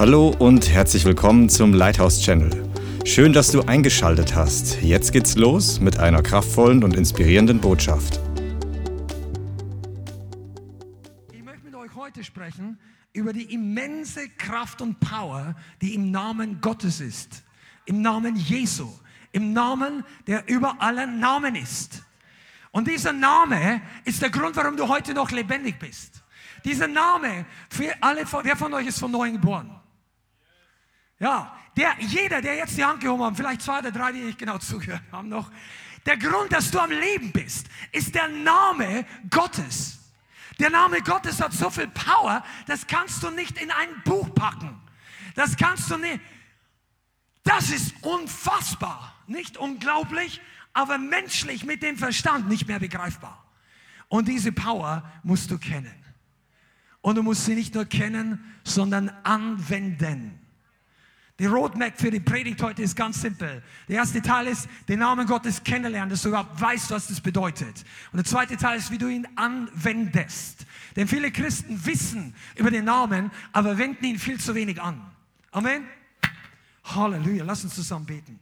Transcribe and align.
Hallo 0.00 0.34
und 0.38 0.70
herzlich 0.70 1.04
willkommen 1.04 1.50
zum 1.50 1.74
Lighthouse 1.74 2.22
Channel. 2.22 2.50
Schön, 3.04 3.34
dass 3.34 3.52
du 3.52 3.60
eingeschaltet 3.60 4.34
hast. 4.34 4.80
Jetzt 4.80 5.12
geht's 5.12 5.36
los 5.36 5.78
mit 5.78 5.98
einer 5.98 6.22
kraftvollen 6.22 6.82
und 6.82 6.96
inspirierenden 6.96 7.60
Botschaft. 7.60 8.18
Ich 11.30 11.44
möchte 11.44 11.66
mit 11.66 11.74
euch 11.74 11.94
heute 11.94 12.24
sprechen 12.24 12.78
über 13.12 13.34
die 13.34 13.52
immense 13.52 14.26
Kraft 14.38 14.80
und 14.80 14.98
Power, 15.00 15.54
die 15.82 15.94
im 15.94 16.10
Namen 16.10 16.62
Gottes 16.62 17.02
ist. 17.02 17.44
Im 17.84 18.00
Namen 18.00 18.36
Jesu. 18.36 18.88
Im 19.32 19.52
Namen, 19.52 20.02
der 20.26 20.48
über 20.48 20.76
allen 20.80 21.20
Namen 21.20 21.56
ist. 21.56 22.02
Und 22.70 22.88
dieser 22.88 23.12
Name 23.12 23.82
ist 24.06 24.22
der 24.22 24.30
Grund, 24.30 24.56
warum 24.56 24.78
du 24.78 24.88
heute 24.88 25.12
noch 25.12 25.30
lebendig 25.30 25.78
bist. 25.78 26.22
Dieser 26.64 26.88
Name, 26.88 27.44
für 27.68 27.92
alle, 28.00 28.24
wer 28.44 28.56
von 28.56 28.72
euch 28.72 28.86
ist 28.86 28.98
von 28.98 29.10
neuem 29.10 29.34
geboren? 29.34 29.79
Ja, 31.20 31.56
der, 31.76 31.94
jeder, 32.00 32.40
der 32.40 32.56
jetzt 32.56 32.76
die 32.76 32.84
Hand 32.84 33.00
gehoben 33.00 33.22
hat, 33.22 33.36
vielleicht 33.36 33.62
zwei 33.62 33.78
oder 33.78 33.92
drei, 33.92 34.10
die 34.10 34.20
nicht 34.20 34.38
genau 34.38 34.58
zugehört 34.58 35.02
haben 35.12 35.28
noch, 35.28 35.50
der 36.06 36.16
Grund, 36.16 36.52
dass 36.52 36.70
du 36.70 36.80
am 36.80 36.90
Leben 36.90 37.30
bist, 37.30 37.68
ist 37.92 38.14
der 38.14 38.26
Name 38.26 39.06
Gottes. 39.28 39.98
Der 40.58 40.70
Name 40.70 41.02
Gottes 41.02 41.40
hat 41.40 41.52
so 41.52 41.70
viel 41.70 41.88
Power, 41.88 42.42
das 42.66 42.86
kannst 42.86 43.22
du 43.22 43.30
nicht 43.30 43.60
in 43.60 43.70
ein 43.70 43.88
Buch 44.04 44.34
packen. 44.34 44.80
Das 45.34 45.56
kannst 45.56 45.90
du 45.90 45.96
nicht. 45.96 46.20
Das 47.44 47.70
ist 47.70 47.94
unfassbar. 48.02 49.14
Nicht 49.26 49.56
unglaublich, 49.56 50.40
aber 50.72 50.98
menschlich 50.98 51.64
mit 51.64 51.82
dem 51.82 51.96
Verstand 51.96 52.48
nicht 52.48 52.66
mehr 52.66 52.78
begreifbar. 52.78 53.44
Und 54.08 54.26
diese 54.26 54.52
Power 54.52 55.08
musst 55.22 55.50
du 55.50 55.58
kennen. 55.58 55.94
Und 57.00 57.16
du 57.16 57.22
musst 57.22 57.44
sie 57.44 57.54
nicht 57.54 57.74
nur 57.74 57.84
kennen, 57.84 58.44
sondern 58.64 59.10
anwenden. 59.22 60.39
Die 61.40 61.46
Roadmap 61.46 61.98
für 61.98 62.10
die 62.10 62.20
Predigt 62.20 62.60
heute 62.60 62.82
ist 62.82 62.94
ganz 62.94 63.22
simpel. 63.22 63.62
Der 63.88 63.96
erste 63.96 64.20
Teil 64.20 64.46
ist, 64.46 64.68
den 64.88 64.98
Namen 64.98 65.26
Gottes 65.26 65.64
kennenlernen, 65.64 66.10
dass 66.10 66.20
du 66.20 66.28
überhaupt 66.28 66.60
weißt, 66.60 66.90
was 66.90 67.06
das 67.06 67.18
bedeutet. 67.22 67.82
Und 68.12 68.18
der 68.18 68.26
zweite 68.26 68.58
Teil 68.58 68.76
ist, 68.76 68.90
wie 68.90 68.98
du 68.98 69.08
ihn 69.08 69.26
anwendest. 69.36 70.66
Denn 70.96 71.08
viele 71.08 71.32
Christen 71.32 71.86
wissen 71.86 72.34
über 72.56 72.70
den 72.70 72.84
Namen, 72.84 73.30
aber 73.54 73.78
wenden 73.78 74.04
ihn 74.04 74.18
viel 74.18 74.38
zu 74.38 74.54
wenig 74.54 74.82
an. 74.82 75.00
Amen. 75.50 75.86
Halleluja. 76.84 77.42
Lass 77.42 77.64
uns 77.64 77.74
zusammen 77.74 78.04
beten. 78.04 78.38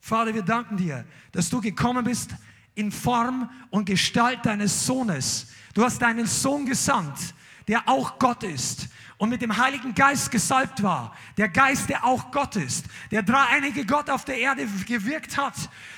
Vater, 0.00 0.34
wir 0.34 0.42
danken 0.42 0.76
dir, 0.76 1.06
dass 1.32 1.48
du 1.48 1.62
gekommen 1.62 2.04
bist 2.04 2.34
in 2.74 2.92
Form 2.92 3.48
und 3.70 3.86
Gestalt 3.86 4.44
deines 4.44 4.84
Sohnes. 4.84 5.46
Du 5.72 5.82
hast 5.82 6.02
deinen 6.02 6.26
Sohn 6.26 6.66
gesandt, 6.66 7.34
der 7.68 7.88
auch 7.88 8.18
Gott 8.18 8.42
ist 8.42 8.90
und 9.20 9.28
mit 9.28 9.42
dem 9.42 9.58
Heiligen 9.58 9.94
Geist 9.94 10.30
gesalbt 10.30 10.82
war. 10.82 11.14
Der 11.36 11.50
Geist, 11.50 11.90
der 11.90 12.06
auch 12.06 12.30
Gott 12.30 12.56
ist. 12.56 12.86
Der 13.10 13.22
dreieinige 13.22 13.84
Gott 13.84 14.08
auf 14.08 14.24
der 14.24 14.38
Erde 14.38 14.66
gewirkt 14.86 15.36
hat, 15.36 15.52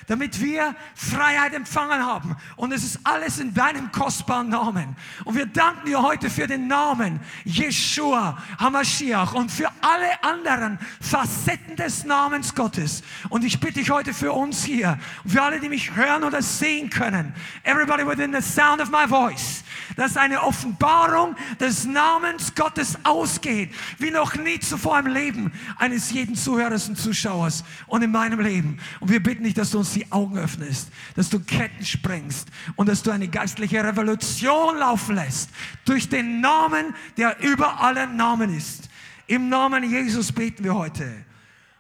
damit 0.09 0.41
wir 0.41 0.75
Freiheit 0.97 1.55
empfangen 1.55 2.05
haben. 2.05 2.37
Und 2.57 2.73
es 2.73 2.83
ist 2.83 2.99
alles 3.05 3.39
in 3.39 3.55
deinem 3.55 3.93
kostbaren 3.93 4.49
Namen. 4.49 4.97
Und 5.25 5.37
wir 5.37 5.47
danken 5.47 5.87
dir 5.87 6.03
heute 6.03 6.31
für 6.31 6.49
den 6.49 6.67
Namen 6.67 7.21
Yeshua 7.45 8.43
HaMashiach 8.59 9.35
und 9.35 9.53
für 9.53 9.71
alle 9.81 10.25
anderen 10.25 10.81
Facetten 11.01 11.77
des 11.77 12.05
Namens 12.05 12.57
Gottes. 12.57 13.05
Und 13.29 13.45
ich 13.45 13.61
bitte 13.61 13.75
dich 13.75 13.91
heute 13.91 14.15
für 14.15 14.33
uns 14.33 14.65
hier 14.65 14.99
für 15.25 15.43
alle, 15.43 15.61
die 15.61 15.69
mich 15.69 15.95
hören 15.95 16.25
oder 16.25 16.43
sehen 16.43 16.91
können. 16.91 17.33
Everybody 17.63 18.05
within 18.05 18.33
the 18.33 18.43
sound 18.43 18.81
of 18.81 18.91
my 18.91 19.07
voice. 19.07 19.63
Dass 19.97 20.17
eine 20.17 20.43
Offenbarung 20.43 21.37
des 21.61 21.85
Namens 21.85 22.55
Gottes 22.55 22.99
ausgeht, 23.13 23.71
wie 23.99 24.11
noch 24.11 24.35
nie 24.37 24.59
zuvor 24.59 24.99
im 24.99 25.07
Leben 25.07 25.53
eines 25.79 26.11
jeden 26.11 26.35
Zuhörers 26.35 26.89
und 26.89 26.97
Zuschauers 26.97 27.65
und 27.87 28.03
in 28.03 28.11
meinem 28.11 28.41
Leben. 28.41 28.79
Und 29.01 29.11
wir 29.11 29.23
bitten 29.23 29.45
dich, 29.45 29.55
dass 29.55 29.71
du 29.71 29.79
uns 29.79 29.93
die 29.93 30.11
Augen 30.11 30.39
öffnest, 30.39 30.89
dass 31.15 31.31
du 31.31 31.41
Ketten 31.41 31.85
sprengst 31.85 32.49
und 32.77 32.89
dass 32.89 33.03
du 33.03 33.11
eine 33.11 33.29
geistliche 33.29 33.85
Revolution 33.85 34.79
laufen 34.79 35.15
lässt 35.15 35.51
durch 35.85 36.09
den 36.09 36.41
Namen, 36.41 36.95
der 37.17 37.39
über 37.41 37.81
allen 37.81 38.17
Namen 38.17 38.55
ist. 38.55 38.89
Im 39.27 39.49
Namen 39.49 39.89
Jesus 39.89 40.33
beten 40.33 40.65
wir 40.65 40.75
heute. 40.75 41.25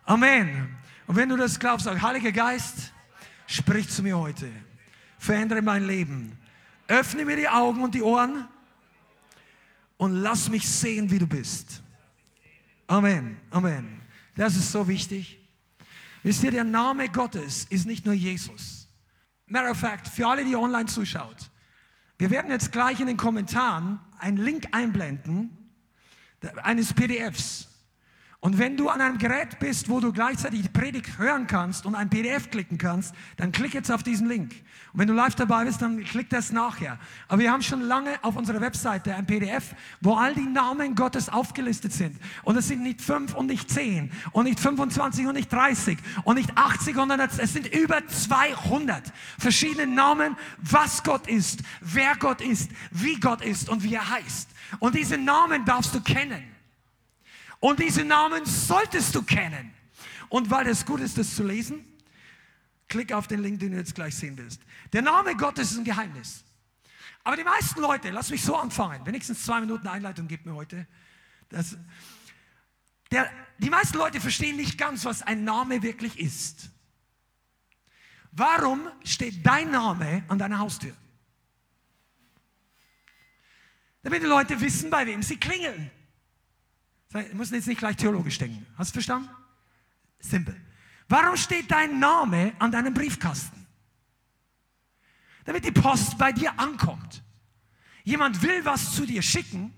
Amen. 0.04 0.76
Und 1.06 1.16
wenn 1.16 1.28
du 1.28 1.36
das 1.36 1.58
glaubst, 1.58 1.86
sag, 1.86 2.00
Heiliger 2.02 2.32
Geist, 2.32 2.92
sprich 3.46 3.88
zu 3.88 4.02
mir 4.02 4.18
heute. 4.18 4.48
Verändere 5.18 5.62
mein 5.62 5.86
Leben. 5.86 6.38
Öffne 6.88 7.24
mir 7.24 7.36
die 7.36 7.48
Augen 7.48 7.82
und 7.82 7.94
die 7.94 8.02
Ohren 8.02 8.48
und 9.96 10.14
lass 10.16 10.48
mich 10.48 10.68
sehen, 10.68 11.10
wie 11.10 11.18
du 11.18 11.26
bist. 11.26 11.82
Amen, 12.86 13.36
Amen. 13.50 14.00
Das 14.34 14.56
ist 14.56 14.72
so 14.72 14.88
wichtig. 14.88 15.38
Wisst 16.22 16.42
ihr, 16.44 16.50
der 16.50 16.64
Name 16.64 17.08
Gottes 17.08 17.64
ist 17.64 17.86
nicht 17.86 18.06
nur 18.06 18.14
Jesus. 18.14 18.88
Matter 19.46 19.70
of 19.70 19.78
fact, 19.78 20.08
für 20.08 20.26
alle, 20.26 20.44
die 20.44 20.56
online 20.56 20.86
zuschaut, 20.86 21.50
wir 22.18 22.30
werden 22.30 22.50
jetzt 22.50 22.70
gleich 22.70 23.00
in 23.00 23.08
den 23.08 23.16
Kommentaren 23.16 23.98
einen 24.18 24.36
Link 24.36 24.68
einblenden 24.72 25.50
eines 26.62 26.92
PDFs. 26.92 27.68
Und 28.44 28.58
wenn 28.58 28.76
du 28.76 28.88
an 28.88 29.00
einem 29.00 29.18
Gerät 29.18 29.60
bist, 29.60 29.88
wo 29.88 30.00
du 30.00 30.12
gleichzeitig 30.12 30.62
die 30.62 30.68
Predigt 30.68 31.16
hören 31.16 31.46
kannst 31.46 31.86
und 31.86 31.94
ein 31.94 32.10
PDF 32.10 32.50
klicken 32.50 32.76
kannst, 32.76 33.14
dann 33.36 33.52
klick 33.52 33.72
jetzt 33.72 33.88
auf 33.88 34.02
diesen 34.02 34.26
Link. 34.26 34.50
Und 34.92 34.98
wenn 34.98 35.06
du 35.06 35.14
live 35.14 35.36
dabei 35.36 35.64
bist, 35.64 35.80
dann 35.80 36.02
klick 36.02 36.28
das 36.28 36.50
nachher. 36.50 36.98
Aber 37.28 37.40
wir 37.40 37.52
haben 37.52 37.62
schon 37.62 37.82
lange 37.82 38.10
auf 38.22 38.34
unserer 38.34 38.60
Webseite 38.60 39.14
ein 39.14 39.26
PDF, 39.26 39.76
wo 40.00 40.14
all 40.16 40.34
die 40.34 40.40
Namen 40.40 40.96
Gottes 40.96 41.28
aufgelistet 41.28 41.92
sind. 41.92 42.18
Und 42.42 42.56
es 42.56 42.66
sind 42.66 42.82
nicht 42.82 43.00
fünf 43.00 43.32
und 43.32 43.46
nicht 43.46 43.70
zehn 43.70 44.10
und 44.32 44.46
nicht 44.46 44.58
25 44.58 45.24
und 45.24 45.34
nicht 45.34 45.52
30 45.52 45.96
und 46.24 46.34
nicht 46.34 46.50
80, 46.58 46.96
sondern 46.96 47.20
es 47.20 47.52
sind 47.52 47.72
über 47.72 48.04
200 48.04 49.04
verschiedene 49.38 49.86
Namen, 49.86 50.36
was 50.58 51.04
Gott 51.04 51.28
ist, 51.28 51.60
wer 51.80 52.16
Gott 52.16 52.40
ist, 52.40 52.72
wie 52.90 53.20
Gott 53.20 53.40
ist 53.40 53.68
und 53.68 53.84
wie 53.84 53.94
er 53.94 54.10
heißt. 54.10 54.50
Und 54.80 54.96
diese 54.96 55.16
Namen 55.16 55.64
darfst 55.64 55.94
du 55.94 56.00
kennen. 56.00 56.51
Und 57.62 57.78
diese 57.78 58.04
Namen 58.04 58.44
solltest 58.44 59.14
du 59.14 59.22
kennen. 59.22 59.72
Und 60.28 60.50
weil 60.50 60.66
es 60.66 60.84
gut 60.84 60.98
ist, 60.98 61.16
das 61.16 61.36
zu 61.36 61.44
lesen, 61.44 61.86
klick 62.88 63.12
auf 63.12 63.28
den 63.28 63.40
Link, 63.40 63.60
den 63.60 63.70
du 63.70 63.78
jetzt 63.78 63.94
gleich 63.94 64.16
sehen 64.16 64.36
wirst. 64.36 64.60
Der 64.92 65.00
Name 65.00 65.36
Gottes 65.36 65.70
ist 65.70 65.78
ein 65.78 65.84
Geheimnis. 65.84 66.42
Aber 67.22 67.36
die 67.36 67.44
meisten 67.44 67.80
Leute, 67.80 68.10
lass 68.10 68.30
mich 68.30 68.42
so 68.42 68.56
anfangen, 68.56 69.06
wenigstens 69.06 69.44
zwei 69.44 69.60
Minuten 69.60 69.86
Einleitung 69.86 70.26
gibt 70.26 70.44
mir 70.44 70.56
heute. 70.56 70.88
Das, 71.50 71.78
der, 73.12 73.30
die 73.58 73.70
meisten 73.70 73.96
Leute 73.96 74.20
verstehen 74.20 74.56
nicht 74.56 74.76
ganz, 74.76 75.04
was 75.04 75.22
ein 75.22 75.44
Name 75.44 75.84
wirklich 75.84 76.18
ist. 76.18 76.68
Warum 78.32 78.88
steht 79.04 79.46
dein 79.46 79.70
Name 79.70 80.24
an 80.26 80.36
deiner 80.36 80.58
Haustür? 80.58 80.96
Damit 84.02 84.20
die 84.20 84.26
Leute 84.26 84.60
wissen, 84.60 84.90
bei 84.90 85.06
wem 85.06 85.22
sie 85.22 85.36
klingeln. 85.36 85.92
Wir 87.12 87.34
müssen 87.34 87.54
jetzt 87.54 87.66
nicht 87.66 87.78
gleich 87.78 87.96
theologisch 87.96 88.38
denken. 88.38 88.66
Hast 88.76 88.90
du 88.90 88.94
verstanden? 88.94 89.28
Simpel. 90.18 90.58
Warum 91.08 91.36
steht 91.36 91.70
dein 91.70 91.98
Name 91.98 92.54
an 92.58 92.72
deinem 92.72 92.94
Briefkasten? 92.94 93.66
Damit 95.44 95.64
die 95.64 95.72
Post 95.72 96.16
bei 96.16 96.32
dir 96.32 96.58
ankommt. 96.58 97.22
Jemand 98.04 98.40
will 98.42 98.64
was 98.64 98.94
zu 98.94 99.04
dir 99.04 99.22
schicken. 99.22 99.74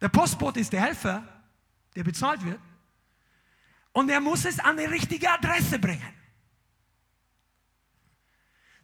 Der 0.00 0.08
Postbote 0.08 0.60
ist 0.60 0.72
der 0.72 0.80
Helfer, 0.80 1.22
der 1.94 2.04
bezahlt 2.04 2.44
wird. 2.44 2.60
Und 3.92 4.08
er 4.08 4.20
muss 4.20 4.44
es 4.44 4.58
an 4.58 4.76
die 4.78 4.84
richtige 4.84 5.30
Adresse 5.30 5.78
bringen. 5.78 6.14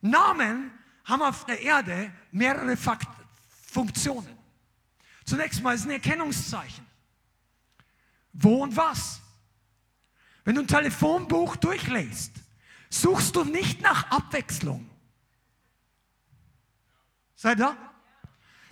Namen 0.00 0.70
haben 1.04 1.22
auf 1.22 1.46
der 1.46 1.60
Erde 1.60 2.12
mehrere 2.30 2.76
Fakt 2.76 3.08
Funktionen. 3.70 4.36
Zunächst 5.24 5.62
mal 5.62 5.74
ist 5.74 5.84
ein 5.84 5.90
Erkennungszeichen. 5.90 6.87
Wo 8.40 8.62
und 8.62 8.76
was? 8.76 9.20
Wenn 10.44 10.54
du 10.54 10.62
ein 10.62 10.68
Telefonbuch 10.68 11.56
durchlässt, 11.56 12.32
suchst 12.88 13.34
du 13.34 13.44
nicht 13.44 13.82
nach 13.82 14.10
Abwechslung. 14.10 14.88
Seid 17.34 17.60
da? 17.60 17.76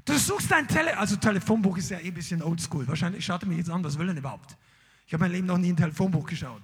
Du 0.04 0.16
suchst 0.16 0.50
dein 0.50 0.68
Tele 0.68 0.96
also 0.96 1.16
Telefonbuch 1.16 1.76
ist 1.78 1.90
ja 1.90 1.98
eh 1.98 2.06
ein 2.06 2.14
bisschen 2.14 2.42
oldschool. 2.42 2.86
Wahrscheinlich 2.86 3.24
schaut 3.24 3.42
er 3.42 3.48
mich 3.48 3.58
jetzt 3.58 3.70
an, 3.70 3.82
was 3.82 3.98
will 3.98 4.06
denn 4.06 4.16
überhaupt? 4.16 4.56
Ich 5.06 5.12
habe 5.12 5.24
mein 5.24 5.32
Leben 5.32 5.48
noch 5.48 5.58
nie 5.58 5.72
ein 5.72 5.76
Telefonbuch 5.76 6.26
geschaut. 6.26 6.62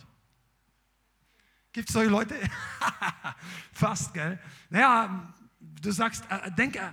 Gibt 1.72 1.88
es 1.88 1.92
solche 1.92 2.10
Leute? 2.10 2.36
Fast, 3.72 4.14
gell? 4.14 4.38
Naja, 4.70 5.34
du 5.58 5.90
sagst, 5.90 6.24
äh, 6.28 6.52
denk, 6.52 6.76
äh, 6.76 6.92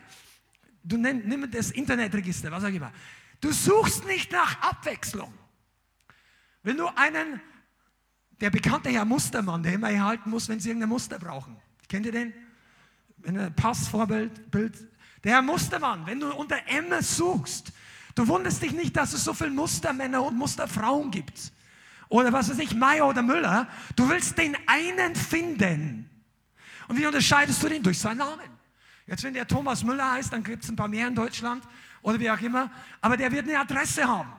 du 0.84 0.98
nimm, 0.98 1.22
nimm 1.28 1.50
das 1.52 1.70
Internetregister, 1.72 2.52
was 2.52 2.64
auch 2.64 2.70
immer. 2.70 2.92
Du 3.40 3.52
suchst 3.52 4.06
nicht 4.06 4.32
nach 4.32 4.60
Abwechslung. 4.62 5.34
Wenn 6.64 6.78
du 6.78 6.88
einen, 6.96 7.42
der 8.42 8.50
bekannte 8.50 8.90
Herr 8.90 9.06
Mustermann, 9.06 9.64
der 9.64 9.74
immer 9.74 9.90
erhalten 9.90 10.30
muss, 10.30 10.50
wenn 10.50 10.60
sie 10.60 10.70
irgendein 10.70 10.90
Muster 10.90 11.20
brauchen. 11.20 11.58
Kennt 11.88 12.06
ihr 12.06 12.12
den? 12.12 12.34
Wenn 13.18 13.38
ein 13.38 13.56
Passvorbild, 13.56 14.52
Bild, 14.52 14.76
der 15.24 15.34
Herr 15.34 15.42
Mustermann, 15.42 16.06
wenn 16.06 16.20
du 16.20 16.34
unter 16.34 16.58
M 16.68 16.94
suchst, 17.02 17.74
Du 18.20 18.28
wunderst 18.28 18.62
dich 18.62 18.74
nicht, 18.74 18.98
dass 18.98 19.14
es 19.14 19.24
so 19.24 19.34
viele 19.34 19.52
Mustermänner 19.52 20.22
und 20.22 20.38
Musterfrauen 20.38 21.10
gibt. 21.10 21.54
Oder 22.10 22.34
was 22.34 22.50
weiß 22.50 22.60
ich, 22.60 22.76
Meier 22.76 23.08
oder 23.08 23.22
Müller. 23.22 23.70
Du 23.96 24.10
willst 24.10 24.38
den 24.38 24.58
einen 24.68 25.16
finden. 25.16 26.10
Und 26.90 26.98
wie 26.98 27.06
unterscheidest 27.06 27.64
du 27.64 27.70
den? 27.70 27.82
Durch 27.82 27.98
seinen 27.98 28.18
Namen. 28.18 28.50
Jetzt, 29.08 29.24
wenn 29.24 29.34
der 29.34 29.48
Thomas 29.48 29.86
Müller 29.86 30.12
heißt, 30.12 30.34
dann 30.34 30.44
gibt 30.44 30.64
es 30.66 30.70
ein 30.70 30.76
paar 30.76 30.90
mehr 30.90 31.08
in 31.08 31.16
Deutschland 31.16 31.64
oder 32.02 32.20
wie 32.20 32.30
auch 32.30 32.42
immer. 32.42 32.70
Aber 33.00 33.16
der 33.16 33.32
wird 33.32 33.48
eine 33.48 33.58
Adresse 33.58 34.06
haben. 34.06 34.34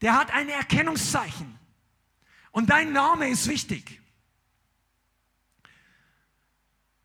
Der 0.00 0.14
hat 0.14 0.30
ein 0.32 0.48
Erkennungszeichen. 0.48 1.58
Und 2.50 2.70
dein 2.70 2.92
Name 2.92 3.28
ist 3.28 3.48
wichtig. 3.48 4.00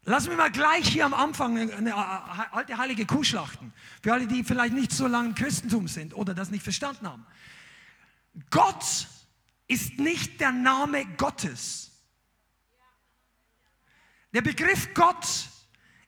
Lass 0.04 0.28
mich 0.28 0.36
mal 0.36 0.52
gleich 0.52 0.88
hier 0.88 1.06
am 1.06 1.14
Anfang 1.14 1.58
eine 1.72 1.96
alte 2.54 2.78
heilige 2.78 3.06
Kuh 3.06 3.24
schlachten. 3.24 3.72
Für 4.02 4.14
alle, 4.14 4.28
die 4.28 4.44
vielleicht 4.44 4.74
nicht 4.74 4.92
so 4.92 5.08
lange 5.08 5.30
im 5.30 5.36
Christentum 5.36 5.88
sind 5.88 6.16
oder 6.16 6.34
das 6.34 6.50
nicht 6.50 6.64
verstanden 6.64 7.08
haben. 7.08 7.26
Gott 8.50 9.08
ist 9.68 10.00
nicht 10.00 10.40
der 10.40 10.52
Name 10.52 11.06
Gottes. 11.18 11.92
Der 14.34 14.42
Begriff 14.42 14.94
Gott 14.94 15.28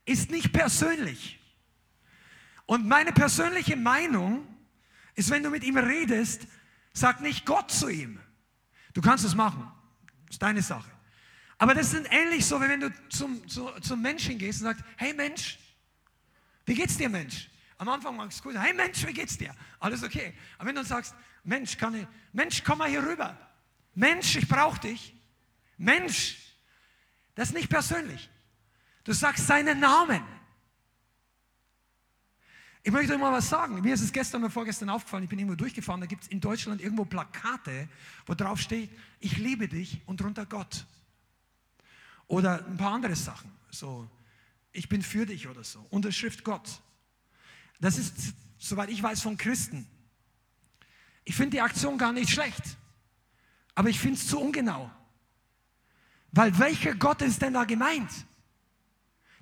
ist 0.05 0.31
nicht 0.31 0.51
persönlich. 0.51 1.39
Und 2.65 2.87
meine 2.87 3.11
persönliche 3.11 3.75
Meinung 3.75 4.47
ist, 5.15 5.29
wenn 5.29 5.43
du 5.43 5.49
mit 5.49 5.63
ihm 5.63 5.77
redest, 5.77 6.47
sag 6.93 7.21
nicht 7.21 7.45
Gott 7.45 7.71
zu 7.71 7.89
ihm. 7.89 8.19
Du 8.93 9.01
kannst 9.01 9.25
es 9.25 9.35
machen. 9.35 9.69
Ist 10.29 10.41
deine 10.41 10.61
Sache. 10.61 10.89
Aber 11.57 11.73
das 11.73 11.93
ist 11.93 12.07
ähnlich 12.11 12.45
so, 12.45 12.59
wie 12.61 12.69
wenn 12.69 12.79
du 12.79 12.91
zum, 13.09 13.47
zu, 13.47 13.69
zum 13.81 14.01
Menschen 14.01 14.37
gehst 14.37 14.61
und 14.61 14.67
sagst, 14.67 14.83
hey 14.97 15.13
Mensch, 15.13 15.59
wie 16.65 16.75
geht's 16.75 16.97
dir 16.97 17.09
Mensch? 17.09 17.49
Am 17.77 17.89
Anfang 17.89 18.15
magst 18.15 18.39
du 18.39 18.49
gut, 18.49 18.59
hey 18.59 18.73
Mensch, 18.73 19.05
wie 19.05 19.13
geht's 19.13 19.37
dir? 19.37 19.55
Alles 19.79 20.03
okay. 20.03 20.33
Aber 20.57 20.69
wenn 20.69 20.75
du 20.75 20.83
sagst, 20.83 21.15
Mensch, 21.43 21.77
kann 21.77 21.95
ich, 21.95 22.07
Mensch, 22.31 22.63
komm 22.63 22.79
mal 22.79 22.89
hier 22.89 23.03
rüber. 23.03 23.37
Mensch, 23.93 24.35
ich 24.35 24.47
brauche 24.47 24.79
dich. 24.79 25.13
Mensch, 25.77 26.37
das 27.35 27.49
ist 27.49 27.55
nicht 27.55 27.69
persönlich. 27.69 28.29
Du 29.03 29.13
sagst 29.13 29.47
seinen 29.47 29.79
Namen. 29.79 30.23
Ich 32.85 32.91
möchte 32.91 33.13
euch 33.13 33.19
mal 33.19 33.31
was 33.31 33.47
sagen. 33.47 33.79
Mir 33.81 33.93
ist 33.93 34.01
es 34.01 34.11
gestern 34.11 34.43
oder 34.43 34.51
vorgestern 34.51 34.89
aufgefallen, 34.89 35.23
ich 35.23 35.29
bin 35.29 35.39
irgendwo 35.39 35.55
durchgefahren, 35.55 36.01
da 36.01 36.07
gibt 36.07 36.23
es 36.23 36.29
in 36.29 36.41
Deutschland 36.41 36.81
irgendwo 36.81 37.05
Plakate, 37.05 37.87
wo 38.25 38.33
drauf 38.33 38.59
steht, 38.59 38.89
ich 39.21 39.37
liebe 39.37 39.69
dich 39.69 40.01
und 40.05 40.19
drunter 40.19 40.45
Gott. 40.45 40.85
Oder 42.27 42.65
ein 42.65 42.75
paar 42.75 42.91
andere 42.91 43.15
Sachen, 43.15 43.49
so, 43.71 44.09
ich 44.73 44.89
bin 44.89 45.01
für 45.01 45.25
dich 45.25 45.47
oder 45.47 45.63
so. 45.63 45.85
Unterschrift 45.91 46.43
Gott. 46.43 46.81
Das 47.79 47.97
ist, 47.97 48.33
soweit 48.57 48.89
ich 48.89 49.01
weiß, 49.01 49.21
von 49.21 49.37
Christen. 49.37 49.87
Ich 51.23 51.35
finde 51.35 51.51
die 51.51 51.61
Aktion 51.61 51.97
gar 51.97 52.11
nicht 52.11 52.31
schlecht, 52.31 52.77
aber 53.75 53.89
ich 53.89 53.99
finde 53.99 54.17
es 54.17 54.27
zu 54.27 54.41
ungenau. 54.41 54.91
Weil 56.33 56.57
welcher 56.59 56.95
Gott 56.95 57.21
ist 57.21 57.41
denn 57.41 57.53
da 57.53 57.63
gemeint? 57.63 58.11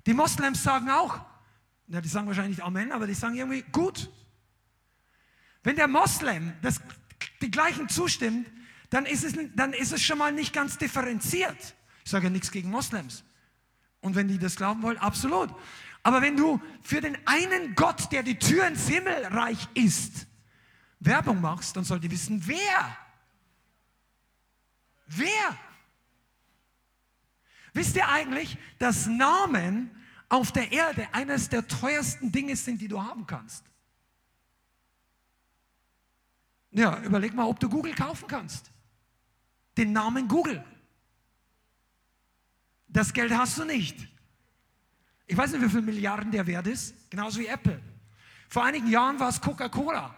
Die 0.06 0.14
Moslems 0.14 0.62
sagen 0.62 0.90
auch, 0.90 1.31
ja, 1.88 2.00
die 2.00 2.08
sagen 2.08 2.26
wahrscheinlich 2.26 2.58
nicht 2.58 2.66
Amen, 2.66 2.92
aber 2.92 3.06
die 3.06 3.14
sagen 3.14 3.34
irgendwie 3.34 3.62
gut. 3.72 4.10
Wenn 5.62 5.76
der 5.76 5.88
Moslem 5.88 6.52
das, 6.62 6.80
die 7.40 7.50
gleichen 7.50 7.88
zustimmt, 7.88 8.50
dann 8.90 9.06
ist, 9.06 9.24
es, 9.24 9.34
dann 9.54 9.72
ist 9.72 9.92
es 9.92 10.02
schon 10.02 10.18
mal 10.18 10.32
nicht 10.32 10.52
ganz 10.52 10.78
differenziert. 10.78 11.74
Ich 12.04 12.10
sage 12.10 12.24
ja 12.24 12.30
nichts 12.30 12.50
gegen 12.50 12.70
Moslems. 12.70 13.24
Und 14.00 14.16
wenn 14.16 14.28
die 14.28 14.38
das 14.38 14.56
glauben 14.56 14.82
wollen, 14.82 14.98
absolut. 14.98 15.50
Aber 16.02 16.20
wenn 16.20 16.36
du 16.36 16.60
für 16.82 17.00
den 17.00 17.16
einen 17.26 17.74
Gott, 17.74 18.10
der 18.12 18.22
die 18.22 18.38
Tür 18.38 18.66
ins 18.66 18.88
Himmelreich 18.88 19.68
ist, 19.74 20.26
Werbung 20.98 21.40
machst, 21.40 21.76
dann 21.76 21.84
soll 21.84 22.00
die 22.00 22.10
wissen, 22.10 22.42
wer. 22.46 22.96
Wer? 25.06 25.58
Wisst 27.72 27.96
ihr 27.96 28.08
eigentlich, 28.08 28.58
dass 28.78 29.06
Namen 29.06 29.90
auf 30.32 30.50
der 30.50 30.72
Erde 30.72 31.06
eines 31.12 31.50
der 31.50 31.68
teuersten 31.68 32.32
Dinge 32.32 32.56
sind, 32.56 32.80
die 32.80 32.88
du 32.88 33.02
haben 33.02 33.26
kannst? 33.26 33.62
Ja, 36.70 36.98
überleg 37.02 37.34
mal, 37.34 37.44
ob 37.44 37.60
du 37.60 37.68
Google 37.68 37.94
kaufen 37.94 38.26
kannst. 38.26 38.70
Den 39.76 39.92
Namen 39.92 40.26
Google. 40.28 40.64
Das 42.88 43.12
Geld 43.12 43.30
hast 43.30 43.58
du 43.58 43.64
nicht. 43.66 44.08
Ich 45.26 45.36
weiß 45.36 45.52
nicht, 45.52 45.62
wie 45.62 45.68
viele 45.68 45.82
Milliarden 45.82 46.30
der 46.30 46.46
wert 46.46 46.66
ist, 46.66 47.10
genauso 47.10 47.38
wie 47.38 47.46
Apple. 47.46 47.78
Vor 48.48 48.64
einigen 48.64 48.88
Jahren 48.88 49.20
war 49.20 49.28
es 49.28 49.38
Coca-Cola. 49.38 50.14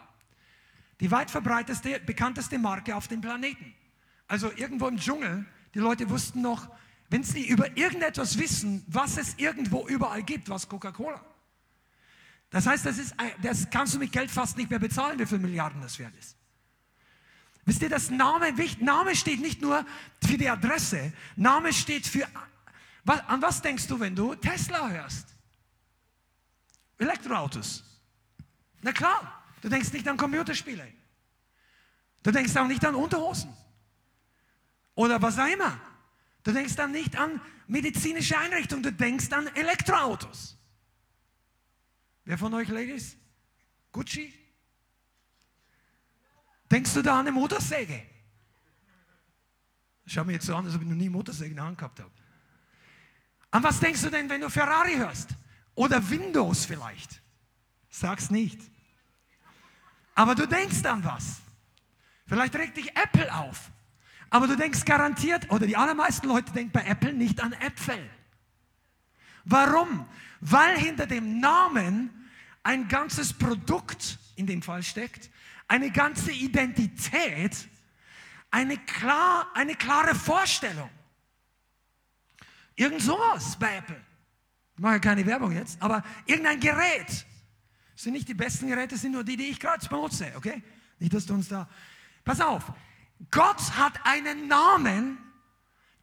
Die 1.01 1.11
weit 1.11 1.29
verbreiteste, 1.29 1.99
bekannteste 1.99 2.57
Marke 2.57 2.95
auf 2.95 3.09
dem 3.09 3.19
Planeten. 3.19 3.75
Also 4.29 4.49
irgendwo 4.53 4.87
im 4.87 4.97
Dschungel, 4.97 5.45
die 5.73 5.79
Leute 5.79 6.09
wussten 6.09 6.41
noch, 6.41 6.69
wenn 7.09 7.23
sie 7.23 7.47
über 7.47 7.77
irgendetwas 7.77 8.37
wissen, 8.37 8.83
was 8.87 9.17
es 9.17 9.35
irgendwo 9.37 9.87
überall 9.87 10.23
gibt, 10.23 10.49
was 10.49 10.67
Coca-Cola. 10.67 11.23
Das 12.49 12.65
heißt, 12.65 12.85
das, 12.85 12.97
ist, 12.97 13.15
das 13.41 13.69
kannst 13.69 13.93
du 13.93 13.99
mit 13.99 14.11
Geld 14.11 14.31
fast 14.31 14.57
nicht 14.57 14.69
mehr 14.69 14.79
bezahlen, 14.79 15.19
wie 15.19 15.25
viele 15.25 15.41
Milliarden 15.41 15.81
das 15.81 15.99
wert 15.99 16.15
ist. 16.15 16.37
Wisst 17.65 17.81
ihr, 17.81 17.89
das 17.89 18.09
Name, 18.09 18.53
Name 18.79 19.15
steht 19.15 19.41
nicht 19.41 19.61
nur 19.61 19.85
für 20.25 20.37
die 20.37 20.49
Adresse, 20.49 21.11
Name 21.35 21.73
steht 21.73 22.05
für, 22.05 22.27
an 23.05 23.41
was 23.41 23.61
denkst 23.61 23.87
du, 23.87 23.99
wenn 23.99 24.15
du 24.15 24.35
Tesla 24.35 24.87
hörst? 24.89 25.27
Elektroautos. 26.97 27.83
Na 28.81 28.91
klar, 28.91 29.43
du 29.61 29.69
denkst 29.69 29.91
nicht 29.93 30.07
an 30.07 30.15
Computerspiele. 30.15 30.87
Du 32.23 32.31
denkst 32.31 32.55
auch 32.55 32.67
nicht 32.67 32.85
an 32.85 32.95
Unterhosen. 32.95 33.53
Oder 34.93 35.21
was 35.21 35.37
auch 35.37 35.47
immer. 35.47 35.79
Du 36.45 36.53
denkst 36.53 36.75
dann 36.75 36.91
nicht 36.91 37.17
an 37.17 37.41
medizinische 37.67 38.37
Einrichtungen, 38.37 38.83
du 38.83 38.93
denkst 38.93 39.31
an 39.31 39.47
Elektroautos. 39.47 40.55
Wer 42.23 42.37
von 42.37 42.53
euch, 42.53 42.69
Ladies? 42.69 43.17
Gucci? 43.91 44.31
Denkst 46.69 46.93
du 46.93 47.01
da 47.01 47.13
an 47.13 47.21
eine 47.21 47.31
Motorsäge? 47.31 48.05
Schau 50.05 50.23
mir 50.23 50.33
jetzt 50.33 50.45
so 50.45 50.55
an, 50.55 50.67
als 50.67 50.75
ob 50.75 50.83
ich 50.83 50.87
noch 50.87 50.95
nie 50.95 51.09
Motorsäge 51.09 51.49
in 51.49 51.55
der 51.55 51.65
Hand 51.65 51.79
gehabt 51.79 51.99
habe. 51.99 52.11
An 53.49 53.63
was 53.63 53.79
denkst 53.79 54.03
du 54.03 54.11
denn, 54.11 54.29
wenn 54.29 54.41
du 54.41 54.49
Ferrari 54.49 54.97
hörst? 54.97 55.29
Oder 55.73 56.07
Windows 56.11 56.65
vielleicht? 56.65 57.23
Sag's 57.89 58.29
nicht. 58.29 58.61
Aber 60.13 60.35
du 60.35 60.47
denkst 60.47 60.85
an 60.85 61.03
was. 61.03 61.41
Vielleicht 62.27 62.55
regt 62.55 62.77
dich 62.77 62.95
Apple 62.95 63.33
auf. 63.33 63.71
Aber 64.35 64.47
du 64.47 64.57
denkst 64.57 64.83
garantiert, 64.83 65.49
oder 65.49 65.65
die 65.65 65.77
allermeisten 65.77 66.27
Leute 66.27 66.51
denken 66.51 66.73
bei 66.73 66.83
Apple 66.83 67.13
nicht 67.13 67.39
an 67.39 67.53
Äpfel. 67.53 67.97
Warum? 69.45 70.05
Weil 70.41 70.77
hinter 70.77 71.07
dem 71.07 71.39
Namen 71.39 72.09
ein 72.61 72.89
ganzes 72.89 73.31
Produkt 73.31 74.19
in 74.35 74.45
dem 74.45 74.61
Fall 74.61 74.83
steckt, 74.83 75.29
eine 75.69 75.89
ganze 75.89 76.33
Identität, 76.33 77.69
eine, 78.51 78.75
klar, 78.75 79.47
eine 79.53 79.73
klare 79.73 80.13
Vorstellung. 80.13 80.89
Irgend 82.75 83.03
sowas 83.03 83.57
bei 83.57 83.77
Apple. 83.77 84.01
Ich 84.75 84.81
mache 84.81 84.99
keine 84.99 85.25
Werbung 85.25 85.53
jetzt, 85.53 85.81
aber 85.81 86.03
irgendein 86.25 86.59
Gerät. 86.59 87.07
Das 87.07 88.03
sind 88.03 88.11
nicht 88.11 88.27
die 88.27 88.33
besten 88.33 88.67
Geräte, 88.67 88.97
sind 88.97 89.13
nur 89.13 89.23
die, 89.23 89.37
die 89.37 89.45
ich 89.45 89.61
gerade 89.61 89.87
benutze, 89.87 90.29
okay? 90.35 90.61
Nicht, 90.99 91.13
dass 91.13 91.25
du 91.25 91.35
uns 91.35 91.47
da. 91.47 91.69
Pass 92.25 92.41
auf, 92.41 92.73
Gott 93.31 93.77
hat 93.77 93.93
einen 94.05 94.47
Namen, 94.47 95.17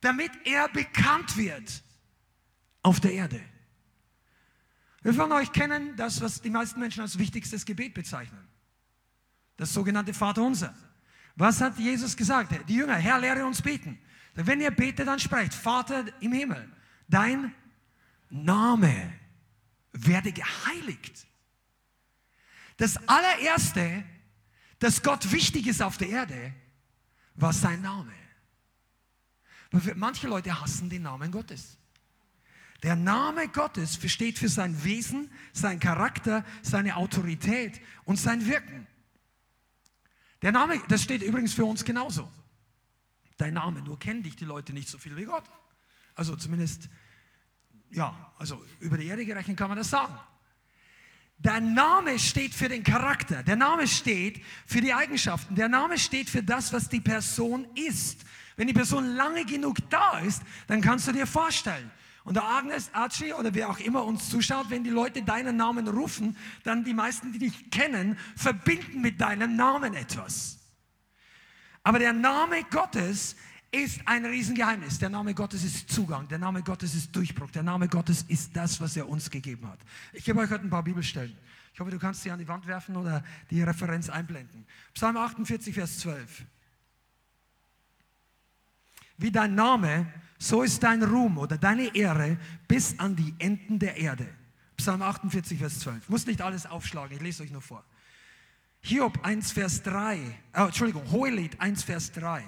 damit 0.01 0.33
er 0.45 0.69
bekannt 0.69 1.37
wird 1.37 1.83
auf 2.83 3.01
der 3.01 3.13
Erde. 3.13 3.41
Wir 5.03 5.15
von 5.15 5.33
euch 5.33 5.53
kennen 5.53 5.97
das, 5.97 6.21
was 6.21 6.41
die 6.41 6.51
meisten 6.51 6.79
Menschen 6.79 7.01
als 7.01 7.19
wichtigstes 7.19 7.65
Gebet 7.65 7.95
bezeichnen. 7.95 8.47
Das 9.57 9.73
sogenannte 9.73 10.15
Vaterunser. 10.15 10.75
Was 11.37 11.61
hat 11.61 11.79
Jesus 11.79 12.17
gesagt? 12.17 12.69
Die 12.69 12.75
Jünger, 12.75 12.97
Herr, 12.97 13.19
lehre 13.19 13.45
uns 13.45 13.63
beten. 13.63 13.99
Wenn 14.35 14.61
ihr 14.61 14.71
betet, 14.71 15.07
dann 15.07 15.19
sprecht, 15.19 15.55
Vater 15.55 16.05
im 16.21 16.33
Himmel, 16.33 16.71
dein 17.09 17.55
Name 18.31 19.13
werde 19.93 20.33
geheiligt. 20.33 21.27
Das 22.79 22.97
allererste, 23.09 24.05
das 24.79 25.03
Gott 25.03 25.31
wichtig 25.33 25.67
ist 25.67 25.83
auf 25.83 25.99
der 25.99 26.09
Erde, 26.09 26.55
war 27.35 27.53
sein 27.53 27.81
Name. 27.83 28.13
Manche 29.95 30.29
Leute 30.29 30.61
hassen 30.61 30.91
den 30.91 31.03
Namen 31.03 31.31
Gottes. 31.31 31.79
Der 32.83 32.97
Name 32.97 33.49
Gottes 33.49 33.99
steht 34.11 34.39
für 34.39 34.49
sein 34.49 34.83
Wesen, 34.85 35.31
sein 35.53 35.79
Charakter, 35.79 36.45
seine 36.63 36.97
Autorität 36.97 37.81
und 38.05 38.17
sein 38.17 38.47
Wirken. 38.47 38.87
Der 40.43 40.51
Name, 40.51 40.83
das 40.89 41.03
steht 41.03 41.23
übrigens 41.23 41.55
für 41.55 41.65
uns 41.65 41.85
genauso. 41.85 42.31
Dein 43.37 43.55
Name, 43.55 43.81
nur 43.83 43.99
kennen 43.99 44.23
dich 44.23 44.37
die 44.37 44.45
Leute 44.45 44.73
nicht 44.73 44.89
so 44.89 44.99
viel 44.99 45.17
wie 45.17 45.25
Gott. 45.25 45.45
Also 46.15 46.37
zumindest, 46.37 46.89
ja, 47.91 48.33
also 48.37 48.63
über 48.81 48.99
die 48.99 49.07
Erde 49.07 49.25
gerechnet 49.25 49.57
kann 49.57 49.69
man 49.69 49.79
das 49.79 49.91
sagen. 49.91 50.19
Der 51.45 51.61
Name 51.61 52.21
steht 52.21 52.55
für 52.55 52.69
den 52.69 52.85
Charakter. 52.85 53.43
Der 53.43 53.57
Name 53.57 53.89
steht 53.89 54.41
für 54.65 54.81
die 54.81 54.95
Eigenschaften. 54.95 55.57
Der 55.57 55.69
Name 55.69 55.99
steht 55.99 56.31
für 56.31 56.43
das, 56.43 56.73
was 56.73 56.89
die 56.89 57.01
Person 57.01 57.67
ist. 57.75 58.25
Wenn 58.57 58.69
die 58.69 58.73
Person 58.73 59.17
lange 59.17 59.45
genug 59.45 59.79
da 59.91 60.21
ist, 60.21 60.43
dann 60.69 60.81
kannst 60.81 61.09
du 61.09 61.13
dir 61.13 61.27
vorstellen. 61.27 61.91
Und 62.23 62.35
der 62.35 62.45
Agnes, 62.45 62.91
Archie 62.93 63.33
oder 63.33 63.53
wer 63.55 63.69
auch 63.69 63.81
immer 63.81 64.05
uns 64.05 64.31
zuschaut, 64.31 64.71
wenn 64.71 64.85
die 64.85 64.91
Leute 64.91 65.23
deinen 65.23 65.57
Namen 65.57 65.89
rufen, 65.89 66.37
dann 66.63 66.85
die 66.85 66.95
meisten, 66.95 67.33
die 67.33 67.41
dich 67.41 67.71
kennen, 67.71 68.17
verbinden 68.37 69.01
mit 69.01 69.21
deinem 69.21 69.57
Namen 69.57 69.95
etwas. 69.95 70.59
Aber 71.83 71.99
der 71.99 72.13
Name 72.13 72.63
Gottes 72.71 73.35
ist 73.73 74.01
ein 74.05 74.25
Riesengeheimnis. 74.27 74.99
Der 74.99 75.09
Name 75.09 75.35
Gottes 75.35 75.65
ist 75.65 75.91
Zugang. 75.91 76.29
Der 76.29 76.39
Name 76.39 76.63
Gottes 76.63 76.95
ist 76.95 77.17
Durchbruch. 77.17 77.51
Der 77.51 77.63
Name 77.63 77.89
Gottes 77.89 78.23
ist 78.29 78.55
das, 78.55 78.81
was 78.81 78.97
er 78.97 79.09
uns 79.09 79.31
gegeben 79.31 79.67
hat. 79.67 79.79
Ich 80.13 80.25
gebe 80.25 80.39
euch 80.41 80.51
heute 80.51 80.65
ein 80.65 80.71
paar 80.71 80.85
Bibelstellen. 80.85 81.37
Ich 81.73 81.81
hoffe, 81.81 81.91
du 81.91 81.99
kannst 81.99 82.23
sie 82.23 82.31
an 82.31 82.39
die 82.39 82.47
Wand 82.47 82.67
werfen 82.67 82.97
oder 82.97 83.25
die 83.51 83.63
Referenz 83.63 84.11
einblenden. 84.11 84.67
Psalm 84.93 85.17
48, 85.17 85.75
Vers 85.75 86.01
12. 86.01 86.45
Wie 89.17 89.31
dein 89.31 89.55
Name, 89.55 90.07
so 90.39 90.63
ist 90.63 90.83
dein 90.83 91.03
Ruhm 91.03 91.39
oder 91.39 91.57
deine 91.57 91.95
Ehre 91.95 92.37
bis 92.69 92.99
an 92.99 93.17
die 93.17 93.35
Enden 93.39 93.79
der 93.79 93.97
Erde. 93.97 94.29
Psalm 94.77 95.01
48, 95.01 95.59
Vers 95.59 95.81
12. 95.81 96.11
Muss 96.11 96.27
nicht 96.27 96.43
alles 96.43 96.67
aufschlagen, 96.67 97.17
ich 97.17 97.23
lese 97.23 97.43
euch 97.43 97.51
nur 97.51 97.63
vor. 97.63 97.85
Hiob 98.83 99.25
1, 99.25 99.53
Vers 99.53 99.83
3. 99.83 100.19
Oh, 100.59 100.65
Entschuldigung, 100.65 101.11
Hohelied 101.11 101.59
1, 101.59 101.85
Vers 101.85 102.13
3. 102.13 102.45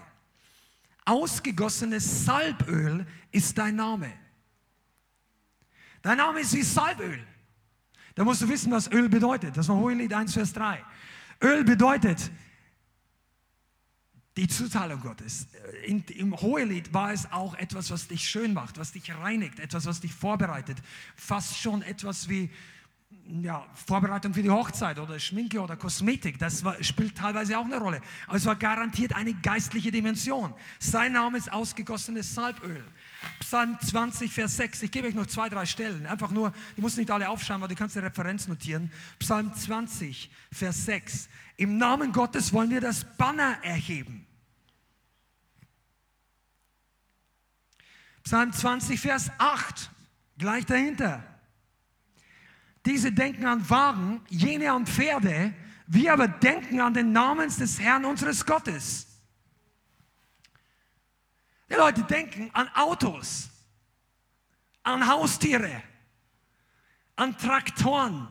Ausgegossenes 1.05 2.25
Salböl 2.25 3.07
ist 3.31 3.59
dein 3.59 3.77
Name. 3.77 4.13
Dein 6.03 6.19
Name 6.19 6.41
ist 6.41 6.55
wie 6.55 6.63
Salböl. 6.63 7.27
Da 8.15 8.25
musst 8.25 8.43
du 8.43 8.49
wissen, 8.49 8.71
was 8.71 8.91
Öl 8.91 9.09
bedeutet. 9.09 9.57
Das 9.57 9.69
war 9.69 9.77
Hohelied 9.77 10.13
1, 10.13 10.35
Vers 10.35 10.53
3. 10.53 10.85
Öl 11.43 11.65
bedeutet 11.65 12.31
die 14.37 14.49
Zuteilung 14.49 15.01
Gottes. 15.01 15.47
In, 15.85 16.03
Im 16.05 16.37
Hohelied 16.41 16.93
war 16.93 17.13
es 17.13 17.31
auch 17.31 17.55
etwas, 17.55 17.91
was 17.91 18.09
dich 18.09 18.29
schön 18.29 18.53
macht, 18.53 18.79
was 18.79 18.93
dich 18.93 19.15
reinigt, 19.15 19.61
etwas, 19.61 19.87
was 19.87 20.01
dich 20.01 20.13
vorbereitet. 20.13 20.79
Fast 21.17 21.57
schon 21.59 21.83
etwas 21.83 22.29
wie 22.29 22.51
ja, 23.27 23.67
Vorbereitung 23.87 24.35
für 24.35 24.43
die 24.43 24.51
Hochzeit 24.51 24.99
oder 24.99 25.19
Schminke 25.19 25.61
oder 25.61 25.77
Kosmetik, 25.77 26.39
das 26.39 26.63
war, 26.63 26.83
spielt 26.83 27.17
teilweise 27.17 27.59
auch 27.59 27.65
eine 27.65 27.79
Rolle. 27.79 28.01
Aber 28.27 28.37
es 28.37 28.45
war 28.45 28.57
garantiert 28.57 29.15
eine 29.15 29.33
geistliche 29.35 29.91
Dimension. 29.91 30.55
Sein 30.79 31.13
Name 31.13 31.39
ist 31.39 31.51
ausgegossenes 31.51 32.35
Salböl. 32.35 32.85
Psalm 33.41 33.79
20, 33.81 34.31
Vers 34.31 34.57
6. 34.57 34.83
Ich 34.83 34.91
gebe 34.91 35.09
euch 35.09 35.15
noch 35.15 35.27
zwei, 35.27 35.49
drei 35.49 35.65
Stellen. 35.65 36.07
Einfach 36.07 36.31
nur, 36.31 36.53
ich 36.77 36.83
muss 36.83 36.97
nicht 36.97 37.11
alle 37.11 37.29
aufschauen, 37.29 37.57
aber 37.57 37.69
du 37.69 37.75
kannst 37.75 37.97
eine 37.97 38.07
Referenz 38.07 38.47
notieren. 38.47 38.93
Psalm 39.19 39.55
20, 39.55 40.31
Vers 40.53 40.85
6. 40.85 41.29
Im 41.57 41.79
Namen 41.79 42.13
Gottes 42.13 42.53
wollen 42.53 42.71
wir 42.71 42.81
das 42.81 43.05
Banner 43.17 43.59
erheben. 43.63 44.27
Psalm 48.23 48.53
20, 48.53 49.01
Vers 49.01 49.31
8. 49.39 49.91
Gleich 50.37 50.67
dahinter. 50.67 51.34
Diese 52.87 53.13
denken 53.13 53.47
an 53.47 53.69
Wagen, 53.69 54.21
jene 54.29 54.71
an 54.71 54.87
Pferde, 54.87 55.55
wir 55.87 56.13
aber 56.13 56.29
denken 56.29 56.81
an 56.81 56.95
den 56.95 57.13
Namen 57.13 57.49
des 57.49 57.81
Herrn 57.81 58.05
unseres 58.05 58.45
Gottes. 58.45 59.07
Die 61.71 61.75
Leute 61.75 62.03
denken 62.05 62.51
an 62.53 62.69
Autos, 62.75 63.49
an 64.83 65.07
Haustiere, 65.07 65.83
an 67.17 67.37
Traktoren, 67.39 68.29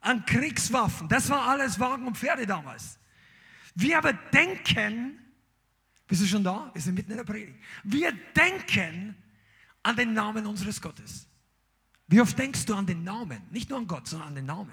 an 0.00 0.24
Kriegswaffen. 0.26 1.08
Das 1.08 1.28
war 1.30 1.48
alles 1.48 1.78
Wagen 1.78 2.06
und 2.06 2.18
Pferde 2.18 2.46
damals. 2.46 2.98
Wir 3.74 3.98
aber 3.98 4.12
denken, 4.12 5.18
bist 6.06 6.22
du 6.22 6.26
schon 6.26 6.44
da? 6.44 6.70
Wir 6.72 6.82
sind 6.82 6.94
mitten 6.94 7.12
in 7.12 7.16
der 7.16 7.24
Predigt. 7.24 7.58
Wir 7.82 8.12
denken 8.36 9.16
an 9.82 9.96
den 9.96 10.12
Namen 10.12 10.46
unseres 10.46 10.80
Gottes. 10.80 11.26
Wie 12.06 12.20
oft 12.20 12.38
denkst 12.38 12.66
du 12.66 12.74
an 12.74 12.86
den 12.86 13.02
Namen? 13.04 13.40
Nicht 13.50 13.70
nur 13.70 13.78
an 13.78 13.86
Gott, 13.86 14.06
sondern 14.06 14.28
an 14.28 14.34
den 14.34 14.46
Namen. 14.46 14.72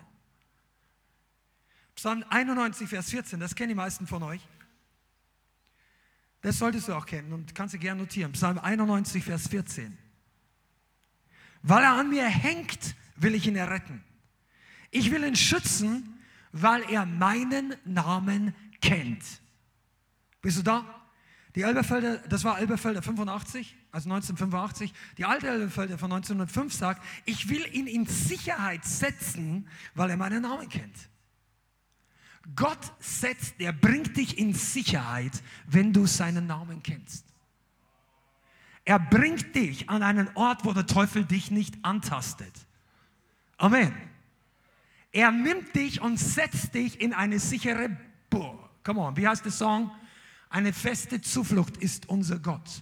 Psalm 1.95 2.23
91, 2.29 2.89
Vers 2.89 3.09
14, 3.09 3.39
das 3.39 3.55
kennen 3.55 3.69
die 3.69 3.75
meisten 3.75 4.07
von 4.07 4.23
euch. 4.23 4.41
Das 6.41 6.57
solltest 6.57 6.87
du 6.87 6.93
auch 6.93 7.05
kennen 7.05 7.31
und 7.33 7.53
kannst 7.53 7.75
du 7.75 7.77
gerne 7.77 8.01
notieren. 8.01 8.31
Psalm 8.31 8.57
91, 8.57 9.23
Vers 9.23 9.47
14. 9.47 9.97
Weil 11.61 11.83
er 11.83 11.93
an 11.93 12.09
mir 12.09 12.25
hängt, 12.25 12.95
will 13.15 13.35
ich 13.35 13.45
ihn 13.45 13.55
erretten. 13.55 14.03
Ich 14.89 15.11
will 15.11 15.23
ihn 15.23 15.35
schützen, 15.35 16.19
weil 16.51 16.83
er 16.89 17.05
meinen 17.05 17.75
Namen 17.85 18.55
kennt. 18.81 19.23
Bist 20.41 20.57
du 20.57 20.63
da? 20.63 21.01
Die 21.55 21.61
Elberfelder, 21.61 22.17
das 22.17 22.43
war 22.43 22.59
Elberfelder 22.59 23.01
85, 23.01 23.75
also 23.91 24.09
1985. 24.09 24.93
Die 25.17 25.25
alte 25.25 25.47
Elberfelder 25.47 25.97
von 25.97 26.11
1905 26.11 26.73
sagt, 26.73 27.03
ich 27.25 27.49
will 27.49 27.65
ihn 27.75 27.87
in 27.87 28.05
Sicherheit 28.05 28.85
setzen, 28.85 29.67
weil 29.95 30.09
er 30.09 30.17
meinen 30.17 30.43
Namen 30.43 30.69
kennt. 30.69 31.09
Gott 32.55 32.93
setzt, 32.99 33.55
er 33.59 33.73
bringt 33.73 34.17
dich 34.17 34.37
in 34.37 34.53
Sicherheit, 34.53 35.43
wenn 35.67 35.93
du 35.93 36.07
seinen 36.07 36.47
Namen 36.47 36.81
kennst. 36.81 37.25
Er 38.83 38.97
bringt 38.97 39.55
dich 39.55 39.89
an 39.89 40.01
einen 40.01 40.29
Ort, 40.35 40.65
wo 40.65 40.73
der 40.73 40.87
Teufel 40.87 41.23
dich 41.23 41.51
nicht 41.51 41.75
antastet. 41.83 42.53
Amen. 43.57 43.93
Er 45.11 45.31
nimmt 45.31 45.75
dich 45.75 46.01
und 46.01 46.17
setzt 46.17 46.73
dich 46.73 46.99
in 46.99 47.13
eine 47.13 47.39
sichere 47.39 47.95
Burg. 48.29 48.69
Come 48.83 49.01
on, 49.01 49.17
wie 49.17 49.27
heißt 49.27 49.45
der 49.45 49.51
Song? 49.51 49.91
Eine 50.49 50.73
feste 50.73 51.21
Zuflucht 51.21 51.77
ist 51.77 52.09
unser 52.09 52.39
Gott. 52.39 52.81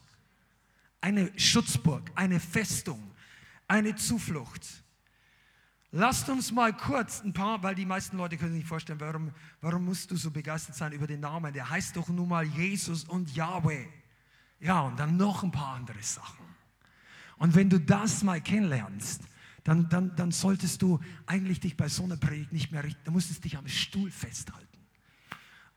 Eine 1.01 1.31
Schutzburg, 1.39 2.11
eine 2.15 2.39
Festung, 2.39 3.11
eine 3.67 3.95
Zuflucht. 3.95 4.83
Lasst 5.91 6.29
uns 6.29 6.51
mal 6.51 6.75
kurz 6.75 7.21
ein 7.23 7.33
paar, 7.33 7.63
weil 7.63 7.73
die 7.73 7.85
meisten 7.85 8.17
Leute 8.17 8.37
können 8.37 8.51
sich 8.51 8.59
nicht 8.59 8.67
vorstellen, 8.67 8.99
warum, 8.99 9.31
warum 9.61 9.85
musst 9.85 10.11
du 10.11 10.17
so 10.17 10.29
begeistert 10.29 10.75
sein 10.75 10.91
über 10.91 11.07
den 11.07 11.21
Namen? 11.21 11.51
Der 11.53 11.69
heißt 11.69 11.95
doch 11.95 12.09
nun 12.09 12.29
mal 12.29 12.45
Jesus 12.45 13.05
und 13.05 13.35
Yahweh. 13.35 13.87
Ja, 14.59 14.81
und 14.81 14.99
dann 14.99 15.17
noch 15.17 15.43
ein 15.43 15.51
paar 15.51 15.75
andere 15.75 16.01
Sachen. 16.03 16.45
Und 17.37 17.55
wenn 17.55 17.69
du 17.69 17.79
das 17.79 18.21
mal 18.21 18.41
kennenlernst, 18.41 19.23
dann, 19.63 19.89
dann, 19.89 20.15
dann 20.15 20.31
solltest 20.31 20.81
du 20.81 20.99
eigentlich 21.25 21.59
dich 21.59 21.75
bei 21.75 21.87
so 21.87 22.03
einer 22.03 22.17
Predigt 22.17 22.51
nicht 22.51 22.71
mehr 22.71 22.83
richten. 22.83 23.01
Du 23.05 23.11
musstest 23.11 23.43
dich 23.43 23.57
am 23.57 23.67
Stuhl 23.67 24.11
festhalten. 24.11 24.67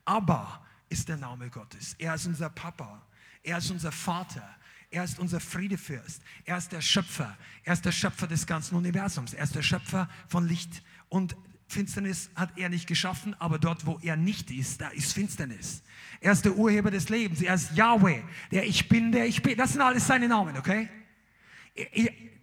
Aber 0.04 0.64
ist 0.88 1.08
der 1.08 1.16
Name 1.16 1.48
Gottes. 1.48 1.94
Er 1.98 2.14
ist 2.14 2.26
unser 2.26 2.50
Papa. 2.50 3.02
Er 3.42 3.58
ist 3.58 3.70
unser 3.70 3.92
Vater. 3.92 4.48
Er 4.92 5.04
ist 5.04 5.18
unser 5.18 5.40
Friedefürst. 5.40 6.20
Er 6.44 6.58
ist 6.58 6.70
der 6.70 6.82
Schöpfer. 6.82 7.36
Er 7.64 7.72
ist 7.72 7.84
der 7.84 7.92
Schöpfer 7.92 8.26
des 8.26 8.46
ganzen 8.46 8.76
Universums. 8.76 9.32
Er 9.32 9.44
ist 9.44 9.54
der 9.54 9.62
Schöpfer 9.62 10.08
von 10.28 10.46
Licht 10.46 10.82
und 11.08 11.34
Finsternis 11.66 12.28
hat 12.34 12.58
er 12.58 12.68
nicht 12.68 12.86
geschaffen, 12.86 13.34
aber 13.38 13.58
dort, 13.58 13.86
wo 13.86 13.98
er 14.02 14.16
nicht 14.16 14.50
ist, 14.50 14.82
da 14.82 14.88
ist 14.88 15.14
Finsternis. 15.14 15.82
Er 16.20 16.32
ist 16.32 16.44
der 16.44 16.54
Urheber 16.54 16.90
des 16.90 17.08
Lebens. 17.08 17.40
Er 17.40 17.54
ist 17.54 17.72
Yahweh, 17.72 18.22
der 18.50 18.66
Ich 18.66 18.86
Bin, 18.90 19.10
der 19.12 19.26
Ich 19.26 19.42
Bin. 19.42 19.56
Das 19.56 19.72
sind 19.72 19.80
alles 19.80 20.06
seine 20.06 20.28
Namen, 20.28 20.58
okay? 20.58 20.90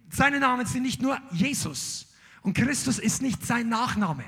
Seine 0.08 0.40
Namen 0.40 0.66
sind 0.66 0.82
nicht 0.82 1.00
nur 1.00 1.20
Jesus. 1.30 2.12
Und 2.42 2.54
Christus 2.54 2.98
ist 2.98 3.22
nicht 3.22 3.46
sein 3.46 3.68
Nachname. 3.68 4.24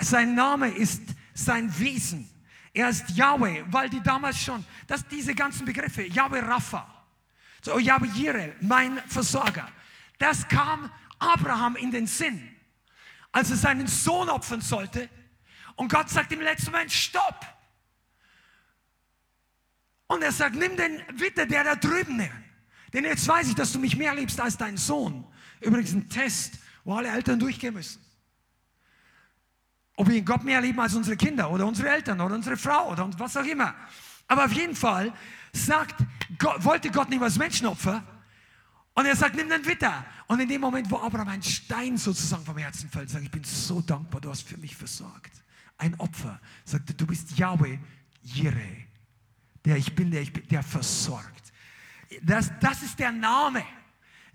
Sein 0.00 0.34
Name 0.34 0.70
ist 0.70 1.02
sein 1.34 1.78
Wesen. 1.78 2.28
Er 2.74 2.88
ist 2.88 3.08
Yahweh, 3.10 3.62
weil 3.68 3.88
die 3.88 4.02
damals 4.02 4.36
schon, 4.38 4.64
dass 4.88 5.06
diese 5.06 5.32
ganzen 5.34 5.64
Begriffe, 5.64 6.02
Yahweh 6.02 6.40
Rapha, 6.40 6.86
so 7.62 7.78
Yahweh 7.78 8.08
Jireh, 8.08 8.52
mein 8.60 8.98
Versorger, 9.06 9.70
das 10.18 10.46
kam 10.48 10.90
Abraham 11.20 11.76
in 11.76 11.92
den 11.92 12.08
Sinn, 12.08 12.50
als 13.30 13.50
er 13.50 13.56
seinen 13.56 13.86
Sohn 13.86 14.28
opfern 14.28 14.60
sollte. 14.60 15.08
Und 15.76 15.90
Gott 15.90 16.10
sagt 16.10 16.32
im 16.32 16.40
letzten 16.40 16.72
Moment, 16.72 16.90
stopp. 16.90 17.46
Und 20.08 20.22
er 20.22 20.32
sagt, 20.32 20.56
nimm 20.56 20.76
den 20.76 21.00
Witter, 21.14 21.46
der 21.46 21.64
da 21.64 21.76
drüben 21.76 22.20
ist. 22.20 22.30
Denn 22.92 23.04
jetzt 23.04 23.26
weiß 23.26 23.48
ich, 23.48 23.54
dass 23.54 23.72
du 23.72 23.78
mich 23.78 23.96
mehr 23.96 24.14
liebst 24.14 24.40
als 24.40 24.56
dein 24.56 24.76
Sohn. 24.76 25.26
Übrigens 25.60 25.92
ein 25.92 26.08
Test, 26.08 26.58
wo 26.84 26.94
alle 26.94 27.08
Eltern 27.08 27.38
durchgehen 27.38 27.74
müssen. 27.74 28.04
Ob 29.96 30.08
wir 30.08 30.22
Gott 30.22 30.44
mehr 30.44 30.60
lieben 30.60 30.80
als 30.80 30.94
unsere 30.94 31.16
Kinder 31.16 31.50
oder 31.50 31.66
unsere 31.66 31.88
Eltern 31.88 32.20
oder 32.20 32.34
unsere 32.34 32.56
Frau 32.56 32.90
oder 32.90 33.08
was 33.18 33.36
auch 33.36 33.44
immer. 33.44 33.74
Aber 34.26 34.46
auf 34.46 34.52
jeden 34.52 34.74
Fall 34.74 35.12
sagt, 35.52 35.94
Gott, 36.38 36.64
wollte 36.64 36.90
Gott 36.90 37.10
nicht 37.10 37.22
als 37.22 37.38
Menschenopfer. 37.38 38.02
Und 38.94 39.06
er 39.06 39.16
sagt, 39.16 39.36
nimm 39.36 39.48
den 39.48 39.64
Witter. 39.66 40.04
Und 40.26 40.40
in 40.40 40.48
dem 40.48 40.60
Moment, 40.60 40.90
wo 40.90 40.98
Abraham 40.98 41.28
ein 41.28 41.42
Stein 41.42 41.96
sozusagen 41.96 42.44
vom 42.44 42.56
Herzen 42.56 42.88
fällt, 42.88 43.10
sagt, 43.10 43.24
ich 43.24 43.30
bin 43.30 43.44
so 43.44 43.80
dankbar, 43.80 44.20
du 44.20 44.30
hast 44.30 44.42
für 44.42 44.56
mich 44.56 44.74
versorgt. 44.76 45.32
Ein 45.78 45.98
Opfer. 45.98 46.40
Sagt 46.64 46.90
er, 46.90 46.94
du 46.94 47.06
bist 47.06 47.36
Yahweh 47.36 47.78
Jireh. 48.22 48.86
Der 49.64 49.76
ich 49.76 49.94
bin, 49.94 50.10
der 50.10 50.22
ich 50.22 50.32
bin, 50.32 50.46
der 50.48 50.62
versorgt. 50.62 51.52
Das, 52.22 52.50
das 52.60 52.82
ist 52.82 52.98
der 52.98 53.12
Name. 53.12 53.64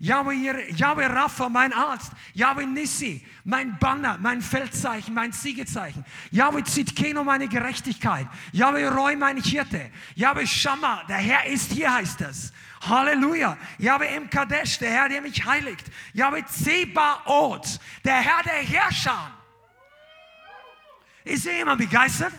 Yahweh, 0.00 0.72
Yahweh 0.76 1.06
Rapha, 1.06 1.50
mein 1.50 1.74
Arzt. 1.74 2.12
Yahweh 2.32 2.64
Nissi, 2.64 3.22
mein 3.44 3.78
Banner, 3.78 4.16
mein 4.18 4.40
Feldzeichen, 4.40 5.12
mein 5.12 5.30
Siegezeichen. 5.30 6.06
Yahweh 6.30 6.64
Zitkeno, 6.64 7.22
meine 7.22 7.46
Gerechtigkeit. 7.48 8.26
Yahweh 8.52 8.88
Roy, 8.88 9.14
mein 9.14 9.36
Hirte. 9.36 9.90
Yahweh 10.14 10.46
Shammah, 10.46 11.04
der 11.06 11.18
Herr 11.18 11.46
ist 11.46 11.70
hier, 11.72 11.92
heißt 11.92 12.22
es. 12.22 12.50
Halleluja. 12.88 13.58
Yahweh 13.76 14.16
Im 14.16 14.30
Kadesh, 14.30 14.78
der 14.78 14.90
Herr, 14.90 15.08
der 15.10 15.20
mich 15.20 15.44
heiligt. 15.44 15.84
Yahweh 16.14 16.44
Zebaoth, 16.46 17.78
der 18.02 18.22
Herr 18.22 18.42
der 18.42 18.62
Herrscher. 18.62 19.32
Ist 21.24 21.42
hier 21.42 21.58
jemand 21.58 21.78
begeistert? 21.78 22.32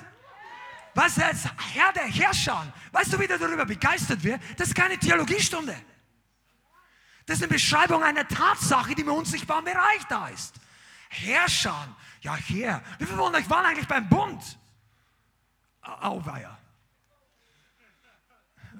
Was 0.96 1.20
als 1.20 1.46
Herr 1.76 1.94
der 1.94 2.06
Herrscher? 2.06 2.74
Weißt 2.92 3.14
du, 3.14 3.20
wie 3.20 3.28
der 3.28 3.38
darüber 3.38 3.66
begeistert 3.66 4.24
wird? 4.24 4.42
Das 4.58 4.70
ist 4.70 4.74
keine 4.74 4.98
Theologiestunde. 4.98 5.76
Das 7.32 7.38
ist 7.38 7.46
eine 7.46 7.54
Beschreibung 7.54 8.04
einer 8.04 8.28
Tatsache, 8.28 8.94
die 8.94 9.04
im 9.04 9.08
unsichtbaren 9.08 9.64
Bereich 9.64 10.04
da 10.10 10.28
ist. 10.28 10.54
Herrscher, 11.08 11.96
ja, 12.20 12.36
Herr. 12.36 12.82
Wie 13.00 13.06
viele 13.06 13.18
von 13.18 13.34
euch 13.34 13.50
waren 13.50 13.66
eigentlich 13.66 13.88
beim 13.88 14.10
Bund? 14.10 14.60
Auweia. 15.82 16.58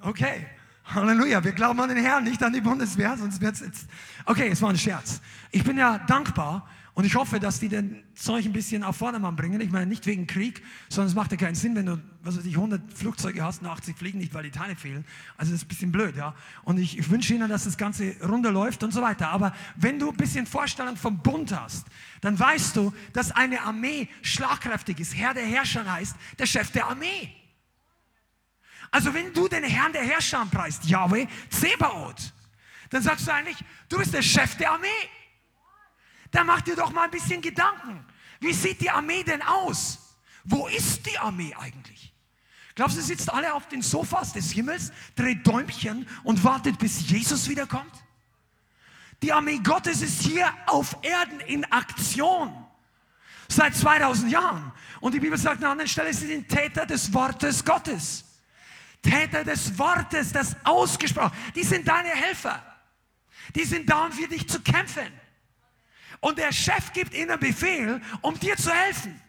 Okay. 0.02 0.50
Halleluja, 0.84 1.42
wir 1.42 1.54
glauben 1.54 1.80
an 1.80 1.88
den 1.96 2.04
Herrn, 2.04 2.26
nicht 2.26 2.44
an 2.44 2.52
die 2.52 2.60
Bundeswehr, 2.60 3.16
sonst 3.16 3.40
wird 3.40 3.54
es 3.56 3.62
jetzt. 3.62 3.88
Okay, 4.26 4.50
es 4.50 4.62
war 4.62 4.72
ein 4.72 4.78
Scherz. 4.78 5.22
Ich 5.52 5.64
bin 5.64 5.78
ja 5.78 6.00
dankbar 6.00 6.68
und 6.94 7.06
ich 7.06 7.16
hoffe, 7.16 7.40
dass 7.40 7.60
die 7.60 7.70
den 7.70 8.04
Zeug 8.16 8.46
ein 8.46 8.52
bisschen 8.52 8.84
auf 8.84 8.98
Vordermann 8.98 9.38
bringen. 9.38 9.62
Ich 9.62 9.72
meine, 9.72 9.86
nicht 9.86 10.06
wegen 10.06 10.28
Krieg, 10.28 10.62
sondern 10.90 11.08
es 11.08 11.16
macht 11.16 11.32
ja 11.32 11.38
keinen 11.38 11.56
Sinn, 11.56 11.74
wenn 11.76 11.86
du, 11.86 12.02
was 12.22 12.38
weiß 12.38 12.46
ich, 12.46 12.56
100 12.56 12.94
Flugzeuge 12.94 13.44
hast 13.44 13.62
und 13.62 13.70
80 13.70 13.98
fliegen 13.98 14.20
nicht, 14.20 14.34
weil 14.34 14.44
die 14.44 14.52
Teile 14.52 14.76
fehlen. 14.76 15.06
Also 15.38 15.54
das 15.54 15.62
ist 15.62 15.66
ein 15.66 15.70
bisschen 15.70 15.92
blöd, 15.94 16.18
ja. 16.18 16.36
Und 16.64 16.80
ich, 16.80 16.98
ich 16.98 17.10
wünsche 17.10 17.34
Ihnen, 17.34 17.48
dass 17.48 17.64
das 17.64 17.78
Ganze 17.78 18.16
runterläuft 18.22 18.84
und 18.84 18.92
so 18.92 19.02
weiter. 19.02 19.30
Aber 19.30 19.56
wenn 19.78 20.00
du 20.00 20.10
ein 20.10 20.18
bisschen 20.18 20.46
Vorstellung 20.46 20.98
vom 20.98 21.20
Bund 21.20 21.58
hast, 21.58 21.86
dann 22.20 22.38
weißt 22.38 22.76
du, 22.76 22.94
dass 23.14 23.32
eine 23.32 23.62
Armee 23.62 24.10
schlagkräftig 24.22 25.00
ist. 25.00 25.16
Herr 25.16 25.34
der 25.34 25.46
Herrscher 25.46 25.90
heißt 25.90 26.16
der 26.40 26.46
Chef 26.46 26.72
der 26.72 26.88
Armee. 26.88 27.34
Also 28.92 29.14
wenn 29.14 29.34
du 29.34 29.48
den 29.48 29.64
Herrn 29.64 29.94
der 29.94 30.04
Herrscher 30.04 30.46
preist, 30.52 30.84
Yahweh, 30.84 31.26
Zebaoth, 31.50 32.34
dann 32.90 33.02
sagst 33.02 33.26
du 33.26 33.34
eigentlich, 33.34 33.58
du 33.88 33.98
bist 33.98 34.14
der 34.14 34.22
Chef 34.22 34.58
der 34.58 34.74
Armee. 34.74 34.88
Dann 36.32 36.48
mach 36.48 36.62
dir 36.62 36.76
doch 36.76 36.92
mal 36.92 37.04
ein 37.04 37.12
bisschen 37.12 37.42
Gedanken. 37.42 38.06
Wie 38.40 38.54
sieht 38.54 38.82
die 38.82 38.90
Armee 38.90 39.24
denn 39.24 39.42
aus? 39.42 40.16
Wo 40.44 40.68
ist 40.68 41.06
die 41.06 41.18
Armee 41.18 41.54
eigentlich? 41.58 42.14
Glaubst 42.74 42.98
du, 42.98 43.02
sie 43.02 43.08
sitzt 43.08 43.32
alle 43.32 43.54
auf 43.54 43.68
den 43.68 43.82
Sofas 43.82 44.34
des 44.34 44.52
Himmels, 44.52 44.92
dreht 45.16 45.46
Däumchen 45.46 46.08
und 46.24 46.44
wartet, 46.44 46.80
bis 46.80 47.08
Jesus 47.10 47.50
wiederkommt? 47.50 47.94
Die 49.22 49.32
Armee 49.32 49.60
Gottes 49.60 50.02
ist 50.02 50.22
hier 50.24 50.52
auf 50.66 50.98
Erden 51.04 51.40
in 51.42 51.66
Aktion. 51.66 52.66
Seit 53.48 53.76
2000 53.76 54.32
Jahren. 54.32 54.72
Und 55.02 55.14
die 55.14 55.20
Bibel 55.20 55.38
sagt 55.38 55.58
an 55.58 55.64
einer 55.64 55.72
anderen 55.74 55.90
Stelle, 55.90 56.14
sie 56.14 56.28
sind 56.28 56.48
Täter 56.48 56.86
des 56.86 57.14
Wortes 57.14 57.64
Gottes. 57.64 58.24
Täter 59.02 59.44
des 59.44 59.78
Wortes, 59.78 60.32
das 60.32 60.56
ausgesprochen. 60.64 61.36
Die 61.54 61.64
sind 61.64 61.88
deine 61.88 62.10
Helfer. 62.10 62.64
Die 63.56 63.66
sind 63.66 63.90
da, 63.90 64.06
um 64.06 64.12
für 64.12 64.28
dich 64.28 64.48
zu 64.48 64.62
kämpfen. 64.62 65.12
Und 66.22 66.38
der 66.38 66.54
Chef 66.54 66.94
gibt 66.94 67.14
ihnen 67.14 67.38
Befehl, 67.40 68.00
um 68.22 68.40
dir 68.40 68.56
zu 68.56 68.72
helfen. 68.72 69.20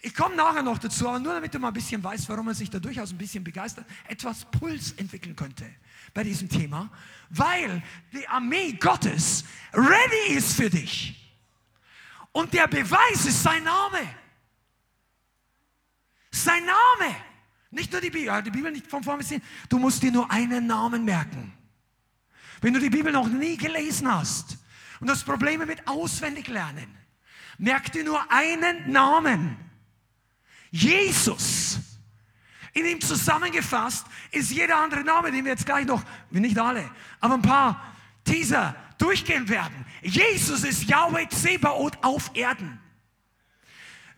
Ich 0.00 0.14
komme 0.14 0.36
nachher 0.36 0.62
noch 0.62 0.78
dazu, 0.78 1.08
aber 1.08 1.18
nur 1.18 1.34
damit 1.34 1.52
du 1.52 1.58
mal 1.58 1.68
ein 1.68 1.74
bisschen 1.74 2.02
weißt, 2.02 2.28
warum 2.28 2.46
man 2.46 2.54
sich 2.54 2.70
da 2.70 2.78
durchaus 2.78 3.10
ein 3.10 3.18
bisschen 3.18 3.42
begeistert, 3.42 3.86
etwas 4.06 4.44
Puls 4.44 4.92
entwickeln 4.92 5.34
könnte 5.34 5.64
bei 6.12 6.22
diesem 6.22 6.48
Thema, 6.48 6.90
weil 7.30 7.82
die 8.12 8.26
Armee 8.28 8.72
Gottes 8.72 9.44
ready 9.72 10.34
ist 10.34 10.54
für 10.54 10.70
dich. 10.70 11.20
Und 12.32 12.52
der 12.52 12.68
Beweis 12.68 13.24
ist 13.26 13.42
sein 13.42 13.64
Name. 13.64 13.98
Sein 16.30 16.64
Name. 16.64 17.16
Nicht 17.70 17.90
nur 17.90 18.00
die 18.00 18.10
Bibel, 18.10 18.42
die 18.42 18.50
Bibel 18.50 18.70
nicht 18.70 18.86
von 18.86 19.02
vorn 19.02 19.18
bis 19.18 19.30
hin. 19.30 19.42
Du 19.68 19.78
musst 19.78 20.02
dir 20.02 20.12
nur 20.12 20.30
einen 20.30 20.66
Namen 20.66 21.04
merken. 21.04 21.52
Wenn 22.60 22.74
du 22.74 22.80
die 22.80 22.90
Bibel 22.90 23.12
noch 23.12 23.28
nie 23.28 23.56
gelesen 23.56 24.12
hast 24.12 24.58
und 25.00 25.10
hast 25.10 25.24
Probleme 25.24 25.66
mit 25.66 25.86
auswendig 25.86 26.48
lernen, 26.48 26.96
merk 27.58 27.92
dir 27.92 28.04
nur 28.04 28.30
einen 28.30 28.90
Namen. 28.90 29.56
Jesus. 30.70 31.78
In 32.72 32.84
ihm 32.86 33.00
zusammengefasst 33.00 34.06
ist 34.32 34.50
jeder 34.50 34.78
andere 34.78 35.04
Name, 35.04 35.30
den 35.30 35.44
wir 35.44 35.52
jetzt 35.52 35.64
gleich 35.64 35.86
noch, 35.86 36.02
nicht 36.30 36.58
alle, 36.58 36.90
aber 37.20 37.34
ein 37.34 37.42
paar 37.42 37.94
Teaser 38.24 38.74
durchgehen 38.98 39.48
werden. 39.48 39.84
Jesus 40.02 40.64
ist 40.64 40.84
Yahweh 40.84 41.28
Zebaoth 41.28 42.02
auf 42.02 42.32
Erden. 42.34 42.80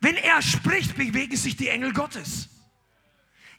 Wenn 0.01 0.17
er 0.17 0.41
spricht, 0.41 0.97
bewegen 0.97 1.37
sich 1.37 1.57
die 1.57 1.69
Engel 1.69 1.93
Gottes. 1.93 2.49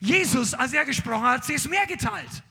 Jesus, 0.00 0.54
als 0.54 0.72
er 0.72 0.84
gesprochen 0.84 1.26
hat, 1.26 1.44
sie 1.44 1.54
ist 1.54 1.68
mehr 1.68 1.86
geteilt. 1.86 2.42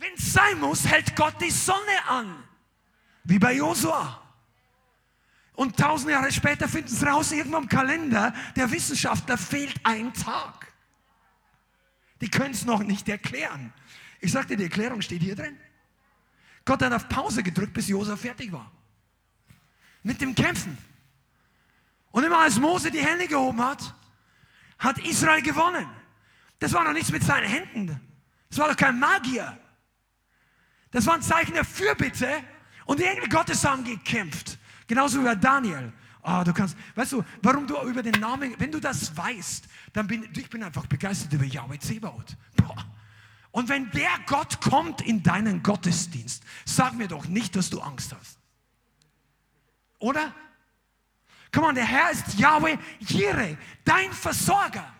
Wenn 0.00 0.14
es 0.14 0.32
sein 0.32 0.58
muss, 0.58 0.86
hält 0.86 1.14
Gott 1.14 1.34
die 1.42 1.50
Sonne 1.50 2.08
an. 2.08 2.42
Wie 3.24 3.38
bei 3.38 3.54
Josua. 3.54 4.22
Und 5.54 5.76
tausend 5.76 6.10
Jahre 6.10 6.32
später 6.32 6.66
finden 6.68 6.88
sie 6.88 7.06
raus, 7.06 7.32
irgendwo 7.32 7.58
im 7.58 7.68
Kalender 7.68 8.34
der 8.56 8.70
Wissenschaftler 8.70 9.36
fehlt 9.36 9.78
ein 9.84 10.14
Tag. 10.14 10.72
Die 12.22 12.30
können 12.30 12.52
es 12.52 12.64
noch 12.64 12.82
nicht 12.82 13.10
erklären. 13.10 13.74
Ich 14.20 14.32
sagte, 14.32 14.56
die 14.56 14.64
Erklärung 14.64 15.02
steht 15.02 15.20
hier 15.20 15.36
drin. 15.36 15.58
Gott 16.64 16.82
hat 16.82 16.94
auf 16.94 17.06
Pause 17.10 17.42
gedrückt, 17.42 17.74
bis 17.74 17.88
Josua 17.88 18.16
fertig 18.16 18.52
war. 18.52 18.72
Mit 20.02 20.22
dem 20.22 20.34
Kämpfen. 20.34 20.78
Und 22.10 22.24
immer 22.24 22.38
als 22.38 22.58
Mose 22.58 22.90
die 22.90 23.04
Hände 23.04 23.28
gehoben 23.28 23.62
hat, 23.62 23.94
hat 24.78 24.98
Israel 25.00 25.42
gewonnen. 25.42 25.86
Das 26.58 26.72
war 26.72 26.84
noch 26.84 26.94
nichts 26.94 27.12
mit 27.12 27.22
seinen 27.22 27.46
Händen. 27.46 28.00
Das 28.48 28.58
war 28.58 28.68
doch 28.68 28.76
kein 28.76 28.98
Magier. 28.98 29.58
Das 30.90 31.06
war 31.06 31.14
ein 31.14 31.22
Zeichen 31.22 31.54
der 31.54 31.64
Fürbitte 31.64 32.28
und 32.84 33.00
die 33.00 33.04
Engel 33.04 33.28
Gottes 33.28 33.64
haben 33.64 33.84
gekämpft. 33.84 34.58
Genauso 34.86 35.20
wie 35.20 35.24
bei 35.24 35.34
Daniel. 35.36 35.92
Ah, 36.22 36.40
oh, 36.40 36.44
du 36.44 36.52
kannst, 36.52 36.76
weißt 36.96 37.12
du, 37.12 37.24
warum 37.42 37.66
du 37.66 37.80
über 37.82 38.02
den 38.02 38.20
Namen, 38.20 38.54
wenn 38.58 38.70
du 38.70 38.78
das 38.78 39.16
weißt, 39.16 39.66
dann 39.92 40.06
bin 40.06 40.28
ich 40.36 40.50
bin 40.50 40.62
einfach 40.62 40.86
begeistert 40.86 41.32
über 41.32 41.44
Yahweh 41.44 41.78
Zebaoth. 41.78 42.36
Und 43.52 43.68
wenn 43.68 43.90
der 43.90 44.10
Gott 44.26 44.60
kommt 44.60 45.00
in 45.00 45.22
deinen 45.22 45.62
Gottesdienst, 45.62 46.44
sag 46.64 46.94
mir 46.94 47.08
doch 47.08 47.26
nicht, 47.26 47.56
dass 47.56 47.70
du 47.70 47.80
Angst 47.80 48.14
hast. 48.14 48.38
Oder? 49.98 50.32
Komm 51.52 51.64
on, 51.64 51.74
der 51.74 51.84
Herr 51.84 52.10
ist 52.10 52.38
Yahweh 52.38 52.76
Jireh, 53.00 53.56
dein 53.84 54.12
Versorger. 54.12 54.92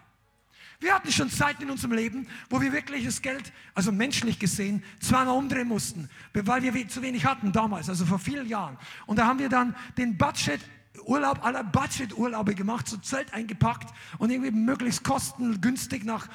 Wir 0.80 0.94
hatten 0.94 1.12
schon 1.12 1.30
Zeiten 1.30 1.64
in 1.64 1.70
unserem 1.70 1.92
Leben, 1.92 2.26
wo 2.48 2.60
wir 2.60 2.72
wirklich 2.72 3.04
das 3.04 3.20
Geld, 3.20 3.52
also 3.74 3.92
menschlich 3.92 4.38
gesehen, 4.38 4.82
zweimal 4.98 5.36
umdrehen 5.36 5.68
mussten, 5.68 6.08
weil 6.32 6.62
wir 6.62 6.88
zu 6.88 7.02
wenig 7.02 7.26
hatten 7.26 7.52
damals, 7.52 7.90
also 7.90 8.06
vor 8.06 8.18
vielen 8.18 8.48
Jahren. 8.48 8.78
Und 9.06 9.18
da 9.18 9.26
haben 9.26 9.38
wir 9.38 9.50
dann 9.50 9.76
den 9.98 10.16
Budget 10.16 10.60
Urlaub 11.04 11.44
aller 11.44 11.64
Budget-Urlaube 11.64 12.54
gemacht, 12.54 12.88
so 12.88 12.96
Zelt 12.96 13.32
eingepackt 13.32 13.92
und 14.18 14.30
irgendwie 14.30 14.50
möglichst 14.50 15.04
kostengünstig 15.04 16.04
nach, 16.04 16.28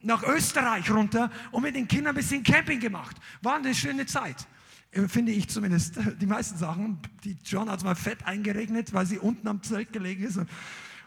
nach 0.00 0.22
Österreich 0.22 0.90
runter 0.90 1.30
und 1.50 1.62
mit 1.62 1.74
den 1.74 1.88
Kindern 1.88 2.14
ein 2.14 2.16
bisschen 2.16 2.42
Camping 2.42 2.80
gemacht. 2.80 3.16
War 3.42 3.56
eine 3.56 3.74
schöne 3.74 4.06
Zeit. 4.06 4.46
Äh, 4.90 5.08
finde 5.08 5.32
ich 5.32 5.48
zumindest, 5.48 5.98
die 6.20 6.26
meisten 6.26 6.56
Sachen. 6.58 6.98
Die 7.24 7.36
John 7.44 7.70
hat 7.70 7.82
mal 7.84 7.94
fett 7.94 8.24
eingeregnet, 8.26 8.92
weil 8.92 9.06
sie 9.06 9.18
unten 9.18 9.48
am 9.48 9.62
Zelt 9.62 9.92
gelegen 9.92 10.24
ist. 10.24 10.40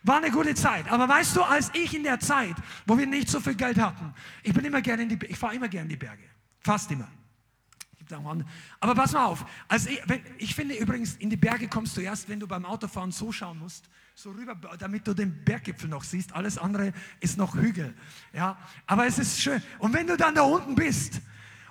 War 0.05 0.17
eine 0.17 0.29
gute 0.29 0.53
Zeit. 0.53 0.89
Aber 0.91 1.09
weißt 1.09 1.35
du, 1.35 1.41
als 1.41 1.71
ich 1.73 1.95
in 1.95 2.03
der 2.03 2.19
Zeit, 2.19 2.55
wo 2.85 2.95
wir 2.97 3.07
nicht 3.07 3.27
so 3.27 3.39
viel 3.39 3.55
Geld 3.55 3.79
hatten, 3.79 4.13
ich 4.43 4.53
bin 4.53 4.63
immer 4.63 4.81
gerne 4.81 5.03
in 5.03 5.09
die, 5.09 5.25
ich 5.25 5.37
fahre 5.37 5.55
immer 5.55 5.67
gerne 5.67 5.85
in 5.85 5.89
die 5.89 5.97
Berge. 5.97 6.23
Fast 6.59 6.91
immer. 6.91 7.07
Aber 8.79 8.93
pass 8.93 9.13
mal 9.13 9.25
auf. 9.25 9.43
Also 9.67 9.89
ich, 9.89 9.99
wenn, 10.05 10.21
ich 10.37 10.53
finde 10.53 10.75
übrigens, 10.75 11.15
in 11.15 11.31
die 11.31 11.37
Berge 11.37 11.67
kommst 11.67 11.97
du 11.97 12.01
erst, 12.01 12.29
wenn 12.29 12.39
du 12.39 12.47
beim 12.47 12.63
Autofahren 12.63 13.11
so 13.11 13.31
schauen 13.31 13.57
musst, 13.57 13.89
so 14.13 14.29
rüber, 14.29 14.55
damit 14.77 15.07
du 15.07 15.15
den 15.15 15.43
Berggipfel 15.43 15.89
noch 15.89 16.03
siehst. 16.03 16.31
Alles 16.33 16.59
andere 16.59 16.93
ist 17.19 17.39
noch 17.39 17.55
Hügel. 17.55 17.95
Ja, 18.31 18.59
aber 18.85 19.07
es 19.07 19.17
ist 19.17 19.41
schön. 19.41 19.59
Und 19.79 19.93
wenn 19.93 20.05
du 20.05 20.17
dann 20.17 20.35
da 20.35 20.43
unten 20.43 20.75
bist, 20.75 21.19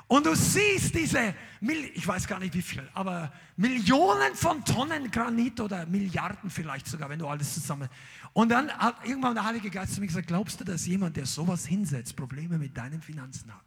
und 0.07 0.27
du 0.27 0.35
siehst 0.35 0.95
diese, 0.95 1.35
ich 1.95 2.07
weiß 2.07 2.27
gar 2.27 2.39
nicht 2.39 2.55
wie 2.55 2.63
viel, 2.63 2.89
aber 2.93 3.33
Millionen 3.57 4.35
von 4.35 4.65
Tonnen 4.65 5.11
Granit 5.11 5.61
oder 5.61 5.87
Milliarden 5.87 6.51
vielleicht 6.51 6.87
sogar, 6.87 7.09
wenn 7.09 7.21
du 7.21 7.29
alles 7.29 7.55
zusammen. 7.55 7.89
Und 8.33 8.49
dann 8.49 8.71
hat 8.73 9.05
irgendwann 9.05 9.35
der 9.35 9.45
Heilige 9.45 9.71
Geist 9.71 9.95
zu 9.95 10.01
mir 10.01 10.09
gesagt, 10.09 10.27
glaubst 10.27 10.61
du, 10.61 10.65
dass 10.65 10.87
jemand, 10.87 11.17
der 11.17 11.27
sowas 11.27 11.65
hinsetzt, 11.65 12.17
Probleme 12.17 12.59
mit 12.59 12.77
deinen 12.77 13.01
Finanzen 13.01 13.55
hat? 13.55 13.63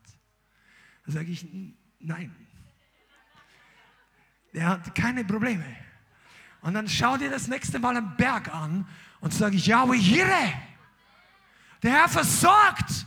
Da 1.06 1.13
sage 1.13 1.32
ich, 1.32 1.47
nein. 2.00 2.36
Der 4.54 4.67
hat 4.67 4.93
keine 4.93 5.23
Probleme. 5.23 5.63
Und 6.62 6.73
dann 6.73 6.89
schau 6.89 7.15
dir 7.15 7.30
das 7.30 7.47
nächste 7.47 7.80
Mal 7.80 7.95
einen 7.95 8.15
Berg 8.17 8.54
an 8.54 8.86
und 9.21 9.34
sage 9.34 9.56
ich, 9.56 9.67
Yahweh 9.67 9.97
Jireh, 9.97 10.54
der 11.82 11.91
Herr 11.91 12.10
versorgt. 12.10 13.06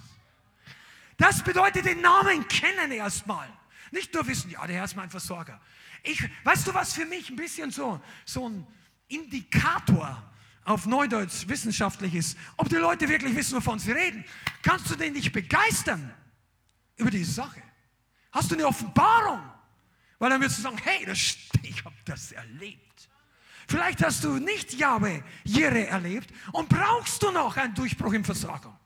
Das 1.19 1.43
bedeutet 1.43 1.85
den 1.85 2.01
Namen 2.01 2.49
kennen 2.49 2.91
erstmal. 2.93 3.49
Nicht 3.91 4.15
nur 4.15 4.27
wissen, 4.27 4.51
ja, 4.51 4.67
der 4.67 4.77
Herr 4.77 4.85
ist 4.85 4.97
mein 4.97 5.11
Versorger. 5.11 5.61
Ich, 6.03 6.23
weißt 6.45 6.67
du, 6.67 6.75
was 6.75 6.93
für 6.93 7.05
mich 7.05 7.31
ein 7.31 7.37
bisschen 7.37 7.71
so, 7.71 8.01
so 8.25 8.49
ein 8.49 8.67
Indikator 9.09 10.23
auf 10.65 10.87
Neudeutsch 10.87 11.49
wissenschaftlich 11.49 12.15
ist, 12.15 12.39
ob 12.57 12.69
die 12.69 12.77
Leute 12.77 13.09
wirklich 13.09 13.35
wissen, 13.35 13.57
wovon 13.57 13.79
sie 13.79 13.93
reden? 13.93 14.25
Kannst 14.63 14.91
du 14.91 14.95
den 14.95 15.13
nicht 15.13 15.33
begeistern 15.33 16.15
über 16.97 17.11
diese 17.11 17.33
Sache? 17.33 17.63
Hast 18.33 18.51
du 18.51 18.55
eine 18.55 18.67
Offenbarung? 18.67 19.43
Weil 20.19 20.31
dann 20.31 20.41
wirst 20.41 20.59
du 20.59 20.63
sagen, 20.63 20.79
hey, 20.83 21.05
das, 21.07 21.37
ich 21.63 21.85
habe 21.85 21.97
das 22.05 22.33
erlebt. 22.33 23.09
Vielleicht 23.67 24.03
hast 24.03 24.25
du 24.25 24.35
nicht 24.35 24.75
Jahwe 24.75 25.23
Jere 25.45 25.87
erlebt 25.87 26.33
und 26.53 26.69
brauchst 26.69 27.23
du 27.23 27.31
noch 27.31 27.57
einen 27.57 27.75
Durchbruch 27.75 28.13
im 28.13 28.25
Versorgung. 28.25 28.77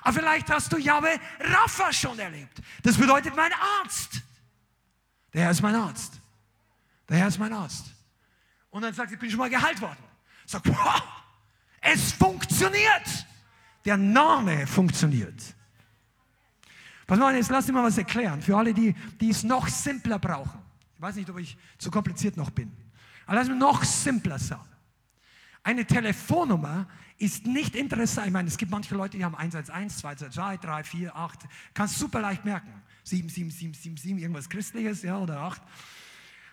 Aber 0.00 0.14
vielleicht 0.14 0.50
hast 0.50 0.72
du 0.72 0.78
Jahwe 0.78 1.20
Rapha 1.38 1.92
schon 1.92 2.18
erlebt. 2.18 2.60
Das 2.82 2.96
bedeutet 2.96 3.36
mein 3.36 3.52
Arzt. 3.52 4.22
Der 5.32 5.42
Herr 5.42 5.50
ist 5.50 5.62
mein 5.62 5.74
Arzt. 5.74 6.21
Der 7.08 7.18
Herr 7.18 7.28
ist 7.28 7.38
mein 7.38 7.52
Arzt. 7.52 7.86
Und 8.70 8.82
dann 8.82 8.94
sagt, 8.94 9.12
ich 9.12 9.18
bin 9.18 9.30
schon 9.30 9.38
mal 9.38 9.50
geheilt 9.50 9.80
worden. 9.80 10.02
Sagt, 10.46 10.68
wow, 10.68 11.02
es 11.80 12.12
funktioniert. 12.12 13.26
Der 13.84 13.96
Name 13.96 14.66
funktioniert. 14.66 15.54
Pass 17.06 17.18
mal, 17.18 17.34
jetzt 17.34 17.50
lass 17.50 17.66
mich 17.66 17.74
mal 17.74 17.84
was 17.84 17.98
erklären. 17.98 18.40
Für 18.40 18.56
alle, 18.56 18.72
die, 18.72 18.94
die 19.20 19.30
es 19.30 19.42
noch 19.42 19.68
simpler 19.68 20.18
brauchen. 20.18 20.60
Ich 20.94 21.02
weiß 21.02 21.16
nicht, 21.16 21.28
ob 21.28 21.38
ich 21.38 21.56
zu 21.78 21.90
kompliziert 21.90 22.36
noch 22.36 22.50
bin. 22.50 22.72
Aber 23.26 23.36
lass 23.36 23.48
mich 23.48 23.58
noch 23.58 23.82
simpler 23.84 24.38
sagen. 24.38 24.68
Eine 25.64 25.84
Telefonnummer 25.84 26.88
ist 27.18 27.46
nicht 27.46 27.76
interessant. 27.76 28.26
Ich 28.28 28.32
meine, 28.32 28.48
es 28.48 28.56
gibt 28.56 28.70
manche 28.70 28.94
Leute, 28.94 29.16
die 29.16 29.24
haben 29.24 29.34
111, 29.34 29.96
223, 29.96 30.60
3, 30.60 30.84
4, 30.84 31.16
8. 31.16 31.40
Kannst 31.74 31.98
super 31.98 32.20
leicht 32.20 32.44
merken. 32.44 32.82
7, 33.04 33.28
7, 33.28 33.50
7, 33.50 33.74
7, 33.74 33.96
7, 33.96 34.18
irgendwas 34.18 34.48
Christliches, 34.48 35.02
ja, 35.02 35.18
oder 35.18 35.40
8. 35.40 35.62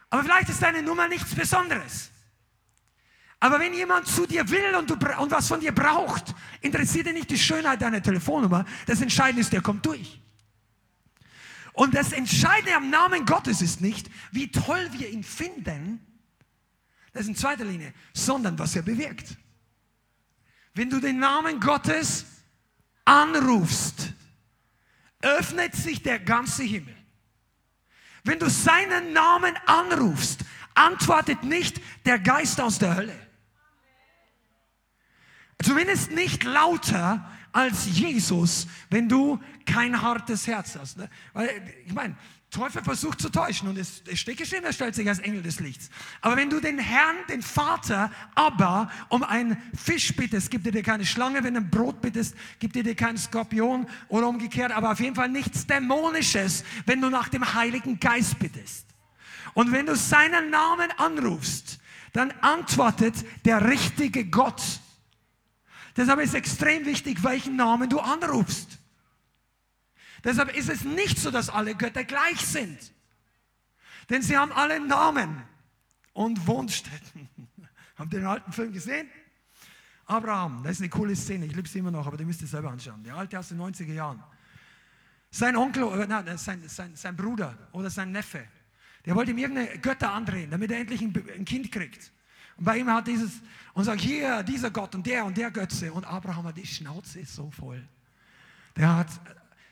Aber 0.10 0.24
vielleicht 0.24 0.50
ist 0.50 0.62
deine 0.62 0.82
Nummer 0.82 1.08
nichts 1.08 1.36
Besonderes. 1.36 2.10
Aber 3.40 3.60
wenn 3.60 3.74
jemand 3.74 4.08
zu 4.08 4.26
dir 4.26 4.50
will 4.50 4.76
und, 4.76 4.90
du, 4.90 4.96
und 4.96 5.32
was 5.32 5.48
von 5.48 5.60
dir 5.60 5.72
braucht, 5.72 6.36
interessiert 6.62 7.08
dir 7.08 7.14
nicht 7.14 7.30
die 7.30 7.38
Schönheit 7.38 7.82
deiner 7.82 8.02
Telefonnummer. 8.02 8.66
Das 8.86 9.02
Entscheidende 9.02 9.42
ist, 9.42 9.54
der 9.54 9.62
kommt 9.62 9.86
durch. 9.86 10.22
Und 11.74 11.96
das 11.96 12.12
Entscheidende 12.12 12.76
am 12.76 12.90
Namen 12.90 13.26
Gottes 13.26 13.62
ist 13.62 13.80
nicht, 13.80 14.10
wie 14.32 14.52
toll 14.52 14.90
wir 14.92 15.10
ihn 15.10 15.24
finden, 15.24 16.06
das 17.14 17.24
ist 17.24 17.30
in 17.30 17.36
zweiter 17.36 17.66
Linie, 17.66 17.94
sondern 18.14 18.60
was 18.60 18.76
er 18.76 18.82
bewirkt. 18.82 19.38
Wenn 20.74 20.90
du 20.90 21.00
den 21.00 21.20
Namen 21.20 21.60
Gottes 21.60 22.26
anrufst, 23.06 24.14
öffnet 25.22 25.76
sich 25.76 26.04
der 26.04 26.20
ganze 26.20 26.64
Himmel. 26.64 26.96
Wenn 28.24 28.40
du 28.40 28.50
seinen 28.50 29.14
Namen 29.14 29.56
anrufst, 29.66 30.42
antwortet 30.76 31.44
nicht 31.44 31.82
der 32.06 32.20
Geist 32.20 32.62
aus 32.62 32.80
der 32.80 32.96
Hölle. 32.96 33.30
Zumindest 35.62 36.12
nicht 36.12 36.44
lauter 36.44 37.30
als 37.52 37.86
Jesus, 37.86 38.68
wenn 38.90 39.10
du 39.10 39.40
kein 39.66 40.02
hartes 40.02 40.48
Herz 40.48 40.78
hast. 40.80 40.98
Ne? 40.98 41.10
Weil, 41.34 41.50
ich 41.86 41.94
meine, 41.94 42.16
Teufel 42.52 42.84
versucht 42.84 43.22
zu 43.22 43.30
täuschen 43.30 43.70
und 43.70 43.78
es, 43.78 44.02
es 44.12 44.20
steht 44.20 44.38
geschrieben, 44.38 44.66
er 44.66 44.74
stellt 44.74 44.96
sich 44.96 45.08
als 45.08 45.20
Engel 45.20 45.44
des 45.44 45.60
Lichts. 45.60 45.90
Aber 46.20 46.36
wenn 46.36 46.50
du 46.50 46.60
den 46.60 46.80
Herrn, 46.80 47.16
den 47.30 47.44
Vater, 47.44 48.12
aber 48.34 48.92
um 49.10 49.22
einen 49.22 49.56
Fisch 49.76 50.16
bittest, 50.16 50.50
gibt 50.50 50.66
er 50.66 50.72
dir 50.72 50.82
keine 50.82 51.06
Schlange. 51.06 51.44
Wenn 51.44 51.54
du 51.54 51.60
ein 51.60 51.70
Brot 51.70 52.02
bittest, 52.02 52.36
gibt 52.58 52.76
er 52.76 52.82
dir 52.82 52.96
keinen 52.96 53.20
Skorpion 53.20 53.86
oder 54.08 54.28
umgekehrt. 54.28 54.72
Aber 54.72 54.92
auf 54.92 55.00
jeden 55.00 55.16
Fall 55.16 55.30
nichts 55.30 55.68
Dämonisches, 55.68 56.64
wenn 56.88 57.02
du 57.02 57.10
nach 57.10 57.30
dem 57.30 57.54
Heiligen 57.54 58.00
Geist 58.00 58.40
bittest. 58.40 58.88
Und 59.54 59.72
wenn 59.72 59.86
du 59.86 59.96
seinen 59.96 60.50
Namen 60.50 60.90
anrufst, 60.98 61.80
dann 62.14 62.32
antwortet 62.42 63.14
der 63.46 63.70
richtige 63.70 64.26
Gott. 64.26 64.64
Deshalb 65.96 66.20
ist 66.20 66.34
extrem 66.34 66.86
wichtig, 66.88 67.24
welchen 67.24 67.58
Namen 67.58 67.90
du 67.90 68.00
anrufst. 68.00 68.79
Deshalb 70.24 70.56
ist 70.56 70.70
es 70.70 70.84
nicht 70.84 71.18
so, 71.18 71.32
dass 71.32 71.50
alle 71.50 71.76
Götter 71.76 72.04
gleich 72.04 72.40
sind. 72.40 72.94
Denn 74.10 74.22
sie 74.22 74.38
haben 74.38 74.52
alle 74.52 74.80
Namen 74.80 75.44
und 76.14 76.46
Wohnstätten. 76.48 77.30
Habt 77.96 78.14
ihr 78.14 78.20
den 78.20 78.28
alten 78.28 78.52
Film 78.52 78.74
gesehen? 78.74 79.08
Abraham, 80.06 80.64
das 80.64 80.74
ist 80.74 80.82
eine 80.82 80.90
coole 80.90 81.16
Szene, 81.16 81.46
ich 81.46 81.56
liebe 81.56 81.68
sie 81.68 81.80
immer 81.80 81.92
noch, 81.92 82.08
aber 82.08 82.18
die 82.18 82.26
müsst 82.26 82.42
ihr 82.42 82.48
selber 82.48 82.72
anschauen. 82.72 83.04
Der 83.04 83.16
alte 83.16 83.38
aus 83.38 83.50
den 83.50 83.60
90er 83.60 83.94
Jahren. 83.94 84.24
Sein 85.30 85.56
Onkel, 85.56 85.84
äh, 86.02 86.08
nein, 86.08 86.38
sein, 86.38 86.68
sein, 86.68 86.96
sein 86.96 87.16
Bruder 87.16 87.56
oder 87.72 87.92
sein 87.92 88.12
Neffe, 88.12 88.44
der 89.06 89.16
wollte 89.16 89.32
ihm 89.32 89.38
irgendeine 89.38 89.78
Götter 89.78 90.12
andrehen, 90.12 90.50
damit 90.50 90.72
er 90.72 90.80
endlich 90.80 91.02
ein, 91.02 91.14
ein 91.36 91.46
Kind 91.46 91.72
kriegt. 91.72 92.12
Und 92.58 92.66
bei 92.66 92.78
ihm 92.78 92.92
hat 92.92 93.08
dieses, 93.08 93.42
und 93.74 93.84
sagt, 93.84 94.02
hier, 94.02 94.44
dieser 94.44 94.72
Gott 94.72 94.96
und 94.96 95.06
der 95.06 95.24
und 95.26 95.38
der 95.38 95.52
Götze. 95.52 95.94
Und 95.94 96.06
Abraham 96.06 96.46
hat 96.46 96.58
die 96.58 96.66
Schnauze 96.66 97.24
so 97.26 97.50
voll. 97.52 97.88
Der 98.76 98.98
hat 98.98 99.08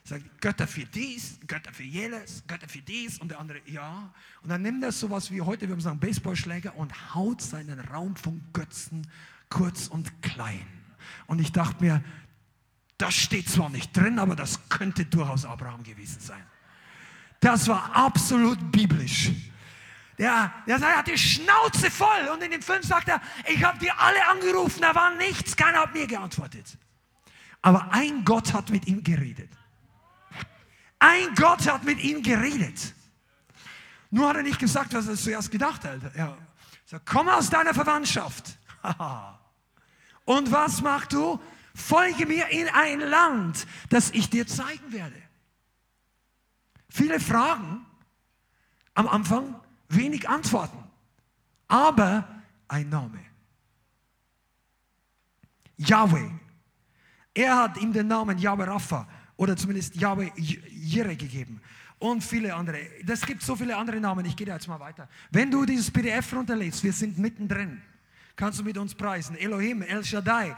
Sagt, 0.08 0.24
Götter 0.40 0.68
für 0.68 0.86
dies, 0.86 1.38
Götter 1.48 1.74
für 1.74 1.84
jenes, 1.84 2.42
Götter 2.48 2.70
für 2.70 2.80
dies 2.80 3.20
und 3.20 3.30
der 3.30 3.42
andere, 3.42 3.60
ja. 3.66 4.14
Und 4.42 4.48
dann 4.48 4.62
nimmt 4.62 4.82
er 4.82 4.94
sowas 4.94 5.30
wie 5.32 5.42
heute, 5.42 5.68
wir 5.68 5.74
haben 5.74 5.82
sagen, 5.82 6.00
Baseballschläger 6.00 6.78
und 6.78 7.14
haut 7.14 7.42
seinen 7.42 7.78
Raum 7.78 8.16
von 8.16 8.42
Götzen 8.54 9.06
kurz 9.50 9.90
und 9.90 10.22
klein. 10.22 10.66
Und 11.26 11.40
ich 11.40 11.52
dachte 11.52 11.84
mir, 11.84 12.02
das 12.98 13.16
steht 13.16 13.50
zwar 13.50 13.70
nicht 13.70 13.96
drin, 13.98 14.18
aber 14.18 14.38
das 14.38 14.70
könnte 14.70 15.04
durchaus 15.04 15.44
Abraham 15.44 15.84
gewesen 15.84 16.22
sein. 16.22 16.44
Das 17.42 17.68
war 17.68 17.94
absolut 17.94 18.72
biblisch. 18.72 19.32
Der, 20.18 20.54
der 20.68 20.80
hat 20.80 21.08
die 21.08 21.18
Schnauze 21.18 21.92
voll 21.92 22.30
und 22.34 22.42
in 22.42 22.52
dem 22.52 22.62
Film 22.62 22.82
sagt 22.82 23.10
er, 23.10 23.22
ich 23.54 23.62
habe 23.62 23.78
die 23.80 23.92
alle 23.92 24.26
angerufen, 24.30 24.80
da 24.80 24.96
war 24.96 25.14
nichts, 25.16 25.54
keiner 25.58 25.80
hat 25.82 25.94
mir 25.94 26.08
geantwortet. 26.08 26.78
Aber 27.62 27.92
ein 27.92 28.24
Gott 28.24 28.54
hat 28.54 28.70
mit 28.70 28.88
ihm 28.88 29.04
geredet. 29.04 29.50
Ein 31.00 31.36
Gott 31.36 31.68
hat 31.68 31.84
mit 31.84 32.04
ihm 32.04 32.24
geredet. 32.24 32.94
Nur 34.10 34.30
hat 34.30 34.38
er 34.38 34.44
nicht 34.44 34.60
gesagt, 34.60 34.94
was 34.94 35.08
er 35.08 35.16
zuerst 35.16 35.52
gedacht 35.52 35.84
hat. 35.84 36.00
Er 36.16 36.38
sagt, 36.86 37.06
komm 37.06 37.30
aus 37.30 37.50
deiner 37.50 37.74
Verwandtschaft. 37.74 38.58
Und 40.26 40.52
was 40.52 40.82
machst 40.82 41.14
du? 41.14 41.40
Folge 41.76 42.26
mir 42.26 42.48
in 42.50 42.68
ein 42.70 43.00
Land, 43.00 43.68
das 43.90 44.10
ich 44.12 44.30
dir 44.30 44.48
zeigen 44.48 44.92
werde. 44.92 45.22
Viele 46.90 47.20
Fragen 47.20 47.86
am 48.96 49.08
Anfang, 49.08 49.60
wenig 49.90 50.28
Antworten, 50.28 50.84
aber 51.68 52.28
ein 52.68 52.90
Name. 52.90 53.20
Yahweh. 55.78 56.32
Er 57.36 57.56
hat 57.56 57.78
ihm 57.78 57.94
den 57.94 58.08
Namen 58.08 58.40
Yahweh 58.40 58.64
Rapha 58.64 59.08
oder 59.38 59.56
zumindest 59.56 59.96
Yahweh 59.96 60.32
Jireh 60.36 61.16
gegeben. 61.16 61.62
Und 62.00 62.24
viele 62.24 62.54
andere. 62.54 62.80
Das 63.04 63.22
gibt 63.22 63.42
so 63.42 63.56
viele 63.56 63.76
andere 63.76 64.00
Namen. 64.00 64.26
Ich 64.26 64.36
gehe 64.36 64.46
da 64.46 64.54
jetzt 64.54 64.68
mal 64.68 64.80
weiter. 64.80 65.08
Wenn 65.32 65.50
du 65.50 65.66
dieses 65.66 65.90
PDF 65.90 66.32
runterlädst, 66.34 66.84
wir 66.84 66.94
sind 66.94 67.18
mittendrin. 67.18 67.82
Kannst 68.36 68.60
du 68.60 68.64
mit 68.64 68.78
uns 68.78 68.94
preisen. 68.94 69.36
Elohim, 69.36 69.82
El 69.82 70.04
Shaddai, 70.04 70.56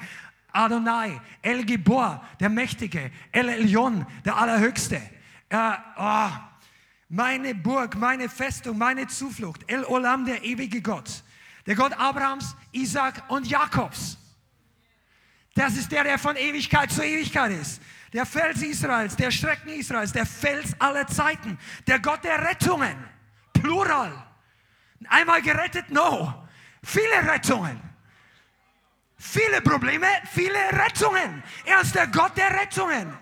Adonai, 0.52 1.20
El 1.42 1.64
Gibor, 1.64 2.22
der 2.40 2.50
Mächtige, 2.50 3.12
El 3.32 3.48
Elyon, 3.48 4.06
der 4.26 4.36
Allerhöchste. 4.36 5.02
Äh, 5.48 5.72
oh, 5.98 6.30
meine 7.08 7.56
Burg, 7.56 7.96
meine 7.96 8.28
Festung, 8.28 8.78
meine 8.78 9.08
Zuflucht. 9.08 9.64
El 9.68 9.86
Olam, 9.86 10.26
der 10.26 10.44
ewige 10.44 10.82
Gott. 10.82 11.24
Der 11.66 11.76
Gott 11.76 11.94
Abrahams, 11.94 12.54
Isaac 12.74 13.24
und 13.30 13.48
Jakobs. 13.48 14.18
Das 15.56 15.78
ist 15.78 15.90
der, 15.90 16.04
der 16.04 16.20
von 16.20 16.36
Ewigkeit 16.36 16.92
zu 16.92 17.02
Ewigkeit 17.02 17.52
ist 17.52 17.82
der 18.14 18.26
Fels 18.26 18.62
Israels, 18.62 19.16
der 19.16 19.32
Schrecken 19.32 19.70
Israels, 19.70 20.12
der 20.12 20.26
Fels 20.26 20.76
aller 20.80 21.08
Zeiten, 21.08 21.58
der 21.88 22.00
Gott 22.00 22.24
der 22.24 22.44
Rettungen, 22.44 22.96
plural. 23.54 24.12
Einmal 25.08 25.42
gerettet, 25.42 25.90
no. 25.90 26.48
Viele 26.84 27.32
Rettungen. 27.32 27.80
Viele 29.18 29.62
Probleme, 29.62 30.08
viele 30.32 30.58
Rettungen. 30.72 31.44
Er 31.66 31.82
ist 31.82 31.94
der 31.94 32.08
Gott 32.08 32.36
der 32.38 32.52
Rettungen. 32.62 33.14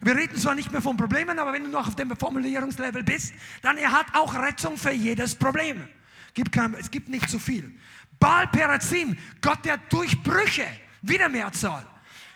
Wir 0.00 0.16
reden 0.16 0.36
zwar 0.36 0.54
nicht 0.54 0.72
mehr 0.72 0.82
von 0.82 0.96
Problemen, 0.96 1.38
aber 1.38 1.52
wenn 1.52 1.64
du 1.64 1.70
noch 1.70 1.86
auf 1.86 1.94
dem 1.94 2.16
Formulierungslevel 2.16 3.04
bist, 3.04 3.34
dann 3.60 3.76
er 3.76 3.92
hat 3.92 4.06
auch 4.14 4.34
Rettung 4.34 4.76
für 4.76 4.92
jedes 4.92 5.34
Problem. 5.34 5.88
es 6.78 6.90
gibt 6.90 7.08
nicht 7.08 7.28
zu 7.28 7.38
viel. 7.38 7.78
Baal 8.18 8.48
Perazim, 8.48 9.16
Gott 9.40 9.64
der 9.64 9.78
Durchbrüche, 9.78 10.66
wieder 11.02 11.28
Mehrzahl. 11.28 11.86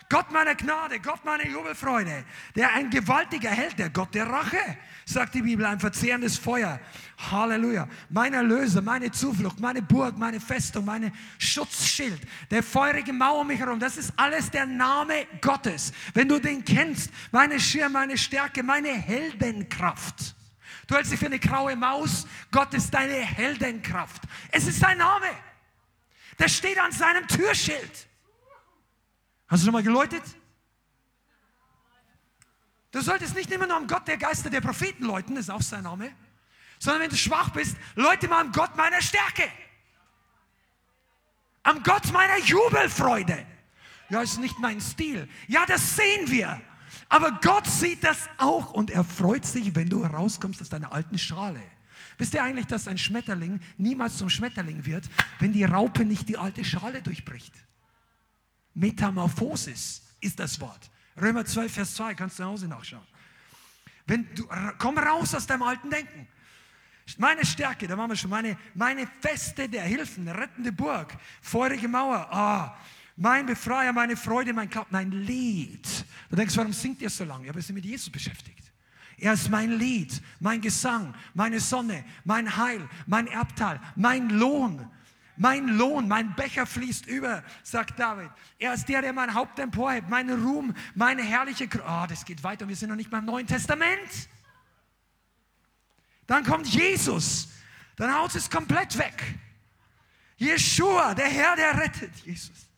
Gott 0.09 0.31
meiner 0.31 0.55
Gnade, 0.55 0.99
Gott 1.01 1.25
meiner 1.25 1.45
Jubelfreude, 1.45 2.23
der 2.55 2.73
ein 2.73 2.89
gewaltiger 2.89 3.49
Held, 3.49 3.77
der 3.77 3.89
Gott 3.89 4.15
der 4.15 4.25
Rache, 4.27 4.77
sagt 5.05 5.35
die 5.35 5.41
Bibel, 5.41 5.65
ein 5.65 5.81
verzehrendes 5.81 6.37
Feuer. 6.37 6.79
Halleluja. 7.29 7.89
Mein 8.09 8.33
Erlöser, 8.33 8.81
meine 8.81 9.11
Zuflucht, 9.11 9.59
meine 9.59 9.81
Burg, 9.81 10.17
meine 10.17 10.39
Festung, 10.39 10.85
meine 10.85 11.11
Schutzschild, 11.37 12.21
der 12.51 12.63
feurige 12.63 13.11
Mauer 13.11 13.41
um 13.41 13.47
mich 13.47 13.59
herum, 13.59 13.81
das 13.81 13.97
ist 13.97 14.13
alles 14.15 14.49
der 14.49 14.65
Name 14.65 15.27
Gottes. 15.41 15.91
Wenn 16.13 16.29
du 16.29 16.39
den 16.39 16.63
kennst, 16.63 17.11
meine 17.31 17.59
Schirm, 17.59 17.91
meine 17.91 18.17
Stärke, 18.17 18.63
meine 18.63 18.89
Heldenkraft. 18.89 20.35
Du 20.87 20.95
hältst 20.95 21.11
dich 21.11 21.19
für 21.19 21.25
eine 21.25 21.39
graue 21.39 21.75
Maus, 21.75 22.25
Gott 22.49 22.73
ist 22.73 22.93
deine 22.93 23.13
Heldenkraft. 23.13 24.21
Es 24.51 24.67
ist 24.67 24.79
sein 24.79 24.99
Name. 24.99 25.27
Der 26.39 26.47
steht 26.47 26.79
an 26.79 26.93
seinem 26.93 27.27
Türschild. 27.27 28.06
Hast 29.47 29.61
du 29.61 29.65
schon 29.65 29.73
mal 29.73 29.83
geläutet? 29.83 30.23
Du 32.91 33.01
solltest 33.01 33.35
nicht 33.35 33.51
immer 33.51 33.67
nur 33.67 33.77
am 33.77 33.87
Gott 33.87 34.07
der 34.07 34.17
Geister 34.17 34.49
der 34.49 34.61
Propheten 34.61 35.05
läuten, 35.05 35.35
das 35.35 35.45
ist 35.45 35.49
auch 35.49 35.61
sein 35.61 35.83
Name, 35.83 36.11
sondern 36.79 37.03
wenn 37.03 37.09
du 37.09 37.17
schwach 37.17 37.49
bist, 37.49 37.77
läute 37.95 38.27
mal 38.27 38.41
am 38.41 38.51
Gott 38.51 38.75
meiner 38.75 39.01
Stärke. 39.01 39.43
Am 41.63 41.83
Gott 41.83 42.11
meiner 42.11 42.39
Jubelfreude. 42.39 43.45
Ja, 44.09 44.21
ist 44.21 44.39
nicht 44.39 44.57
mein 44.59 44.79
Stil. 44.79 45.27
Ja, 45.47 45.65
das 45.65 45.95
sehen 45.95 46.29
wir. 46.31 46.61
Aber 47.09 47.31
Gott 47.41 47.67
sieht 47.67 48.03
das 48.03 48.29
auch 48.37 48.71
und 48.71 48.89
er 48.89 49.03
freut 49.03 49.45
sich, 49.45 49.75
wenn 49.75 49.89
du 49.89 50.03
herauskommst 50.03 50.61
aus 50.61 50.69
deiner 50.69 50.93
alten 50.93 51.17
Schale. 51.17 51.61
Wisst 52.17 52.33
ihr 52.33 52.43
eigentlich, 52.43 52.67
dass 52.67 52.87
ein 52.87 52.97
Schmetterling 52.97 53.59
niemals 53.77 54.17
zum 54.17 54.29
Schmetterling 54.29 54.85
wird, 54.85 55.05
wenn 55.39 55.53
die 55.53 55.65
Raupe 55.65 56.05
nicht 56.05 56.27
die 56.29 56.37
alte 56.37 56.63
Schale 56.63 57.01
durchbricht? 57.01 57.53
Metamorphosis 58.77 60.03
ist 60.21 60.39
das 60.39 60.59
Wort. 60.61 60.89
Römer 61.19 61.43
12, 61.45 61.73
Vers 61.73 61.95
2, 61.95 62.13
kannst 62.13 62.37
du 62.37 62.43
zu 62.43 62.49
Hause 62.49 62.67
nachschauen. 62.67 63.07
Wenn 64.05 64.27
du, 64.35 64.47
komm 64.77 64.97
raus 64.97 65.33
aus 65.33 65.47
deinem 65.47 65.63
alten 65.63 65.89
Denken. 65.89 66.27
Meine 67.17 67.45
Stärke, 67.45 67.87
da 67.87 67.95
machen 67.95 68.11
wir 68.11 68.15
schon, 68.15 68.29
meine, 68.29 68.57
meine 68.75 69.07
Feste 69.21 69.67
der 69.67 69.83
Hilfen, 69.83 70.27
rettende 70.27 70.71
Burg, 70.71 71.17
feurige 71.41 71.87
Mauer, 71.87 72.27
ah, 72.31 72.77
mein 73.15 73.45
Befreier, 73.45 73.93
meine 73.93 74.15
Freude, 74.15 74.53
mein 74.53 74.69
Glauben, 74.69 74.89
mein 74.91 75.11
Lied. 75.11 75.87
Du 76.29 76.35
denkst, 76.35 76.55
warum 76.57 76.73
singt 76.73 77.01
ihr 77.01 77.09
so 77.09 77.23
lange? 77.23 77.47
Ja, 77.47 77.55
wir 77.55 77.61
sind 77.61 77.75
mit 77.75 77.85
Jesus 77.85 78.09
beschäftigt. 78.09 78.71
Er 79.17 79.33
ist 79.33 79.49
mein 79.49 79.71
Lied, 79.71 80.21
mein 80.39 80.61
Gesang, 80.61 81.15
meine 81.33 81.59
Sonne, 81.59 82.05
mein 82.25 82.55
Heil, 82.55 82.87
mein 83.07 83.25
Erbteil, 83.25 83.81
mein 83.95 84.29
Lohn. 84.29 84.87
Mein 85.37 85.67
Lohn, 85.67 86.07
mein 86.07 86.33
Becher 86.35 86.65
fließt 86.65 87.05
über, 87.05 87.43
sagt 87.63 87.99
David. 87.99 88.31
Er 88.57 88.73
ist 88.73 88.89
der, 88.89 89.01
der 89.01 89.13
mein 89.13 89.33
Haupt 89.33 89.59
emporhebt, 89.59 90.09
mein 90.09 90.29
Ruhm, 90.29 90.73
meine 90.95 91.21
herrliche. 91.21 91.69
Oh, 91.87 92.05
das 92.09 92.25
geht 92.25 92.43
weiter. 92.43 92.67
Wir 92.67 92.75
sind 92.75 92.89
noch 92.89 92.95
nicht 92.95 93.11
beim 93.11 93.25
Neuen 93.25 93.45
Testament. 93.45 94.29
Dann 96.25 96.43
kommt 96.43 96.67
Jesus. 96.67 97.49
Dann 97.95 98.13
haut 98.13 98.33
es 98.35 98.49
komplett 98.49 98.97
weg. 98.97 99.35
Jeshua, 100.37 101.13
der 101.13 101.27
Herr, 101.27 101.55
der 101.55 101.77
rettet. 101.77 102.15
Jesus. 102.25 102.69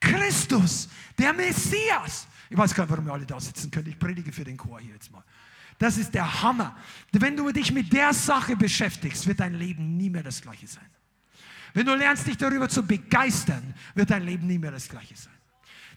Christus, 0.00 0.88
der 1.18 1.32
Messias. 1.32 2.26
Ich 2.50 2.56
weiß 2.56 2.74
gar 2.74 2.84
nicht, 2.84 2.90
warum 2.90 3.06
wir 3.06 3.12
alle 3.12 3.26
da 3.26 3.40
sitzen 3.40 3.70
können. 3.70 3.88
Ich 3.88 3.98
predige 3.98 4.32
für 4.32 4.44
den 4.44 4.56
Chor 4.56 4.80
hier 4.80 4.94
jetzt 4.94 5.10
mal. 5.10 5.24
Das 5.78 5.96
ist 5.96 6.14
der 6.14 6.42
Hammer. 6.42 6.76
Wenn 7.12 7.36
du 7.36 7.50
dich 7.50 7.72
mit 7.72 7.92
der 7.92 8.12
Sache 8.12 8.56
beschäftigst, 8.56 9.26
wird 9.26 9.40
dein 9.40 9.54
Leben 9.54 9.96
nie 9.96 10.10
mehr 10.10 10.22
das 10.22 10.40
gleiche 10.40 10.66
sein. 10.66 10.88
Wenn 11.74 11.86
du 11.86 11.94
lernst, 11.94 12.26
dich 12.26 12.36
darüber 12.36 12.68
zu 12.68 12.86
begeistern, 12.86 13.74
wird 13.94 14.08
dein 14.08 14.22
Leben 14.22 14.46
nie 14.46 14.58
mehr 14.58 14.70
das 14.70 14.88
gleiche 14.88 15.16
sein. 15.16 15.34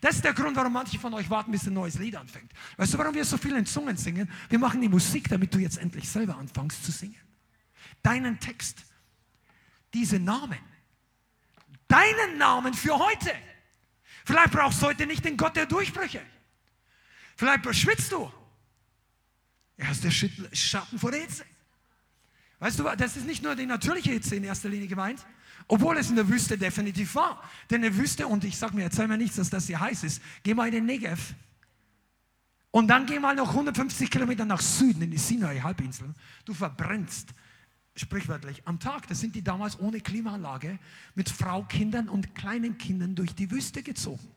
Das 0.01 0.15
ist 0.15 0.23
der 0.23 0.33
Grund, 0.33 0.55
warum 0.55 0.73
manche 0.73 0.99
von 0.99 1.13
euch 1.13 1.29
warten, 1.29 1.51
bis 1.51 1.67
ein 1.67 1.73
neues 1.73 1.97
Lied 1.99 2.15
anfängt. 2.15 2.51
Weißt 2.77 2.93
du, 2.93 2.97
warum 2.97 3.13
wir 3.13 3.23
so 3.23 3.37
viel 3.37 3.55
in 3.55 3.65
Zungen 3.65 3.95
singen? 3.95 4.29
Wir 4.49 4.59
machen 4.59 4.81
die 4.81 4.89
Musik, 4.89 5.29
damit 5.29 5.53
du 5.53 5.59
jetzt 5.59 5.77
endlich 5.77 6.09
selber 6.09 6.35
anfängst 6.37 6.83
zu 6.83 6.91
singen. 6.91 7.21
Deinen 8.01 8.39
Text, 8.39 8.85
diese 9.93 10.19
Namen, 10.19 10.59
deinen 11.87 12.37
Namen 12.37 12.73
für 12.73 12.97
heute. 12.97 13.31
Vielleicht 14.25 14.51
brauchst 14.51 14.81
du 14.81 14.87
heute 14.87 15.05
nicht 15.05 15.23
den 15.23 15.37
Gott 15.37 15.55
der 15.55 15.67
Durchbrüche. 15.67 16.21
Vielleicht 17.35 17.75
schwitzt 17.75 18.11
du. 18.11 18.31
Er 19.77 19.91
ist 19.91 20.03
der 20.03 20.11
Schatten 20.11 20.97
vor 20.97 21.11
der 21.11 21.21
Hitze. 21.21 21.45
Weißt 22.59 22.79
du, 22.79 22.83
das 22.97 23.15
ist 23.15 23.27
nicht 23.27 23.43
nur 23.43 23.55
die 23.55 23.67
natürliche 23.67 24.09
Hitze 24.09 24.35
in 24.35 24.43
erster 24.43 24.69
Linie 24.69 24.87
gemeint, 24.87 25.23
obwohl 25.67 25.97
es 25.97 26.09
in 26.09 26.15
der 26.15 26.29
Wüste 26.29 26.57
definitiv 26.57 27.15
war. 27.15 27.41
Denn 27.69 27.83
in 27.83 27.93
der 27.93 27.97
Wüste, 27.97 28.27
und 28.27 28.43
ich 28.43 28.57
sage 28.57 28.75
mir, 28.75 28.83
erzähl 28.83 29.07
mir 29.07 29.17
nichts, 29.17 29.35
dass 29.35 29.49
das 29.49 29.67
hier 29.67 29.79
heiß 29.79 30.03
ist, 30.03 30.21
geh 30.43 30.53
mal 30.53 30.67
in 30.67 30.73
den 30.73 30.85
Negev. 30.85 31.33
Und 32.71 32.87
dann 32.87 33.05
geh 33.05 33.19
mal 33.19 33.35
noch 33.35 33.49
150 33.49 34.09
Kilometer 34.09 34.45
nach 34.45 34.61
Süden 34.61 35.01
in 35.01 35.11
die 35.11 35.17
Sinai-Halbinsel. 35.17 36.13
Du 36.45 36.53
verbrennst, 36.53 37.29
sprichwörtlich, 37.95 38.61
am 38.65 38.79
Tag. 38.79 39.07
Das 39.07 39.19
sind 39.19 39.35
die 39.35 39.43
damals 39.43 39.79
ohne 39.79 39.99
Klimaanlage 39.99 40.79
mit 41.15 41.29
Frau, 41.29 41.63
Kindern 41.63 42.07
und 42.09 42.35
kleinen 42.35 42.77
Kindern 42.77 43.15
durch 43.15 43.33
die 43.35 43.49
Wüste 43.51 43.83
gezogen. 43.83 44.27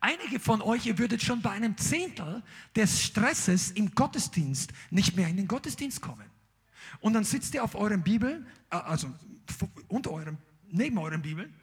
Einige 0.00 0.38
von 0.38 0.60
euch, 0.60 0.86
ihr 0.86 0.98
würdet 0.98 1.22
schon 1.22 1.40
bei 1.40 1.50
einem 1.50 1.76
Zehntel 1.78 2.42
des 2.76 3.02
Stresses 3.02 3.70
im 3.70 3.94
Gottesdienst 3.94 4.72
nicht 4.90 5.16
mehr 5.16 5.28
in 5.28 5.36
den 5.36 5.48
Gottesdienst 5.48 6.00
kommen. 6.02 6.26
Und 7.00 7.14
dann 7.14 7.24
sitzt 7.24 7.54
ihr 7.54 7.64
auf 7.64 7.74
euren 7.74 8.02
Bibel, 8.02 8.46
äh, 8.70 8.76
also 8.76 9.12
unter 9.88 10.10
eurem, 10.10 10.38
neben 10.70 10.98
euren 10.98 11.22
Bibeln 11.22 11.54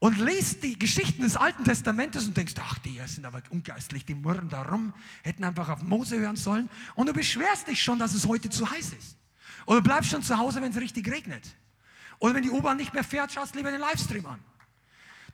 und 0.00 0.18
lest 0.18 0.62
die 0.62 0.78
Geschichten 0.78 1.22
des 1.22 1.36
Alten 1.36 1.64
Testamentes 1.64 2.26
und 2.26 2.36
denkst, 2.36 2.54
ach, 2.60 2.78
die 2.78 3.00
sind 3.06 3.24
aber 3.24 3.42
ungeistlich, 3.50 4.04
die 4.04 4.14
murren 4.14 4.48
da 4.48 4.62
rum, 4.62 4.94
hätten 5.22 5.42
einfach 5.42 5.68
auf 5.68 5.82
Mose 5.82 6.18
hören 6.18 6.36
sollen. 6.36 6.70
Und 6.94 7.08
du 7.08 7.12
beschwerst 7.12 7.66
dich 7.66 7.82
schon, 7.82 7.98
dass 7.98 8.14
es 8.14 8.26
heute 8.26 8.48
zu 8.48 8.70
heiß 8.70 8.92
ist. 8.92 9.16
Oder 9.66 9.80
bleibst 9.80 10.10
schon 10.10 10.22
zu 10.22 10.38
Hause, 10.38 10.62
wenn 10.62 10.70
es 10.70 10.80
richtig 10.80 11.10
regnet. 11.10 11.44
Oder 12.20 12.34
wenn 12.34 12.42
die 12.42 12.50
U-Bahn 12.50 12.76
nicht 12.76 12.94
mehr 12.94 13.04
fährt, 13.04 13.32
schaust 13.32 13.56
lieber 13.56 13.70
den 13.70 13.80
Livestream 13.80 14.26
an. 14.26 14.38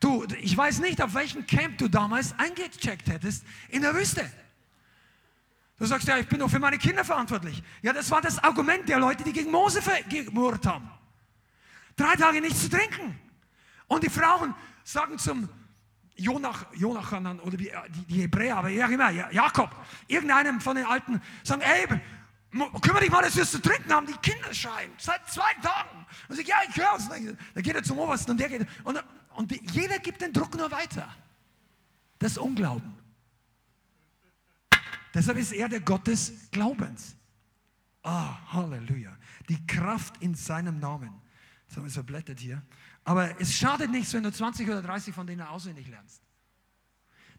Du, 0.00 0.26
ich 0.40 0.56
weiß 0.56 0.80
nicht, 0.80 1.00
auf 1.02 1.14
welchem 1.14 1.46
Camp 1.46 1.78
du 1.78 1.88
damals 1.88 2.36
eingecheckt 2.38 3.08
hättest 3.08 3.44
in 3.68 3.82
der 3.82 3.94
Wüste. 3.94 4.30
Du 5.78 5.84
sagst 5.84 6.08
ja, 6.08 6.18
ich 6.18 6.26
bin 6.26 6.38
doch 6.38 6.50
für 6.50 6.58
meine 6.58 6.78
Kinder 6.78 7.04
verantwortlich. 7.04 7.62
Ja, 7.82 7.92
das 7.92 8.10
war 8.10 8.22
das 8.22 8.38
Argument 8.38 8.88
der 8.88 8.98
Leute, 8.98 9.24
die 9.24 9.32
gegen 9.32 9.50
Mose 9.50 9.80
gemurrt 10.08 10.66
haben. 10.66 10.90
Drei 11.96 12.14
Tage 12.16 12.40
nichts 12.40 12.62
zu 12.62 12.70
trinken. 12.70 13.18
Und 13.86 14.02
die 14.02 14.10
Frauen 14.10 14.54
sagen 14.82 15.18
zum 15.18 15.48
Jonach, 16.16 16.66
Jonachanan 16.74 17.40
oder 17.40 17.56
die, 17.56 17.72
die 18.08 18.22
Hebräer, 18.22 18.56
aber 18.56 18.68
ja 18.68 18.86
immer, 18.86 19.10
Jakob, 19.10 19.74
irgendeinem 20.06 20.60
von 20.60 20.76
den 20.76 20.86
Alten, 20.86 21.20
sagen, 21.42 21.62
ey, 21.62 21.86
kümmere 22.80 23.00
dich 23.00 23.10
mal, 23.10 23.22
dass 23.22 23.34
wir 23.34 23.42
es 23.42 23.50
zu 23.50 23.60
trinken 23.60 23.92
haben. 23.92 24.06
Die 24.06 24.14
Kinder 24.14 24.54
schreien 24.54 24.92
seit 24.98 25.28
zwei 25.28 25.52
Tagen. 25.60 26.06
Und 26.28 26.36
sagt, 26.36 26.48
ja, 26.48 26.56
ich 26.68 26.76
höre 26.76 26.96
es. 26.96 27.08
Dann 27.08 27.62
geht 27.62 27.74
er 27.74 27.82
zum 27.82 27.98
Obersten 27.98 28.30
und 28.30 28.38
der 28.38 28.48
geht. 28.48 28.66
Und 28.84 29.02
und 29.34 29.52
jeder 29.72 29.98
gibt 29.98 30.22
den 30.22 30.32
Druck 30.32 30.54
nur 30.56 30.70
weiter. 30.70 31.14
Das 32.18 32.38
Unglauben. 32.38 32.94
Deshalb 35.12 35.38
ist 35.38 35.52
er 35.52 35.68
der 35.68 35.80
Gott 35.80 36.06
des 36.06 36.50
Glaubens. 36.50 37.16
Ah, 38.02 38.36
Halleluja. 38.52 39.16
Die 39.48 39.66
Kraft 39.66 40.22
in 40.22 40.34
seinem 40.34 40.78
Namen. 40.78 41.20
Das 41.74 41.78
haben 41.78 41.86
wir 41.86 41.92
verblättert 41.92 42.38
hier. 42.38 42.62
Aber 43.02 43.40
es 43.40 43.52
schadet 43.52 43.90
nichts, 43.90 44.14
wenn 44.14 44.22
du 44.22 44.30
20 44.30 44.68
oder 44.68 44.80
30 44.80 45.12
von 45.12 45.26
denen 45.26 45.40
auswendig 45.40 45.88
lernst. 45.88 46.22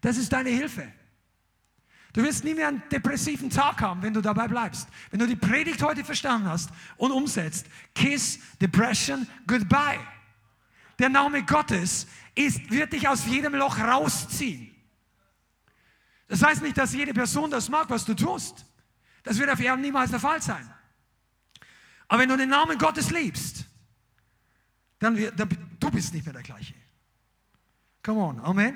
Das 0.01 0.17
ist 0.17 0.33
deine 0.33 0.49
Hilfe. 0.49 0.91
Du 2.11 2.21
wirst 2.21 2.43
nie 2.43 2.53
mehr 2.53 2.67
einen 2.67 2.83
depressiven 2.91 3.49
Tag 3.49 3.81
haben, 3.81 4.01
wenn 4.01 4.13
du 4.13 4.19
dabei 4.19 4.49
bleibst. 4.49 4.89
Wenn 5.09 5.21
du 5.21 5.25
die 5.27 5.37
Predigt 5.37 5.81
heute 5.81 6.03
verstanden 6.03 6.49
hast 6.49 6.69
und 6.97 7.13
umsetzt. 7.13 7.67
Kiss 7.93 8.39
Depression 8.59 9.25
goodbye. 9.47 10.01
Der 10.99 11.07
Name 11.07 11.45
Gottes 11.45 12.05
ist, 12.35 12.69
wird 12.69 12.91
dich 12.91 13.07
aus 13.07 13.25
jedem 13.25 13.55
Loch 13.55 13.79
rausziehen. 13.79 14.75
Das 16.27 16.43
heißt 16.43 16.61
nicht, 16.61 16.77
dass 16.77 16.93
jede 16.93 17.13
Person 17.13 17.49
das 17.51 17.69
mag, 17.69 17.89
was 17.89 18.03
du 18.03 18.13
tust. 18.15 18.65
Das 19.23 19.39
wird 19.39 19.49
auf 19.49 19.61
Erden 19.61 19.81
niemals 19.81 20.11
der 20.11 20.19
Fall 20.19 20.41
sein. 20.41 20.69
Aber 22.09 22.21
wenn 22.21 22.27
du 22.27 22.35
den 22.35 22.49
Namen 22.49 22.77
Gottes 22.77 23.11
liebst, 23.11 23.64
dann, 25.05 25.35
dann 25.35 25.77
du 25.79 25.91
bist 25.91 26.13
nicht 26.13 26.25
mehr 26.25 26.33
der 26.33 26.43
gleiche. 26.43 26.73
Come 28.03 28.19
on, 28.19 28.39
Amen. 28.39 28.75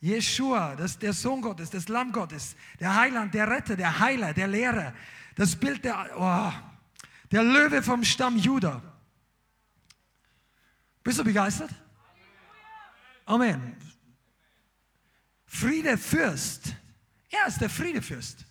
Jeshua, 0.00 0.76
das 0.76 0.98
der 0.98 1.12
Sohn 1.12 1.42
Gottes, 1.42 1.70
das 1.70 1.88
Lamm 1.88 2.12
Gottes, 2.12 2.56
der 2.78 2.94
Heiland, 2.94 3.34
der 3.34 3.48
Retter, 3.48 3.76
der 3.76 3.98
Heiler, 3.98 4.32
der 4.32 4.48
Lehrer, 4.48 4.94
das 5.34 5.54
Bild 5.56 5.84
der, 5.84 6.10
oh, 6.16 6.52
der 7.30 7.42
Löwe 7.42 7.82
vom 7.82 8.02
Stamm 8.02 8.36
Judah. 8.36 8.82
Bist 11.02 11.18
du 11.18 11.24
begeistert? 11.24 11.70
Amen. 13.26 13.76
Friedefürst. 15.46 16.74
Er 17.30 17.46
ist 17.46 17.60
der 17.60 17.70
Friedefürst. 17.70 18.46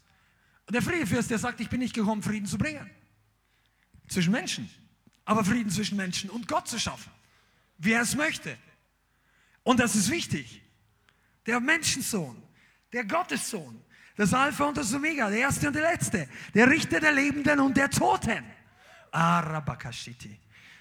Und 0.67 0.73
der 0.73 0.81
Friedefürst, 0.81 1.31
der 1.31 1.39
sagt, 1.39 1.59
ich 1.61 1.69
bin 1.69 1.79
nicht 1.79 1.95
gekommen, 1.95 2.21
Frieden 2.21 2.45
zu 2.45 2.57
bringen. 2.57 2.89
Zwischen 4.07 4.31
Menschen. 4.31 4.69
Aber 5.29 5.45
Frieden 5.45 5.69
zwischen 5.69 5.95
Menschen 5.95 6.31
und 6.31 6.47
Gott 6.47 6.67
zu 6.67 6.79
schaffen. 6.79 7.11
Wer 7.77 8.01
es 8.01 8.15
möchte. 8.15 8.57
Und 9.61 9.79
das 9.79 9.95
ist 9.95 10.09
wichtig. 10.09 10.63
der 11.45 11.59
Menschensohn, 11.59 12.41
der 12.91 13.05
Gottessohn, 13.05 13.79
das 14.15 14.33
Alpha 14.33 14.65
und 14.65 14.75
das 14.75 14.91
Omega, 14.91 15.29
der 15.29 15.41
Erste 15.41 15.67
und 15.67 15.75
der 15.75 15.83
Letzte, 15.83 16.27
der 16.55 16.67
Richter 16.67 16.99
der 16.99 17.11
Lebenden 17.11 17.59
und 17.59 17.77
der 17.77 17.91
Toten. 17.91 18.43
Arabakashiti. 19.11 20.35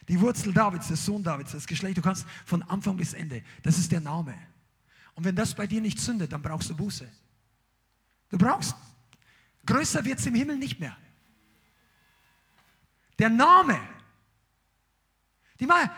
Die 0.09 0.19
Wurzel 0.19 0.55
Davids, 0.55 0.89
der 0.89 0.97
Sohn 0.97 1.23
Davids, 1.23 1.53
das 1.53 1.67
Geschlecht, 1.67 1.99
du 1.99 2.03
kannst 2.03 2.27
von 2.47 2.63
Anfang 2.63 2.97
bis 2.97 3.13
Ende, 3.13 3.43
das 3.63 3.77
ist 3.77 3.93
der 3.93 4.01
Name. 4.01 4.35
Und 5.15 5.25
wenn 5.25 5.37
das 5.37 5.55
bei 5.55 5.67
dir 5.67 5.83
nicht 5.83 6.01
zündet, 6.01 6.33
dann 6.33 6.41
brauchst 6.41 6.71
du 6.71 6.75
Buße. 6.75 7.07
Du 8.31 8.39
brauchst. 8.39 8.75
Größer 9.67 10.03
wird 10.07 10.21
es 10.21 10.27
im 10.27 10.35
Himmel 10.35 10.57
nicht 10.57 10.81
mehr. 10.81 10.97
Der 13.19 13.29
Name. 13.29 13.79
Die 15.61 15.67
mal, 15.67 15.91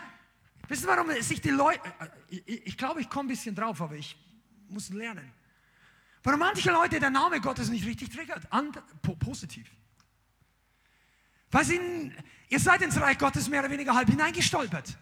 wissen 0.69 0.83
Sie, 0.83 0.89
warum 0.89 1.11
sich 1.23 1.41
die 1.41 1.51
Leute, 1.51 1.81
ich, 2.29 2.67
ich 2.67 2.77
glaube, 2.77 3.01
ich 3.01 3.09
komme 3.09 3.27
ein 3.27 3.29
bisschen 3.29 3.55
drauf, 3.55 3.81
aber 3.81 3.95
ich 3.95 4.17
muss 4.69 4.89
lernen. 4.91 5.33
Warum 6.23 6.41
manche 6.41 6.71
Leute 6.71 7.01
der 7.01 7.11
Name 7.11 7.41
Gottes 7.41 7.71
nicht 7.71 7.87
richtig 7.87 8.11
triggert, 8.11 8.47
And, 8.53 8.79
po, 9.03 9.15
positiv. 9.17 9.67
Weil 11.51 11.65
sie, 11.65 12.13
ihr 12.49 12.61
seid 12.61 12.83
ins 12.83 13.01
Reich 13.01 13.19
Gottes 13.19 13.49
mehr 13.49 13.61
oder 13.61 13.71
weniger 13.71 13.95
halb 13.95 14.09
hineingestolpert. 14.09 14.97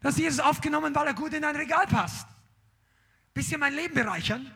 Dass 0.00 0.18
Jesus 0.18 0.40
aufgenommen, 0.40 0.94
weil 0.94 1.06
er 1.06 1.14
gut 1.14 1.32
in 1.32 1.44
ein 1.44 1.56
Regal 1.56 1.86
passt. 1.86 2.28
Bisschen 3.32 3.58
mein 3.58 3.74
Leben 3.74 3.94
bereichern. 3.94 4.50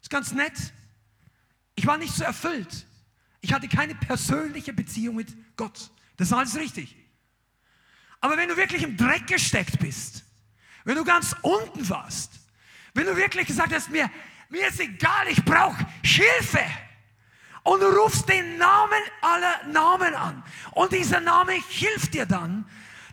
Ist 0.00 0.08
ganz 0.08 0.32
nett. 0.32 0.72
Ich 1.74 1.86
war 1.86 1.98
nicht 1.98 2.14
so 2.14 2.24
erfüllt. 2.24 2.86
Ich 3.40 3.52
hatte 3.52 3.68
keine 3.68 3.94
persönliche 3.94 4.72
Beziehung 4.72 5.16
mit 5.16 5.56
Gott. 5.56 5.90
Das 6.16 6.28
ist 6.28 6.32
alles 6.32 6.56
richtig. 6.56 6.96
Aber 8.22 8.36
wenn 8.36 8.48
du 8.48 8.56
wirklich 8.56 8.84
im 8.84 8.96
Dreck 8.96 9.26
gesteckt 9.26 9.78
bist, 9.80 10.24
wenn 10.84 10.94
du 10.96 11.04
ganz 11.04 11.34
unten 11.42 11.86
warst, 11.90 12.30
wenn 12.94 13.04
du 13.04 13.16
wirklich 13.16 13.48
gesagt 13.48 13.74
hast, 13.74 13.90
mir, 13.90 14.08
mir 14.48 14.68
ist 14.68 14.80
egal, 14.80 15.26
ich 15.28 15.44
brauche 15.44 15.84
Hilfe. 16.04 16.64
Und 17.64 17.80
du 17.80 17.86
rufst 17.86 18.28
den 18.28 18.58
Namen 18.58 19.02
aller 19.20 19.64
Namen 19.72 20.14
an. 20.14 20.42
Und 20.70 20.92
dieser 20.92 21.20
Name 21.20 21.52
hilft 21.68 22.14
dir 22.14 22.24
dann, 22.24 22.64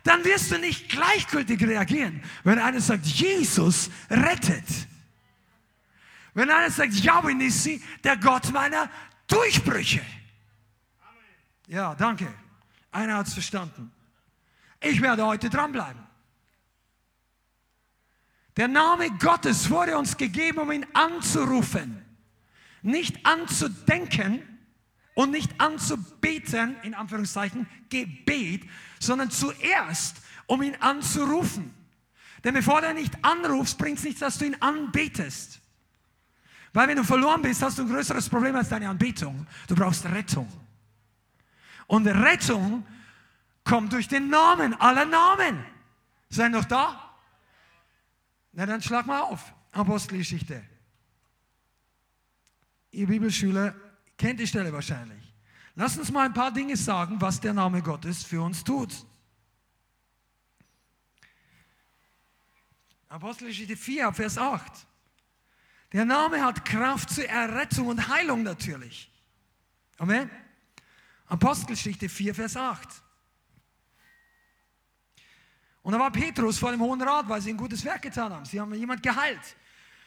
dann 0.04 0.24
wirst 0.24 0.52
du 0.52 0.58
nicht 0.58 0.88
gleichgültig 0.88 1.60
reagieren, 1.60 2.22
wenn 2.44 2.58
einer 2.58 2.80
sagt, 2.80 3.04
Jesus 3.04 3.90
rettet. 4.08 4.64
Wenn 6.34 6.50
einer 6.50 6.70
sagt, 6.70 6.94
Yahweh 6.94 7.34
Nissi, 7.34 7.82
der 8.04 8.16
Gott 8.16 8.52
meiner 8.52 8.88
Durchbrüche. 9.26 10.02
Ja, 11.66 11.96
danke. 11.96 12.32
Einer 12.92 13.16
hat 13.16 13.26
es 13.26 13.34
verstanden. 13.34 13.90
Ich 14.80 15.00
werde 15.00 15.26
heute 15.26 15.50
dranbleiben. 15.50 16.02
Der 18.56 18.68
Name 18.68 19.10
Gottes 19.18 19.70
wurde 19.70 19.96
uns 19.96 20.16
gegeben, 20.16 20.58
um 20.58 20.72
ihn 20.72 20.86
anzurufen. 20.92 22.04
Nicht 22.82 23.24
anzudenken 23.24 24.42
und 25.14 25.30
nicht 25.30 25.60
anzubeten, 25.60 26.76
in 26.82 26.94
Anführungszeichen, 26.94 27.66
Gebet, 27.90 28.68
sondern 28.98 29.30
zuerst, 29.30 30.16
um 30.46 30.62
ihn 30.62 30.76
anzurufen. 30.80 31.74
Denn 32.42 32.54
bevor 32.54 32.80
du 32.80 32.88
ihn 32.88 32.96
nicht 32.96 33.22
anrufst, 33.22 33.76
bringt 33.76 33.98
es 33.98 34.04
nichts, 34.04 34.20
dass 34.20 34.38
du 34.38 34.46
ihn 34.46 34.56
anbetest. 34.60 35.60
Weil 36.72 36.88
wenn 36.88 36.96
du 36.96 37.04
verloren 37.04 37.42
bist, 37.42 37.62
hast 37.62 37.78
du 37.78 37.82
ein 37.82 37.88
größeres 37.88 38.28
Problem 38.28 38.56
als 38.56 38.68
deine 38.68 38.88
Anbetung. 38.88 39.46
Du 39.66 39.74
brauchst 39.74 40.04
Rettung. 40.06 40.48
Und 41.86 42.06
Rettung 42.06 42.86
kommt 43.64 43.92
durch 43.92 44.08
den 44.08 44.28
Namen 44.28 44.74
aller 44.74 45.04
Namen. 45.04 45.64
Seid 46.28 46.52
noch 46.52 46.64
da? 46.64 47.14
Na 48.52 48.66
dann 48.66 48.82
schlag 48.82 49.06
mal 49.06 49.20
auf. 49.20 49.52
Apostelgeschichte. 49.72 50.64
Ihr 52.92 53.06
Bibelschüler 53.06 53.74
kennt 54.16 54.40
die 54.40 54.46
Stelle 54.46 54.72
wahrscheinlich. 54.72 55.32
Lass 55.76 55.96
uns 55.96 56.10
mal 56.10 56.26
ein 56.26 56.34
paar 56.34 56.52
Dinge 56.52 56.76
sagen, 56.76 57.20
was 57.20 57.40
der 57.40 57.54
Name 57.54 57.82
Gottes 57.82 58.24
für 58.24 58.42
uns 58.42 58.64
tut. 58.64 59.06
Apostelgeschichte 63.08 63.76
4, 63.76 64.12
Vers 64.12 64.38
8. 64.38 64.86
Der 65.92 66.04
Name 66.04 66.44
hat 66.44 66.64
Kraft 66.64 67.10
zur 67.10 67.24
Errettung 67.24 67.88
und 67.88 68.08
Heilung 68.08 68.42
natürlich. 68.42 69.10
Amen. 69.98 70.30
Apostelgeschichte 71.26 72.08
4, 72.08 72.34
Vers 72.34 72.56
8. 72.56 72.88
Und 75.82 75.92
da 75.92 75.98
war 75.98 76.10
Petrus 76.10 76.58
vor 76.58 76.70
dem 76.70 76.80
Hohen 76.80 77.00
Rat, 77.00 77.28
weil 77.28 77.40
sie 77.40 77.50
ein 77.50 77.56
gutes 77.56 77.84
Werk 77.84 78.02
getan 78.02 78.32
haben. 78.32 78.44
Sie 78.44 78.60
haben 78.60 78.74
jemand 78.74 79.02
geheilt. 79.02 79.56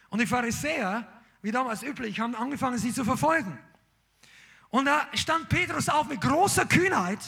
Und 0.09 0.21
die 0.21 0.27
Pharisäer, 0.27 1.07
wie 1.41 1.51
damals 1.51 1.81
üblich, 1.81 2.19
haben 2.19 2.35
angefangen, 2.35 2.77
sie 2.77 2.93
zu 2.93 3.03
verfolgen. 3.03 3.57
Und 4.69 4.85
da 4.85 5.07
stand 5.13 5.49
Petrus 5.49 5.89
auf 5.89 6.07
mit 6.07 6.21
großer 6.21 6.65
Kühnheit. 6.65 7.19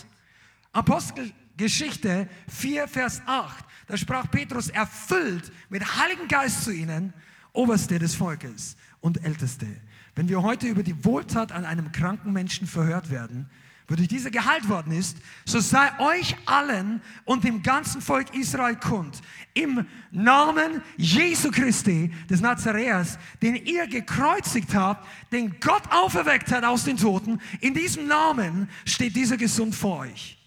Apostelgeschichte 0.72 2.28
4, 2.50 2.88
Vers 2.88 3.22
8. 3.26 3.66
Da 3.88 3.98
sprach 3.98 4.30
Petrus 4.30 4.70
erfüllt 4.70 5.52
mit 5.70 5.98
Heiligen 5.98 6.28
Geist 6.28 6.64
zu 6.64 6.72
ihnen, 6.72 7.14
Oberste 7.54 8.00
des 8.00 8.16
Volkes 8.16 8.76
und 9.00 9.24
Älteste. 9.24 9.68
Wenn 10.16 10.30
wir 10.30 10.42
heute 10.44 10.68
über 10.68 10.84
die 10.84 11.06
Wohltat 11.06 11.52
an 11.52 11.66
einem 11.66 11.92
kranken 11.92 12.34
Menschen 12.34 12.68
verhört 12.68 13.10
werden, 13.10 13.50
wodurch 13.88 14.08
dieser 14.08 14.32
geheilt 14.32 14.68
worden 14.68 14.92
ist, 14.92 15.18
so 15.46 15.60
sei 15.60 15.92
euch 16.00 16.36
allen 16.46 17.02
und 17.24 17.44
dem 17.44 17.62
ganzen 17.62 18.02
Volk 18.02 18.34
Israel 18.34 18.76
kund, 18.76 19.22
im 19.54 19.86
Namen 20.12 20.82
Jesu 20.98 21.52
Christi 21.52 22.12
des 22.30 22.42
Nazareas, 22.42 23.20
den 23.42 23.56
ihr 23.56 23.88
gekreuzigt 23.88 24.74
habt, 24.74 25.08
den 25.32 25.60
Gott 25.60 25.84
auferweckt 25.92 26.52
hat 26.52 26.64
aus 26.64 26.84
den 26.84 26.98
Toten, 26.98 27.40
in 27.62 27.74
diesem 27.74 28.08
Namen 28.08 28.70
steht 28.86 29.16
dieser 29.16 29.38
gesund 29.38 29.76
vor 29.76 30.00
euch. 30.00 30.38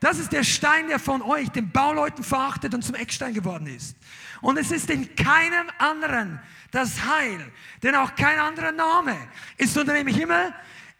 Das 0.00 0.18
ist 0.18 0.32
der 0.32 0.44
Stein, 0.44 0.88
der 0.88 0.98
von 0.98 1.22
euch, 1.22 1.48
den 1.48 1.70
Bauleuten 1.70 2.22
verachtet 2.22 2.74
und 2.74 2.82
zum 2.82 2.94
Eckstein 2.94 3.32
geworden 3.32 3.66
ist. 3.66 3.96
Und 4.42 4.58
es 4.58 4.70
ist 4.70 4.90
in 4.90 5.16
keinem 5.16 5.66
anderen 5.78 6.40
das 6.70 7.06
Heil, 7.06 7.40
denn 7.82 7.94
auch 7.94 8.14
kein 8.14 8.38
anderer 8.38 8.72
Name 8.72 9.16
ist 9.56 9.76
unter 9.78 9.94
dem 9.94 10.08
Himmel 10.08 10.52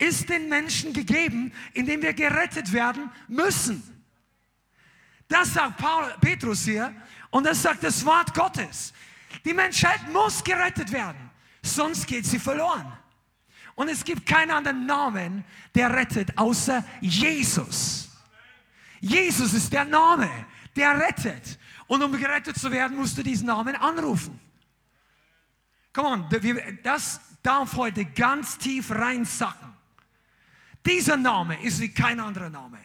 ist 0.04 0.28
den 0.28 0.48
Menschen 0.48 0.92
gegeben, 0.92 1.52
indem 1.72 2.02
wir 2.02 2.12
gerettet 2.12 2.72
werden 2.72 3.10
müssen. 3.28 3.82
Das 5.28 5.54
sagt 5.54 5.78
Paul, 5.78 6.14
Petrus 6.20 6.64
hier 6.64 6.94
und 7.30 7.44
das 7.44 7.62
sagt 7.62 7.82
das 7.82 8.04
Wort 8.04 8.34
Gottes. 8.34 8.92
Die 9.44 9.54
Menschheit 9.54 10.00
muss 10.12 10.44
gerettet 10.44 10.92
werden, 10.92 11.30
sonst 11.62 12.06
geht 12.06 12.26
sie 12.26 12.38
verloren. 12.38 12.92
Und 13.74 13.88
es 13.88 14.04
gibt 14.04 14.24
keinen 14.26 14.52
anderen 14.52 14.86
Namen, 14.86 15.44
der 15.74 15.92
rettet, 15.92 16.36
außer 16.38 16.84
Jesus. 17.00 18.08
Jesus 19.00 19.52
ist 19.52 19.72
der 19.72 19.84
Name, 19.84 20.30
der 20.76 20.98
rettet. 20.98 21.58
Und 21.86 22.02
um 22.02 22.12
gerettet 22.12 22.56
zu 22.56 22.70
werden, 22.70 22.96
musst 22.96 23.18
du 23.18 23.22
diesen 23.22 23.48
Namen 23.48 23.74
anrufen. 23.74 24.38
Come 25.92 26.08
on, 26.08 26.28
das 26.82 27.20
darf 27.42 27.76
heute 27.76 28.04
ganz 28.04 28.56
tief 28.58 28.90
reinsacken. 28.90 29.73
Dieser 30.86 31.16
Name 31.16 31.62
ist 31.62 31.80
wie 31.80 31.88
kein 31.88 32.20
anderer 32.20 32.50
Name. 32.50 32.78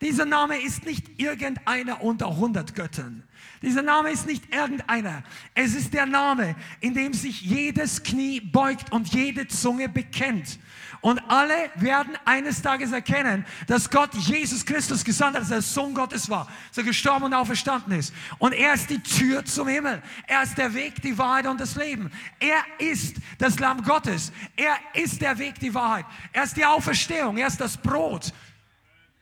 Dieser 0.00 0.24
Name 0.24 0.60
ist 0.60 0.86
nicht 0.86 1.20
irgendeiner 1.20 2.02
unter 2.02 2.28
100 2.28 2.74
Göttern. 2.74 3.24
Dieser 3.62 3.82
Name 3.82 4.10
ist 4.10 4.26
nicht 4.26 4.54
irgendeiner. 4.54 5.22
Es 5.54 5.74
ist 5.74 5.92
der 5.92 6.06
Name, 6.06 6.56
in 6.80 6.94
dem 6.94 7.12
sich 7.12 7.42
jedes 7.42 8.02
Knie 8.02 8.40
beugt 8.40 8.90
und 8.90 9.12
jede 9.12 9.48
Zunge 9.48 9.88
bekennt. 9.88 10.58
Und 11.02 11.18
alle 11.30 11.70
werden 11.76 12.16
eines 12.24 12.62
Tages 12.62 12.92
erkennen, 12.92 13.44
dass 13.66 13.90
Gott 13.90 14.14
Jesus 14.14 14.64
Christus 14.64 15.04
gesandt 15.04 15.36
hat, 15.36 15.42
dass 15.42 15.50
er 15.50 15.62
Sohn 15.62 15.94
Gottes 15.94 16.28
war, 16.28 16.46
dass 16.68 16.78
er 16.78 16.84
gestorben 16.84 17.26
und 17.26 17.34
auferstanden 17.34 17.98
ist. 17.98 18.14
Und 18.38 18.52
er 18.52 18.74
ist 18.74 18.88
die 18.88 19.02
Tür 19.02 19.44
zum 19.44 19.68
Himmel. 19.68 20.02
Er 20.26 20.42
ist 20.42 20.56
der 20.56 20.72
Weg, 20.72 21.00
die 21.02 21.16
Wahrheit 21.16 21.46
und 21.46 21.60
das 21.60 21.76
Leben. 21.76 22.10
Er 22.38 22.62
ist 22.78 23.16
das 23.38 23.58
Lamm 23.58 23.82
Gottes. 23.82 24.32
Er 24.56 24.76
ist 24.94 25.20
der 25.20 25.38
Weg, 25.38 25.58
die 25.58 25.72
Wahrheit. 25.72 26.06
Er 26.32 26.44
ist 26.44 26.56
die 26.56 26.64
Auferstehung. 26.64 27.36
Er 27.36 27.46
ist 27.46 27.60
das 27.60 27.76
Brot. 27.76 28.32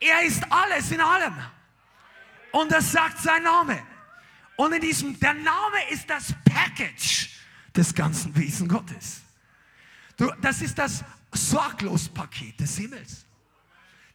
Er 0.01 0.22
ist 0.22 0.44
alles 0.51 0.92
in 0.92 1.01
allem. 1.01 1.35
Und 2.53 2.70
das 2.70 2.90
sagt 2.90 3.18
sein 3.18 3.42
Name. 3.42 3.81
Und 4.58 4.72
in 4.72 4.80
diesem, 4.80 5.18
der 5.20 5.34
Name 5.34 5.88
ist 5.90 6.10
das 6.10 6.34
Package 6.44 7.30
des 7.76 7.94
ganzen 7.94 8.34
Wesen 8.34 8.66
Gottes. 8.66 9.20
Du, 10.16 10.32
das 10.42 10.60
ist 10.62 10.76
das 10.76 11.04
Sorglospaket 11.32 12.58
des 12.58 12.76
Himmels. 12.76 13.24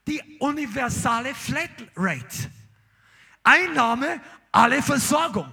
Die 0.05 0.21
universale 0.39 1.33
Flatrate. 1.33 2.51
Einnahme, 3.41 4.19
alle 4.51 4.83
Versorgung. 4.83 5.47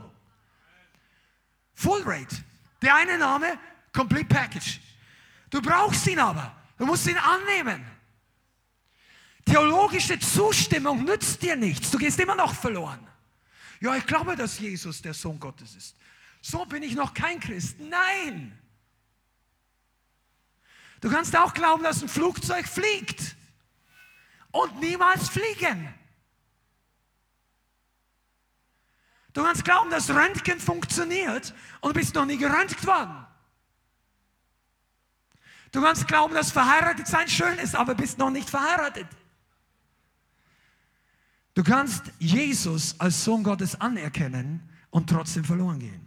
Full 1.75 2.03
Rate. 2.05 2.45
Der 2.83 2.97
eine 2.97 3.17
Name, 3.17 3.61
Complete 3.93 4.27
Package. 4.27 4.81
Du 5.51 5.63
brauchst 5.63 6.05
ihn 6.09 6.19
aber. 6.19 6.53
Du 6.77 6.85
musst 6.85 7.07
ihn 7.07 7.17
annehmen. 7.17 7.85
Theologische 9.45 10.19
Zustimmung 10.19 11.05
nützt 11.05 11.41
dir 11.43 11.55
nichts. 11.55 11.93
Du 11.93 11.99
gehst 11.99 12.19
immer 12.19 12.35
noch 12.35 12.57
verloren. 12.57 13.07
Ja, 13.81 13.97
ich 13.97 14.07
glaube, 14.07 14.37
dass 14.37 14.59
Jesus 14.59 15.01
der 15.01 15.15
Sohn 15.15 15.41
Gottes 15.41 15.75
ist. 15.75 15.97
so 16.43 16.65
bin 16.67 16.83
ich 16.83 16.95
noch 16.95 17.15
kein 17.15 17.41
Christ. 17.41 17.81
Nein. 17.81 18.57
Du 21.01 21.11
kannst 21.11 21.35
auch 21.35 21.55
glauben, 21.55 21.83
dass 21.83 22.03
ein 22.03 22.09
Flugzeug 22.09 22.67
fliegt 22.67 23.37
und 24.53 24.81
niemals 24.81 25.31
fliegen. 25.31 25.95
Du 29.33 29.43
kannst 29.43 29.65
glauben, 29.65 29.91
dass 29.91 30.11
Röntgen 30.11 30.61
funktioniert 30.61 31.55
und 31.81 31.95
bist 31.95 32.15
noch 32.15 32.27
nie 32.27 32.37
geröntgt 32.37 32.87
worden. 32.87 33.27
Du 35.73 35.81
kannst 35.81 36.07
glauben, 36.09 36.35
dass 36.35 36.51
verheiratet 36.51 37.07
sein 37.07 37.29
schön 37.29 37.57
ist, 37.59 37.77
aber 37.77 37.95
bist 37.95 38.19
noch 38.19 38.31
nicht 38.31 38.51
verheiratet. 38.51 39.07
Du 41.55 41.63
kannst 41.63 42.13
Jesus 42.19 42.95
als 42.99 43.25
Sohn 43.25 43.43
Gottes 43.43 43.81
anerkennen 43.81 44.61
und 44.91 45.11
trotzdem 45.11 45.45
verloren 45.45 45.81
gehen. 45.81 46.07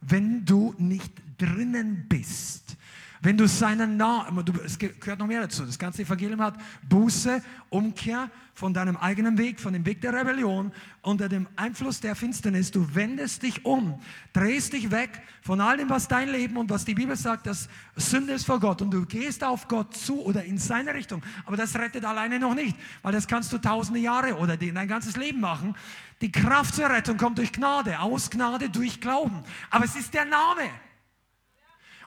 Wenn 0.00 0.44
du 0.44 0.74
nicht 0.78 1.12
drinnen 1.38 2.06
bist 2.08 2.76
wenn 3.22 3.36
du 3.36 3.46
seinen 3.46 3.96
Namen, 3.96 4.44
es 4.64 4.76
gehört 4.78 5.20
noch 5.20 5.28
mehr 5.28 5.42
dazu, 5.42 5.64
das 5.64 5.78
ganze 5.78 6.02
Evangelium 6.02 6.42
hat 6.42 6.56
Buße, 6.88 7.40
Umkehr 7.70 8.28
von 8.52 8.74
deinem 8.74 8.96
eigenen 8.96 9.38
Weg, 9.38 9.60
von 9.60 9.72
dem 9.72 9.86
Weg 9.86 10.00
der 10.00 10.12
Rebellion, 10.12 10.72
unter 11.02 11.28
dem 11.28 11.46
Einfluss 11.54 12.00
der 12.00 12.16
Finsternis. 12.16 12.72
Du 12.72 12.94
wendest 12.96 13.44
dich 13.44 13.64
um, 13.64 14.00
drehst 14.32 14.72
dich 14.72 14.90
weg 14.90 15.22
von 15.40 15.60
all 15.60 15.76
dem, 15.76 15.88
was 15.88 16.08
dein 16.08 16.30
Leben 16.30 16.56
und 16.56 16.68
was 16.68 16.84
die 16.84 16.94
Bibel 16.94 17.14
sagt, 17.14 17.46
dass 17.46 17.68
Sünde 17.94 18.32
ist 18.32 18.44
vor 18.44 18.58
Gott 18.58 18.82
und 18.82 18.90
du 18.90 19.06
gehst 19.06 19.44
auf 19.44 19.68
Gott 19.68 19.96
zu 19.96 20.20
oder 20.24 20.44
in 20.44 20.58
seine 20.58 20.92
Richtung. 20.92 21.22
Aber 21.46 21.56
das 21.56 21.76
rettet 21.76 22.04
alleine 22.04 22.40
noch 22.40 22.56
nicht, 22.56 22.76
weil 23.02 23.12
das 23.12 23.28
kannst 23.28 23.52
du 23.52 23.58
tausende 23.58 24.00
Jahre 24.00 24.36
oder 24.36 24.56
dein 24.56 24.88
ganzes 24.88 25.16
Leben 25.16 25.40
machen. 25.40 25.76
Die 26.20 26.32
Kraft 26.32 26.74
zur 26.74 26.90
Rettung 26.90 27.16
kommt 27.16 27.38
durch 27.38 27.52
Gnade, 27.52 28.00
aus 28.00 28.30
Gnade, 28.30 28.68
durch 28.68 29.00
Glauben. 29.00 29.44
Aber 29.70 29.84
es 29.84 29.94
ist 29.94 30.12
der 30.12 30.24
Name. 30.24 30.62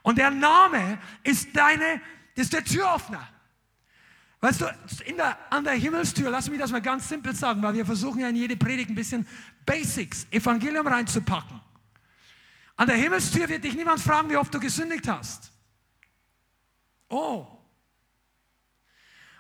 Und 0.06 0.20
der 0.20 0.30
Name 0.30 1.00
ist 1.24 1.48
deine, 1.56 2.00
ist 2.36 2.54
der 2.54 2.64
Türöffner. 2.64 3.28
Weißt 4.40 4.62
du, 4.62 4.66
der, 5.18 5.36
an 5.50 5.64
der 5.64 5.74
Himmelstür, 5.74 6.30
lass 6.30 6.48
mich 6.48 6.60
das 6.60 6.72
mal 6.72 6.80
ganz 6.80 7.10
simpel 7.10 7.34
sagen, 7.34 7.60
weil 7.64 7.74
wir 7.74 7.88
versuchen 7.88 8.20
ja 8.20 8.30
in 8.30 8.36
jede 8.36 8.56
Predigt 8.56 8.92
ein 8.92 8.96
bisschen 8.96 9.28
Basics, 9.66 10.28
Evangelium 10.30 10.86
reinzupacken. 10.86 11.60
An 12.76 12.88
der 12.88 12.98
Himmelstür 12.98 13.50
wird 13.50 13.64
dich 13.64 13.74
niemand 13.74 14.00
fragen, 14.00 14.30
wie 14.30 14.38
oft 14.38 14.54
du 14.54 14.60
gesündigt 14.60 15.08
hast. 15.08 15.52
Oh. 17.10 17.48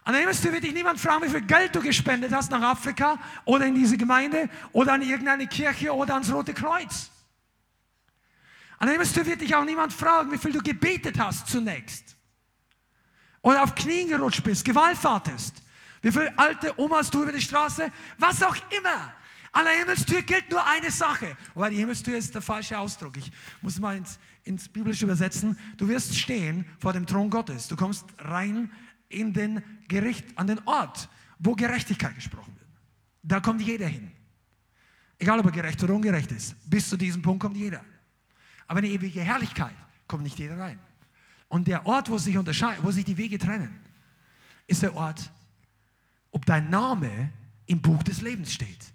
An 0.03 0.13
der 0.13 0.21
Himmelstür 0.21 0.51
wird 0.51 0.63
dich 0.63 0.73
niemand 0.73 0.99
fragen, 0.99 1.25
wie 1.25 1.29
viel 1.29 1.41
Geld 1.41 1.75
du 1.75 1.81
gespendet 1.81 2.33
hast 2.33 2.49
nach 2.49 2.63
Afrika 2.63 3.19
oder 3.43 3.67
in 3.67 3.75
diese 3.75 3.97
Gemeinde 3.97 4.49
oder 4.71 4.93
an 4.93 5.03
irgendeine 5.03 5.45
Kirche 5.45 5.93
oder 5.93 6.15
ans 6.15 6.33
Rote 6.33 6.55
Kreuz. 6.55 7.11
An 8.77 8.87
der 8.87 8.93
Himmelstür 8.93 9.25
wird 9.25 9.41
dich 9.41 9.55
auch 9.55 9.65
niemand 9.65 9.93
fragen, 9.93 10.31
wie 10.31 10.37
viel 10.37 10.51
du 10.51 10.61
gebetet 10.61 11.17
hast 11.19 11.47
zunächst. 11.47 12.15
Oder 13.41 13.63
auf 13.63 13.75
Knien 13.75 14.09
gerutscht 14.09 14.43
bist, 14.43 14.65
gewallfahrtest. 14.65 15.61
Wie 16.01 16.11
viele 16.11 16.37
alte 16.37 16.77
Omas 16.79 17.09
du 17.09 17.23
über 17.23 17.31
die 17.31 17.41
Straße, 17.41 17.91
was 18.17 18.43
auch 18.43 18.55
immer. 18.77 19.13
An 19.51 19.63
der 19.63 19.73
Himmelstür 19.73 20.21
gilt 20.21 20.51
nur 20.51 20.65
eine 20.65 20.91
Sache. 20.91 21.37
Wobei 21.53 21.69
die 21.69 21.77
Himmelstür 21.77 22.17
ist 22.17 22.35
der 22.35 22.41
falsche 22.41 22.77
Ausdruck. 22.77 23.15
Ich 23.17 23.31
muss 23.61 23.79
mal 23.79 23.95
ins, 23.95 24.19
ins 24.43 24.67
Biblische 24.67 25.05
übersetzen. 25.05 25.57
Du 25.77 25.87
wirst 25.87 26.17
stehen 26.17 26.65
vor 26.79 26.91
dem 26.91 27.05
Thron 27.05 27.29
Gottes. 27.29 27.67
Du 27.67 27.77
kommst 27.77 28.05
rein 28.17 28.69
in 29.07 29.31
den 29.31 29.63
Gericht, 29.87 30.25
an 30.37 30.47
den 30.47 30.59
Ort, 30.65 31.07
wo 31.39 31.53
Gerechtigkeit 31.55 32.15
gesprochen 32.15 32.53
wird. 32.57 32.69
Da 33.23 33.39
kommt 33.39 33.61
jeder 33.61 33.87
hin. 33.87 34.11
Egal 35.17 35.39
ob 35.39 35.45
er 35.45 35.51
gerecht 35.53 35.81
oder 35.83 35.93
ungerecht 35.93 36.31
ist. 36.31 36.55
Bis 36.69 36.89
zu 36.89 36.97
diesem 36.97 37.21
Punkt 37.21 37.41
kommt 37.41 37.55
jeder. 37.55 37.81
Aber 38.67 38.79
eine 38.79 38.87
ewige 38.87 39.21
Herrlichkeit 39.21 39.75
kommt 40.07 40.23
nicht 40.23 40.39
jeder 40.39 40.57
rein. 40.57 40.79
Und 41.47 41.67
der 41.67 41.85
Ort, 41.85 42.09
wo 42.09 42.17
sich, 42.17 42.37
unterscheiden, 42.37 42.83
wo 42.83 42.91
sich 42.91 43.05
die 43.05 43.17
Wege 43.17 43.37
trennen, 43.37 43.79
ist 44.67 44.81
der 44.81 44.95
Ort, 44.95 45.31
ob 46.31 46.45
dein 46.45 46.69
Name 46.69 47.31
im 47.67 47.81
Buch 47.81 48.03
des 48.03 48.21
Lebens 48.21 48.53
steht. 48.53 48.93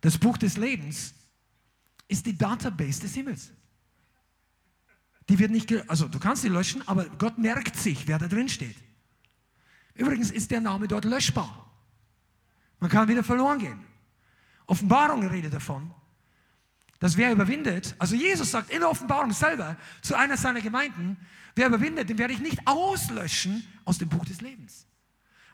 Das 0.00 0.16
Buch 0.16 0.38
des 0.38 0.56
Lebens 0.56 1.14
ist 2.08 2.26
die 2.26 2.36
Database 2.36 3.00
des 3.00 3.14
Himmels. 3.14 3.52
Die 5.28 5.38
wird 5.38 5.50
nicht, 5.50 5.72
also 5.88 6.08
du 6.08 6.18
kannst 6.18 6.42
sie 6.42 6.48
löschen, 6.48 6.86
aber 6.88 7.04
Gott 7.04 7.38
merkt 7.38 7.76
sich, 7.76 8.08
wer 8.08 8.18
da 8.18 8.26
drin 8.26 8.48
steht. 8.48 8.76
Übrigens 9.94 10.30
ist 10.30 10.50
der 10.50 10.60
Name 10.60 10.88
dort 10.88 11.04
löschbar. 11.04 11.70
Man 12.80 12.90
kann 12.90 13.08
wieder 13.08 13.22
verloren 13.22 13.58
gehen. 13.58 13.80
Offenbarung 14.66 15.26
redet 15.26 15.52
davon, 15.52 15.92
dass 17.00 17.16
wer 17.16 17.32
überwindet, 17.32 17.94
also 17.98 18.14
Jesus 18.14 18.50
sagt 18.50 18.70
in 18.70 18.80
der 18.80 18.90
Offenbarung 18.90 19.32
selber 19.32 19.76
zu 20.02 20.14
einer 20.14 20.36
seiner 20.36 20.60
Gemeinden, 20.60 21.16
wer 21.56 21.66
überwindet, 21.66 22.08
den 22.10 22.18
werde 22.18 22.34
ich 22.34 22.40
nicht 22.40 22.60
auslöschen 22.66 23.66
aus 23.84 23.98
dem 23.98 24.08
Buch 24.08 24.24
des 24.24 24.42
Lebens. 24.42 24.86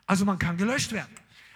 Also 0.07 0.25
man 0.25 0.39
kann 0.39 0.57
gelöscht 0.57 0.93
werden. 0.93 1.15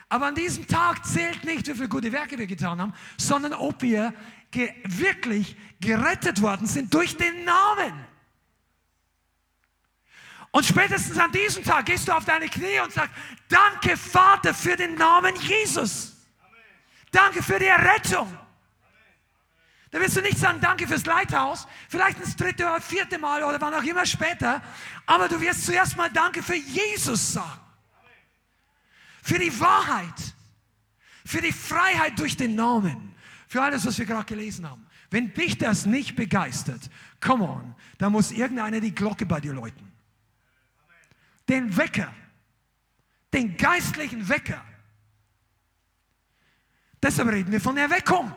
Aber 0.09 0.26
an 0.26 0.34
diesem 0.34 0.66
Tag 0.66 1.05
zählt 1.05 1.45
nicht, 1.45 1.66
wie 1.66 1.74
viele 1.74 1.88
gute 1.88 2.11
Werke 2.11 2.38
wir 2.38 2.47
getan 2.47 2.80
haben, 2.80 2.95
sondern 3.16 3.53
ob 3.53 3.82
wir 3.82 4.14
ge 4.51 4.72
wirklich 4.84 5.57
gerettet 5.80 6.41
worden 6.41 6.66
sind 6.66 6.93
durch 6.95 7.16
den 7.16 7.45
Namen. 7.45 7.93
Und 10.53 10.64
spätestens 10.64 11.18
an 11.18 11.30
diesem 11.30 11.62
Tag 11.62 11.86
gehst 11.86 12.09
du 12.09 12.12
auf 12.12 12.24
deine 12.24 12.49
Knie 12.49 12.80
und 12.82 12.93
sagst, 12.93 13.12
danke 13.49 13.97
Vater 13.97 14.53
für 14.53 14.76
den 14.76 14.95
Namen 14.95 15.34
Jesus. 15.36 16.16
Danke 17.12 17.43
für 17.43 17.59
die 17.59 17.66
Errettung. 17.66 18.36
Da 19.91 20.01
wirst 20.01 20.16
du 20.16 20.20
nicht 20.20 20.38
sagen, 20.38 20.61
danke 20.61 20.86
fürs 20.86 21.05
Leithaus, 21.05 21.66
vielleicht 21.88 22.20
das 22.20 22.36
dritte 22.36 22.64
oder 22.64 22.80
vierte 22.80 23.18
Mal 23.18 23.43
oder 23.43 23.61
wann 23.61 23.74
auch 23.74 23.82
immer 23.82 24.07
später, 24.07 24.62
aber 25.05 25.28
du 25.28 25.41
wirst 25.41 25.66
zuerst 25.66 25.97
mal 25.97 26.11
Danke 26.11 26.43
für 26.43 26.55
Jesus 26.55 27.32
sagen. 27.32 27.61
Für 29.22 29.38
die 29.38 29.59
Wahrheit, 29.61 30.34
für 31.24 31.41
die 31.41 31.53
Freiheit 31.53 32.18
durch 32.18 32.36
den 32.36 32.55
Namen, 32.55 33.14
für 33.49 33.62
alles, 33.62 33.84
was 33.84 33.99
wir 33.99 34.07
gerade 34.07 34.26
gelesen 34.26 34.68
haben. 34.68 34.86
Wenn 35.11 35.34
dich 35.34 35.59
das 35.59 35.86
nicht 35.86 36.14
begeistert, 36.14 36.88
come 37.20 37.45
on, 37.45 37.74
da 37.99 38.09
muss 38.09 38.30
irgendeiner 38.30 38.80
die 38.80 38.95
Glocke 38.95 39.26
bei 39.26 39.41
dir 39.41 39.53
läuten. 39.53 39.91
Den 41.49 41.76
Wecker, 41.76 42.14
den 43.32 43.57
geistlichen 43.57 44.28
Wecker. 44.28 44.64
Deshalb 47.03 47.28
reden 47.28 47.51
wir 47.51 47.61
von 47.61 47.76
Erweckung. 47.76 48.32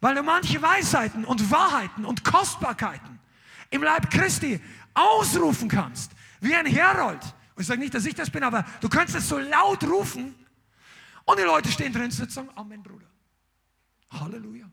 Weil 0.00 0.14
du 0.14 0.22
manche 0.22 0.60
Weisheiten 0.62 1.24
und 1.24 1.50
Wahrheiten 1.50 2.04
und 2.04 2.24
Kostbarkeiten 2.24 3.18
im 3.70 3.82
Leib 3.82 4.10
Christi 4.10 4.60
ausrufen 4.94 5.68
kannst, 5.68 6.12
wie 6.40 6.54
ein 6.54 6.66
Herold. 6.66 7.22
Und 7.54 7.62
ich 7.62 7.66
sage 7.66 7.80
nicht, 7.80 7.94
dass 7.94 8.06
ich 8.06 8.14
das 8.14 8.30
bin, 8.30 8.42
aber 8.44 8.64
du 8.80 8.88
kannst 8.88 9.14
es 9.14 9.28
so 9.28 9.38
laut 9.38 9.82
rufen 9.84 10.34
und 11.24 11.38
die 11.38 11.44
Leute 11.44 11.70
stehen 11.70 11.92
drin 11.92 12.04
und 12.04 12.32
sagen, 12.32 12.48
Amen, 12.54 12.82
Bruder. 12.82 13.06
Halleluja. 14.10 14.70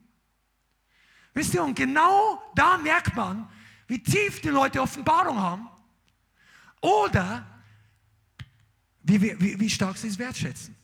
Wisst 1.34 1.54
ihr, 1.54 1.64
und 1.64 1.76
genau 1.76 2.42
da 2.56 2.78
merkt 2.78 3.16
man, 3.16 3.50
wie 3.88 4.02
tief 4.02 4.40
die 4.42 4.50
Leute 4.50 4.82
Offenbarung 4.82 5.38
haben 5.38 5.68
oder 6.80 7.46
wie, 9.04 9.22
wie, 9.22 9.60
wie 9.60 9.70
stark 9.70 9.98
sie 9.98 10.08
es 10.08 10.18
wertschätzen. 10.18 10.76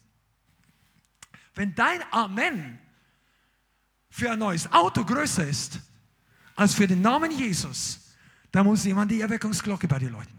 Wenn 1.55 1.73
dein 1.73 2.01
Amen 2.11 2.79
für 4.11 4.29
ein 4.29 4.39
neues 4.39 4.71
Auto 4.71 5.03
größer 5.03 5.47
ist 5.47 5.79
als 6.55 6.75
für 6.75 6.85
den 6.85 7.01
Namen 7.01 7.31
Jesus, 7.31 7.99
da 8.51 8.63
muss 8.63 8.83
jemand 8.83 9.09
die 9.09 9.21
Erweckungsglocke 9.21 9.87
bei 9.87 9.97
dir 9.97 10.11
läuten. 10.11 10.37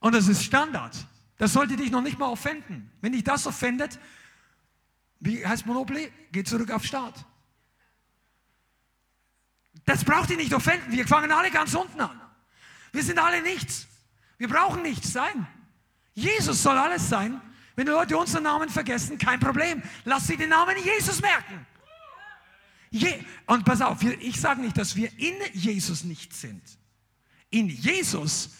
Und 0.00 0.14
das 0.14 0.28
ist 0.28 0.42
Standard. 0.42 0.96
Das 1.36 1.52
sollte 1.52 1.76
dich 1.76 1.90
noch 1.90 2.00
nicht 2.00 2.18
mal 2.18 2.28
offenden. 2.28 2.90
Wenn 3.00 3.12
dich 3.12 3.24
das 3.24 3.46
offendet, 3.46 3.98
wie 5.20 5.44
heißt 5.46 5.66
Monopoly? 5.66 6.10
Geh 6.30 6.44
zurück 6.44 6.70
auf 6.70 6.84
Start. 6.84 7.24
Das 9.84 10.04
braucht 10.04 10.30
dich 10.30 10.36
nicht 10.36 10.54
offenden. 10.54 10.92
Wir 10.92 11.06
fangen 11.06 11.30
alle 11.30 11.50
ganz 11.50 11.74
unten 11.74 12.00
an. 12.00 12.20
Wir 12.92 13.02
sind 13.02 13.18
alle 13.18 13.42
nichts. 13.42 13.86
Wir 14.38 14.48
brauchen 14.48 14.82
nichts 14.82 15.12
sein. 15.12 15.46
Jesus 16.14 16.62
soll 16.62 16.78
alles 16.78 17.08
sein. 17.08 17.40
Wenn 17.74 17.86
die 17.86 17.92
Leute 17.92 18.16
unseren 18.16 18.42
Namen 18.44 18.68
vergessen, 18.68 19.18
kein 19.18 19.40
Problem. 19.40 19.82
Lass 20.04 20.26
sie 20.26 20.36
den 20.36 20.50
Namen 20.50 20.76
Jesus 20.78 21.20
merken. 21.20 21.66
Je 22.92 23.24
und 23.46 23.64
pass 23.64 23.80
auf, 23.80 24.02
ich 24.02 24.38
sage 24.38 24.60
nicht, 24.60 24.76
dass 24.76 24.94
wir 24.94 25.10
in 25.18 25.34
Jesus 25.54 26.04
nicht 26.04 26.34
sind. 26.34 26.62
In 27.50 27.68
Jesus 27.68 28.50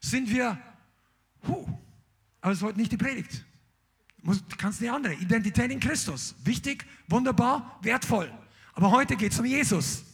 sind 0.00 0.30
wir, 0.30 0.58
huh, 1.48 1.66
aber 2.40 2.52
es 2.52 2.58
ist 2.58 2.64
heute 2.64 2.78
nicht 2.78 2.92
die 2.92 2.98
Predigt. 2.98 3.44
Du 4.22 4.56
kannst 4.58 4.82
eine 4.82 4.92
andere. 4.92 5.14
Identität 5.14 5.70
in 5.70 5.80
Christus. 5.80 6.34
Wichtig, 6.44 6.84
wunderbar, 7.08 7.78
wertvoll. 7.82 8.30
Aber 8.74 8.90
heute 8.90 9.16
geht 9.16 9.32
es 9.32 9.38
um 9.38 9.46
Jesus. 9.46 10.04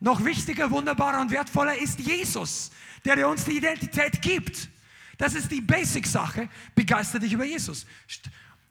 Noch 0.00 0.24
wichtiger, 0.24 0.70
wunderbarer 0.70 1.20
und 1.20 1.30
wertvoller 1.30 1.76
ist 1.76 2.00
Jesus, 2.00 2.70
der 3.04 3.28
uns 3.28 3.44
die 3.44 3.58
Identität 3.58 4.20
gibt. 4.22 4.68
Das 5.18 5.34
ist 5.34 5.50
die 5.50 5.60
Basic-Sache. 5.60 6.48
Begeistert 6.74 7.22
dich 7.22 7.34
über 7.34 7.44
Jesus. 7.44 7.86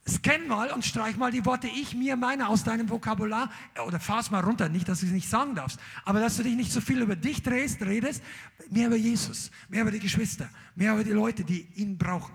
Scan 0.07 0.47
mal 0.47 0.69
und 0.71 0.83
streich 0.83 1.15
mal 1.15 1.31
die 1.31 1.45
Worte 1.45 1.67
ich, 1.67 1.95
mir, 1.95 2.17
meine 2.17 2.49
aus 2.49 2.65
deinem 2.65 2.89
Vokabular 2.89 3.49
oder 3.87 4.01
fahr's 4.01 4.31
mal 4.31 4.43
runter, 4.43 4.67
nicht, 4.67 4.89
dass 4.89 4.99
du 4.99 5.05
es 5.05 5.13
nicht 5.13 5.29
sagen 5.29 5.55
darfst, 5.55 5.79
aber 6.03 6.19
dass 6.19 6.35
du 6.35 6.43
dich 6.43 6.55
nicht 6.55 6.73
so 6.73 6.81
viel 6.81 7.01
über 7.01 7.15
dich 7.15 7.41
drehst, 7.41 7.81
redest, 7.81 8.21
mehr 8.69 8.87
über 8.87 8.97
Jesus, 8.97 9.49
mehr 9.69 9.83
über 9.83 9.91
die 9.91 9.99
Geschwister, 9.99 10.49
mehr 10.75 10.93
über 10.93 11.05
die 11.05 11.11
Leute, 11.11 11.45
die 11.45 11.67
ihn 11.75 11.97
brauchen. 11.97 12.33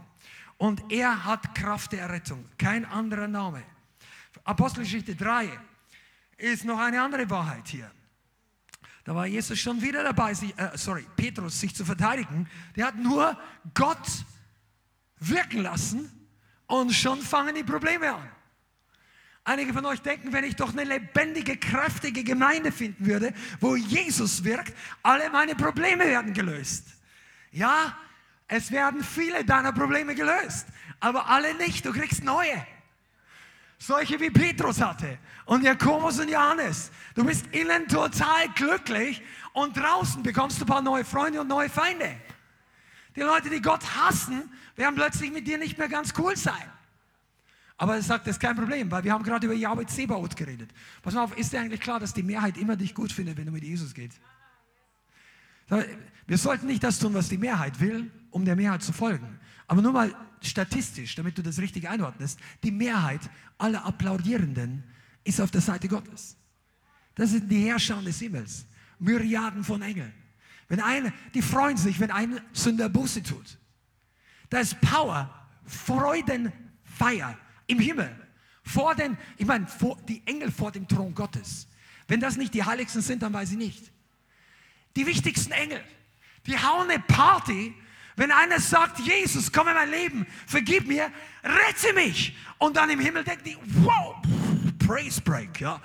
Und 0.56 0.82
er 0.90 1.26
hat 1.26 1.54
Kraft 1.54 1.92
der 1.92 2.00
Errettung, 2.00 2.42
kein 2.56 2.86
anderer 2.86 3.28
Name. 3.28 3.62
Apostelgeschichte 4.44 5.14
3 5.14 5.50
ist 6.38 6.64
noch 6.64 6.78
eine 6.78 7.02
andere 7.02 7.28
Wahrheit 7.28 7.68
hier. 7.68 7.90
Da 9.04 9.14
war 9.14 9.26
Jesus 9.26 9.58
schon 9.58 9.82
wieder 9.82 10.02
dabei, 10.02 10.32
sich, 10.32 10.56
äh, 10.58 10.70
sorry, 10.74 11.06
Petrus 11.16 11.60
sich 11.60 11.74
zu 11.74 11.84
verteidigen. 11.84 12.48
Der 12.76 12.86
hat 12.86 12.96
nur 12.96 13.38
Gott 13.74 14.24
wirken 15.18 15.60
lassen 15.60 16.17
und 16.68 16.92
schon 16.94 17.20
fangen 17.20 17.54
die 17.54 17.64
Probleme 17.64 18.14
an. 18.14 18.30
Einige 19.42 19.72
von 19.72 19.84
euch 19.86 20.02
denken, 20.02 20.32
wenn 20.32 20.44
ich 20.44 20.56
doch 20.56 20.72
eine 20.72 20.84
lebendige, 20.84 21.56
kräftige 21.56 22.22
Gemeinde 22.22 22.70
finden 22.70 23.06
würde, 23.06 23.32
wo 23.60 23.76
Jesus 23.76 24.44
wirkt, 24.44 24.74
alle 25.02 25.30
meine 25.30 25.54
Probleme 25.54 26.04
werden 26.04 26.34
gelöst. 26.34 26.86
Ja, 27.50 27.96
es 28.46 28.70
werden 28.70 29.02
viele 29.02 29.44
deiner 29.44 29.72
Probleme 29.72 30.14
gelöst, 30.14 30.66
aber 31.00 31.28
alle 31.28 31.54
nicht. 31.54 31.84
Du 31.86 31.92
kriegst 31.92 32.22
neue. 32.22 32.66
Solche 33.78 34.20
wie 34.20 34.30
Petrus 34.30 34.82
hatte 34.82 35.18
und 35.46 35.62
Jakobus 35.62 36.18
und 36.18 36.28
Johannes. 36.28 36.90
Du 37.14 37.24
bist 37.24 37.46
innen 37.52 37.88
total 37.88 38.48
glücklich 38.54 39.22
und 39.54 39.74
draußen 39.74 40.22
bekommst 40.22 40.60
du 40.60 40.64
ein 40.64 40.68
paar 40.68 40.82
neue 40.82 41.04
Freunde 41.04 41.40
und 41.40 41.48
neue 41.48 41.70
Feinde. 41.70 42.16
Die 43.16 43.20
Leute, 43.22 43.48
die 43.48 43.62
Gott 43.62 43.82
hassen, 43.96 44.50
werden 44.78 44.94
plötzlich 44.94 45.30
mit 45.32 45.46
dir 45.46 45.58
nicht 45.58 45.76
mehr 45.76 45.88
ganz 45.88 46.14
cool 46.18 46.36
sein. 46.36 46.70
Aber 47.76 47.94
er 47.94 48.02
sagt, 48.02 48.26
das 48.26 48.36
ist 48.36 48.40
kein 48.40 48.56
Problem, 48.56 48.90
weil 48.90 49.04
wir 49.04 49.12
haben 49.12 49.22
gerade 49.22 49.46
über 49.46 49.54
Yahweh 49.54 49.86
Zebaoth 49.86 50.36
geredet. 50.36 50.70
Pass 51.02 51.14
mal 51.14 51.22
auf, 51.24 51.36
ist 51.36 51.52
dir 51.52 51.60
eigentlich 51.60 51.80
klar, 51.80 52.00
dass 52.00 52.12
die 52.12 52.22
Mehrheit 52.22 52.56
immer 52.56 52.76
dich 52.76 52.94
gut 52.94 53.12
findet, 53.12 53.36
wenn 53.36 53.46
du 53.46 53.52
mit 53.52 53.62
Jesus 53.62 53.94
gehst? 53.94 54.20
Wir 56.26 56.38
sollten 56.38 56.66
nicht 56.66 56.82
das 56.82 56.98
tun, 56.98 57.14
was 57.14 57.28
die 57.28 57.38
Mehrheit 57.38 57.78
will, 57.78 58.10
um 58.30 58.44
der 58.44 58.56
Mehrheit 58.56 58.82
zu 58.82 58.92
folgen. 58.92 59.38
Aber 59.66 59.82
nur 59.82 59.92
mal 59.92 60.14
statistisch, 60.40 61.14
damit 61.14 61.36
du 61.36 61.42
das 61.42 61.58
richtig 61.58 61.88
einordnest, 61.88 62.40
die 62.62 62.70
Mehrheit 62.70 63.20
aller 63.58 63.84
Applaudierenden 63.84 64.82
ist 65.24 65.40
auf 65.40 65.50
der 65.50 65.60
Seite 65.60 65.88
Gottes. 65.88 66.36
Das 67.14 67.30
sind 67.30 67.50
die 67.50 67.64
Herrscher 67.64 68.00
des 68.00 68.18
Himmels. 68.18 68.66
Myriaden 68.98 69.62
von 69.62 69.82
Engeln. 69.82 70.12
Wenn 70.68 70.80
eine, 70.80 71.12
die 71.34 71.42
freuen 71.42 71.76
sich, 71.76 72.00
wenn 72.00 72.10
ein 72.10 72.40
Sünder 72.52 72.88
Buße 72.88 73.22
tut. 73.22 73.57
Da 74.50 74.60
ist 74.60 74.80
Power, 74.80 75.28
Freudenfeier 75.66 77.38
im 77.66 77.78
Himmel. 77.78 78.14
Vor 78.62 78.94
den, 78.94 79.16
ich 79.36 79.46
meine, 79.46 79.66
die 80.08 80.22
Engel 80.26 80.50
vor 80.50 80.72
dem 80.72 80.86
Thron 80.86 81.14
Gottes. 81.14 81.68
Wenn 82.06 82.20
das 82.20 82.36
nicht 82.36 82.54
die 82.54 82.64
Heiligsten 82.64 83.02
sind, 83.02 83.22
dann 83.22 83.32
weiß 83.32 83.52
ich 83.52 83.58
nicht. 83.58 83.92
Die 84.96 85.06
wichtigsten 85.06 85.52
Engel, 85.52 85.82
die 86.46 86.58
hauen 86.58 86.90
eine 86.90 86.98
Party, 87.00 87.74
wenn 88.16 88.32
einer 88.32 88.58
sagt, 88.58 88.98
Jesus, 88.98 89.52
komm 89.52 89.68
in 89.68 89.74
mein 89.74 89.90
Leben, 89.90 90.26
vergib 90.46 90.88
mir, 90.88 91.12
rette 91.44 91.92
mich. 91.94 92.36
Und 92.58 92.76
dann 92.76 92.90
im 92.90 92.98
Himmel 92.98 93.22
denken 93.22 93.44
die, 93.44 93.56
wow, 93.84 94.16
Praise 94.84 95.20
Break, 95.20 95.60
ja. 95.60 95.80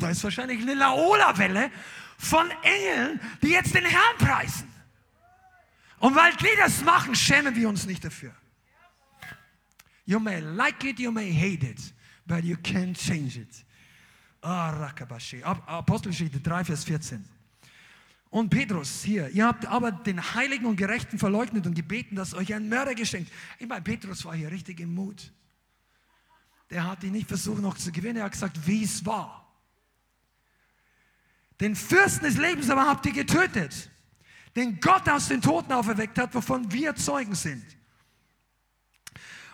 Da 0.00 0.10
ist 0.10 0.24
wahrscheinlich 0.24 0.60
eine 0.60 0.74
Laola-Welle 0.74 1.70
von 2.18 2.50
Engeln, 2.62 3.20
die 3.42 3.50
jetzt 3.50 3.74
den 3.74 3.84
Herrn 3.84 4.18
preisen. 4.18 4.73
Und 6.04 6.14
weil 6.14 6.36
die 6.36 6.54
das 6.58 6.84
machen, 6.84 7.14
schämen 7.14 7.56
wir 7.56 7.66
uns 7.66 7.86
nicht 7.86 8.04
dafür. 8.04 8.34
You 10.04 10.20
may 10.20 10.38
like 10.38 10.84
it, 10.84 10.98
you 10.98 11.10
may 11.10 11.32
hate 11.32 11.66
it, 11.66 11.80
but 12.26 12.44
you 12.44 12.56
can't 12.56 12.94
change 12.94 13.40
it. 13.40 13.64
Ah. 14.42 14.92
Apostelgeschichte 15.64 16.40
3, 16.40 16.64
Vers 16.64 16.84
14. 16.84 17.24
Und 18.28 18.50
Petrus 18.50 19.02
hier, 19.02 19.30
ihr 19.30 19.46
habt 19.46 19.64
aber 19.64 19.92
den 19.92 20.20
Heiligen 20.34 20.66
und 20.66 20.76
Gerechten 20.76 21.18
verleugnet 21.18 21.66
und 21.66 21.72
gebeten, 21.72 22.16
dass 22.16 22.34
euch 22.34 22.52
ein 22.52 22.68
Mörder 22.68 22.94
geschenkt. 22.94 23.32
Ich 23.58 23.66
meine, 23.66 23.80
Petrus 23.80 24.26
war 24.26 24.34
hier 24.34 24.50
richtig 24.50 24.80
im 24.80 24.94
Mut. 24.94 25.32
Der 26.68 26.84
hat 26.84 27.02
ihn 27.02 27.12
nicht 27.12 27.28
versucht 27.28 27.62
noch 27.62 27.78
zu 27.78 27.90
gewinnen, 27.90 28.18
er 28.18 28.24
hat 28.24 28.32
gesagt, 28.32 28.66
wie 28.66 28.84
es 28.84 29.06
war. 29.06 29.50
Den 31.60 31.74
Fürsten 31.74 32.26
des 32.26 32.36
Lebens 32.36 32.68
aber 32.68 32.86
habt 32.86 33.06
ihr 33.06 33.12
getötet, 33.12 33.88
den 34.56 34.80
Gott 34.80 35.08
aus 35.08 35.28
den 35.28 35.42
Toten 35.42 35.72
auferweckt 35.72 36.18
hat, 36.18 36.34
wovon 36.34 36.70
wir 36.72 36.94
Zeugen 36.94 37.34
sind. 37.34 37.64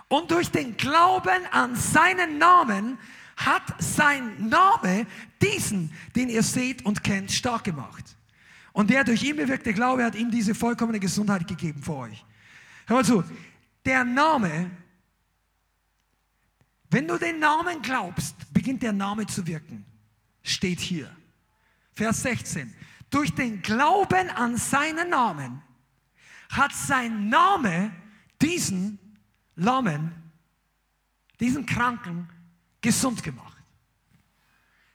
Und 0.09 0.31
durch 0.31 0.51
den 0.51 0.77
Glauben 0.77 1.47
an 1.53 1.77
seinen 1.77 2.39
Namen 2.39 2.99
hat 3.37 3.63
sein 3.79 4.49
Name 4.49 5.07
diesen, 5.41 5.93
den 6.15 6.29
ihr 6.29 6.43
seht 6.43 6.85
und 6.85 7.03
kennt, 7.03 7.33
stark 7.33 7.65
gemacht. 7.65 8.05
Und 8.73 8.91
der 8.91 9.05
durch 9.05 9.23
ihn 9.23 9.37
bewirkte 9.37 9.73
Glaube 9.73 10.05
hat 10.05 10.15
ihm 10.15 10.31
diese 10.31 10.55
vollkommene 10.55 11.01
Gesundheit 11.01 11.47
gegeben 11.47 11.83
vor 11.83 12.09
euch. 12.09 12.25
Hör 12.87 12.97
mal 12.97 13.05
zu, 13.05 13.25
der 13.85 14.05
Name, 14.05 14.71
wenn 16.91 17.07
du 17.07 17.17
den 17.17 17.39
Namen 17.39 17.81
glaubst, 17.83 18.35
beginnt 18.53 18.83
der 18.83 18.93
Name 18.93 19.27
zu 19.27 19.47
wirken. 19.47 19.85
Steht 20.43 20.81
hier. 20.81 21.11
Vers 21.95 22.23
16. 22.23 22.75
Durch 23.11 23.35
den 23.35 23.61
Glauben 23.63 24.31
an 24.31 24.57
seinen 24.57 25.11
Namen 25.11 25.63
hat 26.51 26.73
sein 26.73 27.29
Name 27.29 27.93
diesen 28.41 28.99
Lahmen, 29.57 30.15
diesen 31.39 31.67
Kranken 31.67 32.29
gesund 32.81 33.23
gemacht. 33.23 33.51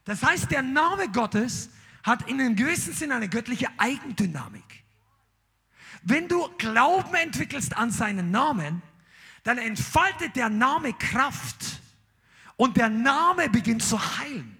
Das 0.05 0.23
heißt, 0.23 0.51
der 0.51 0.61
Name 0.61 1.09
Gottes 1.09 1.69
hat 2.03 2.27
in 2.29 2.39
einem 2.39 2.55
gewissen 2.55 2.93
Sinn 2.93 3.11
eine 3.11 3.27
göttliche 3.27 3.67
Eigendynamik. 3.77 4.83
Wenn 6.03 6.27
du 6.27 6.47
Glauben 6.57 7.15
entwickelst 7.15 7.75
an 7.75 7.89
seinen 7.89 8.29
Namen, 8.29 8.83
dann 9.43 9.57
entfaltet 9.57 10.35
der 10.35 10.49
Name 10.49 10.93
Kraft 10.93 11.81
und 12.57 12.77
der 12.77 12.89
Name 12.89 13.49
beginnt 13.49 13.83
zu 13.83 13.99
heilen. 14.19 14.55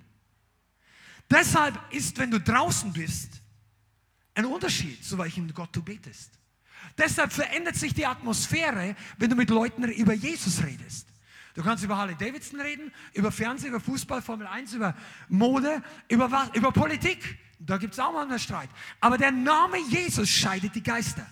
Deshalb 1.30 1.80
ist, 1.94 2.18
wenn 2.18 2.32
du 2.32 2.40
draußen 2.40 2.92
bist, 2.94 3.35
ein 4.36 4.46
Unterschied, 4.46 5.04
zu 5.04 5.18
welchem 5.18 5.52
Gott 5.54 5.76
du 5.76 5.82
betest. 5.82 6.32
Deshalb 6.98 7.34
verändert 7.34 7.76
sich 7.76 7.94
die 7.94 8.06
Atmosphäre, 8.06 8.96
wenn 9.18 9.30
du 9.30 9.36
mit 9.36 9.50
Leuten 9.50 9.84
über 9.84 10.14
Jesus 10.14 10.64
redest. 10.64 11.08
Du 11.56 11.64
kannst 11.64 11.84
über 11.84 11.98
Harley 11.98 12.16
Davidson 12.16 12.60
reden, 12.60 12.94
über 13.14 13.32
Fernsehen, 13.32 13.70
über 13.70 13.80
Fußball, 13.80 14.22
Formel 14.22 14.46
1, 14.46 14.74
über 14.74 14.94
Mode, 15.30 15.82
über, 16.10 16.30
was, 16.30 16.50
über 16.54 16.72
Politik. 16.72 17.40
Da 17.60 17.78
gibt 17.78 17.94
es 17.94 18.00
auch 18.00 18.12
mal 18.12 18.28
einen 18.28 18.40
Streit. 18.40 18.70
Aber 19.00 19.18
der 19.18 19.32
Name 19.32 19.78
Jesus 19.90 20.30
scheidet 20.30 20.76
die 20.76 20.84
Geister. 20.84 21.26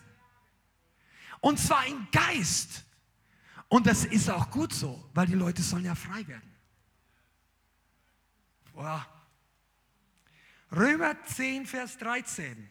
Und 1.41 1.59
zwar 1.59 1.85
im 1.87 2.07
Geist. 2.11 2.85
Und 3.67 3.85
das 3.85 4.05
ist 4.05 4.29
auch 4.29 4.49
gut 4.49 4.73
so, 4.73 5.09
weil 5.13 5.27
die 5.27 5.33
Leute 5.33 5.61
sollen 5.61 5.83
ja 5.83 5.95
frei 5.95 6.25
werden. 6.25 6.55
Boah. 8.73 9.05
Römer 10.71 11.21
10, 11.25 11.65
Vers 11.65 11.97
13. 11.97 12.69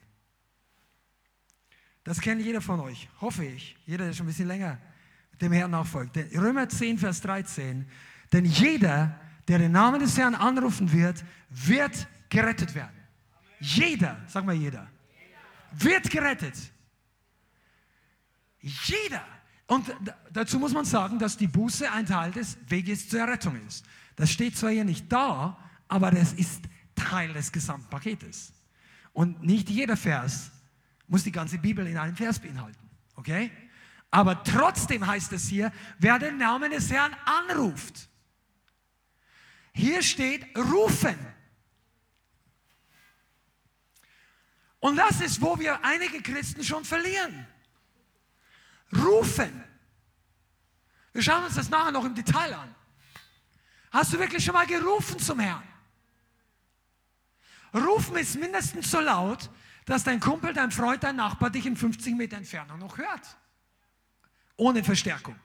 Das 2.04 2.20
kennt 2.20 2.42
jeder 2.42 2.60
von 2.60 2.80
euch, 2.80 3.08
hoffe 3.20 3.44
ich. 3.44 3.76
Jeder, 3.86 4.06
der 4.06 4.12
schon 4.12 4.26
ein 4.26 4.28
bisschen 4.28 4.48
länger 4.48 4.78
dem 5.40 5.52
Herrn 5.52 5.70
nachfolgt. 5.70 6.16
Römer 6.36 6.68
10, 6.68 6.98
Vers 6.98 7.20
13. 7.20 7.86
Denn 8.32 8.44
jeder, 8.44 9.18
der 9.48 9.58
den 9.58 9.72
Namen 9.72 10.00
des 10.00 10.16
Herrn 10.16 10.34
anrufen 10.34 10.92
wird, 10.92 11.24
wird 11.50 12.06
gerettet 12.28 12.74
werden. 12.74 12.96
Jeder, 13.60 14.20
sag 14.26 14.44
mal 14.44 14.54
jeder, 14.54 14.88
wird 15.72 16.10
gerettet. 16.10 16.54
Jeder. 18.60 19.24
Und 19.66 19.92
dazu 20.32 20.58
muss 20.58 20.72
man 20.72 20.84
sagen, 20.84 21.18
dass 21.18 21.36
die 21.36 21.46
Buße 21.46 21.90
ein 21.90 22.06
Teil 22.06 22.30
des 22.32 22.58
Weges 22.68 23.08
zur 23.08 23.20
Errettung 23.20 23.56
ist. 23.66 23.84
Das 24.16 24.30
steht 24.30 24.56
zwar 24.56 24.70
hier 24.70 24.84
nicht 24.84 25.10
da, 25.10 25.56
aber 25.88 26.10
das 26.10 26.32
ist 26.32 26.62
Teil 26.94 27.32
des 27.32 27.50
Gesamtpaketes. 27.52 28.52
Und 29.12 29.42
nicht 29.42 29.68
jeder 29.70 29.96
Vers 29.96 30.50
muss 31.12 31.24
die 31.24 31.30
ganze 31.30 31.58
Bibel 31.58 31.86
in 31.86 31.98
einem 31.98 32.16
Vers 32.16 32.38
beinhalten. 32.38 32.88
Okay? 33.16 33.50
Aber 34.10 34.42
trotzdem 34.44 35.06
heißt 35.06 35.30
es 35.34 35.46
hier, 35.46 35.70
wer 35.98 36.18
den 36.18 36.38
Namen 36.38 36.70
des 36.70 36.90
Herrn 36.90 37.14
anruft. 37.26 38.08
Hier 39.74 40.02
steht 40.02 40.56
rufen. 40.56 41.18
Und 44.80 44.96
das 44.96 45.20
ist, 45.20 45.42
wo 45.42 45.58
wir 45.58 45.84
einige 45.84 46.22
Christen 46.22 46.64
schon 46.64 46.82
verlieren. 46.82 47.46
Rufen. 48.96 49.64
Wir 51.12 51.22
schauen 51.22 51.44
uns 51.44 51.56
das 51.56 51.68
nachher 51.68 51.92
noch 51.92 52.06
im 52.06 52.14
Detail 52.14 52.54
an. 52.54 52.74
Hast 53.90 54.14
du 54.14 54.18
wirklich 54.18 54.42
schon 54.42 54.54
mal 54.54 54.66
gerufen 54.66 55.18
zum 55.18 55.40
Herrn? 55.40 55.68
Rufen 57.74 58.16
ist 58.16 58.34
mindestens 58.36 58.90
so 58.90 59.00
laut, 59.00 59.50
dass 59.84 60.04
dein 60.04 60.20
Kumpel, 60.20 60.52
dein 60.52 60.70
Freund, 60.70 61.02
dein 61.02 61.16
Nachbar 61.16 61.50
dich 61.50 61.66
in 61.66 61.76
50 61.76 62.14
Meter 62.16 62.36
Entfernung 62.36 62.78
noch 62.78 62.98
hört. 62.98 63.36
Ohne 64.56 64.84
Verstärkung. 64.84 65.36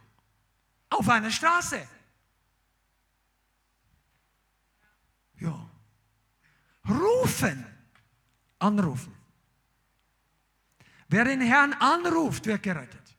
Auf 0.90 1.10
einer 1.10 1.32
Straße. 1.32 1.88
Ja. 5.40 5.70
Rufen. 6.88 7.66
Anrufen. 8.60 9.14
Wer 11.10 11.26
den 11.26 11.42
Herrn 11.42 11.74
anruft, 11.74 12.46
wird 12.46 12.64
gerettet. 12.64 13.16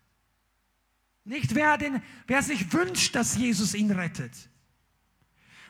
Nicht 1.25 1.55
wer, 1.55 1.79
den, 1.79 2.03
wer 2.27 2.43
sich 2.43 2.73
wünscht, 2.73 3.15
dass 3.15 3.37
Jesus 3.37 3.75
ihn 3.75 3.91
rettet. 3.91 4.33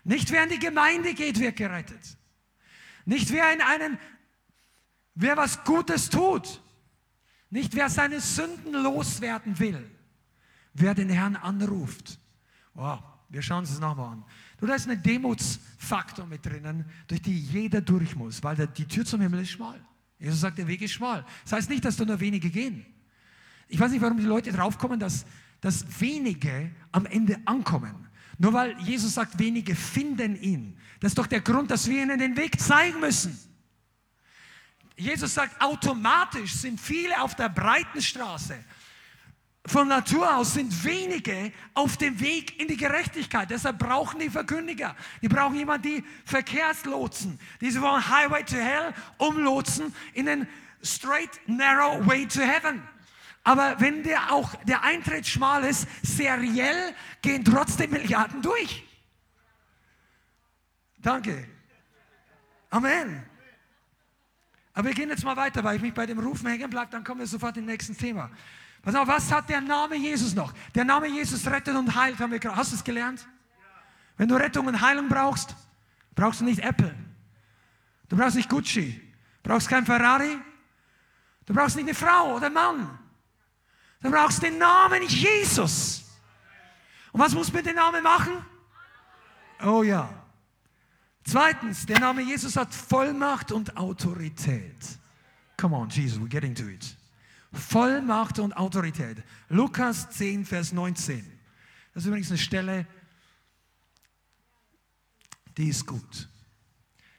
Nicht 0.05 0.31
wer 0.31 0.45
in 0.45 0.51
die 0.51 0.59
Gemeinde 0.59 1.15
geht, 1.15 1.39
wird 1.39 1.57
gerettet. 1.57 2.17
Nicht 3.05 3.31
wer 3.33 3.53
in 3.53 3.61
einen 3.61 3.99
wer 5.19 5.37
was 5.37 5.63
Gutes 5.65 6.09
tut. 6.09 6.63
Nicht 7.51 7.75
wer 7.75 7.91
seine 7.91 8.21
Sünden 8.21 8.73
loswerden 8.73 9.59
will. 9.59 9.91
Wer 10.75 10.95
den 10.95 11.11
Herrn 11.11 11.37
anruft. 11.37 12.19
Wow, 12.75 13.03
wir 13.29 13.43
schauen 13.43 13.61
uns 13.61 13.71
das 13.71 13.81
nochmal 13.81 14.13
an. 14.13 14.25
Du, 14.59 14.67
da 14.67 14.75
ist 14.75 14.89
ein 14.89 15.03
Demutsfaktor 15.03 16.27
mit 16.27 16.45
drinnen, 16.47 16.85
durch 17.09 17.23
die 17.23 17.39
jeder 17.39 17.81
durch 17.81 18.15
muss, 18.15 18.43
weil 18.43 18.67
die 18.69 18.87
Tür 18.87 19.05
zum 19.05 19.21
Himmel 19.21 19.41
ist 19.41 19.51
schmal. 19.51 19.81
Jesus 20.19 20.41
sagt, 20.41 20.59
der 20.59 20.67
Weg 20.67 20.83
ist 20.83 20.93
schmal. 20.93 21.25
Das 21.45 21.53
heißt 21.53 21.71
nicht, 21.71 21.85
dass 21.85 21.97
da 21.97 22.05
nur 22.05 22.21
wenige 22.21 22.51
gehen. 22.51 22.85
Ich 23.69 23.79
weiß 23.79 23.91
nicht, 23.91 24.01
warum 24.01 24.19
die 24.19 24.25
Leute 24.25 24.53
draufkommen, 24.53 25.01
dass, 25.01 25.27
dass 25.61 25.85
wenige 26.01 26.71
am 26.93 27.07
Ende 27.07 27.39
ankommen. 27.45 28.07
Nur 28.39 28.53
weil 28.53 28.79
Jesus 28.81 29.15
sagt, 29.15 29.39
wenige 29.39 29.75
finden 29.75 30.41
ihn. 30.41 30.77
Das 31.01 31.13
ist 31.13 31.19
doch 31.19 31.27
der 31.27 31.41
Grund, 31.41 31.71
dass 31.71 31.89
wir 31.89 32.03
ihnen 32.03 32.19
den 32.19 32.37
Weg 32.37 32.61
zeigen 32.61 33.01
müssen. 33.01 33.37
Jesus 34.99 35.33
sagt, 35.33 35.61
automatisch 35.61 36.53
sind 36.53 36.81
viele 36.81 37.23
auf 37.23 37.35
der 37.35 37.49
breiten 37.49 38.03
Straße 38.03 38.59
von 39.69 39.89
Natur 39.89 40.37
aus 40.37 40.55
sind 40.55 40.85
wenige 40.85 41.53
auf 41.75 41.97
dem 41.97 42.19
Weg 42.21 42.59
in 42.61 42.69
die 42.69 42.77
Gerechtigkeit. 42.77 43.51
Deshalb 43.51 43.79
brauchen 43.79 44.19
die 44.19 44.31
Verkündiger. 44.31 44.97
Die 45.23 45.29
brauchen 45.29 45.57
jemanden, 45.57 45.83
die 45.83 46.05
Verkehrslotsen. 46.25 47.39
Diese 47.61 47.81
wollen 47.81 48.09
Highway 48.09 48.45
to 48.45 48.57
Hell 48.57 48.95
umlotsen 49.19 49.95
in 50.15 50.27
den 50.27 50.49
straight, 50.83 51.31
narrow 51.47 52.05
way 52.07 52.27
to 52.27 52.41
heaven. 52.41 52.83
Aber 53.45 53.77
wenn 53.79 54.03
der 54.03 54.33
auch 54.33 54.55
der 54.65 54.83
Eintritt 54.83 55.27
schmal 55.27 55.65
ist, 55.65 55.87
seriell 56.03 56.95
gehen 57.23 57.45
trotzdem 57.45 57.91
Milliarden 57.91 58.43
durch. 58.43 58.85
Danke. 60.99 61.47
Amen. 62.71 63.28
Aber 64.79 64.87
wir 64.87 64.95
gehen 64.95 65.09
jetzt 65.09 65.25
mal 65.25 65.37
weiter, 65.37 65.65
weil 65.65 65.75
ich 65.75 65.83
mich 65.83 65.93
bei 65.93 66.07
dem 66.07 66.21
Rufen 66.21 66.47
hängen 66.47 66.71
bleibe, 66.71 66.93
dann 66.93 67.03
kommen 67.03 67.19
wir 67.19 67.27
sofort 67.27 67.57
im 67.57 67.65
nächsten 67.65 67.99
Thema. 67.99 68.31
Pass 68.81 68.95
auf, 68.95 69.09
was 69.09 69.33
hat 69.33 69.49
der 69.49 69.61
Name 69.61 69.97
Jesus 69.97 70.37
noch? 70.37 70.55
Der 70.73 70.85
Name 70.85 71.09
Jesus 71.09 71.45
rettet 71.49 71.75
und 71.75 71.93
heilt, 71.97 72.17
haben 72.21 72.31
wir 72.31 72.39
gerade. 72.39 72.55
Hast 72.55 72.71
du 72.71 72.77
es 72.77 72.85
gelernt? 72.85 73.27
Wenn 74.17 74.29
du 74.29 74.37
Rettung 74.37 74.69
und 74.69 74.81
Heilung 74.81 75.09
brauchst, 75.09 75.57
brauchst 76.15 76.43
du 76.43 76.45
nicht 76.45 76.61
Apple. 76.61 76.95
Du 78.09 78.17
brauchst 78.17 78.37
nicht 78.37 78.49
Gucci. 78.49 79.03
Du 79.43 79.51
brauchst 79.51 79.69
kein 79.69 79.85
Ferrari. 79.85 80.39
Du 81.45 81.55
brauchst 81.55 81.75
nicht 81.75 81.87
eine 81.87 81.95
Frau 81.95 82.37
oder 82.37 82.47
einen 82.47 82.55
Mann. 82.55 82.99
Du 84.01 84.13
brauchst 84.13 84.41
den 84.45 84.59
Namen 84.59 85.03
Jesus. 85.09 86.05
Und 87.11 87.21
was 87.21 87.35
muss 87.35 87.49
man 87.49 87.65
mit 87.65 87.67
dem 87.67 87.75
Namen 87.75 88.01
machen? 88.01 88.45
Oh 89.61 89.83
ja. 89.83 90.09
Zweitens, 91.31 91.85
der 91.85 92.01
Name 92.01 92.23
Jesus 92.23 92.57
hat 92.57 92.75
Vollmacht 92.75 93.53
und 93.53 93.77
Autorität. 93.77 94.99
Come 95.59 95.77
on, 95.77 95.91
Jesus, 95.91 96.19
we're 96.19 96.27
getting 96.27 96.55
to 96.55 96.67
it. 96.69 96.97
Vollmacht 97.53 98.39
und 98.39 98.57
Autorität. 98.57 99.23
Lukas 99.51 100.09
10, 100.09 100.47
Vers 100.47 100.73
19. 100.73 101.19
Das 101.93 102.03
ist 102.03 102.07
übrigens 102.07 102.31
eine 102.31 102.39
Stelle, 102.39 102.87
die 105.59 105.69
ist 105.69 105.87
gut. 105.87 106.31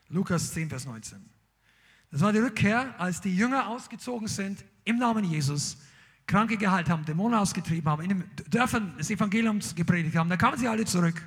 Lukas 0.08 0.54
10, 0.54 0.70
Vers 0.70 0.86
19. 0.86 1.24
Das 2.10 2.22
war 2.22 2.34
die 2.34 2.40
Rückkehr, 2.40 3.00
als 3.00 3.22
die 3.22 3.36
Jünger 3.36 3.68
ausgezogen 3.68 4.28
sind 4.28 4.66
im 4.86 4.98
Namen 4.98 5.24
Jesus, 5.24 5.78
Kranke 6.26 6.58
geheilt 6.58 6.90
haben, 6.90 7.06
Dämonen 7.06 7.38
ausgetrieben 7.38 7.88
haben, 7.88 8.02
in 8.02 8.10
den 8.10 8.32
Dörfern 8.50 8.98
des 8.98 9.12
Evangeliums 9.12 9.76
gepredigt 9.76 10.16
haben. 10.16 10.32
Da 10.32 10.38
kamen 10.38 10.58
sie 10.58 10.68
alle 10.68 10.86
zurück. 10.86 11.24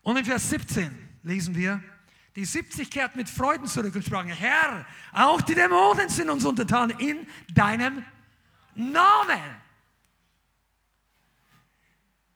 Und 0.00 0.16
in 0.16 0.24
Vers 0.24 0.48
17 0.48 1.07
lesen 1.28 1.54
wir, 1.54 1.82
die 2.34 2.44
70 2.44 2.90
kehrten 2.90 3.18
mit 3.18 3.28
Freuden 3.28 3.66
zurück 3.66 3.94
und 3.94 4.04
sprachen, 4.04 4.30
Herr, 4.30 4.86
auch 5.12 5.40
die 5.40 5.54
Dämonen 5.54 6.08
sind 6.08 6.30
uns 6.30 6.44
untertan 6.44 6.90
in 6.90 7.26
deinem 7.52 8.04
Namen. 8.74 9.42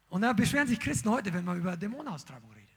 Und 0.09 0.22
da 0.22 0.32
beschweren 0.32 0.68
sich 0.68 0.78
Christen 0.78 1.09
heute, 1.11 1.32
wenn 1.32 1.45
man 1.45 1.59
über 1.59 1.76
Dämonenaustreibung 1.76 2.51
redet. 2.51 2.68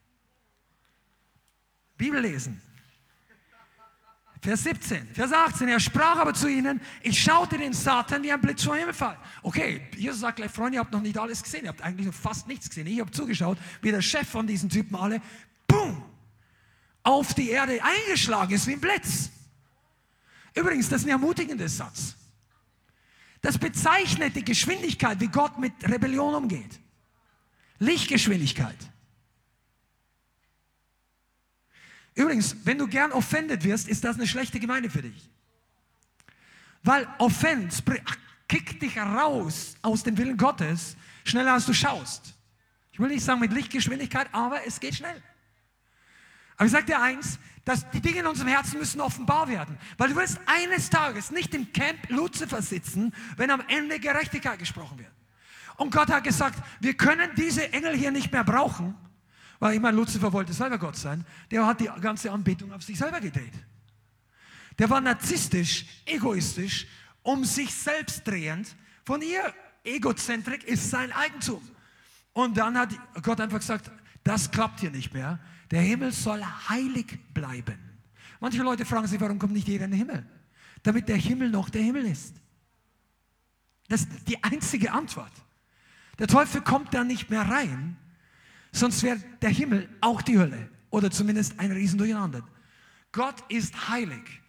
Bibel 1.98 2.22
lesen. 2.22 2.62
Vers 4.42 4.64
17, 4.64 5.08
Vers 5.08 5.34
18, 5.34 5.68
er 5.68 5.80
sprach 5.80 6.18
aber 6.18 6.36
zu 6.36 6.48
ihnen, 6.48 6.80
ich 7.02 7.20
schaute 7.20 7.58
den 7.58 7.74
Satan 7.74 8.22
wie 8.22 8.32
ein 8.32 8.40
Blitz 8.40 8.64
vom 8.64 8.76
Himmel 8.76 8.94
fallen. 8.94 9.18
Okay, 9.42 9.82
Jesus 9.96 10.20
sagt 10.20 10.36
gleich, 10.36 10.52
Freunde, 10.52 10.76
ihr 10.76 10.82
habt 10.82 10.92
noch 10.92 11.02
nicht 11.02 11.18
alles 11.18 11.42
gesehen, 11.42 11.64
ihr 11.64 11.70
habt 11.70 11.82
eigentlich 11.82 12.06
noch 12.06 12.14
fast 12.14 12.48
nichts 12.48 12.70
gesehen. 12.70 12.86
Ich 12.86 13.00
habe 13.00 13.10
zugeschaut, 13.10 13.58
wie 13.82 13.90
der 13.90 14.04
Chef 14.04 14.30
von 14.30 14.46
diesen 14.46 14.70
Typen 14.70 14.96
alle, 14.96 15.20
boom, 15.68 16.04
auf 17.04 17.34
die 17.34 17.50
Erde 17.50 17.80
eingeschlagen 17.84 18.54
ist 18.54 18.68
wie 18.68 18.74
ein 18.74 18.82
Blitz. 18.82 19.30
Übrigens, 20.54 20.90
das 20.90 21.02
ist 21.02 21.08
ein 21.08 21.12
ermutigender 21.12 21.68
Satz. 21.68 22.16
Das 23.42 23.58
bezeichnet 23.58 24.36
die 24.36 24.44
Geschwindigkeit, 24.44 25.20
wie 25.20 25.28
Gott 25.28 25.60
mit 25.60 25.74
Rebellion 25.84 26.34
umgeht. 26.34 26.80
Lichtgeschwindigkeit. 27.80 28.78
Übrigens, 32.16 32.56
wenn 32.64 32.78
du 32.78 32.88
gern 32.88 33.12
offended 33.12 33.64
wirst, 33.64 33.90
ist 33.90 34.04
das 34.04 34.16
eine 34.16 34.26
schlechte 34.26 34.60
Gemeinde 34.60 34.90
für 34.90 35.02
dich. 35.02 35.30
Weil 36.82 37.08
Offense 37.18 37.84
kickt 38.48 38.82
dich 38.82 38.98
raus 38.98 39.76
aus 39.82 40.04
dem 40.04 40.18
Willen 40.18 40.38
Gottes, 40.38 40.96
schneller 41.26 41.54
als 41.54 41.66
du 41.66 41.74
schaust. 41.74 42.34
Ich 42.94 43.00
will 43.00 43.10
nicht 43.10 43.26
sagen 43.26 43.42
mit 43.42 43.52
Lichtgeschwindigkeit, 43.52 44.30
aber 44.32 44.66
es 44.66 44.80
geht 44.80 44.96
schnell. 44.96 45.22
Aber 46.58 46.66
ich 46.66 46.72
sage 46.72 46.86
dir 46.86 47.02
eins, 47.02 47.40
dass 47.66 47.90
die 47.90 48.00
Dinge 48.00 48.20
in 48.20 48.28
unserem 48.28 48.48
Herzen 48.48 48.80
müssen 48.80 49.02
offenbar 49.02 49.48
werden. 49.48 49.78
Weil 49.98 50.10
du 50.10 50.16
wirst 50.16 50.40
eines 50.46 50.90
Tages 50.90 51.32
nicht 51.32 51.54
im 51.54 51.74
Camp 51.74 52.10
Luzifer 52.10 52.62
sitzen, 52.62 53.14
wenn 53.38 53.50
am 53.50 53.64
Ende 53.68 54.00
Gerechtigkeit 54.00 54.60
gesprochen 54.60 55.00
wird. 55.00 55.12
Und 55.78 55.92
Gott 55.92 56.10
hat 56.10 56.24
gesagt, 56.24 56.62
wir 56.80 56.94
können 56.96 57.30
diese 57.36 57.74
Engel 57.74 57.96
hier 57.96 58.12
nicht 58.12 58.32
mehr 58.32 58.44
brauchen, 58.44 58.96
weil 59.60 59.76
ich 59.76 59.82
meine, 59.82 59.98
Luzifer 59.98 60.32
wollte 60.32 60.54
selber 60.54 60.78
Gott 60.78 60.96
sein. 60.96 61.26
Der 61.52 61.66
hat 61.66 61.80
die 61.80 61.90
ganze 62.00 62.32
Anbetung 62.32 62.72
auf 62.72 62.84
sich 62.84 62.98
selber 62.98 63.20
gedreht. 63.20 63.54
Der 64.78 64.90
war 64.90 65.02
narzisstisch, 65.02 65.86
egoistisch, 66.06 66.88
um 67.24 67.44
sich 67.44 67.74
selbst 67.74 68.28
drehend. 68.28 68.76
Von 69.06 69.22
ihr, 69.22 69.54
Egozentrik 69.84 70.64
ist 70.66 70.90
sein 70.90 71.12
Eigentum. 71.12 71.62
Und 72.34 72.58
dann 72.58 72.78
hat 72.78 72.90
Gott 73.22 73.40
einfach 73.40 73.60
gesagt, 73.60 73.90
das 74.24 74.52
klappt 74.52 74.82
hier 74.82 74.92
nicht 74.92 75.14
mehr. 75.14 75.40
Der 75.72 75.82
Himmel 75.82 76.12
soll 76.12 76.44
heilig 76.44 77.20
bleiben. 77.34 77.80
Manche 78.40 78.62
Leute 78.62 78.86
fragen 78.86 79.08
sich, 79.08 79.20
warum 79.20 79.40
kommt 79.40 79.54
nicht 79.54 79.68
jeder 79.68 79.86
in 79.86 79.92
den 79.92 80.00
Himmel? 80.00 80.26
Damit 80.84 81.10
der 81.10 81.18
Himmel 81.18 81.50
noch 81.50 81.70
der 81.70 81.82
Himmel 81.82 82.06
ist. 82.06 82.36
Das 83.88 84.02
ist 84.02 84.28
die 84.28 84.44
einzige 84.44 84.92
Antwort. 84.92 85.32
Der 86.20 86.28
Teufel 86.28 86.62
kommt 86.62 86.94
da 86.94 87.04
nicht 87.04 87.30
mehr 87.30 87.42
rein, 87.42 87.98
sonst 88.72 89.04
wäre 89.04 89.18
der 89.42 89.50
Himmel 89.50 89.90
auch 90.02 90.22
die 90.22 90.38
Hölle 90.38 90.70
oder 90.90 91.12
zumindest 91.12 91.60
ein 91.60 91.72
Riesendurcheinander. 91.72 92.48
Gott 93.12 93.44
ist 93.50 93.90
heilig 93.90 94.42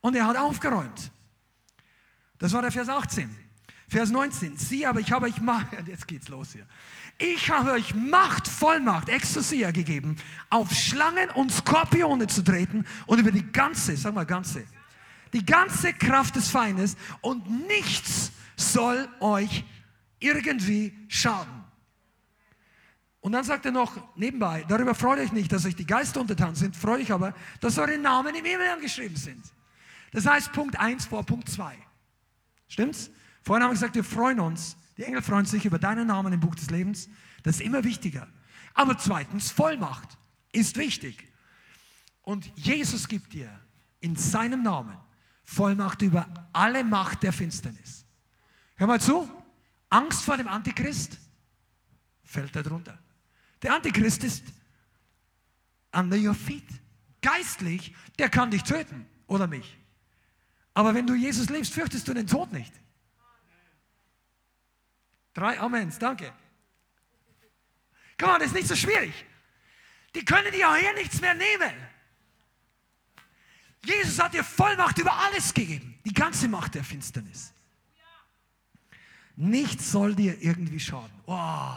und 0.00 0.14
er 0.14 0.26
hat 0.26 0.36
aufgeräumt. 0.36 1.10
Das 2.38 2.52
war 2.52 2.62
der 2.62 2.72
Vers 2.72 2.88
18. 2.88 3.43
Vers 3.88 4.10
19. 4.10 4.56
Sieh, 4.56 4.86
aber 4.86 5.00
ich 5.00 5.12
habe 5.12 5.26
euch 5.26 5.40
Macht, 5.40 5.68
jetzt 5.86 6.06
geht's 6.08 6.28
los 6.28 6.52
hier. 6.52 6.66
Ich 7.18 7.50
habe 7.50 7.72
euch 7.72 7.94
Macht, 7.94 8.48
Vollmacht, 8.48 9.08
Exousia 9.08 9.70
gegeben, 9.70 10.16
auf 10.50 10.72
Schlangen 10.72 11.30
und 11.30 11.52
Skorpione 11.52 12.26
zu 12.26 12.42
treten 12.42 12.84
und 13.06 13.18
über 13.18 13.30
die 13.30 13.50
ganze, 13.52 13.96
sag 13.96 14.14
mal 14.14 14.26
ganze, 14.26 14.64
die 15.32 15.44
ganze 15.44 15.92
Kraft 15.92 16.36
des 16.36 16.48
Feindes 16.48 16.96
und 17.20 17.66
nichts 17.66 18.32
soll 18.56 19.08
euch 19.20 19.64
irgendwie 20.18 20.96
schaden. 21.08 21.64
Und 23.20 23.32
dann 23.32 23.44
sagt 23.44 23.64
er 23.64 23.72
noch 23.72 24.16
nebenbei, 24.16 24.64
darüber 24.68 24.94
freut 24.94 25.18
euch 25.18 25.32
nicht, 25.32 25.50
dass 25.50 25.64
euch 25.64 25.74
die 25.74 25.86
Geister 25.86 26.20
untertan 26.20 26.54
sind, 26.54 26.76
freut 26.76 27.00
euch 27.00 27.12
aber, 27.12 27.34
dass 27.60 27.78
eure 27.78 27.96
Namen 27.96 28.34
im 28.34 28.44
Himmel 28.44 28.68
angeschrieben 28.68 29.16
sind. 29.16 29.42
Das 30.12 30.26
heißt 30.26 30.52
Punkt 30.52 30.78
1 30.78 31.06
vor 31.06 31.24
Punkt 31.24 31.48
2. 31.48 31.74
Stimmt's? 32.68 33.10
Vorhin 33.44 33.62
haben 33.62 33.70
wir 33.70 33.74
gesagt, 33.74 33.94
wir 33.94 34.04
freuen 34.04 34.40
uns, 34.40 34.76
die 34.96 35.04
Engel 35.04 35.20
freuen 35.20 35.44
sich 35.44 35.66
über 35.66 35.78
deinen 35.78 36.06
Namen 36.06 36.32
im 36.32 36.40
Buch 36.40 36.54
des 36.54 36.70
Lebens. 36.70 37.08
Das 37.42 37.56
ist 37.56 37.60
immer 37.62 37.84
wichtiger. 37.84 38.26
Aber 38.72 38.96
zweitens, 38.96 39.50
Vollmacht 39.50 40.16
ist 40.50 40.76
wichtig. 40.78 41.28
Und 42.22 42.50
Jesus 42.56 43.06
gibt 43.06 43.34
dir 43.34 43.50
in 44.00 44.16
seinem 44.16 44.62
Namen 44.62 44.96
Vollmacht 45.44 46.00
über 46.00 46.26
alle 46.54 46.82
Macht 46.84 47.22
der 47.22 47.34
Finsternis. 47.34 48.06
Hör 48.76 48.86
mal 48.86 49.00
zu, 49.00 49.28
Angst 49.90 50.22
vor 50.22 50.38
dem 50.38 50.48
Antichrist 50.48 51.18
fällt 52.22 52.56
darunter. 52.56 52.98
Der 53.62 53.74
Antichrist 53.74 54.24
ist 54.24 54.44
under 55.92 56.16
your 56.16 56.34
feet. 56.34 56.64
Geistlich, 57.20 57.94
der 58.18 58.30
kann 58.30 58.50
dich 58.50 58.62
töten 58.62 59.06
oder 59.26 59.46
mich. 59.46 59.78
Aber 60.72 60.94
wenn 60.94 61.06
du 61.06 61.14
Jesus 61.14 61.50
liebst, 61.50 61.74
fürchtest 61.74 62.08
du 62.08 62.14
den 62.14 62.26
Tod 62.26 62.52
nicht. 62.52 62.72
Drei 65.34 65.58
Amens, 65.58 65.98
danke. 65.98 66.32
Komm 68.18 68.30
on, 68.30 68.38
das 68.38 68.48
ist 68.48 68.54
nicht 68.54 68.68
so 68.68 68.76
schwierig. 68.76 69.12
Die 70.14 70.24
können 70.24 70.52
dir 70.52 70.70
auch 70.70 70.76
hier 70.76 70.94
nichts 70.94 71.20
mehr 71.20 71.34
nehmen. 71.34 71.72
Jesus 73.84 74.18
hat 74.18 74.32
dir 74.32 74.44
Vollmacht 74.44 74.98
über 74.98 75.12
alles 75.12 75.52
gegeben. 75.52 75.98
Die 76.04 76.14
ganze 76.14 76.48
Macht 76.48 76.74
der 76.74 76.84
Finsternis. 76.84 77.52
Nichts 79.36 79.90
soll 79.90 80.14
dir 80.14 80.40
irgendwie 80.40 80.78
schaden. 80.78 81.10
Oh, 81.26 81.76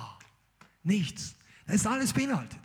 nichts. 0.84 1.36
Das 1.66 1.78
ist 1.78 1.88
alles 1.88 2.14
beinhaltet. 2.14 2.60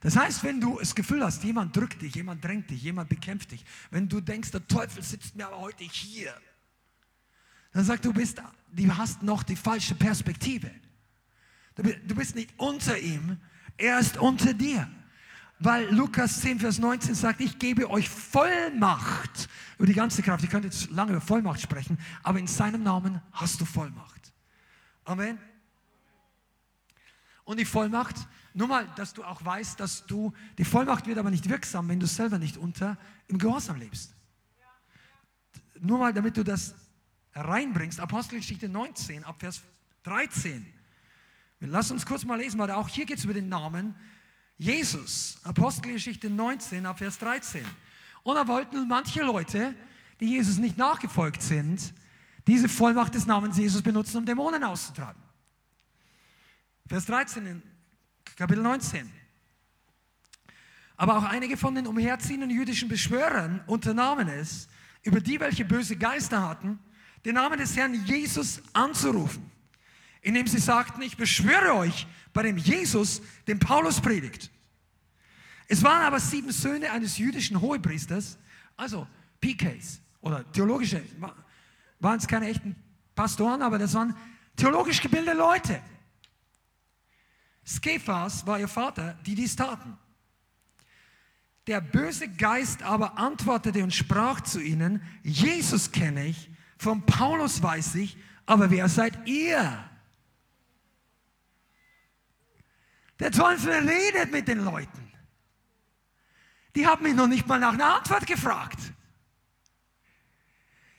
Das 0.00 0.16
heißt, 0.16 0.42
wenn 0.42 0.60
du 0.60 0.78
das 0.78 0.94
Gefühl 0.94 1.22
hast, 1.22 1.44
jemand 1.44 1.76
drückt 1.76 2.02
dich, 2.02 2.14
jemand 2.14 2.42
drängt 2.42 2.70
dich, 2.70 2.82
jemand 2.82 3.08
bekämpft 3.08 3.52
dich, 3.52 3.64
wenn 3.90 4.08
du 4.08 4.20
denkst, 4.20 4.50
der 4.50 4.66
Teufel 4.66 5.02
sitzt 5.02 5.36
mir 5.36 5.46
aber 5.46 5.58
heute 5.58 5.84
hier, 5.84 6.34
dann 7.72 7.84
sagt 7.84 8.04
du 8.04 8.12
bist, 8.12 8.42
du 8.72 8.96
hast 8.96 9.22
noch 9.22 9.42
die 9.42 9.56
falsche 9.56 9.94
Perspektive. 9.94 10.70
Du 11.74 12.14
bist 12.14 12.34
nicht 12.34 12.52
unter 12.58 12.98
ihm, 12.98 13.38
er 13.76 13.98
ist 13.98 14.16
unter 14.18 14.52
dir. 14.52 14.88
Weil 15.58 15.94
Lukas 15.94 16.40
10, 16.40 16.58
Vers 16.58 16.78
19 16.78 17.14
sagt, 17.14 17.40
ich 17.40 17.56
gebe 17.58 17.88
euch 17.88 18.08
Vollmacht 18.08 19.48
über 19.78 19.86
die 19.86 19.94
ganze 19.94 20.20
Kraft. 20.20 20.42
Ich 20.42 20.50
könnte 20.50 20.66
jetzt 20.66 20.90
lange 20.90 21.12
über 21.12 21.20
Vollmacht 21.20 21.60
sprechen, 21.60 21.98
aber 22.24 22.40
in 22.40 22.48
seinem 22.48 22.82
Namen 22.82 23.22
hast 23.30 23.60
du 23.60 23.64
Vollmacht. 23.64 24.32
Amen. 25.04 25.38
Und 27.44 27.60
die 27.60 27.64
Vollmacht, 27.64 28.16
nur 28.54 28.66
mal, 28.66 28.86
dass 28.96 29.14
du 29.14 29.22
auch 29.22 29.44
weißt, 29.44 29.78
dass 29.78 30.04
du, 30.06 30.32
die 30.58 30.64
Vollmacht 30.64 31.06
wird 31.06 31.18
aber 31.18 31.30
nicht 31.30 31.48
wirksam, 31.48 31.88
wenn 31.88 32.00
du 32.00 32.06
selber 32.06 32.38
nicht 32.38 32.56
unter 32.56 32.98
im 33.28 33.38
Gehorsam 33.38 33.76
lebst. 33.76 34.14
Nur 35.80 35.98
mal, 35.98 36.12
damit 36.12 36.36
du 36.36 36.42
das 36.42 36.74
reinbringst. 37.34 38.00
Apostelgeschichte 38.00 38.68
19, 38.68 39.24
ab 39.24 39.36
Vers 39.40 39.62
13. 40.04 40.66
Lass 41.60 41.90
uns 41.90 42.04
kurz 42.04 42.24
mal 42.24 42.38
lesen, 42.38 42.58
weil 42.58 42.70
auch 42.72 42.88
hier 42.88 43.06
geht 43.06 43.18
es 43.18 43.24
über 43.24 43.34
den 43.34 43.48
Namen 43.48 43.94
Jesus. 44.58 45.38
Apostelgeschichte 45.44 46.28
19, 46.28 46.86
ab 46.86 46.98
Vers 46.98 47.18
13. 47.18 47.64
Und 48.22 48.34
da 48.34 48.46
wollten 48.48 48.86
manche 48.88 49.22
Leute, 49.22 49.74
die 50.20 50.30
Jesus 50.30 50.58
nicht 50.58 50.76
nachgefolgt 50.76 51.42
sind, 51.42 51.94
diese 52.46 52.68
Vollmacht 52.68 53.14
des 53.14 53.26
Namens 53.26 53.58
Jesus 53.58 53.82
benutzen, 53.82 54.18
um 54.18 54.26
Dämonen 54.26 54.64
auszutreiben. 54.64 55.22
Vers 56.86 57.06
13 57.06 57.46
in 57.46 57.62
Kapitel 58.36 58.62
19. 58.62 59.10
Aber 60.96 61.16
auch 61.16 61.24
einige 61.24 61.56
von 61.56 61.74
den 61.74 61.86
umherziehenden 61.86 62.50
jüdischen 62.50 62.88
Beschwörern 62.88 63.62
unternahmen 63.66 64.28
es, 64.28 64.68
über 65.02 65.20
die, 65.20 65.40
welche 65.40 65.64
böse 65.64 65.96
Geister 65.96 66.48
hatten, 66.48 66.78
den 67.24 67.34
Namen 67.34 67.58
des 67.58 67.76
Herrn 67.76 67.94
Jesus 68.06 68.62
anzurufen, 68.72 69.50
indem 70.20 70.46
sie 70.46 70.58
sagten, 70.58 71.02
ich 71.02 71.16
beschwöre 71.16 71.74
euch 71.74 72.06
bei 72.32 72.42
dem 72.42 72.56
Jesus, 72.56 73.22
den 73.46 73.58
Paulus 73.58 74.00
predigt. 74.00 74.50
Es 75.68 75.82
waren 75.82 76.02
aber 76.02 76.20
sieben 76.20 76.50
Söhne 76.50 76.90
eines 76.90 77.18
jüdischen 77.18 77.60
Hohepriesters, 77.60 78.38
also 78.76 79.06
PKs 79.40 80.00
oder 80.20 80.50
theologische, 80.52 81.02
waren 82.00 82.18
es 82.18 82.26
keine 82.26 82.48
echten 82.48 82.76
Pastoren, 83.14 83.62
aber 83.62 83.78
das 83.78 83.94
waren 83.94 84.16
theologisch 84.56 85.00
gebildete 85.00 85.36
Leute. 85.36 85.80
Skephas 87.64 88.46
war 88.46 88.58
ihr 88.58 88.68
Vater, 88.68 89.14
die 89.24 89.34
dies 89.34 89.54
taten. 89.54 89.96
Der 91.68 91.80
böse 91.80 92.28
Geist 92.28 92.82
aber 92.82 93.18
antwortete 93.18 93.84
und 93.84 93.94
sprach 93.94 94.40
zu 94.40 94.60
ihnen, 94.60 95.00
Jesus 95.22 95.92
kenne 95.92 96.26
ich, 96.26 96.50
von 96.82 97.06
Paulus 97.06 97.62
weiß 97.62 97.94
ich, 97.94 98.16
aber 98.44 98.70
wer 98.70 98.88
seid 98.88 99.26
ihr? 99.28 99.88
Der 103.20 103.30
Teufel 103.30 103.88
redet 103.88 104.32
mit 104.32 104.48
den 104.48 104.64
Leuten. 104.64 105.12
Die 106.74 106.84
haben 106.84 107.04
mich 107.04 107.14
noch 107.14 107.28
nicht 107.28 107.46
mal 107.46 107.60
nach 107.60 107.74
einer 107.74 107.98
Antwort 107.98 108.26
gefragt. 108.26 108.78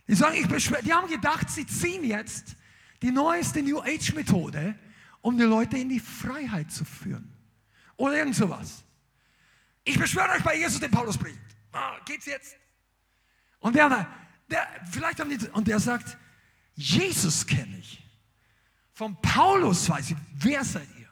Die 0.08 0.16
sagen, 0.16 0.38
ich 0.38 0.48
beschwör, 0.48 0.82
die 0.82 0.94
haben 0.94 1.10
gedacht, 1.10 1.50
sie 1.50 1.68
ziehen 1.68 2.06
jetzt 2.06 2.56
die 3.02 3.12
neueste 3.12 3.62
New 3.62 3.82
Age 3.82 4.14
Methode, 4.14 4.80
um 5.22 5.38
die 5.38 5.44
Leute 5.44 5.78
in 5.78 5.90
die 5.90 6.00
Freiheit 6.00 6.72
zu 6.72 6.86
führen. 6.86 7.36
Oder 7.98 8.20
irgend 8.20 8.36
sowas. 8.36 8.86
Ich 9.84 10.00
beschwöre 10.00 10.30
euch 10.30 10.44
bei 10.44 10.58
Jesus, 10.58 10.80
den 10.80 10.92
Paulus 10.92 11.18
bringt. 11.18 11.40
Ah, 11.74 11.98
geht's 12.06 12.26
jetzt? 12.26 12.56
Und 13.60 13.76
der, 13.76 14.08
der, 14.50 14.68
vielleicht 14.92 15.20
haben 15.20 15.30
die, 15.30 15.48
und 15.50 15.68
der 15.68 15.80
sagt, 15.80 16.18
Jesus 16.76 17.46
kenne 17.46 17.78
ich. 17.78 18.04
Von 18.94 19.20
Paulus 19.22 19.90
weiß 19.90 20.12
ich, 20.12 20.18
wer 20.36 20.64
seid 20.64 20.88
ihr? 21.00 21.10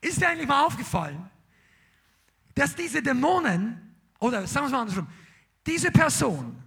Ist 0.00 0.20
dir 0.20 0.28
eigentlich 0.28 0.48
mal 0.48 0.64
aufgefallen, 0.64 1.30
dass 2.54 2.74
diese 2.74 3.02
Dämonen, 3.02 3.96
oder 4.18 4.46
sagen 4.46 4.64
wir 4.64 4.66
es 4.66 4.72
mal 4.72 4.80
andersrum, 4.80 5.08
diese 5.66 5.90
Person, 5.90 6.62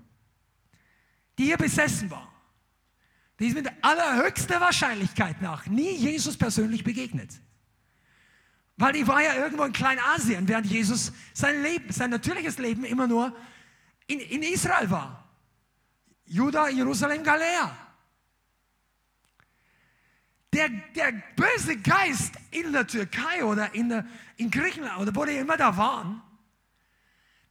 die 1.38 1.46
hier 1.46 1.58
besessen 1.58 2.10
war, 2.10 2.32
die 3.40 3.48
ist 3.48 3.56
mit 3.56 3.70
allerhöchster 3.82 4.62
Wahrscheinlichkeit 4.62 5.42
nach 5.42 5.66
nie 5.66 5.96
Jesus 5.96 6.38
persönlich 6.38 6.84
begegnet. 6.84 7.32
Weil 8.78 8.94
die 8.94 9.08
war 9.08 9.22
ja 9.22 9.36
irgendwo 9.36 9.64
in 9.64 9.74
Kleinasien, 9.74 10.48
während 10.48 10.66
Jesus 10.66 11.12
sein 11.34 11.62
Leben, 11.62 11.92
sein 11.92 12.10
natürliches 12.10 12.58
Leben 12.58 12.86
immer 12.86 13.08
nur 13.08 13.36
in, 14.08 14.20
in 14.20 14.44
Israel 14.44 14.90
war. 14.90 15.24
Juda, 16.26 16.70
Jerusalem, 16.70 17.24
Galiläa. 17.24 17.78
Der, 20.52 20.70
der 20.96 21.12
böse 21.36 21.78
Geist 21.78 22.34
in 22.52 22.72
der 22.72 22.86
Türkei 22.86 23.44
oder 23.44 23.74
in, 23.74 23.90
der, 23.90 24.06
in 24.38 24.52
Griechenland 24.52 25.00
oder 25.00 25.16
wo 25.16 25.26
die 25.26 25.36
immer 25.36 25.58
da 25.58 25.76
waren, 25.76 26.22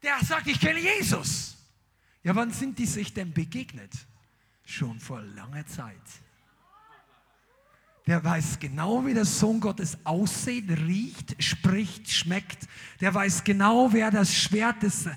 der 0.03 0.21
sagt, 0.25 0.47
ich 0.47 0.61
kenne 0.61 0.79
Jesus. 0.79 1.57
Ja, 2.23 2.35
wann 2.37 2.53
sind 2.53 2.79
die 2.79 2.87
sich 2.87 3.13
denn 3.13 3.33
begegnet? 3.33 3.93
Schon 4.65 5.01
vor 5.01 5.21
langer 5.21 5.67
Zeit. 5.67 5.97
Der 8.07 8.23
weiß 8.23 8.59
genau, 8.59 9.05
wie 9.07 9.15
der 9.15 9.25
Sohn 9.25 9.61
Gottes 9.61 9.97
aussieht, 10.05 10.69
riecht, 10.71 11.41
spricht, 11.43 12.11
schmeckt. 12.11 12.69
Der 13.01 13.15
weiß 13.15 13.45
genau, 13.45 13.93
wer 13.93 14.11
das 14.11 14.35
Schwert 14.35 14.83
des 14.83 15.09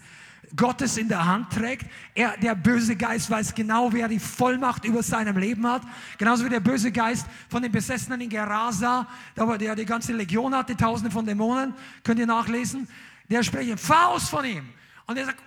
Gottes 0.55 0.97
in 0.97 1.07
der 1.07 1.25
Hand 1.25 1.51
trägt. 1.51 1.85
Er, 2.13 2.37
der 2.37 2.55
böse 2.55 2.95
Geist 2.95 3.29
weiß 3.29 3.53
genau, 3.53 3.91
wer 3.91 4.07
die 4.07 4.19
Vollmacht 4.19 4.85
über 4.85 5.03
seinem 5.03 5.37
Leben 5.37 5.65
hat. 5.67 5.81
Genauso 6.17 6.45
wie 6.45 6.49
der 6.49 6.59
böse 6.59 6.91
Geist 6.91 7.25
von 7.49 7.61
den 7.61 7.71
Besessenen 7.71 8.21
in 8.21 8.29
Gerasa, 8.29 9.07
der 9.35 9.75
die 9.75 9.85
ganze 9.85 10.13
Legion 10.13 10.55
hatte, 10.55 10.75
tausende 10.75 11.11
von 11.11 11.25
Dämonen, 11.25 11.73
könnt 12.03 12.19
ihr 12.19 12.25
nachlesen. 12.25 12.87
Der 13.29 13.43
spricht 13.43 13.79
Faust 13.79 14.29
von 14.29 14.45
ihm. 14.45 14.69
Und 15.07 15.17
er 15.17 15.25
sagt, 15.25 15.41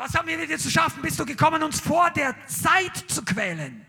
was 0.00 0.14
haben 0.14 0.28
wir 0.28 0.38
mit 0.38 0.50
dir 0.50 0.58
zu 0.58 0.70
schaffen? 0.70 1.02
Bist 1.02 1.18
du 1.18 1.24
gekommen, 1.24 1.62
uns 1.62 1.80
vor 1.80 2.10
der 2.10 2.34
Zeit 2.46 2.96
zu 3.08 3.24
quälen? 3.24 3.84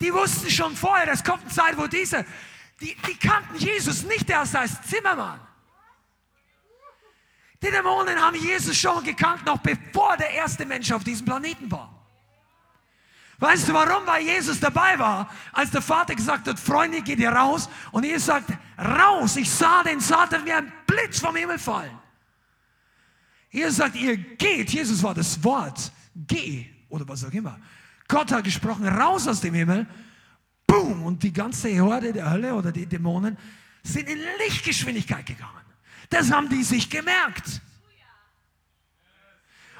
Die 0.00 0.12
wussten 0.12 0.50
schon 0.50 0.74
vorher, 0.76 1.08
es 1.12 1.22
kommt 1.22 1.42
eine 1.42 1.50
Zeit, 1.50 1.78
wo 1.78 1.86
diese, 1.86 2.24
die, 2.80 2.96
die 3.06 3.16
kannten 3.16 3.56
Jesus 3.56 4.02
nicht 4.02 4.28
erst 4.28 4.56
als 4.56 4.82
Zimmermann. 4.82 5.40
Die 7.62 7.70
Dämonen 7.70 8.20
haben 8.20 8.36
Jesus 8.36 8.76
schon 8.76 9.04
gekannt, 9.04 9.46
noch 9.46 9.58
bevor 9.58 10.16
der 10.16 10.30
erste 10.30 10.66
Mensch 10.66 10.90
auf 10.90 11.04
diesem 11.04 11.24
Planeten 11.24 11.70
war. 11.70 12.02
Weißt 13.38 13.68
du 13.68 13.72
warum? 13.72 14.06
Weil 14.06 14.22
Jesus 14.22 14.60
dabei 14.60 14.98
war, 14.98 15.28
als 15.52 15.70
der 15.70 15.82
Vater 15.82 16.14
gesagt 16.14 16.46
hat, 16.46 16.60
Freunde, 16.60 17.02
geht 17.02 17.18
ihr 17.18 17.30
raus. 17.30 17.68
Und 17.90 18.04
Jesus 18.04 18.26
sagt, 18.26 18.50
raus, 18.78 19.36
ich 19.36 19.50
sah 19.50 19.82
den 19.82 20.00
Satan 20.00 20.44
wie 20.44 20.52
ein 20.52 20.72
Blitz 20.86 21.20
vom 21.20 21.34
Himmel 21.34 21.58
fallen. 21.58 21.98
Jesus 23.50 23.76
sagt, 23.76 23.96
ihr 23.96 24.16
geht, 24.16 24.70
Jesus 24.70 25.02
war 25.02 25.14
das 25.14 25.42
Wort, 25.42 25.92
geh 26.14 26.66
oder 26.88 27.06
was 27.08 27.24
auch 27.24 27.32
immer. 27.32 27.58
Gott 28.06 28.30
hat 28.30 28.44
gesprochen, 28.44 28.86
raus 28.86 29.26
aus 29.26 29.40
dem 29.40 29.54
Himmel, 29.54 29.86
boom, 30.66 31.02
und 31.04 31.22
die 31.22 31.32
ganze 31.32 31.78
Horde 31.80 32.12
der 32.12 32.30
Hölle 32.30 32.54
oder 32.54 32.72
die 32.72 32.86
Dämonen 32.86 33.36
sind 33.82 34.08
in 34.08 34.18
Lichtgeschwindigkeit 34.38 35.26
gegangen. 35.26 35.61
Das 36.12 36.30
haben 36.30 36.48
die 36.48 36.62
sich 36.62 36.90
gemerkt. 36.90 37.62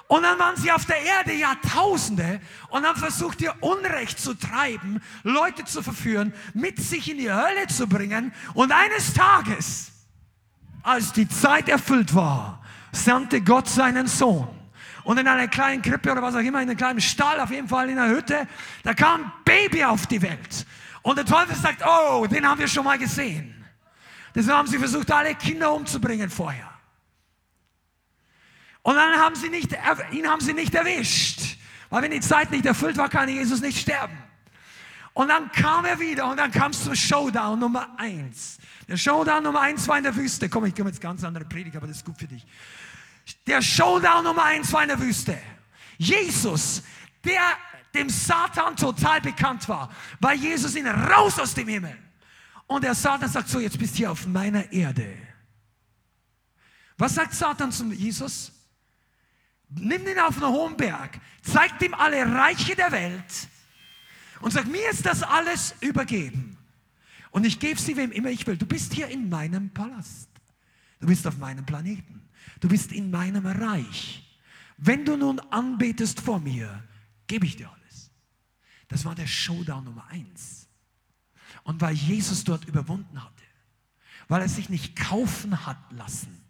Und 0.08 0.22
dann 0.22 0.38
waren 0.38 0.56
sie 0.56 0.72
auf 0.72 0.84
der 0.84 1.00
Erde 1.00 1.32
Jahrtausende 1.32 2.40
und 2.68 2.86
haben 2.86 2.98
versucht, 2.98 3.40
ihr 3.40 3.54
Unrecht 3.60 4.18
zu 4.18 4.34
treiben, 4.34 5.00
Leute 5.22 5.64
zu 5.64 5.82
verführen, 5.82 6.34
mit 6.52 6.78
sich 6.78 7.10
in 7.10 7.18
die 7.18 7.32
Hölle 7.32 7.66
zu 7.68 7.86
bringen. 7.86 8.32
Und 8.52 8.72
eines 8.72 9.14
Tages, 9.14 9.92
als 10.82 11.12
die 11.12 11.28
Zeit 11.28 11.68
erfüllt 11.68 12.14
war, 12.14 12.62
sandte 12.92 13.40
Gott 13.40 13.68
seinen 13.68 14.06
Sohn. 14.06 14.48
Und 15.04 15.18
in 15.18 15.26
einer 15.26 15.48
kleinen 15.48 15.82
Krippe 15.82 16.12
oder 16.12 16.22
was 16.22 16.34
auch 16.34 16.40
immer, 16.40 16.60
in 16.60 16.68
einem 16.68 16.76
kleinen 16.76 17.00
Stall, 17.00 17.40
auf 17.40 17.50
jeden 17.50 17.68
Fall 17.68 17.88
in 17.88 17.98
einer 17.98 18.14
Hütte, 18.14 18.46
da 18.82 18.94
kam 18.94 19.22
ein 19.22 19.32
Baby 19.44 19.84
auf 19.84 20.06
die 20.06 20.20
Welt. 20.20 20.66
Und 21.02 21.16
der 21.16 21.24
Teufel 21.24 21.56
sagt, 21.56 21.82
oh, 21.86 22.26
den 22.26 22.46
haben 22.46 22.60
wir 22.60 22.68
schon 22.68 22.84
mal 22.84 22.98
gesehen. 22.98 23.61
Deswegen 24.34 24.56
haben 24.56 24.68
sie 24.68 24.78
versucht, 24.78 25.10
alle 25.10 25.34
Kinder 25.34 25.72
umzubringen 25.72 26.30
vorher. 26.30 26.70
Und 28.82 28.96
dann 28.96 29.18
haben 29.18 29.34
sie 29.34 29.48
nicht, 29.48 29.76
ihn 30.12 30.26
haben 30.26 30.40
sie 30.40 30.52
nicht 30.52 30.74
erwischt. 30.74 31.58
Weil 31.90 32.02
wenn 32.02 32.10
die 32.10 32.20
Zeit 32.20 32.50
nicht 32.50 32.66
erfüllt 32.66 32.96
war, 32.96 33.08
kann 33.08 33.28
Jesus 33.28 33.60
nicht 33.60 33.78
sterben. 33.78 34.16
Und 35.14 35.28
dann 35.28 35.52
kam 35.52 35.84
er 35.84 36.00
wieder 36.00 36.28
und 36.30 36.38
dann 36.38 36.50
kam 36.50 36.70
es 36.70 36.82
zum 36.84 36.94
Showdown 36.94 37.58
Nummer 37.58 37.94
eins. 37.98 38.58
Der 38.88 38.96
Showdown 38.96 39.42
Nummer 39.42 39.60
eins 39.60 39.86
war 39.86 39.98
in 39.98 40.04
der 40.04 40.16
Wüste. 40.16 40.48
Komm, 40.48 40.64
ich 40.64 40.74
komme 40.74 40.88
jetzt 40.88 41.00
ganz 41.00 41.22
andere 41.22 41.44
Predigt, 41.44 41.76
aber 41.76 41.86
das 41.86 41.98
ist 41.98 42.06
gut 42.06 42.18
für 42.18 42.26
dich. 42.26 42.46
Der 43.46 43.60
Showdown 43.60 44.24
Nummer 44.24 44.44
eins 44.44 44.72
war 44.72 44.82
in 44.82 44.88
der 44.88 44.98
Wüste. 44.98 45.38
Jesus, 45.98 46.82
der 47.24 47.42
dem 47.94 48.08
Satan 48.08 48.74
total 48.74 49.20
bekannt 49.20 49.68
war, 49.68 49.90
war 50.18 50.32
Jesus 50.32 50.74
ihn 50.74 50.86
raus 50.86 51.38
aus 51.38 51.52
dem 51.54 51.68
Himmel. 51.68 51.96
Und 52.72 52.84
der 52.84 52.94
Satan 52.94 53.28
sagt 53.28 53.50
so, 53.50 53.60
jetzt 53.60 53.78
bist 53.78 53.92
du 53.92 53.98
hier 53.98 54.10
auf 54.10 54.26
meiner 54.26 54.72
Erde. 54.72 55.14
Was 56.96 57.16
sagt 57.16 57.34
Satan 57.34 57.70
zum 57.70 57.92
Jesus? 57.92 58.50
Nimm 59.68 60.06
ihn 60.06 60.18
auf 60.18 60.42
einen 60.42 60.54
hohen 60.54 60.74
Berg, 60.74 61.20
zeigt 61.42 61.82
ihm 61.82 61.92
alle 61.92 62.24
Reiche 62.24 62.74
der 62.74 62.90
Welt 62.90 63.48
und 64.40 64.52
sagt, 64.52 64.68
mir 64.68 64.88
ist 64.88 65.04
das 65.04 65.22
alles 65.22 65.74
übergeben. 65.80 66.56
Und 67.30 67.44
ich 67.44 67.58
gebe 67.58 67.78
sie 67.78 67.94
wem 67.94 68.10
immer 68.10 68.30
ich 68.30 68.46
will. 68.46 68.56
Du 68.56 68.64
bist 68.64 68.94
hier 68.94 69.08
in 69.08 69.28
meinem 69.28 69.68
Palast. 69.68 70.30
Du 70.98 71.06
bist 71.06 71.26
auf 71.26 71.36
meinem 71.36 71.66
Planeten. 71.66 72.22
Du 72.60 72.68
bist 72.68 72.90
in 72.92 73.10
meinem 73.10 73.44
Reich. 73.44 74.38
Wenn 74.78 75.04
du 75.04 75.18
nun 75.18 75.40
anbetest 75.40 76.20
vor 76.20 76.40
mir, 76.40 76.82
gebe 77.26 77.44
ich 77.44 77.56
dir 77.56 77.70
alles. 77.70 78.10
Das 78.88 79.04
war 79.04 79.14
der 79.14 79.26
Showdown 79.26 79.84
Nummer 79.84 80.06
eins. 80.08 80.61
Und 81.64 81.80
weil 81.80 81.94
Jesus 81.94 82.44
dort 82.44 82.64
überwunden 82.64 83.22
hatte, 83.22 83.42
weil 84.28 84.42
er 84.42 84.48
sich 84.48 84.68
nicht 84.68 84.96
kaufen 84.96 85.66
hat 85.66 85.78
lassen, 85.90 86.40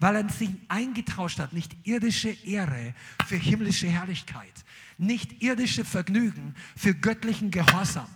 weil 0.00 0.16
er 0.16 0.28
sich 0.28 0.50
eingetauscht 0.68 1.38
hat, 1.38 1.52
nicht 1.52 1.76
irdische 1.86 2.30
Ehre 2.30 2.94
für 3.26 3.36
himmlische 3.36 3.88
Herrlichkeit, 3.88 4.64
nicht 4.96 5.42
irdische 5.42 5.84
Vergnügen 5.84 6.54
für 6.76 6.94
göttlichen 6.94 7.50
Gehorsam. 7.50 8.08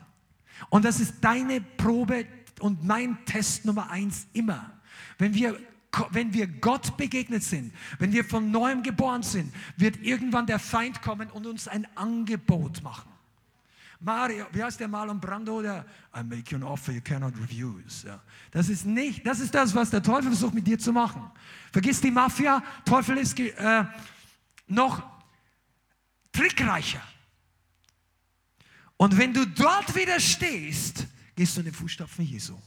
Und 0.70 0.85
das 0.85 1.01
ist 1.01 1.16
deine 1.20 1.61
Probe 1.61 2.26
und 2.61 2.85
mein 2.85 3.24
Test 3.24 3.64
Nummer 3.64 3.91
eins 3.91 4.26
immer. 4.33 4.72
Wenn 5.18 5.35
wir 5.35 5.59
wenn 6.11 6.33
wir 6.33 6.47
Gott 6.47 6.97
begegnet 6.97 7.43
sind, 7.43 7.74
wenn 7.99 8.12
wir 8.12 8.24
von 8.24 8.51
neuem 8.51 8.83
geboren 8.83 9.22
sind, 9.22 9.53
wird 9.76 9.99
irgendwann 10.03 10.47
der 10.47 10.59
Feind 10.59 11.03
kommen 11.03 11.30
und 11.30 11.47
uns 11.47 11.68
ein 11.68 11.87
Angebot 11.97 12.83
machen. 12.83 13.11
Mario, 14.03 14.46
wie 14.50 14.62
heißt 14.62 14.80
der 14.80 14.88
Marlon 14.88 15.20
Brando? 15.20 15.62
Der, 15.62 15.86
I 16.14 16.24
make 16.24 16.50
you 16.50 16.57
an 16.57 16.64
offer 16.64 16.92
you 16.92 17.00
cannot 17.00 17.34
refuse. 17.38 18.07
Ja. 18.07 18.20
Das 18.50 18.68
ist 18.68 18.84
nicht, 18.84 19.24
das 19.24 19.38
ist 19.38 19.55
das, 19.55 19.74
was 19.74 19.90
der 19.90 20.03
Teufel 20.03 20.30
versucht 20.30 20.55
mit 20.55 20.66
dir 20.66 20.78
zu 20.78 20.92
machen. 20.92 21.30
Vergiss 21.72 22.00
die 22.00 22.11
Mafia, 22.11 22.62
Teufel 22.84 23.18
ist 23.18 23.38
äh, 23.38 23.84
noch 24.66 25.03
trickreicher. 26.32 27.03
Und 28.96 29.16
wenn 29.16 29.32
du 29.32 29.46
dort 29.46 29.94
widerstehst, 29.94 31.07
gehst 31.36 31.57
du 31.57 31.61
in 31.61 31.66
den 31.66 31.74
Fußstapfen 31.74 32.24
Jesu. 32.24 32.59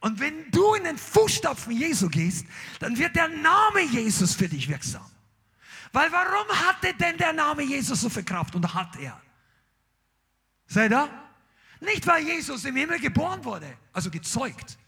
Und 0.00 0.18
wenn 0.18 0.50
du 0.50 0.74
in 0.74 0.84
den 0.84 0.98
Fußstapfen 0.98 1.72
Jesu 1.72 2.08
gehst, 2.08 2.46
dann 2.80 2.98
wird 2.98 3.14
der 3.14 3.28
Name 3.28 3.82
Jesus 3.82 4.34
für 4.34 4.48
dich 4.48 4.68
wirksam. 4.68 5.08
Weil 5.92 6.10
warum 6.10 6.48
hatte 6.66 6.94
denn 6.94 7.16
der 7.16 7.32
Name 7.32 7.62
Jesus 7.62 8.00
so 8.00 8.08
viel 8.08 8.24
Kraft? 8.24 8.54
Und 8.56 8.74
hat 8.74 8.96
er. 8.98 9.20
Seid 10.70 10.92
ihr? 10.92 11.10
Nicht, 11.80 12.06
weil 12.06 12.24
Jesus 12.24 12.64
im 12.64 12.76
Himmel 12.76 13.00
geboren 13.00 13.44
wurde, 13.44 13.76
also 13.92 14.08
gezeugt. 14.08 14.78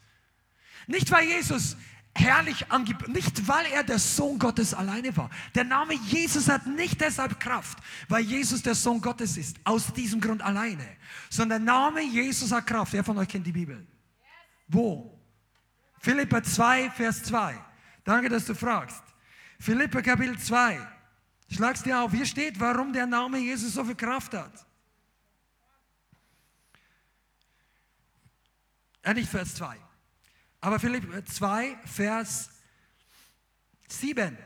Nicht, 0.87 1.11
weil 1.11 1.27
Jesus 1.27 1.77
herrlich 2.15 2.71
angeboren, 2.71 3.13
nicht 3.13 3.49
weil 3.49 3.67
er 3.73 3.83
der 3.83 3.99
Sohn 3.99 4.39
Gottes 4.39 4.75
alleine 4.75 5.17
war. 5.17 5.29
Der 5.55 5.65
Name 5.65 5.95
Jesus 5.95 6.49
hat 6.49 6.67
nicht 6.67 7.01
deshalb 7.01 7.41
Kraft, 7.41 7.79
weil 8.09 8.23
Jesus 8.23 8.63
der 8.63 8.75
Sohn 8.77 9.01
Gottes 9.01 9.37
ist, 9.37 9.57
aus 9.65 9.93
diesem 9.93 10.21
Grund 10.21 10.41
alleine, 10.43 10.87
sondern 11.31 11.65
der 11.65 11.75
Name 11.75 12.03
Jesus 12.03 12.53
hat 12.53 12.67
Kraft. 12.67 12.93
Wer 12.93 13.03
von 13.03 13.19
euch 13.19 13.29
kennt 13.29 13.47
die 13.47 13.53
Bibel? 13.53 13.85
Wo? 14.69 15.19
Philippa 16.01 16.43
2, 16.43 16.91
Vers 16.91 17.25
2. 17.25 17.59
Danke, 18.05 18.29
dass 18.29 18.45
du 18.45 18.55
fragst. 18.55 19.03
Philippa 19.59 20.01
Kapitel 20.03 20.39
2. 20.39 20.79
Schlag's 21.51 21.83
dir 21.83 22.01
auf. 22.01 22.13
Hier 22.13 22.27
steht, 22.27 22.61
warum 22.61 22.93
der 22.93 23.07
Name 23.07 23.39
Jesus 23.39 23.75
so 23.75 23.85
viel 23.85 23.95
Kraft 23.95 24.35
hat. 24.35 24.67
Äh, 29.03 29.15
nicht 29.15 29.29
Vers 29.29 29.55
2. 29.57 29.77
Aber 30.61 30.79
Philipp 30.79 31.29
2, 31.29 31.77
Vers 31.85 32.51
7. 33.89 34.37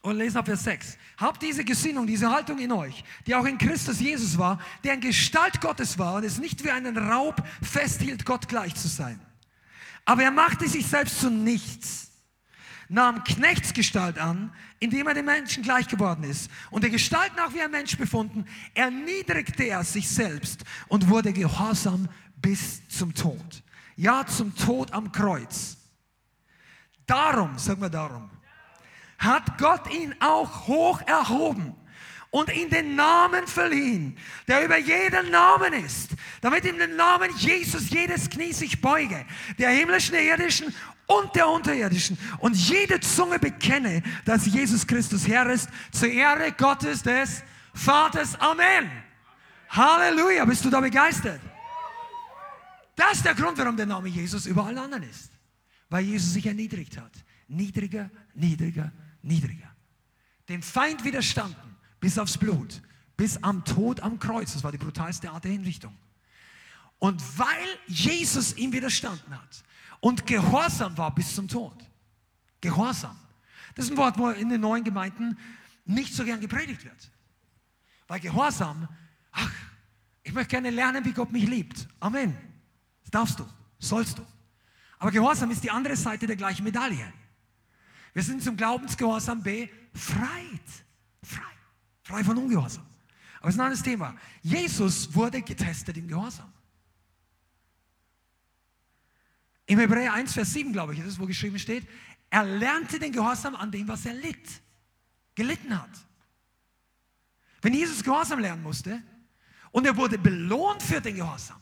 Und 0.00 0.16
lesen 0.16 0.38
auf 0.38 0.46
Vers 0.46 0.64
6. 0.64 0.98
Habt 1.18 1.42
diese 1.42 1.64
Gesinnung, 1.64 2.06
diese 2.06 2.30
Haltung 2.30 2.58
in 2.58 2.72
euch, 2.72 3.04
die 3.26 3.34
auch 3.34 3.44
in 3.44 3.58
Christus 3.58 4.00
Jesus 4.00 4.36
war, 4.36 4.60
der 4.82 4.94
in 4.94 5.00
Gestalt 5.00 5.60
Gottes 5.60 5.98
war 5.98 6.14
und 6.14 6.24
es 6.24 6.38
nicht 6.38 6.64
wie 6.64 6.70
einen 6.70 6.96
Raub 6.96 7.40
festhielt, 7.62 8.24
Gott 8.24 8.48
gleich 8.48 8.74
zu 8.74 8.88
sein. 8.88 9.20
Aber 10.04 10.24
er 10.24 10.32
machte 10.32 10.68
sich 10.68 10.86
selbst 10.86 11.20
zu 11.20 11.30
nichts, 11.30 12.10
nahm 12.88 13.22
Knechtsgestalt 13.22 14.18
an, 14.18 14.52
indem 14.80 15.06
er 15.06 15.14
den 15.14 15.24
Menschen 15.24 15.62
gleich 15.62 15.86
geworden 15.86 16.24
ist 16.24 16.50
und 16.70 16.82
der 16.82 16.90
Gestalt 16.90 17.36
nach 17.36 17.54
wie 17.54 17.62
ein 17.62 17.70
Mensch 17.70 17.96
befunden, 17.96 18.44
erniedrigte 18.74 19.62
er 19.64 19.84
sich 19.84 20.08
selbst 20.08 20.64
und 20.88 21.08
wurde 21.08 21.32
gehorsam 21.32 22.08
bis 22.42 22.86
zum 22.88 23.14
Tod. 23.14 23.62
Ja, 23.96 24.26
zum 24.26 24.54
Tod 24.54 24.92
am 24.92 25.12
Kreuz. 25.12 25.76
Darum, 27.06 27.58
sagen 27.58 27.80
wir 27.80 27.90
darum, 27.90 28.30
hat 29.18 29.56
Gott 29.58 29.92
ihn 29.92 30.14
auch 30.20 30.66
hoch 30.66 31.00
erhoben 31.06 31.74
und 32.30 32.50
ihm 32.52 32.70
den 32.70 32.96
Namen 32.96 33.46
verliehen, 33.46 34.16
der 34.48 34.64
über 34.64 34.78
jeden 34.78 35.30
Namen 35.30 35.72
ist, 35.74 36.10
damit 36.40 36.64
in 36.64 36.78
den 36.78 36.96
Namen 36.96 37.30
Jesus 37.36 37.90
jedes 37.90 38.28
Knie 38.28 38.52
sich 38.52 38.80
beuge, 38.80 39.24
der 39.58 39.70
himmlischen, 39.70 40.12
der 40.12 40.24
irdischen 40.24 40.74
und 41.06 41.34
der 41.36 41.48
unterirdischen 41.48 42.18
und 42.38 42.56
jede 42.56 43.00
Zunge 43.00 43.38
bekenne, 43.38 44.02
dass 44.24 44.46
Jesus 44.46 44.86
Christus 44.86 45.28
Herr 45.28 45.48
ist, 45.50 45.68
zur 45.92 46.08
Ehre 46.08 46.52
Gottes 46.52 47.02
des 47.02 47.42
Vaters. 47.74 48.40
Amen. 48.40 48.90
Halleluja, 49.68 50.44
bist 50.46 50.64
du 50.64 50.70
da 50.70 50.80
begeistert? 50.80 51.40
Das 52.94 53.18
ist 53.18 53.24
der 53.24 53.34
Grund, 53.34 53.58
warum 53.58 53.76
der 53.76 53.86
Name 53.86 54.08
Jesus 54.08 54.46
über 54.46 54.66
allen 54.66 54.78
anderen 54.78 55.04
ist. 55.04 55.32
Weil 55.88 56.04
Jesus 56.04 56.32
sich 56.32 56.46
erniedrigt 56.46 56.96
hat. 56.98 57.12
Niedriger, 57.48 58.10
niedriger, 58.34 58.92
niedriger. 59.22 59.70
Dem 60.48 60.62
Feind 60.62 61.04
widerstanden 61.04 61.76
bis 62.00 62.18
aufs 62.18 62.36
Blut, 62.36 62.82
bis 63.16 63.42
am 63.42 63.64
Tod 63.64 64.00
am 64.00 64.18
Kreuz. 64.18 64.52
Das 64.52 64.64
war 64.64 64.72
die 64.72 64.78
brutalste 64.78 65.30
Art 65.30 65.44
der 65.44 65.52
Hinrichtung. 65.52 65.96
Und 66.98 67.22
weil 67.38 67.48
Jesus 67.86 68.56
ihm 68.56 68.72
widerstanden 68.72 69.34
hat 69.34 69.64
und 70.00 70.26
gehorsam 70.26 70.96
war 70.98 71.14
bis 71.14 71.34
zum 71.34 71.48
Tod. 71.48 71.76
Gehorsam. 72.60 73.16
Das 73.74 73.86
ist 73.86 73.92
ein 73.92 73.96
Wort, 73.96 74.18
wo 74.18 74.30
in 74.30 74.48
den 74.48 74.60
neuen 74.60 74.84
Gemeinden 74.84 75.38
nicht 75.84 76.14
so 76.14 76.24
gern 76.24 76.40
gepredigt 76.40 76.84
wird. 76.84 77.10
Weil 78.06 78.20
Gehorsam, 78.20 78.88
ach, 79.30 79.52
ich 80.22 80.32
möchte 80.32 80.50
gerne 80.50 80.70
lernen, 80.70 81.04
wie 81.04 81.12
Gott 81.12 81.32
mich 81.32 81.46
liebt. 81.48 81.88
Amen. 81.98 82.36
Darfst 83.12 83.38
du, 83.38 83.46
sollst 83.78 84.18
du. 84.18 84.26
Aber 84.98 85.12
Gehorsam 85.12 85.50
ist 85.50 85.62
die 85.62 85.70
andere 85.70 85.94
Seite 85.94 86.26
der 86.26 86.34
gleichen 86.34 86.64
Medaille. 86.64 87.12
Wir 88.14 88.22
sind 88.22 88.42
zum 88.42 88.56
Glaubensgehorsam 88.56 89.42
befreit. 89.42 89.70
Frei. 91.22 91.52
Frei 92.02 92.24
von 92.24 92.36
Ungehorsam. 92.36 92.84
Aber 93.38 93.48
es 93.48 93.54
ist 93.54 93.60
ein 93.60 93.66
anderes 93.66 93.82
Thema. 93.82 94.16
Jesus 94.42 95.14
wurde 95.14 95.42
getestet 95.42 95.96
im 95.96 96.08
Gehorsam. 96.08 96.52
Im 99.66 99.78
Hebräer 99.78 100.12
1, 100.14 100.32
Vers 100.32 100.52
7, 100.52 100.72
glaube 100.72 100.94
ich, 100.94 101.00
ist 101.00 101.06
es, 101.06 101.18
wo 101.18 101.26
geschrieben 101.26 101.58
steht, 101.58 101.86
er 102.30 102.44
lernte 102.44 102.98
den 102.98 103.12
Gehorsam 103.12 103.54
an 103.56 103.70
dem, 103.70 103.86
was 103.88 104.06
er 104.06 104.14
litt, 104.14 104.48
gelitten 105.34 105.78
hat. 105.78 105.90
Wenn 107.60 107.74
Jesus 107.74 108.02
Gehorsam 108.02 108.38
lernen 108.38 108.62
musste 108.62 109.02
und 109.70 109.86
er 109.86 109.96
wurde 109.96 110.18
belohnt 110.18 110.82
für 110.82 111.00
den 111.00 111.16
Gehorsam, 111.16 111.60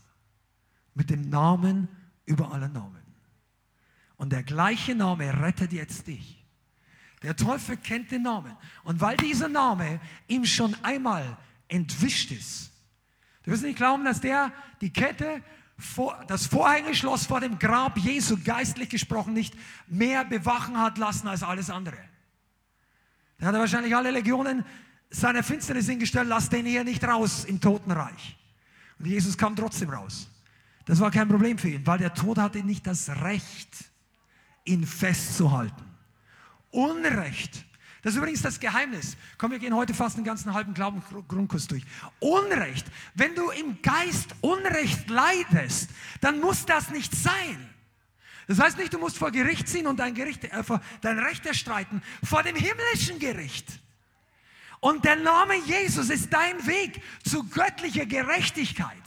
mit 0.95 1.11
dem 1.11 1.29
Namen 1.29 1.89
über 2.27 2.53
alle 2.53 2.69
Namen. 2.69 3.03
Und 4.17 4.33
der 4.33 4.43
gleiche 4.43 4.95
Name 4.95 5.41
rettet 5.41 5.73
jetzt 5.73 6.07
dich. 6.07 6.45
Der 7.23 7.37
Teufel 7.37 7.77
kennt 7.77 8.11
den 8.11 8.23
Namen. 8.23 8.57
Und 8.85 9.01
weil 9.01 9.17
dieser 9.17 9.49
Name 9.49 10.01
ihm 10.29 10.45
schon 10.45 10.75
einmal 10.83 11.37
entwischt 11.69 12.31
ist, 12.31 12.73
du 13.43 13.51
wirst 13.51 13.63
nicht 13.63 13.77
glauben, 13.77 14.05
dass 14.05 14.21
der 14.21 14.53
die 14.81 14.93
Kette, 14.93 15.43
vor, 15.79 16.23
das 16.29 16.47
Vorhängeschloss 16.47 17.27
vor 17.27 17.41
dem 17.41 17.59
Grab 17.59 17.97
Jesu 17.97 18.37
geistlich 18.43 18.91
gesprochen 18.91 19.33
nicht 19.33 19.55
mehr 19.87 20.25
bewachen 20.25 20.79
hat 20.79 20.99
lassen 20.99 21.27
als 21.27 21.43
alles 21.43 21.71
andere. 21.71 21.99
Da 23.39 23.47
hat 23.47 23.55
er 23.55 23.61
wahrscheinlich 23.61 23.97
alle 23.97 24.11
Legionen 24.11 24.65
seiner 25.09 25.43
Finsternis 25.43 25.89
hingestellt, 25.89 26.29
lass 26.29 26.49
den 26.49 26.67
hier 26.67 26.85
nicht 26.85 27.03
raus 27.05 27.45
im 27.45 27.61
Totenreich. 27.61 28.37
Und 28.99 29.07
Jesus 29.07 29.37
kam 29.37 29.57
trotzdem 29.57 29.91
raus. 29.91 30.30
Das 30.91 30.99
war 30.99 31.13
kein 31.13 31.29
Problem 31.29 31.57
für 31.57 31.69
ihn, 31.69 31.87
weil 31.87 31.99
der 31.99 32.15
Tod 32.15 32.37
hatte 32.37 32.65
nicht 32.65 32.85
das 32.85 33.09
Recht, 33.23 33.93
ihn 34.65 34.85
festzuhalten. 34.85 35.85
Unrecht. 36.73 37.65
Das 38.03 38.15
ist 38.15 38.19
übrigens 38.19 38.43
das 38.43 38.59
Geheimnis. 38.59 39.17
Komm, 39.39 39.53
wir 39.53 39.61
gehen 39.61 39.73
heute 39.73 39.95
fast 39.95 40.17
einen 40.17 40.25
ganzen 40.25 40.53
halben 40.53 40.75
Glauben-Grundkurs 40.75 41.69
durch. 41.69 41.85
Unrecht. 42.19 42.85
Wenn 43.15 43.37
du 43.37 43.51
im 43.51 43.81
Geist 43.83 44.35
Unrecht 44.41 45.09
leidest, 45.09 45.91
dann 46.21 46.41
muss 46.41 46.67
das 46.67 46.91
nicht 46.91 47.15
sein. 47.15 47.71
Das 48.49 48.59
heißt 48.59 48.77
nicht, 48.77 48.93
du 48.93 48.99
musst 48.99 49.17
vor 49.17 49.31
Gericht 49.31 49.69
ziehen 49.69 49.87
und 49.87 50.01
dein, 50.01 50.13
Gericht, 50.13 50.43
äh, 50.43 50.51
dein 51.03 51.21
Recht 51.21 51.47
erstreiten, 51.47 52.03
vor 52.25 52.43
dem 52.43 52.57
himmlischen 52.57 53.21
Gericht. 53.21 53.79
Und 54.81 55.05
der 55.05 55.15
Name 55.15 55.55
Jesus 55.67 56.11
ist 56.11 56.33
dein 56.33 56.67
Weg 56.67 57.01
zu 57.23 57.45
göttlicher 57.49 58.07
Gerechtigkeit. 58.07 59.00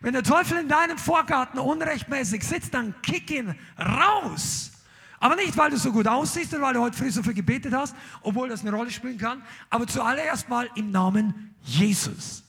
Wenn 0.00 0.12
der 0.12 0.22
Teufel 0.22 0.58
in 0.58 0.68
deinem 0.68 0.98
Vorgarten 0.98 1.58
unrechtmäßig 1.58 2.42
sitzt, 2.42 2.74
dann 2.74 2.94
kick 3.02 3.30
ihn 3.30 3.54
raus. 3.78 4.72
Aber 5.18 5.36
nicht, 5.36 5.56
weil 5.56 5.70
du 5.70 5.78
so 5.78 5.92
gut 5.92 6.06
aussiehst 6.06 6.52
und 6.54 6.60
weil 6.60 6.74
du 6.74 6.80
heute 6.80 6.96
früh 6.96 7.10
so 7.10 7.22
viel 7.22 7.34
gebetet 7.34 7.72
hast, 7.72 7.96
obwohl 8.20 8.48
das 8.48 8.60
eine 8.60 8.72
Rolle 8.72 8.90
spielen 8.90 9.18
kann, 9.18 9.42
aber 9.70 9.86
zuallererst 9.86 10.48
mal 10.48 10.68
im 10.74 10.90
Namen 10.90 11.54
Jesus. 11.62 12.44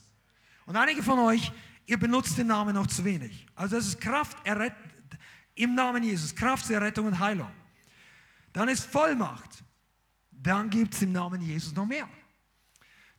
Und 0.65 0.75
einige 0.75 1.01
von 1.01 1.17
euch, 1.19 1.51
ihr 1.85 1.97
benutzt 1.97 2.37
den 2.37 2.47
Namen 2.47 2.75
noch 2.75 2.87
zu 2.87 3.05
wenig. 3.05 3.47
Also 3.55 3.77
das 3.77 3.87
ist 3.87 4.01
Kraft 4.01 4.37
im 5.55 5.75
Namen 5.75 6.03
Jesus, 6.03 6.35
Kraft 6.35 6.65
zur 6.65 6.75
Errettung 6.75 7.07
und 7.07 7.19
Heilung. 7.19 7.49
Dann 8.51 8.67
ist 8.67 8.83
Vollmacht. 8.83 9.63
Dann 10.31 10.69
gibt 10.69 10.93
es 10.93 11.01
im 11.01 11.13
Namen 11.13 11.41
Jesus 11.41 11.73
noch 11.73 11.85
mehr. 11.85 12.07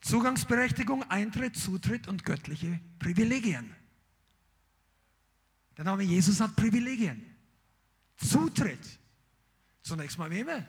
Zugangsberechtigung, 0.00 1.02
Eintritt, 1.10 1.56
Zutritt 1.56 2.06
und 2.06 2.24
göttliche 2.24 2.80
Privilegien. 2.98 3.74
Der 5.78 5.84
Name 5.84 6.02
Jesus 6.02 6.40
hat 6.40 6.56
Privilegien. 6.56 7.24
Zutritt. 8.16 8.98
Zunächst 9.80 10.18
mal 10.18 10.26
im 10.26 10.32
Himmel. 10.32 10.66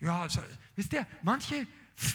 Ja, 0.00 0.22
also, 0.22 0.42
wisst 0.74 0.92
ihr, 0.92 1.06
manche, 1.22 1.66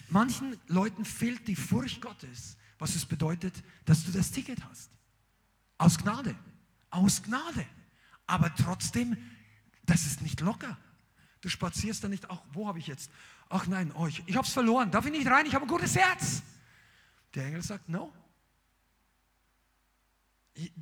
manchen 0.10 0.60
Leuten 0.68 1.06
fehlt 1.06 1.48
die 1.48 1.56
Furcht 1.56 2.02
Gottes, 2.02 2.58
was 2.80 2.96
es 2.96 3.06
bedeutet, 3.06 3.54
dass 3.86 4.04
du 4.06 4.12
das 4.12 4.32
Ticket 4.32 4.64
hast. 4.66 4.92
Aus 5.78 5.98
Gnade. 5.98 6.36
Aus 6.90 7.24
Gnade. 7.24 7.66
Aber 8.28 8.54
trotzdem, 8.54 9.16
das 9.84 10.06
ist 10.06 10.22
nicht 10.22 10.42
locker. 10.42 10.78
Du 11.40 11.48
spazierst 11.48 12.04
da 12.04 12.10
nicht, 12.10 12.30
ach, 12.30 12.42
wo 12.52 12.68
habe 12.68 12.80
ich 12.80 12.88
jetzt? 12.88 13.10
Ach 13.48 13.68
nein, 13.68 13.92
oh, 13.94 14.08
ich, 14.08 14.22
ich 14.26 14.36
habe 14.36 14.46
es 14.46 14.54
verloren. 14.54 14.92
Darf 14.92 15.06
ich 15.06 15.12
nicht 15.12 15.28
rein? 15.28 15.46
Ich 15.46 15.56
habe 15.56 15.64
ein 15.64 15.70
gutes 15.70 15.96
Herz. 15.96 16.42
Der 17.36 17.46
Engel 17.46 17.62
sagt, 17.62 17.88
no. 17.88 18.12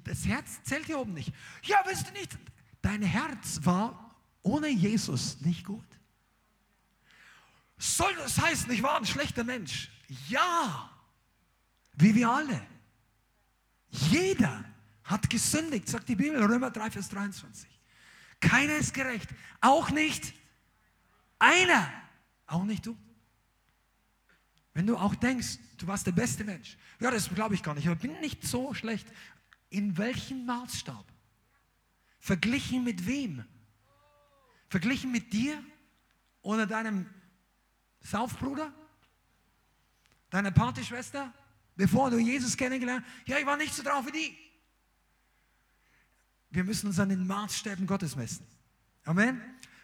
Das 0.03 0.25
Herz 0.25 0.61
zählt 0.63 0.85
hier 0.85 0.99
oben 0.99 1.13
nicht. 1.13 1.33
Ja, 1.63 1.83
wisst 1.85 2.07
ihr 2.07 2.13
nicht, 2.13 2.37
dein 2.81 3.01
Herz 3.01 3.59
war 3.63 4.15
ohne 4.43 4.69
Jesus 4.69 5.41
nicht 5.41 5.65
gut. 5.65 5.85
Soll 7.77 8.13
das 8.15 8.39
heißen, 8.39 8.71
ich 8.71 8.83
war 8.83 8.97
ein 8.97 9.05
schlechter 9.05 9.43
Mensch? 9.43 9.89
Ja, 10.29 10.89
wie 11.95 12.13
wir 12.15 12.29
alle. 12.29 12.65
Jeder 13.89 14.63
hat 15.03 15.29
gesündigt, 15.29 15.89
sagt 15.89 16.07
die 16.09 16.15
Bibel, 16.15 16.43
Römer 16.43 16.71
3, 16.71 16.91
Vers 16.91 17.09
23. 17.09 17.69
Keiner 18.39 18.75
ist 18.75 18.93
gerecht, 18.93 19.29
auch 19.61 19.89
nicht 19.89 20.33
einer, 21.39 21.91
auch 22.47 22.63
nicht 22.63 22.85
du. 22.85 22.97
Wenn 24.73 24.87
du 24.87 24.97
auch 24.97 25.15
denkst, 25.15 25.59
du 25.77 25.87
warst 25.87 26.07
der 26.07 26.13
beste 26.13 26.43
Mensch, 26.43 26.77
ja, 26.99 27.11
das 27.11 27.29
glaube 27.29 27.53
ich 27.53 27.63
gar 27.63 27.75
nicht, 27.75 27.87
aber 27.87 27.95
bin 27.95 28.19
nicht 28.21 28.43
so 28.45 28.73
schlecht. 28.73 29.07
In 29.73 29.97
welchem 29.97 30.45
Maßstab? 30.45 31.03
Verglichen 32.19 32.83
mit 32.83 33.07
wem? 33.07 33.43
Verglichen 34.69 35.11
mit 35.11 35.33
dir 35.33 35.61
oder 36.43 36.67
deinem 36.67 37.09
Saufbruder? 38.01 38.71
Deiner 40.29 40.51
Partyschwester? 40.51 41.33
Bevor 41.75 42.11
du 42.11 42.19
Jesus 42.19 42.55
kennengelernt 42.55 43.03
hast? 43.03 43.27
Ja, 43.27 43.39
ich 43.39 43.47
war 43.47 43.57
nicht 43.57 43.73
so 43.73 43.81
drauf 43.81 44.05
wie 44.05 44.11
die. 44.11 44.37
Wir 46.51 46.63
müssen 46.63 46.85
uns 46.85 46.99
an 46.99 47.09
den 47.09 47.25
Maßstäben 47.25 47.87
Gottes 47.87 48.15
messen. 48.15 48.45
Amen. 49.05 49.41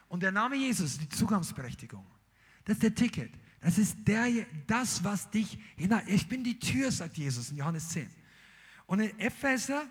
Und 0.07 0.21
der 0.21 0.31
Name 0.31 0.55
Jesus, 0.55 0.99
die 0.99 1.09
Zugangsberechtigung, 1.09 2.05
das 2.65 2.75
ist 2.75 2.83
der 2.83 2.93
Ticket. 2.93 3.33
Das 3.59 3.79
ist 3.79 4.07
der, 4.07 4.45
das, 4.67 5.03
was 5.03 5.31
dich 5.31 5.57
hinein. 5.77 6.03
Ich 6.05 6.29
bin 6.29 6.43
die 6.43 6.59
Tür, 6.59 6.91
sagt 6.91 7.17
Jesus 7.17 7.49
in 7.49 7.57
Johannes 7.57 7.89
10. 7.89 8.18
Und 8.89 9.01
in 9.01 9.19
Epheser 9.19 9.85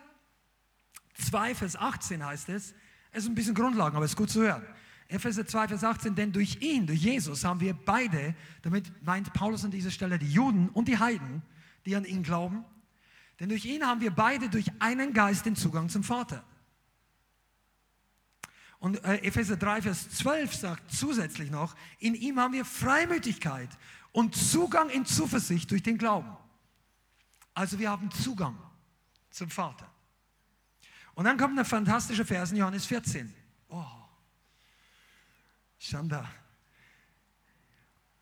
2, 1.30 1.54
Vers 1.54 1.76
18 1.76 2.24
heißt 2.24 2.48
es, 2.48 2.74
es 3.12 3.22
ist 3.22 3.28
ein 3.28 3.34
bisschen 3.36 3.54
Grundlagen, 3.54 3.94
aber 3.94 4.04
es 4.04 4.10
ist 4.10 4.16
gut 4.16 4.28
zu 4.28 4.40
hören. 4.42 4.66
Epheser 5.06 5.46
2, 5.46 5.68
Vers 5.68 5.84
18, 5.84 6.16
denn 6.16 6.32
durch 6.32 6.60
ihn, 6.60 6.84
durch 6.84 6.98
Jesus 6.98 7.44
haben 7.44 7.60
wir 7.60 7.74
beide, 7.74 8.34
damit 8.62 8.90
meint 9.06 9.32
Paulus 9.32 9.64
an 9.64 9.70
dieser 9.70 9.92
Stelle 9.92 10.18
die 10.18 10.32
Juden 10.32 10.68
und 10.70 10.88
die 10.88 10.98
Heiden, 10.98 11.42
die 11.86 11.94
an 11.94 12.04
ihn 12.04 12.24
glauben, 12.24 12.64
denn 13.38 13.48
durch 13.48 13.66
ihn 13.66 13.86
haben 13.86 14.00
wir 14.00 14.10
beide 14.10 14.48
durch 14.48 14.66
einen 14.80 15.12
Geist 15.12 15.46
den 15.46 15.54
Zugang 15.54 15.88
zum 15.88 16.02
Vater. 16.02 16.42
Und 18.80 19.04
äh, 19.04 19.18
Epheser 19.18 19.56
3, 19.56 19.82
Vers 19.82 20.10
12 20.10 20.54
sagt 20.56 20.90
zusätzlich 20.90 21.52
noch, 21.52 21.76
in 22.00 22.16
ihm 22.16 22.40
haben 22.40 22.52
wir 22.52 22.64
Freimütigkeit 22.64 23.70
und 24.10 24.34
Zugang 24.34 24.90
in 24.90 25.06
Zuversicht 25.06 25.70
durch 25.70 25.84
den 25.84 25.98
Glauben. 25.98 26.36
Also 27.54 27.78
wir 27.78 27.90
haben 27.90 28.10
Zugang 28.10 28.58
zum 29.38 29.50
Vater. 29.50 29.88
Und 31.14 31.24
dann 31.24 31.36
kommt 31.36 31.58
ein 31.58 31.64
fantastischer 31.64 32.24
Vers 32.24 32.52
in 32.52 32.58
Johannes 32.58 32.86
14. 32.86 33.32
Oh, 33.68 33.84
Schanda. 35.78 36.28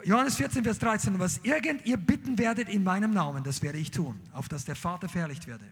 Johannes 0.04 0.36
14, 0.36 0.62
Vers 0.62 0.78
13. 0.78 1.18
Was 1.18 1.38
irgend 1.38 1.84
ihr 1.86 1.96
bitten 1.96 2.38
werdet 2.38 2.68
in 2.68 2.84
meinem 2.84 3.12
Namen, 3.12 3.42
das 3.42 3.62
werde 3.62 3.78
ich 3.78 3.90
tun, 3.90 4.20
auf 4.32 4.48
dass 4.48 4.64
der 4.64 4.76
Vater 4.76 5.08
verherrlicht 5.08 5.46
werde. 5.46 5.66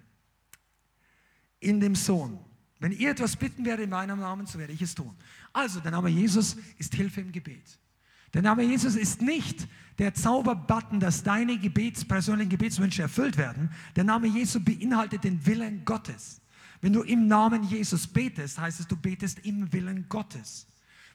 In 1.61 1.81
dem 1.81 1.95
Sohn. 1.95 2.39
Wenn 2.81 2.93
ihr 2.93 3.11
etwas 3.11 3.37
bitten 3.37 3.65
werdet 3.65 3.85
in 3.85 3.91
meinem 3.91 4.21
Namen, 4.21 4.47
so 4.47 4.59
werde 4.59 4.73
ich 4.73 4.83
es 4.83 4.95
tun. 4.95 5.17
Also, 5.53 5.81
der 5.81 5.93
Name 5.93 6.11
Jesus 6.11 6.57
ist 6.77 6.95
Hilfe 6.95 7.21
im 7.21 7.33
Gebet. 7.33 7.79
Der 8.35 8.43
Name 8.43 8.65
Jesus 8.65 8.97
ist 8.97 9.23
nicht 9.23 9.69
der 9.99 10.13
Zauberbutton, 10.13 10.99
dass 10.99 11.23
deine 11.23 11.57
Gebets, 11.57 12.05
persönlichen 12.05 12.51
Gebetswünsche 12.51 13.03
erfüllt 13.03 13.39
werden. 13.39 13.71
Der 13.95 14.03
Name 14.03 14.27
Jesus 14.27 14.63
beinhaltet 14.63 15.23
den 15.23 15.47
Willen 15.47 15.85
Gottes. 15.85 16.41
Wenn 16.81 16.93
du 16.93 17.03
im 17.03 17.29
Namen 17.29 17.63
Jesus 17.63 18.07
betest, 18.09 18.59
heißt 18.59 18.81
es, 18.81 18.89
du 18.89 18.97
betest 18.97 19.39
im 19.47 19.73
Willen 19.73 20.07
Gottes. 20.09 20.67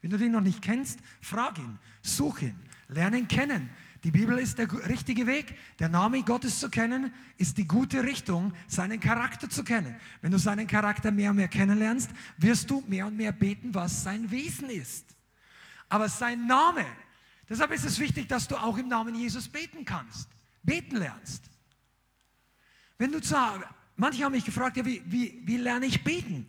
Wenn 0.02 0.12
du 0.12 0.18
den 0.18 0.32
noch 0.32 0.42
nicht 0.42 0.62
kennst, 0.62 1.00
frag 1.22 1.58
ihn, 1.60 1.78
such 2.02 2.42
ihn, 2.42 2.56
lerne 2.88 3.20
ihn 3.20 3.28
kennen. 3.28 3.70
Die 4.06 4.12
Bibel 4.12 4.40
ist 4.40 4.58
der 4.58 4.72
richtige 4.88 5.28
Weg. 5.28 5.58
Der 5.80 5.90
Name 5.90 6.24
Gottes 6.24 6.62
zu 6.62 6.70
kennen, 6.70 7.12
ist 7.38 7.58
die 7.58 7.68
gute 7.68 8.02
Richtung, 8.04 8.54
seinen 8.68 9.02
Charakter 9.02 9.50
zu 9.50 9.66
kennen. 9.66 9.94
Wenn 10.22 10.32
du 10.32 10.40
seinen 10.40 10.68
Charakter 10.68 11.12
mehr 11.12 11.32
und 11.32 11.36
mehr 11.36 11.50
kennenlernst, 11.50 12.10
wirst 12.38 12.70
du 12.70 12.82
mehr 12.88 13.08
und 13.08 13.18
mehr 13.18 13.34
beten, 13.34 13.76
was 13.76 14.04
sein 14.04 14.32
Wesen 14.32 14.70
ist. 14.70 15.06
Aber 15.90 16.08
sein 16.08 16.48
Name 16.48 16.86
Deshalb 17.50 17.72
ist 17.72 17.84
es 17.84 17.98
wichtig, 18.00 18.28
dass 18.28 18.48
du 18.48 18.56
auch 18.56 18.78
im 18.78 18.88
Namen 18.88 19.16
Jesus 19.16 19.50
beten 19.50 19.84
kannst, 19.84 20.30
beten 20.62 20.98
lernst. 20.98 21.50
Wenn 22.98 23.12
du 23.12 23.20
zu, 23.20 23.36
manche 23.96 24.24
haben 24.24 24.34
mich 24.34 24.46
gefragt, 24.46 24.78
ja, 24.78 24.86
wie, 24.86 25.02
wie, 25.06 25.42
wie 25.46 25.58
lerne 25.58 25.88
ich 25.88 26.04
beten? 26.04 26.46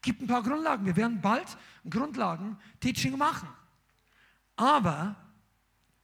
Gibt 0.00 0.20
ein 0.20 0.26
paar 0.26 0.42
Grundlagen. 0.42 0.84
Wir 0.84 0.96
werden 0.96 1.20
bald 1.20 1.56
Grundlagen-Teaching 1.88 3.16
machen. 3.16 3.48
Aber 4.56 5.14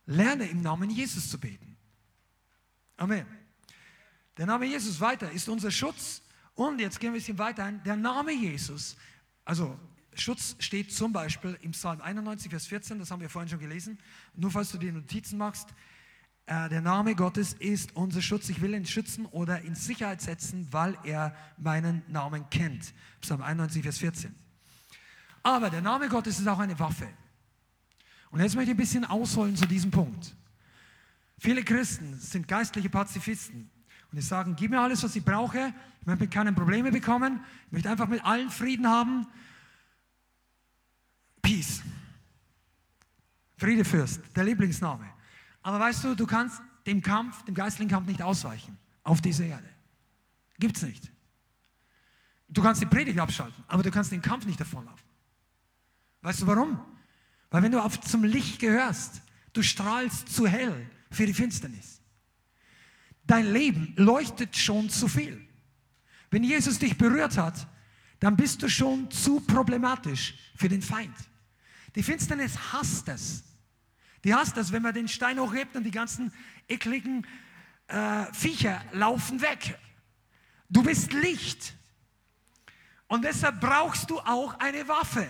lerne 0.07 0.47
im 0.47 0.63
Namen 0.63 0.89
Jesus 0.91 1.29
zu 1.29 1.39
beten. 1.39 1.77
Amen. 2.97 3.27
Der 4.37 4.47
Name 4.47 4.67
Jesus 4.67 5.01
weiter 5.01 5.31
ist 5.33 5.49
unser 5.49 5.71
Schutz. 5.71 6.23
Und 6.55 6.81
jetzt 6.81 7.01
gehen 7.01 7.13
wir 7.13 7.19
ein 7.19 7.21
bisschen 7.21 7.39
weiter. 7.39 7.73
Der 7.73 7.97
Name 7.97 8.33
Jesus, 8.33 8.97
also 9.45 9.79
Schutz 10.21 10.57
steht 10.59 10.93
zum 10.93 11.13
Beispiel 11.13 11.59
im 11.63 11.73
Psalm 11.73 12.01
91, 12.01 12.51
Vers 12.51 12.67
14, 12.67 12.99
das 12.99 13.11
haben 13.11 13.21
wir 13.21 13.31
vorhin 13.31 13.49
schon 13.49 13.59
gelesen. 13.59 13.99
Nur 14.35 14.51
falls 14.51 14.71
du 14.71 14.79
dir 14.79 14.93
Notizen 14.93 15.39
machst, 15.39 15.69
äh, 16.47 16.69
der 16.69 16.81
Name 16.81 17.15
Gottes 17.15 17.53
ist 17.55 17.95
unser 17.95 18.23
Schutz. 18.23 18.49
Ich 18.49 18.63
will 18.63 18.73
ihn 18.73 18.87
schützen 18.87 19.27
oder 19.27 19.61
in 19.61 19.75
Sicherheit 19.75 20.23
setzen, 20.23 20.67
weil 20.71 20.97
er 21.05 21.37
meinen 21.59 22.03
Namen 22.09 22.49
kennt. 22.49 22.95
Psalm 23.21 23.43
91, 23.43 23.83
Vers 23.83 23.99
14. 23.99 24.35
Aber 25.43 25.69
der 25.69 25.83
Name 25.83 26.09
Gottes 26.09 26.39
ist 26.39 26.49
auch 26.49 26.59
eine 26.59 26.79
Waffe. 26.79 27.09
Und 28.31 28.41
jetzt 28.41 28.55
möchte 28.57 28.71
ich 28.71 28.75
ein 28.75 28.81
bisschen 28.81 29.05
ausholen 29.05 29.57
zu 29.57 29.67
diesem 29.67 29.91
Punkt. 29.91 30.35
Viele 31.39 31.63
Christen 31.63 32.19
sind 32.19 32.49
geistliche 32.49 32.91
Pazifisten 32.91 33.71
und 34.11 34.17
die 34.17 34.23
sagen, 34.23 34.57
gib 34.57 34.71
mir 34.71 34.81
alles, 34.81 35.03
was 35.03 35.15
ich 35.17 35.25
brauche. 35.25 35.73
Ich 36.01 36.07
möchte 36.07 36.29
keine 36.29 36.53
Probleme 36.53 36.91
bekommen. 36.91 37.41
Ich 37.67 37.73
möchte 37.73 37.91
einfach 37.91 38.09
mit 38.09 38.25
allen 38.25 38.51
Frieden 38.51 38.89
haben. 38.89 39.27
Friedefürst, 43.59 44.21
der 44.35 44.45
Lieblingsname. 44.45 45.09
Aber 45.63 45.81
weißt 45.81 46.05
du, 46.05 46.15
du 46.15 46.27
kannst 46.27 46.63
dem 46.87 47.03
Kampf, 47.03 47.45
dem 47.45 47.55
geistlichen 47.55 47.91
Kampf 47.91 48.07
nicht 48.07 48.23
ausweichen 48.23 48.79
auf 49.03 49.21
dieser 49.21 49.45
Erde. 49.45 49.69
Gibt's 50.59 50.83
nicht. 50.83 51.11
Du 52.49 52.63
kannst 52.63 52.81
die 52.81 52.87
Predigt 52.87 53.19
abschalten, 53.19 53.63
aber 53.67 53.83
du 53.83 53.91
kannst 53.91 54.11
den 54.11 54.23
Kampf 54.23 54.47
nicht 54.47 54.59
davonlaufen. 54.59 55.07
Weißt 56.23 56.43
du 56.43 56.47
warum? 56.47 56.81
Weil 57.51 57.63
wenn 57.63 57.73
du 57.73 57.83
auf 57.83 58.01
zum 58.01 58.25
Licht 58.25 58.59
gehörst, 58.59 59.23
du 59.53 59.63
strahlst 59.63 60.29
zu 60.29 60.47
hell 60.47 60.89
für 61.11 61.27
die 61.27 61.35
Finsternis. 61.35 62.01
Dein 63.27 63.53
Leben 63.53 63.93
leuchtet 63.97 64.57
schon 64.57 64.89
zu 64.89 65.09
viel. 65.09 65.47
Wenn 66.31 66.45
Jesus 66.45 66.79
dich 66.79 66.97
berührt 66.97 67.37
hat, 67.37 67.67
dann 68.21 68.37
bist 68.37 68.63
du 68.63 68.69
schon 68.69 69.11
zu 69.11 69.41
problematisch 69.41 70.35
für 70.57 70.69
den 70.69 70.83
Feind. 70.83 71.15
Die 71.99 72.05
Finsternis 72.05 72.57
hasst 72.73 73.09
es. 73.09 73.43
Die 74.23 74.33
hasst 74.33 74.57
es, 74.57 74.71
wenn 74.71 74.83
man 74.83 74.95
den 74.95 75.09
Stein 75.09 75.41
hochhebt 75.41 75.75
und 75.75 75.83
die 75.83 75.91
ganzen 75.91 76.33
ekligen 76.69 77.27
äh, 77.89 78.33
Viecher 78.33 78.81
laufen 78.93 79.41
weg. 79.41 79.77
Du 80.69 80.85
bist 80.85 81.13
Licht. 81.13 81.75
Und 83.09 83.25
deshalb 83.25 83.61
brauchst 83.61 84.11
du 84.11 84.21
auch 84.21 84.61
eine 84.61 84.87
Waffe. 84.87 85.29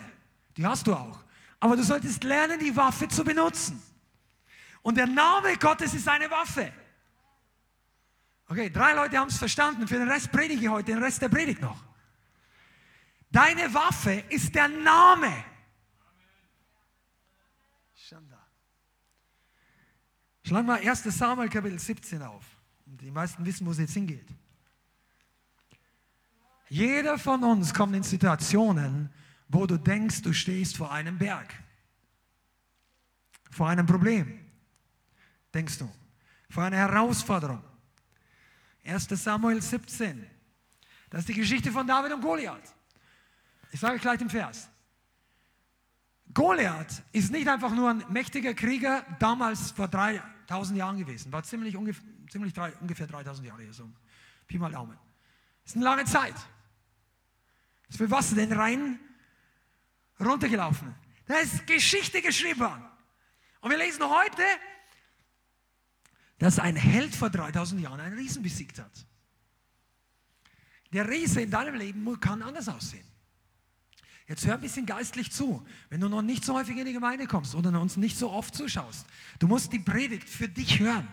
Die 0.58 0.66
hast 0.66 0.86
du 0.86 0.92
auch. 0.92 1.24
Aber 1.58 1.74
du 1.74 1.82
solltest 1.82 2.22
lernen, 2.22 2.60
die 2.60 2.76
Waffe 2.76 3.08
zu 3.08 3.24
benutzen. 3.24 3.82
Und 4.82 4.98
der 4.98 5.06
Name 5.06 5.56
Gottes 5.56 5.94
ist 5.94 6.06
eine 6.06 6.30
Waffe. 6.30 6.70
Okay, 8.46 8.68
drei 8.68 8.92
Leute 8.92 9.16
haben 9.16 9.28
es 9.28 9.38
verstanden. 9.38 9.88
Für 9.88 10.00
den 10.00 10.10
Rest 10.10 10.30
predige 10.30 10.60
ich 10.60 10.68
heute, 10.68 10.92
den 10.92 11.02
Rest 11.02 11.22
der 11.22 11.30
Predigt 11.30 11.62
noch. 11.62 11.82
Deine 13.30 13.72
Waffe 13.72 14.22
ist 14.28 14.54
der 14.54 14.68
Name. 14.68 15.32
Schlag 20.48 20.64
mal 20.64 20.80
1. 20.80 21.02
Samuel 21.04 21.50
Kapitel 21.50 21.78
17 21.78 22.22
auf. 22.22 22.42
Die 22.86 23.10
meisten 23.10 23.44
wissen, 23.44 23.66
wo 23.66 23.70
es 23.70 23.76
jetzt 23.76 23.92
hingeht. 23.92 24.26
Jeder 26.70 27.18
von 27.18 27.44
uns 27.44 27.74
kommt 27.74 27.94
in 27.94 28.02
Situationen, 28.02 29.10
wo 29.48 29.66
du 29.66 29.76
denkst, 29.76 30.22
du 30.22 30.32
stehst 30.32 30.78
vor 30.78 30.90
einem 30.90 31.18
Berg, 31.18 31.52
vor 33.50 33.68
einem 33.68 33.84
Problem, 33.84 34.40
denkst 35.52 35.80
du, 35.80 35.90
vor 36.48 36.62
einer 36.62 36.78
Herausforderung. 36.78 37.62
1 38.86 39.06
Samuel 39.22 39.60
17, 39.60 40.26
das 41.10 41.20
ist 41.20 41.28
die 41.28 41.34
Geschichte 41.34 41.70
von 41.70 41.86
David 41.86 42.14
und 42.14 42.22
Goliath. 42.22 42.74
Ich 43.70 43.80
sage 43.80 43.98
gleich 43.98 44.18
den 44.18 44.30
Vers. 44.30 44.70
Goliath 46.32 47.02
ist 47.12 47.32
nicht 47.32 47.48
einfach 47.48 47.74
nur 47.74 47.90
ein 47.90 48.02
mächtiger 48.08 48.54
Krieger 48.54 49.04
damals 49.18 49.72
vor 49.72 49.88
3000 50.48 50.78
Jahren 50.78 50.96
gewesen, 50.96 51.30
war 51.30 51.42
ziemlich, 51.42 51.76
ungefähr, 51.76 52.04
ziemlich 52.30 52.54
drei, 52.54 52.72
ungefähr 52.80 53.06
3000 53.06 53.46
Jahre 53.46 53.62
her, 53.62 53.72
so 53.72 53.88
Pi 54.46 54.58
mal 54.58 54.72
Daumen. 54.72 54.98
Das 55.62 55.72
ist 55.72 55.76
eine 55.76 55.84
lange 55.84 56.04
Zeit. 56.06 56.34
Das 56.34 57.90
ist 57.90 57.96
für 57.98 58.10
was 58.10 58.34
denn 58.34 58.52
rein 58.52 58.98
runtergelaufen? 60.18 60.94
Da 61.26 61.36
ist 61.36 61.66
Geschichte 61.66 62.22
geschrieben 62.22 62.60
worden. 62.60 62.84
Und 63.60 63.70
wir 63.70 63.78
lesen 63.78 64.02
heute, 64.02 64.42
dass 66.38 66.58
ein 66.58 66.76
Held 66.76 67.14
vor 67.14 67.28
3000 67.28 67.82
Jahren 67.82 68.00
einen 68.00 68.16
Riesen 68.16 68.42
besiegt 68.42 68.78
hat. 68.78 69.06
Der 70.92 71.08
Riese 71.08 71.42
in 71.42 71.50
deinem 71.50 71.74
Leben 71.74 72.20
kann 72.20 72.42
anders 72.42 72.68
aussehen. 72.68 73.07
Jetzt 74.28 74.46
hör 74.46 74.54
ein 74.54 74.60
bisschen 74.60 74.84
geistlich 74.84 75.32
zu. 75.32 75.66
Wenn 75.88 76.00
du 76.02 76.08
noch 76.08 76.20
nicht 76.20 76.44
so 76.44 76.54
häufig 76.54 76.76
in 76.76 76.84
die 76.84 76.92
Gemeinde 76.92 77.26
kommst 77.26 77.54
oder 77.54 77.80
uns 77.80 77.96
nicht 77.96 78.18
so 78.18 78.30
oft 78.30 78.54
zuschaust, 78.54 79.06
du 79.38 79.48
musst 79.48 79.72
die 79.72 79.78
Predigt 79.78 80.28
für 80.28 80.48
dich 80.48 80.78
hören. 80.78 81.08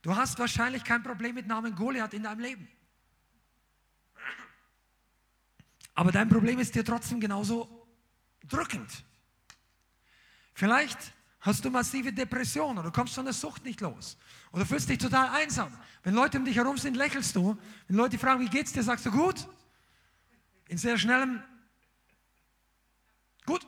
Du 0.00 0.16
hast 0.16 0.38
wahrscheinlich 0.38 0.84
kein 0.84 1.02
Problem 1.02 1.34
mit 1.34 1.46
Namen 1.46 1.74
Goliath 1.74 2.14
in 2.14 2.22
deinem 2.22 2.40
Leben. 2.40 2.66
Aber 5.94 6.10
dein 6.10 6.30
Problem 6.30 6.58
ist 6.58 6.74
dir 6.74 6.84
trotzdem 6.84 7.20
genauso 7.20 7.86
drückend. 8.48 9.04
Vielleicht 10.54 10.98
hast 11.40 11.62
du 11.62 11.70
massive 11.70 12.10
Depressionen 12.10 12.78
oder 12.78 12.90
kommst 12.90 13.14
von 13.14 13.26
der 13.26 13.34
Sucht 13.34 13.64
nicht 13.66 13.82
los 13.82 14.16
oder 14.52 14.64
fühlst 14.64 14.88
dich 14.88 14.96
total 14.98 15.28
einsam. 15.28 15.76
Wenn 16.02 16.14
Leute 16.14 16.38
um 16.38 16.46
dich 16.46 16.56
herum 16.56 16.78
sind, 16.78 16.96
lächelst 16.96 17.36
du. 17.36 17.58
Wenn 17.86 17.96
Leute 17.96 18.18
fragen, 18.18 18.40
wie 18.40 18.48
geht's 18.48 18.72
dir, 18.72 18.82
sagst 18.82 19.04
du 19.04 19.10
gut. 19.10 19.46
In 20.68 20.78
sehr 20.78 20.96
schnellem 20.96 21.42
Gut. 23.46 23.66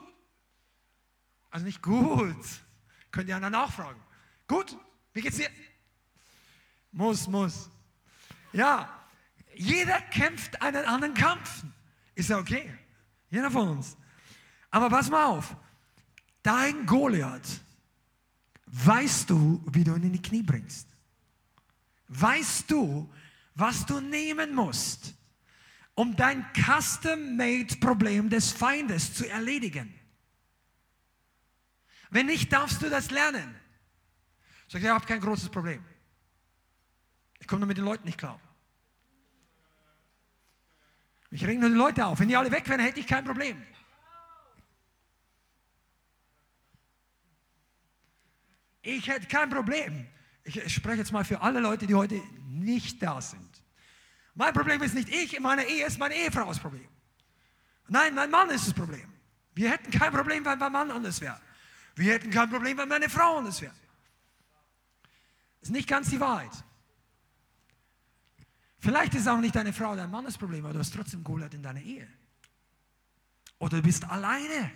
Also 1.51 1.66
nicht 1.66 1.83
gut. 1.83 2.37
Könnt 3.11 3.29
ihr 3.29 3.37
anderen 3.37 3.53
nachfragen. 3.53 4.01
Gut. 4.47 4.77
Wie 5.12 5.20
geht's 5.20 5.37
dir? 5.37 5.51
Muss, 6.93 7.29
muss. 7.29 7.70
Ja. 8.53 9.07
Jeder 9.55 10.01
kämpft 10.01 10.61
einen 10.61 10.85
anderen 10.85 11.14
Kampf. 11.14 11.62
Ist 12.14 12.31
ja 12.31 12.39
okay. 12.39 12.72
Jeder 13.31 13.51
von 13.51 13.68
uns. 13.68 13.97
Aber 14.70 14.89
pass 14.89 15.09
mal 15.11 15.27
auf. 15.27 15.57
Dein 16.43 16.85
Goliath, 16.85 17.61
weißt 18.66 19.31
du, 19.31 19.62
wie 19.70 19.83
du 19.83 19.95
ihn 19.95 20.03
in 20.03 20.12
die 20.12 20.22
Knie 20.22 20.43
bringst? 20.43 20.89
Weißt 22.09 22.70
du, 22.70 23.09
was 23.55 23.87
du 23.87 24.01
nehmen 24.01 24.55
musst, 24.55 25.14
um 25.95 26.16
dein 26.16 26.45
Custom-Made-Problem 26.55 28.30
des 28.30 28.53
Feindes 28.53 29.14
zu 29.14 29.28
erledigen? 29.28 29.92
Wenn 32.11 32.26
nicht, 32.26 32.53
darfst 32.53 32.82
du 32.82 32.90
das 32.90 33.11
lernen. 33.11 33.55
Sag 34.68 34.80
ich, 34.80 34.84
ich 34.86 34.90
habe 34.90 35.07
kein 35.07 35.20
großes 35.20 35.49
Problem. 35.49 35.84
Ich 37.38 37.47
komme 37.47 37.61
nur 37.61 37.68
mit 37.68 37.76
den 37.76 37.84
Leuten 37.84 38.07
nicht 38.07 38.18
klar. 38.18 38.40
Ich 41.30 41.45
reg 41.45 41.59
nur 41.59 41.68
die 41.68 41.74
Leute 41.74 42.07
auf. 42.07 42.20
Wenn 42.20 42.28
die 42.28 42.36
alle 42.36 42.51
weg 42.51 42.68
wären, 42.68 42.80
hätte 42.80 43.01
ich 43.01 43.07
kein 43.07 43.24
Problem. 43.24 43.61
Ich 48.82 49.09
hätte 49.09 49.26
kein 49.26 49.51
Problem. 49.51 50.07
Ich 50.45 50.72
spreche 50.72 50.99
jetzt 50.99 51.11
mal 51.11 51.24
für 51.24 51.40
alle 51.40 51.59
Leute, 51.59 51.86
die 51.86 51.95
heute 51.95 52.20
nicht 52.47 53.03
da 53.03 53.20
sind. 53.20 53.54
Mein 54.35 54.53
Problem 54.53 54.82
ist 54.82 54.95
nicht 54.95 55.09
ich, 55.09 55.37
in 55.37 55.43
meiner 55.43 55.64
Ehe 55.64 55.87
ist 55.87 55.99
meine 55.99 56.14
Ehefrau 56.14 56.47
das 56.47 56.59
Problem. 56.59 56.89
Nein, 57.89 58.14
mein 58.14 58.30
Mann 58.30 58.51
ist 58.51 58.66
das 58.66 58.74
Problem. 58.74 59.12
Wir 59.55 59.70
hätten 59.70 59.91
kein 59.91 60.12
Problem, 60.12 60.45
wenn 60.45 60.59
mein 60.59 60.72
Mann 60.72 60.91
anders 60.91 61.20
wäre. 61.20 61.41
Wir 61.95 62.14
hätten 62.14 62.30
kein 62.30 62.51
Problem, 62.51 62.76
wenn 62.76 62.89
meine 62.89 63.09
Frau 63.09 63.39
anders 63.39 63.61
wäre. 63.61 63.74
Das 65.61 65.68
ist 65.68 65.72
nicht 65.72 65.89
ganz 65.89 66.11
die 66.11 66.18
Wahrheit. 66.18 66.51
Vielleicht 68.80 69.14
ist 69.14 69.28
auch 69.28 69.39
nicht 69.39 69.55
deine 69.55 69.72
Frau 69.72 69.95
dein 69.95 70.11
Mann 70.11 70.24
das 70.24 70.37
Problem, 70.37 70.64
aber 70.64 70.74
du 70.74 70.80
hast 70.80 70.93
trotzdem 70.93 71.22
Goliath 71.22 71.55
in 71.55 71.62
deiner 71.62 71.80
Ehe. 71.80 72.07
Oder 73.59 73.78
du 73.78 73.82
bist 73.82 74.05
alleine. 74.05 74.70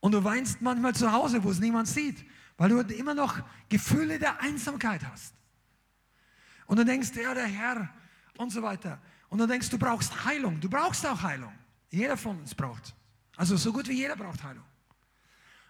Und 0.00 0.12
du 0.12 0.22
weinst 0.22 0.60
manchmal 0.60 0.94
zu 0.94 1.10
Hause, 1.10 1.42
wo 1.42 1.50
es 1.50 1.58
niemand 1.58 1.88
sieht, 1.88 2.24
weil 2.56 2.68
du 2.68 2.80
immer 2.94 3.14
noch 3.14 3.40
Gefühle 3.68 4.18
der 4.18 4.40
Einsamkeit 4.40 5.04
hast. 5.10 5.34
Und 6.68 6.76
du 6.76 6.84
denkst, 6.84 7.10
ja, 7.16 7.34
der 7.34 7.46
Herr 7.46 7.88
und 8.36 8.52
so 8.52 8.62
weiter. 8.62 9.00
Und 9.30 9.38
du 9.38 9.46
denkst, 9.46 9.70
du 9.70 9.78
brauchst 9.78 10.24
Heilung. 10.24 10.60
Du 10.60 10.68
brauchst 10.68 11.04
auch 11.06 11.22
Heilung. 11.22 11.52
Jeder 11.90 12.16
von 12.16 12.38
uns 12.38 12.54
braucht. 12.54 12.94
Also 13.36 13.56
so 13.56 13.72
gut 13.72 13.88
wie 13.88 13.94
jeder 13.94 14.14
braucht 14.14 14.44
Heilung. 14.44 14.64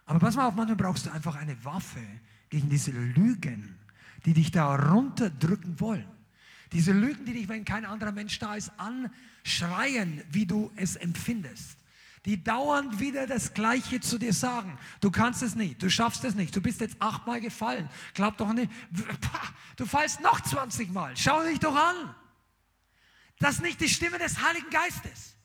Aber 0.05 0.19
pass 0.19 0.35
mal 0.35 0.49
auf, 0.49 0.55
manchmal 0.55 0.77
brauchst 0.77 1.07
du 1.07 1.11
einfach 1.11 1.37
eine 1.37 1.65
Waffe 1.65 2.03
gegen 2.49 2.69
diese 2.69 2.91
Lügen, 2.91 3.79
die 4.25 4.33
dich 4.33 4.51
da 4.51 4.75
runterdrücken 4.75 5.79
wollen. 5.79 6.09
Diese 6.73 6.93
Lügen, 6.93 7.25
die 7.25 7.33
dich, 7.33 7.49
wenn 7.49 7.65
kein 7.65 7.85
anderer 7.85 8.12
Mensch 8.12 8.39
da 8.39 8.57
ist, 8.57 8.73
anschreien, 8.77 10.23
wie 10.31 10.47
du 10.47 10.73
es 10.77 10.97
empfindest. 10.97 11.78
Die 12.29 12.45
dauernd 12.45 13.01
wieder 13.01 13.27
das 13.27 13.55
Gleiche 13.55 14.01
zu 14.01 14.19
dir 14.19 14.35
sagen. 14.35 14.79
Du 15.01 15.11
kannst 15.11 15.43
es 15.43 15.55
nicht, 15.55 15.83
du 15.83 15.89
schaffst 15.89 16.25
es 16.25 16.35
nicht, 16.35 16.55
du 16.55 16.61
bist 16.61 16.79
jetzt 16.83 16.97
achtmal 16.99 17.41
gefallen. 17.41 17.89
Glaub 18.13 18.37
doch 18.37 18.53
nicht, 18.53 18.71
du 19.77 19.87
fallst 19.87 20.21
noch 20.21 20.39
20 20.43 20.93
Mal. 20.93 21.17
Schau 21.17 21.43
dich 21.45 21.59
doch 21.59 21.75
an. 21.75 22.15
Das 23.39 23.55
ist 23.55 23.63
nicht 23.63 23.81
die 23.81 23.89
Stimme 23.89 24.19
des 24.19 24.43
Heiligen 24.43 24.69
Geistes. 24.69 25.37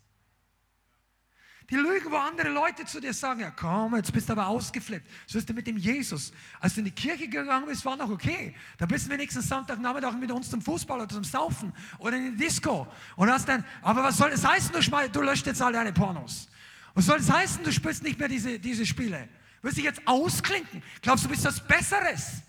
Die 1.70 1.76
Lügen, 1.78 2.12
wo 2.12 2.18
andere 2.18 2.50
Leute 2.50 2.84
zu 2.84 3.00
dir 3.00 3.14
sagen, 3.14 3.40
ja 3.40 3.52
komm, 3.52 3.96
jetzt 3.96 4.12
bist 4.12 4.28
du 4.28 4.34
aber 4.34 4.48
ausgeflippt. 4.48 5.10
So 5.26 5.38
ist 5.38 5.48
du 5.48 5.54
mit 5.54 5.66
dem 5.66 5.78
Jesus. 5.78 6.34
Als 6.60 6.74
du 6.74 6.82
in 6.82 6.86
die 6.86 6.92
Kirche 6.92 7.30
gegangen 7.30 7.66
bist, 7.66 7.86
war 7.86 7.96
noch 7.96 8.10
okay. 8.10 8.54
Da 8.78 8.86
bist 8.86 9.08
du 9.08 9.12
wenigstens 9.12 9.48
Sonntagnachmittag 9.48 10.18
mit 10.18 10.32
uns 10.32 10.50
zum 10.50 10.62
Fußball 10.62 11.00
oder 11.00 11.08
zum 11.08 11.24
Saufen 11.24 11.72
oder 12.00 12.18
in 12.18 12.38
die 12.38 12.44
Disco. 12.44 12.86
Und 13.16 13.32
hast 13.32 13.48
dann, 13.48 13.64
aber 13.82 14.04
was 14.04 14.18
soll 14.18 14.32
das 14.32 14.46
heißen, 14.46 14.74
du, 14.74 15.10
du 15.10 15.22
löscht 15.22 15.48
jetzt 15.48 15.62
all 15.62 15.72
deine 15.72 15.94
Pornos. 15.94 16.50
Was 16.94 17.06
soll 17.06 17.18
das 17.18 17.30
heißen, 17.30 17.64
du 17.64 17.72
spielst 17.72 18.04
nicht 18.04 18.20
mehr 18.20 18.28
diese, 18.28 18.60
diese 18.60 18.86
Spiele? 18.86 19.28
Wirst 19.62 19.78
dich 19.78 19.84
jetzt 19.84 20.06
ausklinken? 20.06 20.84
Glaubst 21.02 21.26
du, 21.26 21.30
bist 21.30 21.46
was 21.46 21.66
Besseres? 21.66 22.42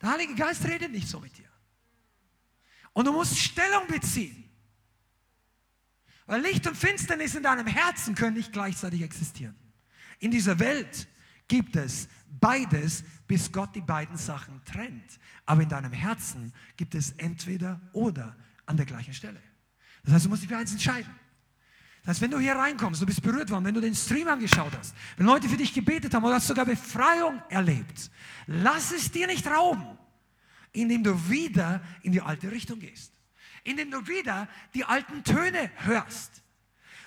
Der 0.00 0.10
Heilige 0.10 0.34
Geist 0.34 0.64
redet 0.64 0.92
nicht 0.92 1.08
so 1.08 1.20
mit 1.20 1.36
dir. 1.36 1.48
Und 2.92 3.06
du 3.06 3.12
musst 3.12 3.38
Stellung 3.38 3.86
beziehen. 3.86 4.44
Weil 6.26 6.42
Licht 6.42 6.66
und 6.66 6.76
Finsternis 6.76 7.34
in 7.34 7.42
deinem 7.42 7.66
Herzen 7.66 8.14
können 8.14 8.36
nicht 8.36 8.52
gleichzeitig 8.52 9.02
existieren. 9.02 9.56
In 10.20 10.30
dieser 10.30 10.58
Welt 10.58 11.08
gibt 11.48 11.76
es 11.76 12.08
beides, 12.40 13.04
bis 13.26 13.50
Gott 13.50 13.74
die 13.74 13.80
beiden 13.80 14.16
Sachen 14.16 14.64
trennt. 14.64 15.18
Aber 15.44 15.62
in 15.62 15.68
deinem 15.68 15.92
Herzen 15.92 16.52
gibt 16.76 16.94
es 16.94 17.10
entweder 17.12 17.80
oder 17.92 18.36
an 18.66 18.76
der 18.76 18.86
gleichen 18.86 19.12
Stelle. 19.12 19.40
Das 20.04 20.14
heißt, 20.14 20.24
du 20.26 20.28
musst 20.30 20.42
dich 20.42 20.48
für 20.48 20.56
eins 20.56 20.72
entscheiden. 20.72 21.12
Das 22.02 22.08
heißt, 22.08 22.20
wenn 22.22 22.30
du 22.30 22.38
hier 22.38 22.56
reinkommst, 22.56 23.02
du 23.02 23.06
bist 23.06 23.22
berührt 23.22 23.50
worden, 23.50 23.64
wenn 23.64 23.74
du 23.74 23.80
den 23.80 23.94
Stream 23.94 24.28
angeschaut 24.28 24.72
hast, 24.78 24.94
wenn 25.16 25.26
Leute 25.26 25.48
für 25.48 25.56
dich 25.56 25.74
gebetet 25.74 26.14
haben 26.14 26.24
oder 26.24 26.36
hast 26.36 26.46
sogar 26.46 26.64
Befreiung 26.64 27.42
erlebt, 27.50 28.10
lass 28.46 28.90
es 28.92 29.10
dir 29.10 29.26
nicht 29.26 29.46
rauben, 29.46 29.98
indem 30.72 31.04
du 31.04 31.28
wieder 31.28 31.82
in 32.02 32.12
die 32.12 32.22
alte 32.22 32.50
Richtung 32.50 32.78
gehst. 32.78 33.12
Indem 33.64 33.90
du 33.90 34.06
wieder 34.06 34.48
die 34.72 34.84
alten 34.84 35.22
Töne 35.22 35.70
hörst. 35.76 36.42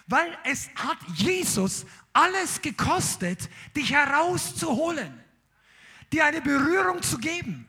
Weil 0.05 0.37
es 0.43 0.69
hat 0.75 0.97
Jesus 1.15 1.85
alles 2.11 2.61
gekostet, 2.61 3.49
dich 3.75 3.91
herauszuholen, 3.91 5.19
dir 6.11 6.25
eine 6.25 6.41
Berührung 6.41 7.01
zu 7.01 7.17
geben. 7.17 7.65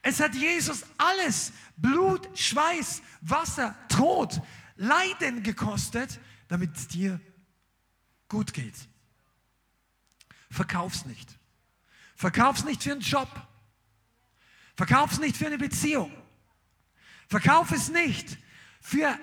Es 0.00 0.20
hat 0.20 0.34
Jesus 0.34 0.84
alles, 0.96 1.52
Blut, 1.76 2.28
Schweiß, 2.38 3.02
Wasser, 3.20 3.76
Tod, 3.88 4.40
Leiden 4.76 5.42
gekostet, 5.42 6.18
damit 6.52 6.76
es 6.76 6.86
dir 6.86 7.18
gut 8.28 8.52
geht. 8.52 8.74
Verkauf's 10.50 11.06
nicht. 11.06 11.38
Verkauf's 12.14 12.64
nicht 12.64 12.82
für 12.82 12.92
einen 12.92 13.00
Job. 13.00 13.28
Verkauf's 14.76 15.18
nicht 15.18 15.34
für 15.34 15.46
eine 15.46 15.56
Beziehung. 15.56 16.12
Verkauf 17.28 17.72
es 17.72 17.88
nicht 17.88 18.36
für 18.82 19.18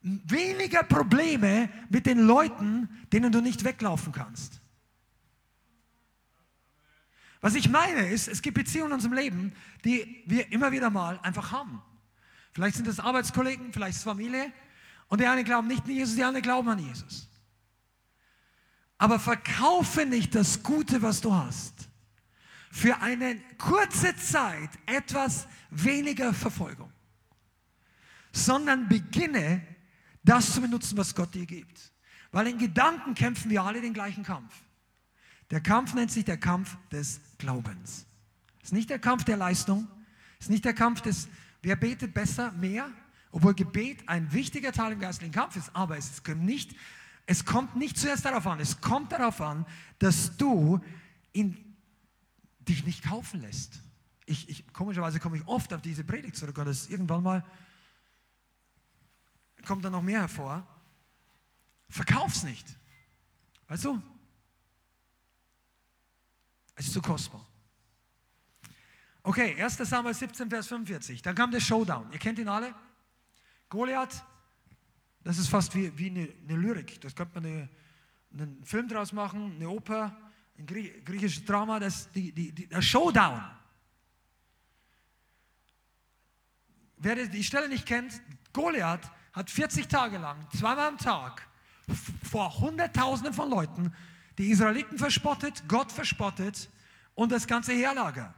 weniger 0.00 0.82
Probleme 0.82 1.70
mit 1.88 2.04
den 2.04 2.18
Leuten, 2.18 2.88
denen 3.12 3.30
du 3.30 3.40
nicht 3.40 3.62
weglaufen 3.62 4.12
kannst. 4.12 4.60
Was 7.40 7.54
ich 7.54 7.68
meine 7.68 8.08
ist, 8.08 8.26
es 8.26 8.42
gibt 8.42 8.56
Beziehungen 8.56 8.90
in 8.90 8.94
unserem 8.94 9.14
Leben, 9.14 9.52
die 9.84 10.24
wir 10.26 10.50
immer 10.50 10.72
wieder 10.72 10.90
mal 10.90 11.20
einfach 11.22 11.52
haben. 11.52 11.80
Vielleicht 12.50 12.74
sind 12.74 12.88
es 12.88 12.98
Arbeitskollegen, 12.98 13.72
vielleicht 13.72 13.92
ist 13.92 13.98
es 13.98 14.02
Familie, 14.02 14.52
und 15.12 15.20
die 15.20 15.26
einen 15.26 15.44
glauben 15.44 15.68
nicht 15.68 15.84
an 15.84 15.90
Jesus, 15.90 16.16
die 16.16 16.24
anderen 16.24 16.42
glauben 16.42 16.70
an 16.70 16.78
Jesus. 16.78 17.28
Aber 18.96 19.18
verkaufe 19.18 20.06
nicht 20.06 20.34
das 20.34 20.62
Gute, 20.62 21.02
was 21.02 21.20
du 21.20 21.34
hast, 21.34 21.90
für 22.70 22.96
eine 23.02 23.38
kurze 23.58 24.16
Zeit 24.16 24.70
etwas 24.86 25.46
weniger 25.68 26.32
Verfolgung, 26.32 26.90
sondern 28.32 28.88
beginne 28.88 29.60
das 30.24 30.54
zu 30.54 30.62
benutzen, 30.62 30.96
was 30.96 31.14
Gott 31.14 31.34
dir 31.34 31.44
gibt. 31.44 31.92
Weil 32.30 32.46
in 32.46 32.56
Gedanken 32.56 33.14
kämpfen 33.14 33.50
wir 33.50 33.64
alle 33.64 33.82
den 33.82 33.92
gleichen 33.92 34.24
Kampf. 34.24 34.62
Der 35.50 35.60
Kampf 35.60 35.92
nennt 35.92 36.10
sich 36.10 36.24
der 36.24 36.38
Kampf 36.38 36.74
des 36.90 37.20
Glaubens. 37.36 38.06
Es 38.60 38.68
ist 38.68 38.72
nicht 38.72 38.88
der 38.88 38.98
Kampf 38.98 39.24
der 39.24 39.36
Leistung, 39.36 39.86
es 40.38 40.46
ist 40.46 40.50
nicht 40.50 40.64
der 40.64 40.72
Kampf 40.72 41.02
des, 41.02 41.28
wer 41.60 41.76
betet 41.76 42.14
besser, 42.14 42.50
mehr, 42.52 42.90
obwohl 43.32 43.54
Gebet 43.54 44.08
ein 44.08 44.32
wichtiger 44.32 44.72
Teil 44.72 44.92
im 44.92 45.00
geistlichen 45.00 45.32
Kampf 45.32 45.56
ist, 45.56 45.74
aber 45.74 45.96
es 45.96 46.22
kommt 46.22 46.44
nicht, 46.44 46.76
es 47.26 47.44
kommt 47.44 47.76
nicht 47.76 47.98
zuerst 47.98 48.24
darauf 48.24 48.46
an, 48.46 48.60
es 48.60 48.80
kommt 48.80 49.10
darauf 49.10 49.40
an, 49.40 49.66
dass 49.98 50.36
du 50.36 50.80
in, 51.32 51.56
dich 52.60 52.84
nicht 52.84 53.02
kaufen 53.02 53.40
lässt. 53.40 53.80
Ich, 54.26 54.48
ich, 54.48 54.72
komischerweise 54.72 55.18
komme 55.18 55.38
ich 55.38 55.46
oft 55.48 55.72
auf 55.72 55.80
diese 55.80 56.04
Predigt 56.04 56.36
zurück 56.36 56.56
und 56.58 56.66
das 56.66 56.88
irgendwann 56.88 57.22
mal 57.22 57.44
kommt 59.66 59.84
da 59.84 59.90
noch 59.90 60.02
mehr 60.02 60.20
hervor. 60.20 60.66
Verkauf's 61.88 62.42
nicht. 62.42 62.66
Weißt 63.68 63.84
du? 63.84 64.02
Es 66.74 66.86
ist 66.86 66.92
zu 66.92 67.02
kostbar. 67.02 67.46
Okay, 69.22 69.60
1. 69.62 69.76
Samuel 69.76 70.14
17, 70.14 70.50
Vers 70.50 70.66
45. 70.66 71.22
Dann 71.22 71.34
kam 71.34 71.50
der 71.50 71.60
Showdown. 71.60 72.10
Ihr 72.12 72.18
kennt 72.18 72.38
ihn 72.38 72.48
alle? 72.48 72.74
Goliath, 73.72 74.22
das 75.24 75.38
ist 75.38 75.48
fast 75.48 75.74
wie, 75.74 75.96
wie 75.96 76.10
eine, 76.10 76.28
eine 76.46 76.58
Lyrik. 76.58 77.00
Das 77.00 77.14
könnte 77.16 77.40
man 77.40 77.50
eine, 77.50 77.68
einen 78.34 78.62
Film 78.66 78.86
draus 78.86 79.14
machen, 79.14 79.54
eine 79.56 79.66
Oper, 79.66 80.14
ein 80.58 80.66
griechisches 80.66 81.42
Drama, 81.46 81.80
das 81.80 82.12
die, 82.12 82.32
die, 82.32 82.52
die, 82.52 82.66
der 82.66 82.82
Showdown. 82.82 83.40
Wer 86.98 87.26
die 87.26 87.42
Stelle 87.42 87.70
nicht 87.70 87.86
kennt, 87.86 88.20
Goliath 88.52 89.10
hat 89.32 89.50
40 89.50 89.88
Tage 89.88 90.18
lang, 90.18 90.46
zweimal 90.54 90.88
am 90.88 90.98
Tag, 90.98 91.48
vor 92.30 92.60
Hunderttausenden 92.60 93.32
von 93.32 93.48
Leuten 93.48 93.94
die 94.36 94.50
Israeliten 94.50 94.98
verspottet, 94.98 95.62
Gott 95.66 95.90
verspottet 95.90 96.68
und 97.14 97.32
das 97.32 97.46
ganze 97.46 97.72
Heerlager. 97.72 98.34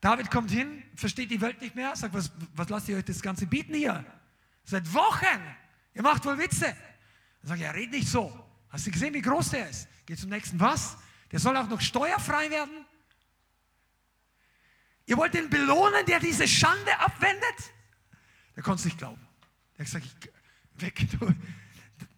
David 0.00 0.30
kommt 0.30 0.50
hin, 0.50 0.82
versteht 0.94 1.30
die 1.30 1.40
Welt 1.40 1.60
nicht 1.60 1.74
mehr, 1.74 1.94
sagt, 1.96 2.14
was, 2.14 2.30
was 2.54 2.68
lasst 2.68 2.88
ihr 2.88 2.96
euch 2.96 3.04
das 3.04 3.22
Ganze 3.22 3.46
bieten 3.46 3.74
hier? 3.74 4.04
Seit 4.64 4.92
Wochen, 4.92 5.40
ihr 5.94 6.02
macht 6.02 6.24
wohl 6.24 6.38
Witze. 6.38 6.66
Dann 7.40 7.48
sage 7.48 7.60
ich, 7.60 7.66
ja, 7.66 7.70
red 7.70 7.90
nicht 7.90 8.08
so. 8.08 8.32
Hast 8.68 8.86
du 8.86 8.90
gesehen, 8.90 9.14
wie 9.14 9.22
groß 9.22 9.50
der 9.50 9.70
ist? 9.70 9.88
Geht 10.04 10.18
zum 10.18 10.30
nächsten, 10.30 10.60
was? 10.60 10.96
Der 11.32 11.38
soll 11.38 11.56
auch 11.56 11.68
noch 11.68 11.80
steuerfrei 11.80 12.50
werden? 12.50 12.84
Ihr 15.06 15.16
wollt 15.16 15.34
den 15.34 15.48
belohnen, 15.48 16.04
der 16.06 16.20
diese 16.20 16.46
Schande 16.46 16.98
abwendet? 16.98 17.72
Der 18.56 18.62
konnte 18.62 18.80
es 18.80 18.84
nicht 18.86 18.98
glauben. 18.98 19.20
Der 19.78 19.84
hat 19.84 19.92
gesagt, 19.92 20.04
ich, 20.04 20.82
weg, 20.82 21.06
du, 21.18 21.32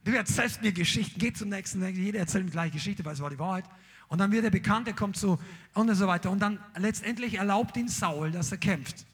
du 0.04 0.16
erzählst 0.16 0.62
mir 0.62 0.72
Geschichten, 0.72 1.18
geh 1.18 1.32
zum 1.32 1.50
nächsten, 1.50 1.86
jeder 1.94 2.20
erzählt 2.20 2.44
mir 2.44 2.50
gleich 2.50 2.72
Geschichte, 2.72 3.04
weil 3.04 3.12
es 3.12 3.20
war 3.20 3.30
die 3.30 3.38
Wahrheit. 3.38 3.64
Und 4.08 4.18
dann 4.18 4.32
wird 4.32 4.44
er 4.44 4.50
bekannt, 4.50 4.88
er 4.88 4.94
kommt 4.94 5.16
zu 5.16 5.38
und 5.74 5.94
so 5.94 6.06
weiter. 6.06 6.30
Und 6.30 6.40
dann 6.40 6.58
letztendlich 6.76 7.34
erlaubt 7.34 7.76
ihn 7.76 7.88
Saul, 7.88 8.30
dass 8.30 8.50
er 8.50 8.58
kämpft. 8.58 9.06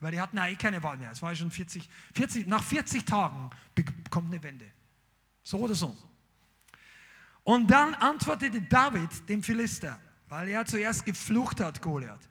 Weil 0.00 0.12
die 0.12 0.20
hatten 0.20 0.36
ja 0.36 0.48
eh 0.48 0.56
keine 0.56 0.82
Wahl 0.82 0.96
mehr. 0.96 1.12
Es 1.12 1.22
war 1.22 1.34
schon 1.34 1.50
40, 1.50 1.88
40, 2.14 2.46
nach 2.48 2.62
40 2.62 3.04
Tagen 3.04 3.50
kommt 4.10 4.32
eine 4.32 4.42
Wende. 4.42 4.66
So 5.44 5.58
oder 5.58 5.74
so. 5.74 5.96
Und 7.44 7.70
dann 7.70 7.94
antwortete 7.94 8.60
David 8.62 9.28
dem 9.28 9.42
Philister, 9.42 9.98
weil 10.28 10.48
er 10.48 10.64
zuerst 10.64 11.04
geflucht 11.04 11.60
hat, 11.60 11.80
Goliath. 11.80 12.28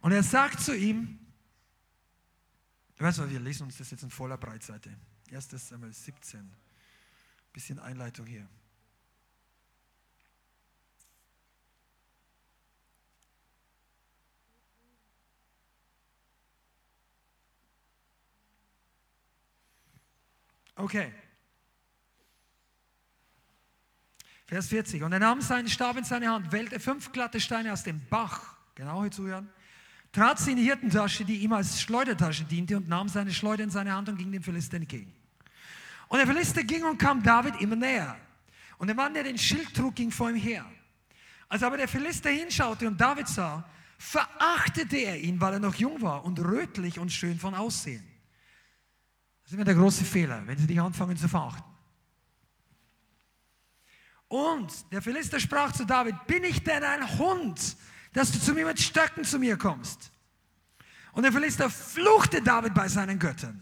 Und 0.00 0.12
er 0.12 0.22
sagt 0.22 0.60
zu 0.60 0.76
ihm, 0.76 1.18
weißt 2.98 3.18
du, 3.18 3.30
wir 3.30 3.40
lesen 3.40 3.64
uns 3.64 3.78
das 3.78 3.90
jetzt 3.90 4.02
in 4.02 4.10
voller 4.10 4.38
Breitseite. 4.38 4.96
Erstes 5.30 5.72
einmal 5.72 5.92
17. 5.92 6.48
Bisschen 7.52 7.78
Einleitung 7.80 8.26
hier. 8.26 8.48
Okay. 20.80 21.12
Vers 24.46 24.68
40. 24.68 25.02
Und 25.02 25.12
er 25.12 25.20
nahm 25.20 25.40
seinen 25.42 25.68
Stab 25.68 25.96
in 25.96 26.04
seine 26.04 26.30
Hand, 26.30 26.50
wählte 26.50 26.80
fünf 26.80 27.12
glatte 27.12 27.38
Steine 27.38 27.72
aus 27.72 27.84
dem 27.84 28.00
Bach, 28.08 28.56
genau 28.74 29.02
hier 29.02 29.10
zuhören, 29.10 29.48
trat 30.12 30.40
sie 30.40 30.52
in 30.52 30.56
die 30.56 30.64
Hirtentasche, 30.64 31.24
die 31.24 31.36
ihm 31.36 31.52
als 31.52 31.80
Schleudertasche 31.80 32.44
diente, 32.44 32.76
und 32.76 32.88
nahm 32.88 33.08
seine 33.08 33.32
Schleuder 33.32 33.62
in 33.62 33.70
seine 33.70 33.92
Hand 33.92 34.08
und 34.08 34.16
ging 34.16 34.32
dem 34.32 34.42
Philister 34.42 34.76
entgegen. 34.76 35.14
Und 36.08 36.18
der 36.18 36.26
Philister 36.26 36.64
ging 36.64 36.82
und 36.84 36.98
kam 36.98 37.22
David 37.22 37.60
immer 37.60 37.76
näher. 37.76 38.16
Und 38.78 38.88
der 38.88 38.96
Mann, 38.96 39.14
der 39.14 39.22
den 39.22 39.38
Schild 39.38 39.72
trug, 39.74 39.94
ging 39.94 40.10
vor 40.10 40.30
ihm 40.30 40.36
her. 40.36 40.64
Als 41.48 41.62
aber 41.62 41.76
der 41.76 41.86
Philister 41.86 42.30
hinschaute 42.30 42.88
und 42.88 43.00
David 43.00 43.28
sah, 43.28 43.68
verachtete 43.98 44.96
er 44.96 45.20
ihn, 45.20 45.40
weil 45.40 45.52
er 45.52 45.60
noch 45.60 45.74
jung 45.76 46.02
war 46.02 46.24
und 46.24 46.40
rötlich 46.40 46.98
und 46.98 47.12
schön 47.12 47.38
von 47.38 47.54
Aussehen. 47.54 48.09
Das 49.50 49.54
ist 49.54 49.58
immer 49.58 49.64
der 49.64 49.74
große 49.74 50.04
Fehler, 50.04 50.46
wenn 50.46 50.56
sie 50.56 50.68
dich 50.68 50.80
anfangen 50.80 51.16
zu 51.16 51.26
verachten. 51.26 51.64
Und 54.28 54.72
der 54.92 55.02
Philister 55.02 55.40
sprach 55.40 55.72
zu 55.72 55.84
David, 55.84 56.14
bin 56.28 56.44
ich 56.44 56.62
denn 56.62 56.84
ein 56.84 57.18
Hund, 57.18 57.76
dass 58.12 58.30
du 58.30 58.38
zu 58.38 58.54
mir 58.54 58.64
mit 58.64 58.80
Stöcken 58.80 59.24
zu 59.24 59.40
mir 59.40 59.56
kommst? 59.56 60.12
Und 61.10 61.24
der 61.24 61.32
Philister 61.32 61.68
fluchte 61.68 62.40
David 62.40 62.74
bei 62.74 62.86
seinen 62.86 63.18
Göttern. 63.18 63.60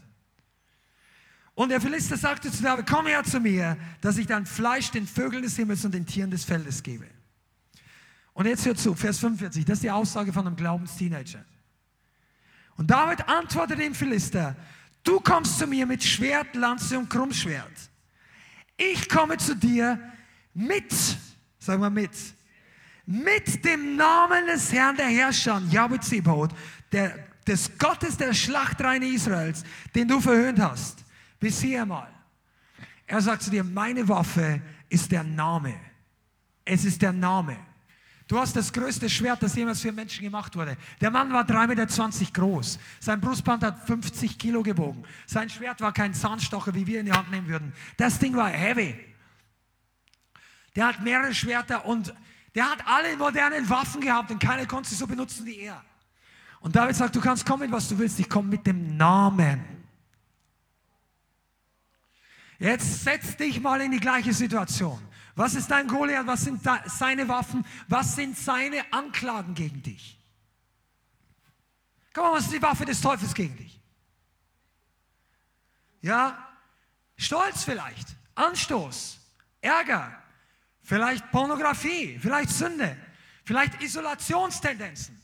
Und 1.55 1.69
der 1.69 1.81
Philister 1.81 2.17
sagte 2.17 2.51
zu 2.51 2.61
David, 2.61 2.85
komm 2.85 3.07
her 3.07 3.23
zu 3.23 3.39
mir, 3.39 3.75
dass 4.01 4.19
ich 4.19 4.27
dein 4.27 4.45
Fleisch 4.45 4.91
den 4.91 5.07
Vögeln 5.07 5.41
des 5.41 5.55
Himmels 5.55 5.83
und 5.85 5.95
den 5.95 6.05
Tieren 6.05 6.29
des 6.29 6.45
Feldes 6.45 6.83
gebe. 6.83 7.07
Und 8.33 8.45
jetzt 8.45 8.63
hört 8.63 8.77
zu, 8.77 8.93
Vers 8.93 9.17
45, 9.17 9.65
das 9.65 9.79
ist 9.79 9.83
die 9.83 9.89
Aussage 9.89 10.33
von 10.33 10.45
einem 10.45 10.55
Glaubensteenager. 10.55 11.43
Und 12.77 12.91
David 12.91 13.27
antwortete 13.27 13.81
dem 13.81 13.95
Philister, 13.95 14.55
Du 15.03 15.19
kommst 15.19 15.57
zu 15.57 15.67
mir 15.67 15.85
mit 15.85 16.03
Schwert, 16.03 16.55
Lanze 16.55 16.97
und 16.97 17.09
Krummschwert. 17.09 17.89
Ich 18.77 19.09
komme 19.09 19.37
zu 19.37 19.55
dir 19.55 19.99
mit, 20.53 20.93
sagen 21.59 21.81
wir 21.81 21.89
mit, 21.89 22.11
mit 23.05 23.65
dem 23.65 23.95
Namen 23.95 24.45
des 24.45 24.71
Herrn 24.71 24.95
der 24.95 25.07
Herrscher, 25.07 25.61
Yahweh 25.69 25.99
Zebot, 25.99 26.51
der, 26.91 27.27
des 27.47 27.77
Gottes 27.77 28.17
der 28.17 28.33
Schlachtreine 28.33 29.05
Israels, 29.07 29.63
den 29.95 30.07
du 30.07 30.21
verhöhnt 30.21 30.59
hast. 30.59 31.03
Bisher 31.39 31.85
mal. 31.85 32.09
Er 33.07 33.21
sagt 33.21 33.43
zu 33.43 33.49
dir, 33.49 33.63
meine 33.63 34.07
Waffe 34.07 34.61
ist 34.89 35.11
der 35.11 35.23
Name. 35.23 35.73
Es 36.63 36.85
ist 36.85 37.01
der 37.01 37.11
Name. 37.11 37.57
Du 38.29 38.37
hast 38.37 38.55
das 38.55 38.71
größte 38.71 39.09
Schwert, 39.09 39.41
das 39.41 39.55
jemals 39.55 39.81
für 39.81 39.91
Menschen 39.91 40.21
gemacht 40.21 40.55
wurde. 40.55 40.77
Der 41.01 41.09
Mann 41.09 41.33
war 41.33 41.43
3,20 41.45 41.67
Meter 41.67 42.31
groß. 42.31 42.77
Sein 42.99 43.19
Brustband 43.19 43.63
hat 43.63 43.87
50 43.87 44.37
Kilo 44.37 44.61
gewogen. 44.61 45.03
Sein 45.25 45.49
Schwert 45.49 45.81
war 45.81 45.91
kein 45.91 46.13
Zahnstocher, 46.13 46.75
wie 46.75 46.85
wir 46.85 46.99
in 46.99 47.07
die 47.07 47.11
Hand 47.11 47.31
nehmen 47.31 47.47
würden. 47.47 47.73
Das 47.97 48.19
Ding 48.19 48.35
war 48.35 48.49
heavy. 48.49 48.93
Der 50.75 50.85
hat 50.85 51.01
mehrere 51.01 51.33
Schwerter 51.33 51.87
und 51.87 52.13
der 52.53 52.69
hat 52.69 52.85
alle 52.85 53.17
modernen 53.17 53.67
Waffen 53.67 53.99
gehabt 53.99 54.29
und 54.29 54.37
keine 54.37 54.67
konnte 54.67 54.89
sie 54.89 54.95
so 54.95 55.07
benutzen 55.07 55.43
wie 55.47 55.57
er. 55.61 55.83
Und 56.59 56.75
David 56.75 56.95
sagt, 56.95 57.15
du 57.15 57.21
kannst 57.21 57.47
kommen, 57.47 57.71
was 57.71 57.89
du 57.89 57.97
willst. 57.97 58.19
Ich 58.19 58.29
komme 58.29 58.49
mit 58.49 58.67
dem 58.67 58.95
Namen. 58.95 59.65
Jetzt 62.59 63.03
setz 63.03 63.35
dich 63.37 63.59
mal 63.59 63.81
in 63.81 63.89
die 63.89 63.99
gleiche 63.99 64.33
Situation. 64.33 65.01
Was 65.39 65.55
ist 65.55 65.71
dein 65.71 65.87
Goliath? 65.87 66.27
Was 66.27 66.41
sind 66.41 66.61
seine 66.87 67.29
Waffen? 67.29 67.65
Was 67.87 68.13
sind 68.13 68.37
seine 68.37 68.91
Anklagen 68.91 69.55
gegen 69.55 69.81
dich? 69.81 70.19
Komm 72.13 72.25
mal, 72.25 72.33
was 72.33 72.43
ist 72.47 72.53
die 72.53 72.61
Waffe 72.61 72.83
des 72.83 72.99
Teufels 72.99 73.33
gegen 73.33 73.55
dich? 73.55 73.79
Ja, 76.01 76.45
Stolz 77.15 77.63
vielleicht, 77.63 78.09
Anstoß, 78.35 79.17
Ärger, 79.61 80.11
vielleicht 80.81 81.31
Pornografie, 81.31 82.19
vielleicht 82.19 82.49
Sünde, 82.49 82.97
vielleicht 83.45 83.81
Isolationstendenzen, 83.81 85.21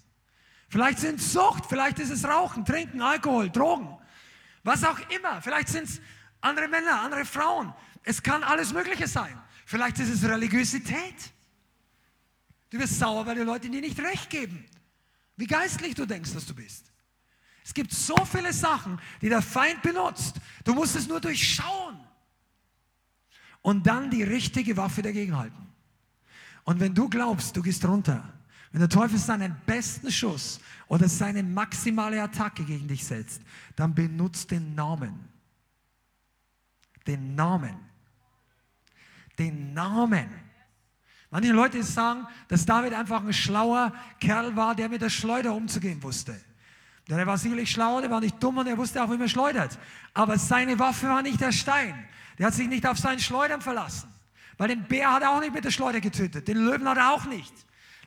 vielleicht 0.69 0.99
sind 0.99 1.21
Sucht, 1.21 1.65
vielleicht 1.65 1.99
ist 1.99 2.11
es 2.11 2.23
Rauchen, 2.23 2.63
Trinken, 2.63 3.01
Alkohol, 3.01 3.49
Drogen, 3.49 3.97
was 4.63 4.85
auch 4.85 4.99
immer. 5.09 5.41
Vielleicht 5.41 5.67
sind 5.67 5.89
es 5.89 5.99
andere 6.39 6.69
Männer, 6.69 7.01
andere 7.01 7.25
Frauen. 7.25 7.73
Es 8.03 8.23
kann 8.23 8.45
alles 8.45 8.71
Mögliche 8.71 9.09
sein. 9.09 9.41
Vielleicht 9.65 9.99
ist 9.99 10.09
es 10.09 10.23
Religiosität. 10.23 11.15
Du 12.69 12.79
wirst 12.79 12.99
sauer, 12.99 13.25
weil 13.25 13.35
die 13.35 13.41
Leute 13.41 13.69
dir 13.69 13.81
nicht 13.81 13.99
recht 13.99 14.29
geben. 14.29 14.65
Wie 15.35 15.47
geistlich 15.47 15.95
du 15.95 16.05
denkst, 16.05 16.33
dass 16.33 16.45
du 16.45 16.55
bist. 16.55 16.91
Es 17.63 17.73
gibt 17.73 17.91
so 17.91 18.15
viele 18.25 18.53
Sachen, 18.53 18.99
die 19.21 19.29
der 19.29 19.41
Feind 19.41 19.81
benutzt. 19.81 20.35
Du 20.63 20.73
musst 20.73 20.95
es 20.95 21.07
nur 21.07 21.19
durchschauen. 21.19 21.99
Und 23.61 23.87
dann 23.87 24.11
die 24.11 24.23
richtige 24.23 24.77
Waffe 24.77 25.01
dagegen 25.01 25.35
halten. 25.35 25.67
Und 26.63 26.79
wenn 26.79 26.93
du 26.93 27.09
glaubst, 27.09 27.57
du 27.57 27.61
gehst 27.61 27.83
runter, 27.85 28.23
wenn 28.71 28.79
der 28.79 28.89
Teufel 28.89 29.17
seinen 29.17 29.55
besten 29.65 30.11
Schuss 30.11 30.59
oder 30.87 31.09
seine 31.09 31.41
maximale 31.41 32.21
Attacke 32.21 32.63
gegen 32.63 32.87
dich 32.87 33.03
setzt, 33.03 33.41
dann 33.75 33.95
benutzt 33.95 34.51
den 34.51 34.75
Namen 34.75 35.35
den 37.07 37.35
Namen. 37.35 37.75
Den 39.37 39.73
Namen. 39.73 40.29
Manche 41.29 41.51
Leute 41.51 41.83
sagen, 41.83 42.25
dass 42.47 42.65
David 42.65 42.93
einfach 42.93 43.21
ein 43.21 43.33
schlauer 43.33 43.91
Kerl 44.19 44.55
war, 44.55 44.75
der 44.75 44.87
mit 44.87 45.01
der 45.01 45.09
Schleuder 45.09 45.53
umzugehen 45.53 46.01
wusste. 46.01 46.39
Denn 47.09 47.19
er 47.19 47.27
war 47.27 47.37
sicherlich 47.37 47.69
schlau, 47.69 47.99
der 48.01 48.09
war 48.09 48.21
nicht 48.21 48.41
dumm 48.41 48.57
und 48.57 48.67
er 48.67 48.77
wusste 48.77 49.03
auch, 49.03 49.11
wie 49.11 49.17
man 49.17 49.29
schleudert. 49.29 49.77
Aber 50.13 50.39
seine 50.39 50.79
Waffe 50.79 51.09
war 51.09 51.21
nicht 51.21 51.41
der 51.41 51.51
Stein. 51.51 52.07
Der 52.37 52.47
hat 52.47 52.53
sich 52.53 52.67
nicht 52.67 52.87
auf 52.87 52.97
seinen 52.97 53.19
Schleudern 53.19 53.61
verlassen. 53.61 54.09
Weil 54.57 54.69
den 54.69 54.83
Bär 54.83 55.11
hat 55.11 55.23
er 55.23 55.31
auch 55.31 55.41
nicht 55.41 55.53
mit 55.53 55.65
der 55.65 55.71
Schleuder 55.71 55.99
getötet. 55.99 56.47
Den 56.47 56.57
Löwen 56.57 56.87
hat 56.87 56.97
er 56.97 57.11
auch 57.11 57.25
nicht. 57.25 57.53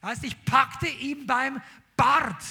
Das 0.01 0.11
heißt, 0.11 0.25
ich 0.25 0.45
packte 0.45 0.87
ihn 0.87 1.27
beim 1.27 1.61
Bart. 1.97 2.43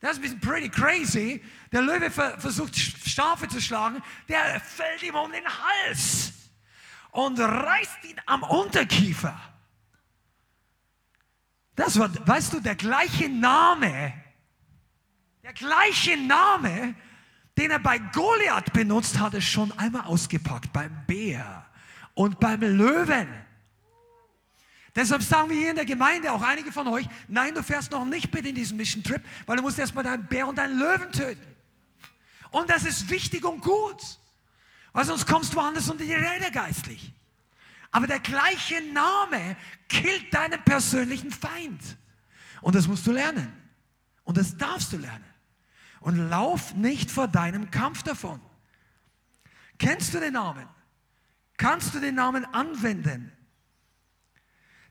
Das 0.00 0.12
ist 0.12 0.18
ein 0.18 0.22
bisschen 0.22 0.40
pretty 0.40 0.68
crazy. 0.68 1.42
Der 1.72 1.82
Löwe 1.82 2.10
versucht 2.10 2.76
Schafe 2.76 3.48
zu 3.48 3.60
schlagen, 3.60 4.00
der 4.28 4.60
fällt 4.60 5.02
ihm 5.02 5.16
um 5.16 5.32
den 5.32 5.44
Hals 5.44 6.32
und 7.12 7.38
reißt 7.38 8.04
ihn 8.04 8.20
am 8.26 8.42
Unterkiefer. 8.42 9.38
Das 11.74 11.98
war, 11.98 12.10
weißt 12.26 12.54
du, 12.54 12.60
der 12.60 12.74
gleiche 12.74 13.28
Name, 13.28 14.12
der 15.42 15.52
gleiche 15.52 16.16
Name, 16.16 16.94
den 17.56 17.70
er 17.70 17.78
bei 17.78 17.98
Goliath 17.98 18.72
benutzt, 18.72 19.18
hat 19.18 19.34
er 19.34 19.40
schon 19.40 19.70
einmal 19.78 20.02
ausgepackt, 20.02 20.72
beim 20.72 21.04
Bär 21.06 21.66
und 22.14 22.40
beim 22.40 22.60
Löwen. 22.60 23.28
Deshalb 24.94 25.22
sagen 25.22 25.50
wir 25.50 25.56
hier 25.56 25.70
in 25.70 25.76
der 25.76 25.84
Gemeinde, 25.84 26.32
auch 26.32 26.42
einige 26.42 26.72
von 26.72 26.88
euch, 26.88 27.06
nein, 27.28 27.54
du 27.54 27.62
fährst 27.62 27.92
noch 27.92 28.04
nicht 28.04 28.34
mit 28.34 28.44
in 28.44 28.56
diesen 28.56 28.76
Mission 28.76 29.04
Trip, 29.04 29.22
weil 29.46 29.56
du 29.56 29.62
musst 29.62 29.78
erstmal 29.78 30.02
deinen 30.02 30.26
Bär 30.26 30.48
und 30.48 30.58
deinen 30.58 30.76
Löwen 30.76 31.12
töten. 31.12 31.46
Und 32.50 32.68
das 32.68 32.84
ist 32.84 33.08
wichtig 33.08 33.44
und 33.44 33.60
gut, 33.60 34.02
weil 34.92 35.04
sonst 35.04 35.26
kommst 35.26 35.54
du 35.54 35.60
anders 35.60 35.88
unter 35.88 36.04
die 36.04 36.12
Räder 36.12 36.50
geistlich. 36.50 37.12
Aber 37.90 38.06
der 38.06 38.20
gleiche 38.20 38.82
Name 38.92 39.56
killt 39.88 40.32
deinen 40.32 40.62
persönlichen 40.64 41.30
Feind. 41.30 41.80
Und 42.60 42.74
das 42.74 42.86
musst 42.86 43.06
du 43.06 43.12
lernen. 43.12 43.52
Und 44.24 44.36
das 44.36 44.56
darfst 44.56 44.92
du 44.92 44.98
lernen. 44.98 45.24
Und 46.00 46.16
lauf 46.28 46.74
nicht 46.74 47.10
vor 47.10 47.28
deinem 47.28 47.70
Kampf 47.70 48.02
davon. 48.02 48.40
Kennst 49.78 50.12
du 50.12 50.20
den 50.20 50.34
Namen? 50.34 50.66
Kannst 51.56 51.94
du 51.94 52.00
den 52.00 52.14
Namen 52.14 52.44
anwenden? 52.46 53.32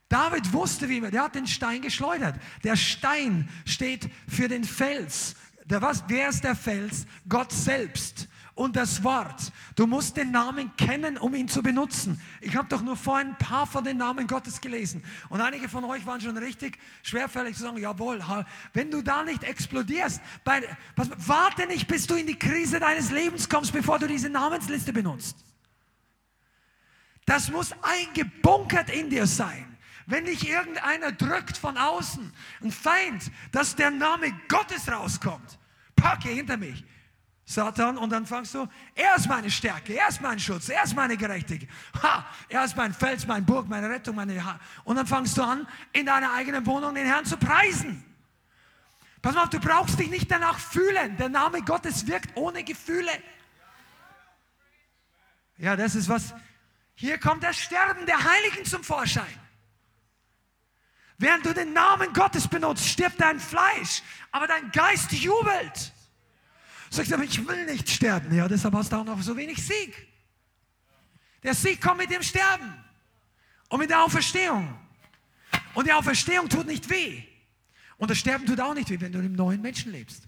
David 0.10 0.54
wusste, 0.54 0.88
wie 0.90 1.02
man, 1.02 1.12
der 1.12 1.24
hat 1.24 1.36
den 1.36 1.48
Stein 1.48 1.82
geschleudert. 1.82 2.40
Der 2.64 2.78
Stein 2.78 3.50
steht 3.66 4.10
für 4.28 4.48
den 4.48 4.64
Fels. 4.64 5.36
Der 5.66 5.82
was? 5.82 6.06
Wer 6.08 6.30
ist 6.30 6.44
der 6.44 6.56
Fels? 6.56 7.06
Gott 7.28 7.52
selbst 7.52 8.30
und 8.58 8.76
das 8.76 9.04
Wort. 9.04 9.52
Du 9.76 9.86
musst 9.86 10.18
den 10.18 10.32
Namen 10.32 10.76
kennen, 10.78 11.18
um 11.18 11.36
ihn 11.36 11.48
zu 11.48 11.62
benutzen. 11.62 12.20
Ich 12.42 12.56
habe 12.56 12.68
doch 12.68 12.82
nur 12.82 12.98
vorhin 12.98 13.30
ein 13.30 13.38
paar 13.38 13.68
von 13.68 13.84
den 13.84 13.98
Namen 13.98 14.26
Gottes 14.26 14.60
gelesen. 14.60 15.04
Und 15.30 15.42
einige 15.42 15.70
von 15.70 15.84
euch 15.86 16.06
waren 16.08 16.20
schon 16.20 16.38
richtig 16.38 16.80
schwerfällig 17.04 17.56
zu 17.56 17.64
sagen, 17.64 17.78
jawohl, 17.78 18.20
wenn 18.74 18.90
du 18.90 19.04
da 19.04 19.24
nicht 19.24 19.44
explodierst, 19.44 20.22
bei, 20.44 20.64
pass, 20.96 21.10
warte 21.18 21.68
nicht, 21.68 21.88
bis 21.88 22.08
du 22.08 22.16
in 22.16 22.26
die 22.26 22.38
Krise 22.38 22.80
deines 22.80 23.12
Lebens 23.12 23.48
kommst, 23.48 23.74
bevor 23.74 24.00
du 24.00 24.08
diese 24.08 24.30
Namensliste 24.30 24.92
benutzt. 24.92 25.38
Das 27.26 27.52
muss 27.52 27.72
eingebunkert 27.84 28.90
in 28.90 29.12
dir 29.12 29.28
sein. 29.28 29.78
Wenn 30.08 30.26
dich 30.26 30.50
irgendeiner 30.50 31.12
drückt 31.12 31.58
von 31.58 31.78
außen, 31.78 32.34
ein 32.64 32.72
Feind, 32.72 33.30
dass 33.52 33.76
der 33.76 33.92
Name 33.92 34.32
Gottes 34.48 34.92
rauskommt, 34.92 35.60
packe 35.96 36.30
hinter 36.30 36.58
mich. 36.58 36.84
Satan, 37.50 37.98
und 37.98 38.10
dann 38.10 38.26
fangst 38.26 38.54
du, 38.56 38.68
er 38.94 39.16
ist 39.16 39.30
meine 39.30 39.50
Stärke, 39.50 39.94
er 39.94 40.10
ist 40.10 40.20
mein 40.20 40.38
Schutz, 40.38 40.68
er 40.68 40.84
ist 40.84 40.94
meine 40.94 41.16
Gerechtigkeit. 41.16 41.70
Ha, 42.04 42.26
er 42.50 42.66
ist 42.66 42.76
mein 42.76 42.94
Fels, 42.94 43.26
mein 43.26 43.46
Burg, 43.46 43.70
meine 43.70 43.90
Rettung, 43.90 44.18
meine 44.18 44.44
ha 44.44 44.60
Und 44.84 44.98
dann 44.98 45.08
fangst 45.08 45.38
du 45.38 45.44
an, 45.44 45.66
in 45.94 46.06
deiner 46.06 46.34
eigenen 46.34 46.66
Wohnung 46.66 46.94
den 46.94 47.06
Herrn 47.06 47.24
zu 47.24 47.38
preisen. 47.38 48.04
Pass 49.22 49.34
mal 49.34 49.44
auf, 49.44 49.50
du 49.50 49.62
brauchst 49.62 49.98
dich 49.98 50.10
nicht 50.10 50.30
danach 50.30 50.60
fühlen. 50.60 51.16
Der 51.16 51.30
Name 51.30 51.62
Gottes 51.62 52.06
wirkt 52.06 52.36
ohne 52.36 52.66
Gefühle. 52.66 53.12
Ja, 55.58 55.78
das 55.78 55.96
ist 55.96 56.10
was. 56.10 56.34
Hier 56.96 57.18
kommt 57.18 57.44
das 57.44 57.56
Sterben 57.56 58.06
der 58.06 58.22
Heiligen 58.22 58.66
zum 58.66 58.84
Vorschein. 58.84 59.40
Während 61.18 61.46
du 61.46 61.54
den 61.54 61.72
Namen 61.72 62.12
Gottes 62.12 62.46
benutzt, 62.46 62.86
stirbt 62.86 63.22
dein 63.22 63.40
Fleisch, 63.40 64.04
aber 64.34 64.48
dein 64.48 64.70
Geist 64.72 65.14
jubelt. 65.14 65.94
Sagst 66.90 67.12
du, 67.12 67.16
aber 67.16 67.24
ich 67.24 67.46
will 67.46 67.66
nicht 67.66 67.90
sterben. 67.90 68.34
Ja, 68.36 68.48
deshalb 68.48 68.74
hast 68.74 68.92
du 68.92 68.98
auch 68.98 69.04
noch 69.04 69.22
so 69.22 69.36
wenig 69.36 69.64
Sieg. 69.66 70.08
Der 71.44 71.54
Sieg 71.54 71.82
kommt 71.82 72.00
mit 72.00 72.12
dem 72.12 72.24
Sterben 72.24 72.74
und 73.70 73.80
mit 73.80 73.90
der 73.90 74.04
Auferstehung. 74.04 74.78
Und 75.74 75.88
die 75.88 75.94
Auferstehung 75.94 76.50
tut 76.50 76.66
nicht 76.66 76.90
weh. 76.90 77.24
Und 77.98 78.10
das 78.10 78.18
Sterben 78.18 78.46
tut 78.46 78.60
auch 78.60 78.74
nicht 78.74 78.90
weh, 78.90 79.00
wenn 79.00 79.12
du 79.12 79.20
im 79.20 79.34
neuen 79.34 79.62
Menschen 79.62 79.92
lebst. 79.92 80.28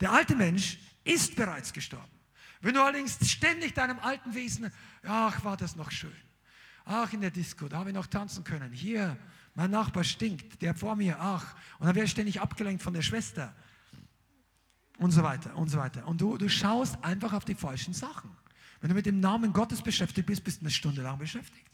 Der 0.00 0.12
alte 0.12 0.34
Mensch 0.34 0.78
ist 1.04 1.36
bereits 1.36 1.72
gestorben. 1.72 2.10
Wenn 2.60 2.74
du 2.74 2.82
allerdings 2.82 3.18
ständig 3.30 3.74
deinem 3.74 3.98
alten 3.98 4.34
Wesen, 4.34 4.72
ach, 5.02 5.44
war 5.44 5.56
das 5.56 5.76
noch 5.76 5.90
schön. 5.90 6.16
Ach, 6.84 7.12
in 7.12 7.20
der 7.20 7.30
Disco, 7.30 7.68
da 7.68 7.78
habe 7.78 7.90
ich 7.90 7.94
noch 7.94 8.06
tanzen 8.06 8.44
können. 8.44 8.72
Hier, 8.72 9.16
mein 9.54 9.70
Nachbar 9.70 10.04
stinkt, 10.04 10.60
der 10.62 10.74
vor 10.74 10.96
mir, 10.96 11.18
ach. 11.20 11.54
Und 11.78 11.86
dann 11.86 11.94
wäre 11.94 12.06
ich 12.06 12.10
ständig 12.10 12.40
abgelenkt 12.40 12.82
von 12.82 12.94
der 12.94 13.02
Schwester. 13.02 13.54
Und 15.04 15.10
so 15.10 15.22
weiter 15.22 15.54
und 15.54 15.68
so 15.68 15.76
weiter. 15.76 16.08
Und 16.08 16.18
du, 16.22 16.38
du 16.38 16.48
schaust 16.48 16.96
einfach 17.04 17.34
auf 17.34 17.44
die 17.44 17.54
falschen 17.54 17.92
Sachen. 17.92 18.30
Wenn 18.80 18.88
du 18.88 18.94
mit 18.94 19.04
dem 19.04 19.20
Namen 19.20 19.52
Gottes 19.52 19.82
beschäftigt 19.82 20.26
bist, 20.26 20.42
bist 20.42 20.62
du 20.62 20.64
eine 20.64 20.70
Stunde 20.70 21.02
lang 21.02 21.18
beschäftigt. 21.18 21.70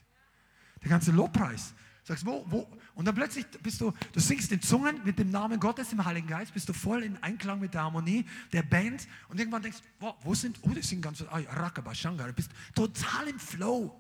Der 0.83 0.91
ganze 0.91 1.13
Lobpreis. 1.13 1.73
Sagst, 2.03 2.27
wo, 2.27 2.45
wo? 2.49 2.69
Und 2.97 3.05
dann 3.05 3.15
plötzlich 3.15 3.47
bist 3.63 3.81
du, 3.81 3.93
du 4.13 4.19
singst 4.19 4.51
in 4.51 4.61
Zungen 4.61 5.01
mit 5.05 5.17
dem 5.21 5.31
Namen 5.31 5.61
Gottes 5.61 5.93
im 5.93 6.05
Heiligen 6.05 6.27
Geist, 6.27 6.53
bist 6.55 6.69
du 6.69 6.73
voll 6.73 7.05
in 7.05 7.23
Einklang 7.23 7.61
mit 7.61 7.73
der 7.73 7.83
Harmonie 7.83 8.27
der 8.53 8.65
Band 8.65 9.07
und 9.29 9.39
irgendwann 9.39 9.63
denkst, 9.63 9.79
wo, 10.01 10.13
wo 10.25 10.35
sind, 10.35 10.59
oh, 10.63 10.71
die 10.71 10.83
singen 10.83 11.03
ganz, 11.03 11.23
ah, 11.31 11.39
Rakaba, 11.39 11.93
du 11.93 12.33
bist 12.33 12.51
total 12.75 13.29
im 13.29 13.39
Flow. 13.39 14.00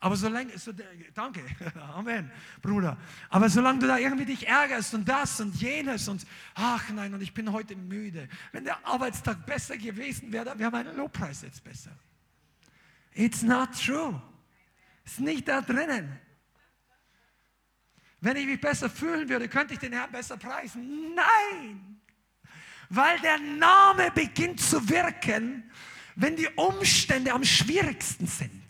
Aber 0.00 0.16
solange, 0.16 0.56
so, 0.58 0.72
danke, 1.14 1.42
Amen, 1.94 2.30
Bruder. 2.60 2.96
Aber 3.30 3.48
solange 3.48 3.78
du 3.78 3.86
da 3.86 3.98
irgendwie 3.98 4.26
dich 4.26 4.46
ärgerst 4.46 4.94
und 4.94 5.08
das 5.08 5.40
und 5.40 5.54
jenes 5.56 6.08
und 6.08 6.26
ach 6.54 6.90
nein, 6.90 7.14
und 7.14 7.22
ich 7.22 7.32
bin 7.32 7.50
heute 7.50 7.74
müde. 7.76 8.28
Wenn 8.52 8.64
der 8.64 8.86
Arbeitstag 8.86 9.46
besser 9.46 9.76
gewesen 9.76 10.30
wäre, 10.32 10.44
dann 10.44 10.58
wäre 10.58 10.70
mein 10.70 10.94
Lobpreis 10.96 11.42
jetzt 11.42 11.64
besser. 11.64 11.92
It's 13.14 13.42
not 13.42 13.70
true. 13.72 14.20
Ist 15.04 15.20
nicht 15.20 15.48
da 15.48 15.60
drinnen. 15.62 16.18
wenn 18.20 18.36
ich 18.36 18.46
mich 18.46 18.60
besser 18.60 18.90
fühlen 18.90 19.28
würde, 19.28 19.48
könnte 19.48 19.74
ich 19.74 19.80
den 19.80 19.92
Herrn 19.92 20.10
besser 20.10 20.36
preisen. 20.36 21.14
Nein, 21.14 22.00
weil 22.88 23.18
der 23.20 23.38
Name 23.38 24.10
beginnt 24.10 24.60
zu 24.60 24.88
wirken, 24.88 25.70
wenn 26.14 26.36
die 26.36 26.48
Umstände 26.56 27.32
am 27.32 27.44
schwierigsten 27.44 28.26
sind. 28.26 28.65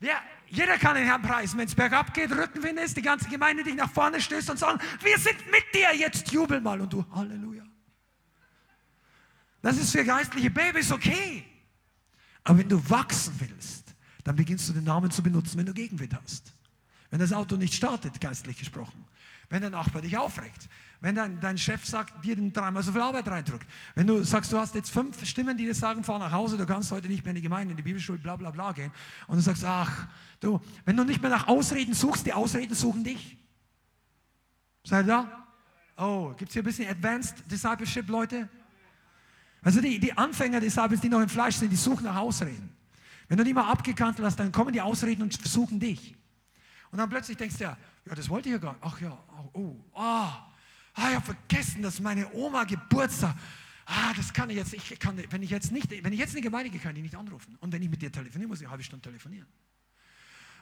Ja, 0.00 0.22
jeder 0.46 0.78
kann 0.78 0.94
den 0.94 1.04
Herrn 1.04 1.22
preisen, 1.22 1.58
wenn 1.58 1.66
es 1.66 1.74
bergab 1.74 2.14
geht, 2.14 2.30
Rückenwind 2.30 2.78
ist, 2.78 2.96
die 2.96 3.02
ganze 3.02 3.28
Gemeinde 3.28 3.64
dich 3.64 3.74
nach 3.74 3.90
vorne 3.90 4.20
stößt 4.20 4.50
und 4.50 4.58
sagt, 4.58 4.82
wir 5.02 5.18
sind 5.18 5.38
mit 5.50 5.64
dir, 5.74 5.94
jetzt 5.94 6.30
jubel 6.30 6.60
mal 6.60 6.80
und 6.80 6.92
du, 6.92 7.04
Halleluja. 7.12 7.64
Das 9.60 9.76
ist 9.76 9.90
für 9.90 10.04
geistliche 10.04 10.50
Babys 10.50 10.92
okay. 10.92 11.44
Aber 12.44 12.58
wenn 12.58 12.68
du 12.68 12.88
wachsen 12.88 13.34
willst, 13.38 13.94
dann 14.24 14.36
beginnst 14.36 14.68
du 14.68 14.72
den 14.72 14.84
Namen 14.84 15.10
zu 15.10 15.22
benutzen, 15.22 15.58
wenn 15.58 15.66
du 15.66 15.74
Gegenwind 15.74 16.14
hast. 16.14 16.54
Wenn 17.10 17.18
das 17.18 17.32
Auto 17.32 17.56
nicht 17.56 17.74
startet, 17.74 18.20
geistlich 18.20 18.58
gesprochen. 18.58 19.04
Wenn 19.48 19.62
der 19.62 19.70
Nachbar 19.70 20.02
dich 20.02 20.16
aufregt. 20.16 20.68
Wenn 21.00 21.14
dein, 21.14 21.40
dein 21.40 21.56
Chef 21.56 21.84
sagt, 21.84 22.24
dir 22.24 22.36
dreimal 22.50 22.82
so 22.82 22.90
viel 22.90 23.00
Arbeit 23.00 23.28
reindrückt. 23.28 23.66
Wenn 23.94 24.06
du 24.06 24.24
sagst, 24.24 24.52
du 24.52 24.58
hast 24.58 24.74
jetzt 24.74 24.90
fünf 24.90 25.24
Stimmen, 25.24 25.56
die 25.56 25.64
dir 25.64 25.74
sagen, 25.74 26.02
fahr 26.02 26.18
nach 26.18 26.32
Hause, 26.32 26.56
du 26.56 26.66
kannst 26.66 26.90
heute 26.90 27.06
nicht 27.06 27.24
mehr 27.24 27.30
in 27.30 27.36
die 27.36 27.42
Gemeinde, 27.42 27.70
in 27.70 27.76
die 27.76 27.82
Bibelschule, 27.82 28.18
bla 28.18 28.36
bla 28.36 28.50
bla 28.50 28.72
gehen. 28.72 28.90
Und 29.28 29.36
du 29.36 29.42
sagst, 29.42 29.64
ach, 29.64 30.08
du, 30.40 30.60
wenn 30.84 30.96
du 30.96 31.04
nicht 31.04 31.22
mehr 31.22 31.30
nach 31.30 31.46
Ausreden 31.46 31.94
suchst, 31.94 32.26
die 32.26 32.32
Ausreden 32.32 32.74
suchen 32.74 33.04
dich. 33.04 33.38
Seid 34.84 35.06
ihr 35.06 35.08
da? 35.08 35.46
Oh, 35.96 36.34
gibt 36.36 36.50
es 36.50 36.54
hier 36.54 36.62
ein 36.62 36.66
bisschen 36.66 36.88
Advanced 36.88 37.50
Discipleship, 37.50 38.08
Leute? 38.08 38.48
Also 39.62 39.80
die, 39.80 39.98
die 39.98 40.16
Anfänger-Disciples, 40.16 41.00
die 41.00 41.08
noch 41.08 41.20
im 41.20 41.28
Fleisch 41.28 41.56
sind, 41.56 41.70
die 41.70 41.76
suchen 41.76 42.04
nach 42.04 42.16
Ausreden. 42.16 42.76
Wenn 43.28 43.38
du 43.38 43.44
die 43.44 43.52
mal 43.52 43.70
abgekannt 43.70 44.18
hast, 44.20 44.36
dann 44.36 44.50
kommen 44.50 44.72
die 44.72 44.80
Ausreden 44.80 45.22
und 45.22 45.34
versuchen 45.36 45.78
dich. 45.78 46.16
Und 46.90 46.98
dann 46.98 47.10
plötzlich 47.10 47.36
denkst 47.36 47.58
du 47.58 47.64
ja, 47.64 47.76
ja, 48.08 48.14
das 48.14 48.28
wollte 48.28 48.48
ich 48.48 48.52
ja 48.52 48.58
gar 48.58 48.72
nicht. 48.72 48.82
Ach 48.84 49.00
ja, 49.00 49.18
oh, 49.54 49.60
oh, 49.60 49.84
ah, 49.94 50.52
ah, 50.94 51.08
ich 51.10 51.14
habe 51.14 51.24
vergessen, 51.24 51.82
dass 51.82 52.00
meine 52.00 52.32
Oma 52.32 52.64
Geburtstag. 52.64 53.36
Ah, 53.84 54.12
das 54.14 54.32
kann 54.32 54.50
ich 54.50 54.56
jetzt. 54.56 54.72
Ich 54.72 54.98
kann, 54.98 55.22
wenn 55.30 55.42
ich 55.42 55.50
jetzt 55.50 55.72
nicht, 55.72 55.90
wenn 55.90 56.12
ich 56.12 56.18
jetzt 56.18 56.30
in 56.30 56.36
die 56.36 56.42
Gemeinde 56.42 56.70
gehe, 56.70 56.80
kann 56.80 56.96
ich 56.96 57.02
nicht 57.02 57.14
anrufen. 57.14 57.56
Und 57.60 57.72
wenn 57.72 57.82
ich 57.82 57.88
mit 57.88 58.02
dir 58.02 58.12
telefoniere, 58.12 58.48
muss 58.48 58.60
ich 58.60 58.66
eine 58.66 58.72
halbe 58.72 58.84
Stunde 58.84 59.02
telefonieren. 59.02 59.46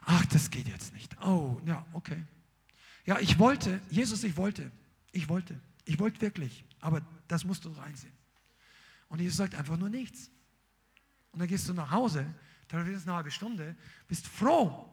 Ach, 0.05 0.25
das 0.27 0.51
geht 0.51 0.69
jetzt 0.69 0.93
nicht. 0.95 1.17
Oh, 1.23 1.61
ja, 1.67 1.85
okay. 1.93 2.25
Ja, 3.05 3.19
ich 3.19 3.39
wollte, 3.39 3.81
Jesus, 3.91 4.25
ich 4.25 4.37
wollte, 4.37 4.71
ich 5.13 5.29
wollte, 5.29 5.61
ich 5.85 5.99
wollte 5.99 6.21
wirklich, 6.21 6.65
aber 6.81 7.03
das 7.29 7.45
musst 7.45 7.65
du 7.65 7.71
reinsehen. 7.71 8.13
Und 9.09 9.21
Jesus 9.21 9.37
sagt 9.37 9.55
einfach 9.55 9.77
nur 9.77 9.89
nichts. 9.89 10.31
Und 11.33 11.41
dann 11.41 11.49
gehst 11.49 11.69
du 11.69 11.75
nach 11.75 11.91
Hause, 11.91 12.27
es 12.69 13.07
eine 13.07 13.15
halbe 13.15 13.31
Stunde, 13.31 13.77
bist 14.09 14.27
froh, 14.27 14.91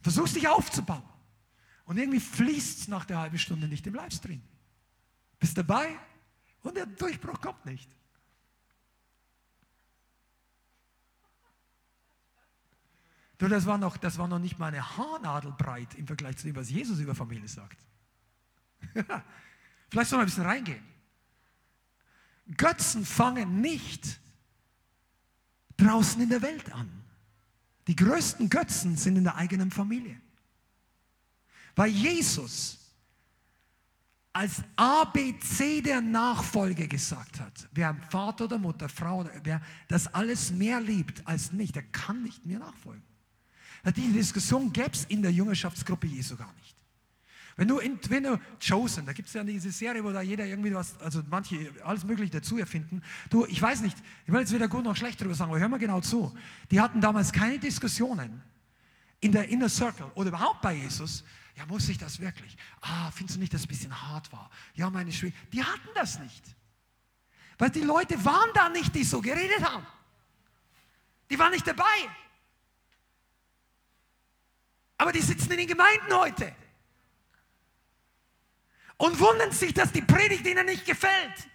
versuchst 0.00 0.36
dich 0.36 0.48
aufzubauen. 0.48 1.02
Und 1.84 1.98
irgendwie 1.98 2.20
fließt 2.20 2.80
es 2.80 2.88
nach 2.88 3.04
der 3.04 3.18
halben 3.18 3.38
Stunde 3.38 3.68
nicht 3.68 3.86
im 3.86 3.94
Livestream. 3.94 4.42
Bist 5.38 5.58
dabei 5.58 5.98
und 6.62 6.76
der 6.76 6.86
Durchbruch 6.86 7.40
kommt 7.40 7.64
nicht. 7.66 7.90
Du, 13.38 13.48
das 13.48 13.66
war, 13.66 13.78
noch, 13.78 13.96
das 13.96 14.16
war 14.16 14.28
noch 14.28 14.38
nicht 14.38 14.58
mal 14.58 14.68
eine 14.68 14.96
Haarnadel 14.96 15.52
breit 15.52 15.94
im 15.96 16.06
Vergleich 16.06 16.36
zu 16.36 16.46
dem, 16.46 16.56
was 16.56 16.70
Jesus 16.70 17.00
über 17.00 17.14
Familie 17.14 17.48
sagt. 17.48 17.78
Vielleicht 19.90 20.10
soll 20.10 20.18
man 20.18 20.24
ein 20.24 20.30
bisschen 20.30 20.46
reingehen. 20.46 20.84
Götzen 22.56 23.04
fangen 23.04 23.60
nicht 23.60 24.20
draußen 25.76 26.22
in 26.22 26.28
der 26.28 26.42
Welt 26.42 26.72
an. 26.72 26.90
Die 27.86 27.96
größten 27.96 28.48
Götzen 28.48 28.96
sind 28.96 29.16
in 29.16 29.24
der 29.24 29.36
eigenen 29.36 29.70
Familie. 29.70 30.20
Weil 31.74 31.90
Jesus 31.90 32.78
als 34.32 34.62
ABC 34.76 35.80
der 35.80 36.00
Nachfolge 36.00 36.88
gesagt 36.88 37.40
hat, 37.40 37.68
wer 37.72 37.94
Vater 38.10 38.46
oder 38.46 38.58
Mutter, 38.58 38.88
Frau, 38.88 39.24
wer 39.44 39.60
das 39.88 40.12
alles 40.12 40.50
mehr 40.50 40.80
liebt 40.80 41.26
als 41.26 41.52
mich, 41.52 41.70
der 41.70 41.84
kann 41.84 42.22
nicht 42.22 42.44
mir 42.44 42.58
nachfolgen. 42.58 43.02
Diese 43.96 44.12
Diskussion 44.12 44.72
gäbe 44.72 44.90
es 44.92 45.04
in 45.04 45.22
der 45.22 45.30
Jüngerschaftsgruppe 45.30 46.06
Jesu 46.06 46.36
gar 46.36 46.52
nicht. 46.54 46.74
Wenn 47.56 47.68
du, 47.68 47.78
in, 47.78 47.98
wenn 48.08 48.24
du 48.24 48.40
Chosen, 48.66 49.06
da 49.06 49.12
gibt 49.12 49.28
es 49.28 49.34
ja 49.34 49.44
diese 49.44 49.70
Serie, 49.70 50.02
wo 50.02 50.10
da 50.10 50.22
jeder 50.22 50.44
irgendwie 50.44 50.74
was, 50.74 50.98
also 51.00 51.22
manche 51.30 51.70
alles 51.84 52.04
Mögliche 52.04 52.32
dazu 52.32 52.58
erfinden. 52.58 53.02
Du, 53.30 53.46
ich 53.46 53.62
weiß 53.62 53.82
nicht, 53.82 53.96
ich 54.26 54.32
will 54.32 54.40
jetzt 54.40 54.52
weder 54.52 54.66
gut 54.66 54.82
noch 54.82 54.96
schlecht 54.96 55.20
darüber 55.20 55.36
sagen, 55.36 55.52
aber 55.52 55.60
hör 55.60 55.68
mal 55.68 55.78
genau 55.78 56.00
zu. 56.00 56.34
Die 56.72 56.80
hatten 56.80 57.00
damals 57.00 57.32
keine 57.32 57.60
Diskussionen 57.60 58.42
in 59.20 59.30
der 59.30 59.48
Inner 59.48 59.68
Circle 59.68 60.10
oder 60.16 60.30
überhaupt 60.30 60.62
bei 60.62 60.74
Jesus. 60.74 61.22
Ja, 61.56 61.66
muss 61.66 61.88
ich 61.88 61.98
das 61.98 62.18
wirklich? 62.18 62.56
Ah, 62.80 63.10
findest 63.12 63.36
du 63.36 63.40
nicht, 63.40 63.52
dass 63.52 63.60
es 63.60 63.66
ein 63.66 63.68
bisschen 63.68 64.02
hart 64.02 64.32
war? 64.32 64.50
Ja, 64.74 64.90
meine 64.90 65.12
Schwester, 65.12 65.38
die 65.52 65.62
hatten 65.62 65.88
das 65.94 66.18
nicht. 66.18 66.44
Weil 67.58 67.70
die 67.70 67.82
Leute 67.82 68.22
waren 68.24 68.50
da 68.54 68.68
nicht, 68.68 68.94
die 68.94 69.04
so 69.04 69.20
geredet 69.20 69.62
haben. 69.62 69.86
Die 71.30 71.38
waren 71.38 71.52
nicht 71.52 71.66
dabei. 71.66 71.84
Aber 74.96 75.12
die 75.12 75.20
sitzen 75.20 75.52
in 75.52 75.58
den 75.58 75.68
Gemeinden 75.68 76.12
heute 76.12 76.54
und 78.96 79.18
wundern 79.18 79.52
sich, 79.52 79.74
dass 79.74 79.92
die 79.92 80.02
Predigt 80.02 80.46
ihnen 80.46 80.66
nicht 80.66 80.84
gefällt. 80.84 81.48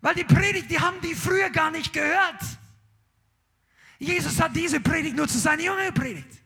Weil 0.00 0.14
die 0.14 0.24
Predigt, 0.24 0.70
die 0.70 0.80
haben 0.80 1.00
die 1.00 1.14
früher 1.14 1.50
gar 1.50 1.70
nicht 1.70 1.92
gehört. 1.92 2.42
Jesus 3.98 4.40
hat 4.40 4.54
diese 4.54 4.80
Predigt 4.80 5.16
nur 5.16 5.28
zu 5.28 5.38
seinen 5.38 5.60
Jüngern 5.60 5.86
gepredigt. 5.86 6.41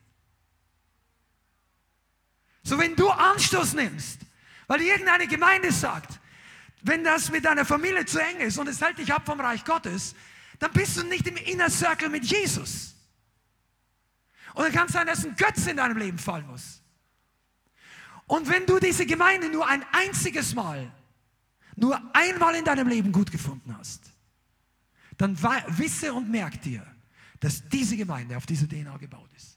So, 2.66 2.76
wenn 2.80 2.97
du 2.97 3.09
Anstoß 3.09 3.74
nimmst, 3.74 4.18
weil 4.66 4.80
irgendeine 4.80 5.28
Gemeinde 5.28 5.70
sagt, 5.70 6.18
wenn 6.82 7.05
das 7.05 7.30
mit 7.30 7.44
deiner 7.44 7.64
Familie 7.64 8.05
zu 8.06 8.18
eng 8.18 8.38
ist 8.38 8.59
und 8.59 8.66
es 8.66 8.80
hält 8.80 8.98
dich 8.98 9.12
ab 9.12 9.22
vom 9.24 9.38
Reich 9.38 9.64
Gottes, 9.64 10.16
dann 10.59 10.72
bist 10.72 10.97
du 10.97 11.05
nicht 11.05 11.28
im 11.28 11.36
Inner 11.36 11.70
Circle 11.70 12.09
mit 12.09 12.24
Jesus. 12.24 12.97
Und 14.55 14.64
dann 14.64 14.72
kann 14.72 14.86
es 14.86 14.94
sein, 14.94 15.06
dass 15.06 15.24
ein 15.24 15.36
Götze 15.36 15.70
in 15.70 15.76
deinem 15.76 15.97
Leben 15.97 16.18
fallen 16.18 16.48
muss. 16.48 16.82
Und 18.26 18.48
wenn 18.48 18.66
du 18.66 18.80
diese 18.80 19.06
Gemeinde 19.06 19.48
nur 19.48 19.68
ein 19.68 19.84
einziges 19.93 20.52
Mal, 20.56 20.90
nur 21.76 22.02
einmal 22.16 22.56
in 22.56 22.64
deinem 22.64 22.88
Leben 22.88 23.12
gut 23.12 23.30
gefunden 23.30 23.76
hast, 23.78 24.10
dann 25.18 25.40
wisse 25.68 26.12
und 26.12 26.28
merk 26.28 26.60
dir, 26.62 26.84
dass 27.38 27.68
diese 27.68 27.97
Gemeinde 27.97 28.36
auf 28.36 28.44
diese 28.44 28.66
DNA 28.66 28.97
gebaut 28.97 29.30
ist. 29.36 29.56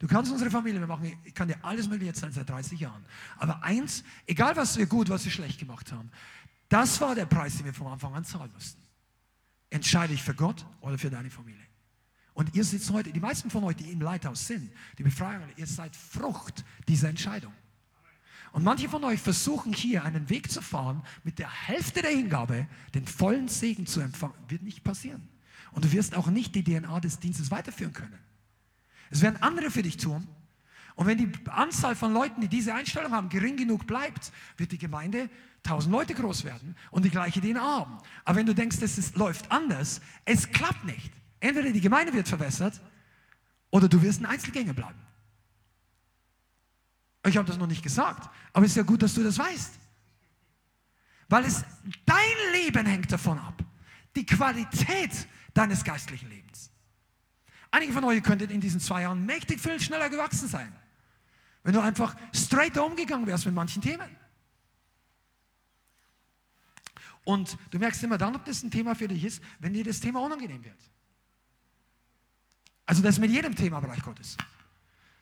Du 0.00 0.06
kannst 0.06 0.32
unsere 0.32 0.50
Familie 0.50 0.84
machen, 0.86 1.12
ich 1.24 1.34
kann 1.34 1.46
dir 1.46 1.62
alles 1.62 1.86
mögliche 1.86 2.06
jetzt 2.06 2.20
sein 2.20 2.32
seit 2.32 2.48
30 2.48 2.80
Jahren. 2.80 3.04
Aber 3.36 3.62
eins, 3.62 4.02
egal 4.26 4.56
was 4.56 4.78
wir 4.78 4.86
gut, 4.86 5.10
was 5.10 5.26
wir 5.26 5.30
schlecht 5.30 5.60
gemacht 5.60 5.92
haben, 5.92 6.10
das 6.70 6.98
war 7.02 7.14
der 7.14 7.26
Preis, 7.26 7.58
den 7.58 7.66
wir 7.66 7.74
von 7.74 7.86
Anfang 7.86 8.14
an 8.14 8.24
zahlen 8.24 8.50
mussten. 8.54 8.80
Entscheide 9.68 10.14
ich 10.14 10.22
für 10.22 10.34
Gott 10.34 10.64
oder 10.80 10.96
für 10.96 11.10
deine 11.10 11.28
Familie. 11.28 11.60
Und 12.32 12.54
ihr 12.54 12.64
sitzt 12.64 12.90
heute, 12.90 13.12
die 13.12 13.20
meisten 13.20 13.50
von 13.50 13.62
euch, 13.64 13.76
die 13.76 13.92
im 13.92 14.00
Leithaus 14.00 14.46
sind, 14.46 14.72
die 14.96 15.02
Befreiung, 15.02 15.42
ihr 15.56 15.66
seid 15.66 15.94
Frucht 15.94 16.64
dieser 16.88 17.10
Entscheidung. 17.10 17.52
Und 18.52 18.64
manche 18.64 18.88
von 18.88 19.04
euch 19.04 19.20
versuchen 19.20 19.74
hier 19.74 20.02
einen 20.02 20.30
Weg 20.30 20.50
zu 20.50 20.62
fahren, 20.62 21.02
mit 21.24 21.38
der 21.38 21.50
Hälfte 21.50 22.00
der 22.00 22.10
Hingabe 22.10 22.66
den 22.94 23.06
vollen 23.06 23.48
Segen 23.48 23.84
zu 23.84 24.00
empfangen. 24.00 24.34
Wird 24.48 24.62
nicht 24.62 24.82
passieren. 24.82 25.28
Und 25.72 25.84
du 25.84 25.92
wirst 25.92 26.16
auch 26.16 26.28
nicht 26.28 26.54
die 26.54 26.64
DNA 26.64 27.00
des 27.00 27.18
Dienstes 27.18 27.50
weiterführen 27.50 27.92
können. 27.92 28.18
Es 29.10 29.22
werden 29.22 29.42
andere 29.42 29.70
für 29.70 29.82
dich 29.82 29.96
tun. 29.96 30.26
Und 30.94 31.06
wenn 31.06 31.18
die 31.18 31.32
Anzahl 31.50 31.96
von 31.96 32.12
Leuten, 32.12 32.40
die 32.40 32.48
diese 32.48 32.74
Einstellung 32.74 33.12
haben, 33.12 33.28
gering 33.28 33.56
genug 33.56 33.86
bleibt, 33.86 34.32
wird 34.56 34.72
die 34.72 34.78
Gemeinde 34.78 35.28
tausend 35.62 35.92
Leute 35.92 36.14
groß 36.14 36.44
werden 36.44 36.76
und 36.90 37.04
die 37.04 37.10
gleiche 37.10 37.40
DNA 37.40 37.60
haben. 37.60 37.98
Aber 38.24 38.38
wenn 38.38 38.46
du 38.46 38.54
denkst, 38.54 38.78
es 38.82 39.14
läuft 39.14 39.50
anders, 39.50 40.00
es 40.24 40.50
klappt 40.50 40.84
nicht. 40.84 41.12
Entweder 41.40 41.70
die 41.70 41.80
Gemeinde 41.80 42.12
wird 42.12 42.28
verwässert 42.28 42.80
oder 43.70 43.88
du 43.88 44.02
wirst 44.02 44.20
ein 44.20 44.26
Einzelgänger 44.26 44.74
bleiben. 44.74 44.98
Ich 47.26 47.36
habe 47.36 47.46
das 47.46 47.58
noch 47.58 47.66
nicht 47.66 47.82
gesagt, 47.82 48.30
aber 48.52 48.64
es 48.64 48.72
ist 48.72 48.76
ja 48.76 48.82
gut, 48.82 49.02
dass 49.02 49.14
du 49.14 49.22
das 49.22 49.38
weißt. 49.38 49.78
Weil 51.28 51.44
es 51.44 51.64
dein 52.06 52.52
Leben 52.52 52.86
hängt 52.86 53.12
davon 53.12 53.38
ab. 53.38 53.62
Die 54.16 54.26
Qualität 54.26 55.28
deines 55.54 55.84
geistlichen 55.84 56.28
Lebens. 56.28 56.69
Einige 57.70 57.92
von 57.92 58.04
euch 58.04 58.22
könnten 58.22 58.50
in 58.50 58.60
diesen 58.60 58.80
zwei 58.80 59.02
Jahren 59.02 59.24
mächtig 59.24 59.60
viel 59.60 59.80
schneller 59.80 60.08
gewachsen 60.08 60.48
sein. 60.48 60.72
Wenn 61.62 61.74
du 61.74 61.80
einfach 61.80 62.16
straight 62.34 62.76
umgegangen 62.78 63.26
wärst 63.26 63.46
mit 63.46 63.54
manchen 63.54 63.82
Themen. 63.82 64.08
Und 67.24 67.56
du 67.70 67.78
merkst 67.78 68.02
immer 68.02 68.18
dann, 68.18 68.34
ob 68.34 68.44
das 68.44 68.62
ein 68.62 68.70
Thema 68.70 68.94
für 68.94 69.06
dich 69.06 69.24
ist, 69.24 69.42
wenn 69.58 69.72
dir 69.72 69.84
das 69.84 70.00
Thema 70.00 70.20
unangenehm 70.20 70.64
wird. 70.64 70.80
Also 72.86 73.02
das 73.02 73.18
mit 73.18 73.30
jedem 73.30 73.54
Thema 73.54 73.78
Bereich 73.78 74.02
Gottes. 74.02 74.36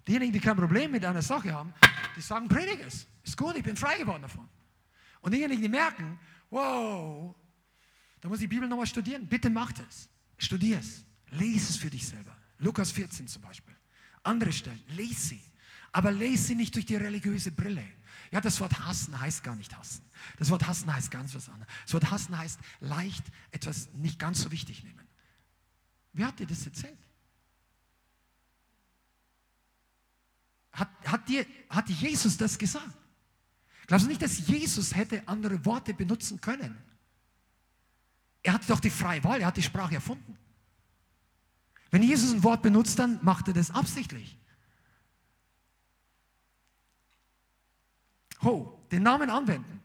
Diejenigen, 0.06 0.32
die 0.32 0.40
kein 0.40 0.56
Problem 0.56 0.90
mit 0.90 1.04
einer 1.04 1.20
Sache 1.20 1.52
haben, 1.52 1.74
die 2.16 2.22
sagen, 2.22 2.48
predige 2.48 2.84
es. 2.84 3.06
Ist 3.24 3.36
gut, 3.36 3.56
ich 3.56 3.62
bin 3.62 3.76
frei 3.76 3.98
geworden 3.98 4.22
davon. 4.22 4.48
Und 5.20 5.34
diejenigen, 5.34 5.60
die 5.60 5.68
merken, 5.68 6.18
wow, 6.48 7.34
da 8.22 8.28
muss 8.28 8.38
ich 8.38 8.44
die 8.44 8.54
Bibel 8.54 8.68
nochmal 8.68 8.86
studieren. 8.86 9.26
Bitte 9.26 9.50
mach 9.50 9.72
es. 9.86 10.08
Studier 10.38 10.78
es. 10.78 11.04
Lies 11.30 11.68
es 11.68 11.76
für 11.76 11.90
dich 11.90 12.08
selber. 12.08 12.38
Lukas 12.59 12.90
14 12.93 13.28
zum 13.28 13.43
Beispiel. 13.43 13.74
Andere 14.22 14.52
Stellen. 14.52 14.82
Lies 14.89 15.28
sie. 15.28 15.43
Aber 15.93 16.12
lese 16.12 16.48
sie 16.48 16.55
nicht 16.55 16.74
durch 16.74 16.86
die 16.86 16.97
religiöse 16.97 17.51
Brille. 17.51 17.85
Ja, 18.30 18.40
das 18.40 18.60
Wort 18.60 18.78
hassen 18.80 19.18
heißt 19.18 19.43
gar 19.43 19.56
nicht 19.56 19.76
hassen. 19.76 20.05
Das 20.36 20.51
Wort 20.51 20.66
hassen 20.66 20.93
heißt 20.93 21.10
ganz 21.10 21.35
was 21.35 21.48
anderes. 21.48 21.72
Das 21.85 21.94
Wort 21.94 22.10
hassen 22.10 22.36
heißt 22.36 22.60
leicht 22.80 23.24
etwas 23.51 23.89
nicht 23.94 24.18
ganz 24.18 24.43
so 24.43 24.51
wichtig 24.51 24.85
nehmen. 24.85 25.06
Wer 26.12 26.26
hat 26.26 26.39
dir 26.39 26.47
das 26.47 26.66
erzählt? 26.66 26.98
Hat, 30.72 30.90
hat, 31.06 31.28
dir, 31.28 31.47
hat 31.70 31.89
Jesus 31.89 32.36
das 32.36 32.59
gesagt? 32.59 32.97
Glaubst 33.86 34.05
du 34.05 34.09
nicht, 34.10 34.22
dass 34.22 34.47
Jesus 34.47 34.94
hätte 34.94 35.26
andere 35.26 35.64
Worte 35.64 35.94
benutzen 35.94 36.40
können? 36.40 36.76
Er 38.43 38.52
hatte 38.52 38.68
doch 38.68 38.80
die 38.80 38.90
freie 38.90 39.22
Wahl, 39.24 39.40
er 39.40 39.48
hat 39.48 39.56
die 39.56 39.62
Sprache 39.62 39.94
erfunden. 39.94 40.38
Wenn 41.90 42.02
Jesus 42.02 42.32
ein 42.32 42.43
Wort 42.43 42.62
benutzt, 42.62 42.98
dann 42.98 43.19
macht 43.23 43.48
er 43.48 43.55
das 43.55 43.70
absichtlich. 43.70 44.39
Ho, 48.43 48.78
den 48.93 49.02
Namen 49.02 49.31
anwenden. 49.31 49.82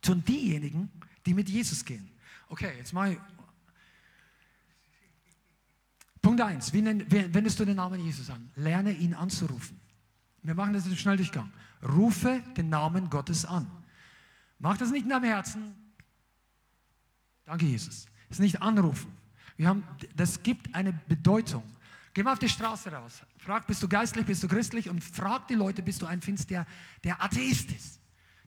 Tun 0.00 0.24
diejenigen, 0.24 0.90
die 1.26 1.34
mit 1.34 1.48
Jesus 1.48 1.84
gehen. 1.84 2.08
Okay, 2.48 2.72
jetzt 2.78 2.92
mal. 2.92 3.16
Punkt 6.22 6.40
1. 6.40 6.72
Wie 6.72 6.84
wendest 7.34 7.60
du 7.60 7.64
den 7.64 7.76
Namen 7.76 8.00
Jesus 8.00 8.30
an? 8.30 8.50
Lerne 8.56 8.92
ihn 8.92 9.14
anzurufen. 9.14 9.80
Wir 10.42 10.54
machen 10.54 10.72
das 10.72 10.86
im 10.86 10.96
Schnelldurchgang. 10.96 11.52
Rufe 11.82 12.42
den 12.56 12.68
Namen 12.68 13.10
Gottes 13.10 13.44
an. 13.44 13.70
Mach 14.58 14.76
das 14.76 14.90
nicht 14.90 15.02
in 15.02 15.10
deinem 15.10 15.24
Herzen. 15.24 15.74
Danke, 17.44 17.66
Jesus. 17.66 18.06
Das 18.28 18.38
ist 18.38 18.40
nicht 18.40 18.62
anrufen. 18.62 19.17
Wir 19.58 19.68
haben, 19.68 19.84
das 20.14 20.42
gibt 20.42 20.74
eine 20.74 20.92
Bedeutung. 20.92 21.64
Geh 22.14 22.22
mal 22.22 22.32
auf 22.32 22.38
die 22.38 22.48
Straße 22.48 22.90
raus. 22.90 23.22
Frag, 23.36 23.66
bist 23.66 23.82
du 23.82 23.88
geistlich, 23.88 24.24
bist 24.24 24.42
du 24.42 24.48
christlich? 24.48 24.88
Und 24.88 25.02
frag 25.02 25.48
die 25.48 25.54
Leute, 25.54 25.82
bist 25.82 26.00
du 26.00 26.06
ein 26.06 26.22
findest, 26.22 26.48
der, 26.48 26.64
der 27.02 27.22
Atheist 27.22 27.72
ist, 27.72 28.00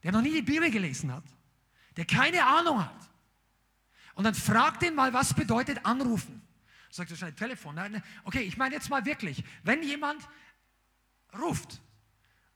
der 0.04 0.14
noch 0.14 0.22
nie 0.22 0.32
die 0.32 0.42
Bibel 0.42 0.72
gelesen 0.72 1.12
hat, 1.12 1.24
der 1.98 2.06
keine 2.06 2.44
Ahnung 2.46 2.84
hat. 2.84 3.10
Und 4.16 4.24
dann 4.24 4.36
frag 4.36 4.80
den 4.80 4.96
mal, 4.96 5.14
was 5.14 5.34
bedeutet 5.34 5.86
anrufen? 5.86 6.42
Sagt 6.90 7.10
er 7.10 7.12
wahrscheinlich 7.12 7.38
Telefon. 7.38 7.80
Okay, 8.24 8.42
ich 8.42 8.58
meine 8.58 8.76
jetzt 8.76 8.90
mal 8.90 9.06
wirklich, 9.06 9.44
wenn 9.64 9.84
jemand 9.84 10.26
ruft, 11.38 11.82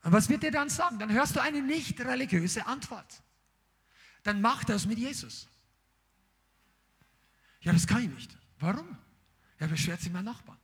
was 0.02 0.30
wird 0.30 0.44
er 0.46 0.52
dann 0.52 0.70
sagen? 0.70 0.98
Dann 0.98 1.12
hörst 1.12 1.36
du 1.36 1.42
eine 1.42 1.62
nicht 1.62 2.00
religiöse 2.00 2.66
Antwort. 2.68 3.22
Dann 4.24 4.40
mach 4.40 4.64
das 4.64 4.86
mit 4.86 4.98
Jesus. 4.98 5.50
Ja, 7.62 7.74
das 7.74 7.88
kann 7.88 8.04
ich 8.04 8.10
nicht. 8.10 8.38
Warum? 8.60 8.98
Er 9.58 9.68
beschwert 9.68 10.02
sich 10.02 10.12
mein 10.12 10.26
Nachbar. 10.26 10.58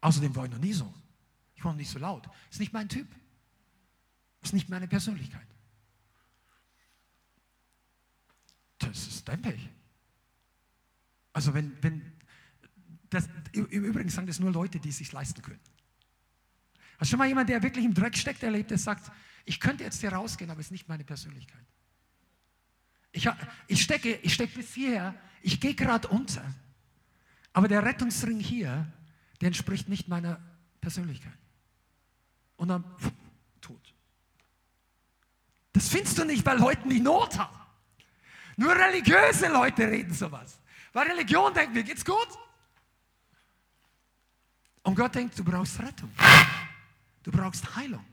Außerdem 0.00 0.34
war 0.36 0.44
ich 0.44 0.50
noch 0.50 0.58
nie 0.58 0.72
so. 0.72 0.92
Ich 1.54 1.64
war 1.64 1.72
noch 1.72 1.78
nicht 1.78 1.90
so 1.90 1.98
laut. 1.98 2.28
Ist 2.50 2.60
nicht 2.60 2.72
mein 2.72 2.88
Typ. 2.88 3.08
Ist 4.42 4.52
nicht 4.52 4.68
meine 4.68 4.86
Persönlichkeit. 4.86 5.46
Das 8.78 9.06
ist 9.08 9.28
dein 9.28 9.42
Pech. 9.42 9.68
Also 11.32 11.54
wenn, 11.54 11.76
wenn 11.82 12.12
das, 13.10 13.28
im 13.52 13.66
Übrigen 13.66 14.08
sagen 14.08 14.26
das 14.26 14.38
nur 14.38 14.52
Leute, 14.52 14.78
die 14.78 14.90
es 14.90 14.98
sich 14.98 15.12
leisten 15.12 15.42
können. 15.42 15.60
Hast 16.98 17.08
du 17.08 17.12
schon 17.12 17.18
mal 17.18 17.28
jemand, 17.28 17.48
der 17.48 17.62
wirklich 17.62 17.84
im 17.84 17.94
Dreck 17.94 18.16
steckt, 18.16 18.42
erlebt, 18.42 18.70
der 18.70 18.78
sagt, 18.78 19.10
ich 19.44 19.60
könnte 19.60 19.84
jetzt 19.84 20.00
hier 20.00 20.12
rausgehen, 20.12 20.50
aber 20.50 20.60
es 20.60 20.66
ist 20.66 20.72
nicht 20.72 20.88
meine 20.88 21.04
Persönlichkeit. 21.04 21.64
Ich, 23.12 23.28
ich 23.66 23.82
stecke, 23.82 24.16
ich 24.16 24.34
stecke 24.34 24.58
bis 24.58 24.74
hierher, 24.74 25.14
ich 25.42 25.60
gehe 25.60 25.74
gerade 25.74 26.08
unter, 26.08 26.44
aber 27.58 27.66
der 27.66 27.84
Rettungsring 27.84 28.38
hier, 28.38 28.86
der 29.40 29.48
entspricht 29.48 29.88
nicht 29.88 30.06
meiner 30.06 30.40
Persönlichkeit. 30.80 31.36
Und 32.56 32.68
dann 32.68 32.84
pff, 32.84 33.10
tot. 33.60 33.94
Das 35.72 35.88
findest 35.88 36.16
du 36.18 36.24
nicht 36.24 36.44
bei 36.44 36.54
Leuten, 36.54 36.88
die 36.88 37.00
Not 37.00 37.36
haben. 37.36 37.58
Nur 38.56 38.76
religiöse 38.76 39.48
Leute 39.48 39.88
reden 39.88 40.14
sowas. 40.14 40.60
Weil 40.92 41.08
Religion 41.08 41.52
denkt, 41.52 41.74
mir 41.74 41.82
geht's 41.82 42.04
gut. 42.04 42.28
Und 44.84 44.94
Gott 44.94 45.16
denkt, 45.16 45.36
du 45.36 45.42
brauchst 45.42 45.80
Rettung. 45.80 46.12
Du 47.24 47.32
brauchst 47.32 47.74
Heilung. 47.74 48.04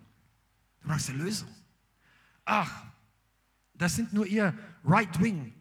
Du 0.82 0.88
brauchst 0.88 1.10
Erlösung. 1.10 1.54
Ach, 2.46 2.86
das 3.76 3.96
sind 3.96 4.12
nur 4.12 4.26
ihr 4.26 4.58
Right 4.84 5.22
Wing, 5.22 5.54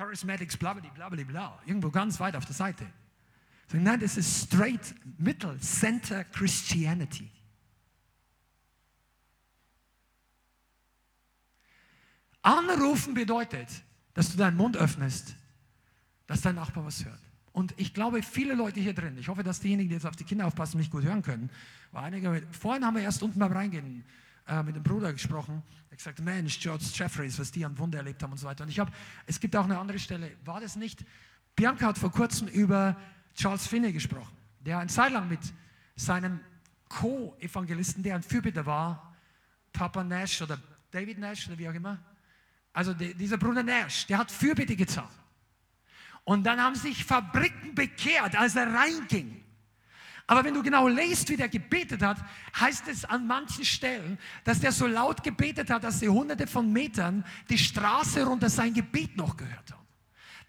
Charismatics, 0.00 0.56
bla 0.56 0.72
bla 0.72 0.90
bla 1.24 1.58
irgendwo 1.66 1.90
ganz 1.90 2.18
weit 2.20 2.34
auf 2.34 2.46
der 2.46 2.54
Seite. 2.54 2.86
Nein, 3.72 4.00
das 4.00 4.16
ist 4.16 4.46
straight 4.46 4.94
Middle 5.18 5.58
Center 5.60 6.24
Christianity. 6.24 7.30
Anrufen 12.40 13.12
bedeutet, 13.12 13.68
dass 14.14 14.30
du 14.30 14.38
deinen 14.38 14.56
Mund 14.56 14.78
öffnest, 14.78 15.36
dass 16.26 16.40
dein 16.40 16.54
Nachbar 16.54 16.86
was 16.86 17.04
hört. 17.04 17.20
Und 17.52 17.74
ich 17.76 17.92
glaube, 17.92 18.22
viele 18.22 18.54
Leute 18.54 18.80
hier 18.80 18.94
drin, 18.94 19.18
ich 19.18 19.28
hoffe, 19.28 19.42
dass 19.42 19.60
diejenigen, 19.60 19.90
die 19.90 19.96
jetzt 19.96 20.06
auf 20.06 20.16
die 20.16 20.24
Kinder 20.24 20.46
aufpassen, 20.46 20.78
mich 20.78 20.90
gut 20.90 21.04
hören 21.04 21.20
können, 21.20 21.50
war 21.92 22.04
einige, 22.04 22.42
vorhin 22.52 22.86
haben 22.86 22.96
wir 22.96 23.02
erst 23.02 23.22
unten 23.22 23.38
beim 23.38 23.52
Reingehen 23.52 24.02
äh, 24.50 24.62
mit 24.64 24.74
dem 24.74 24.82
Bruder 24.82 25.12
gesprochen. 25.12 25.62
Er 25.86 25.92
hat 25.92 25.98
gesagt, 25.98 26.20
Mensch, 26.20 26.58
George 26.58 26.84
Jeffreys, 26.92 27.38
was 27.38 27.52
die 27.52 27.64
an 27.64 27.78
Wunder 27.78 27.98
erlebt 27.98 28.20
haben 28.22 28.32
und 28.32 28.38
so 28.38 28.46
weiter. 28.46 28.64
Und 28.64 28.70
ich 28.70 28.80
habe, 28.80 28.90
es 29.26 29.38
gibt 29.38 29.54
auch 29.54 29.64
eine 29.64 29.78
andere 29.78 29.98
Stelle, 29.98 30.32
war 30.44 30.60
das 30.60 30.74
nicht? 30.74 31.04
Bianca 31.54 31.86
hat 31.86 31.98
vor 31.98 32.10
kurzem 32.10 32.48
über 32.48 32.96
Charles 33.34 33.66
Finney 33.66 33.92
gesprochen, 33.92 34.36
der 34.60 34.78
eine 34.78 34.90
Zeit 34.90 35.12
lang 35.12 35.28
mit 35.28 35.40
seinem 35.94 36.40
Co-Evangelisten, 36.88 38.02
der 38.02 38.16
ein 38.16 38.22
Fürbitter 38.22 38.66
war, 38.66 39.14
Papa 39.72 40.02
Nash 40.02 40.42
oder 40.42 40.58
David 40.90 41.18
Nash 41.18 41.46
oder 41.46 41.56
wie 41.56 41.68
auch 41.68 41.74
immer, 41.74 41.98
also 42.72 42.92
die, 42.92 43.14
dieser 43.14 43.38
Bruder 43.38 43.62
Nash, 43.62 44.06
der 44.06 44.18
hat 44.18 44.32
Fürbitte 44.32 44.74
getan. 44.74 45.08
Und 46.24 46.44
dann 46.44 46.60
haben 46.60 46.74
sich 46.74 47.04
Fabriken 47.04 47.74
bekehrt, 47.74 48.36
als 48.36 48.56
er 48.56 48.72
reinging. 48.72 49.44
Aber 50.30 50.44
wenn 50.44 50.54
du 50.54 50.62
genau 50.62 50.86
liest, 50.86 51.28
wie 51.28 51.36
der 51.36 51.48
gebetet 51.48 52.02
hat, 52.02 52.16
heißt 52.54 52.86
es 52.86 53.04
an 53.04 53.26
manchen 53.26 53.64
Stellen, 53.64 54.16
dass 54.44 54.60
der 54.60 54.70
so 54.70 54.86
laut 54.86 55.24
gebetet 55.24 55.70
hat, 55.70 55.82
dass 55.82 55.98
sie 55.98 56.08
hunderte 56.08 56.46
von 56.46 56.72
Metern 56.72 57.24
die 57.48 57.58
Straße 57.58 58.24
runter 58.24 58.48
sein 58.48 58.72
Gebet 58.72 59.16
noch 59.16 59.36
gehört 59.36 59.72
haben. 59.72 59.84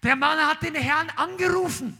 Der 0.04 0.14
Mann 0.14 0.38
hat 0.38 0.62
den 0.62 0.76
Herrn 0.76 1.10
angerufen. 1.16 1.98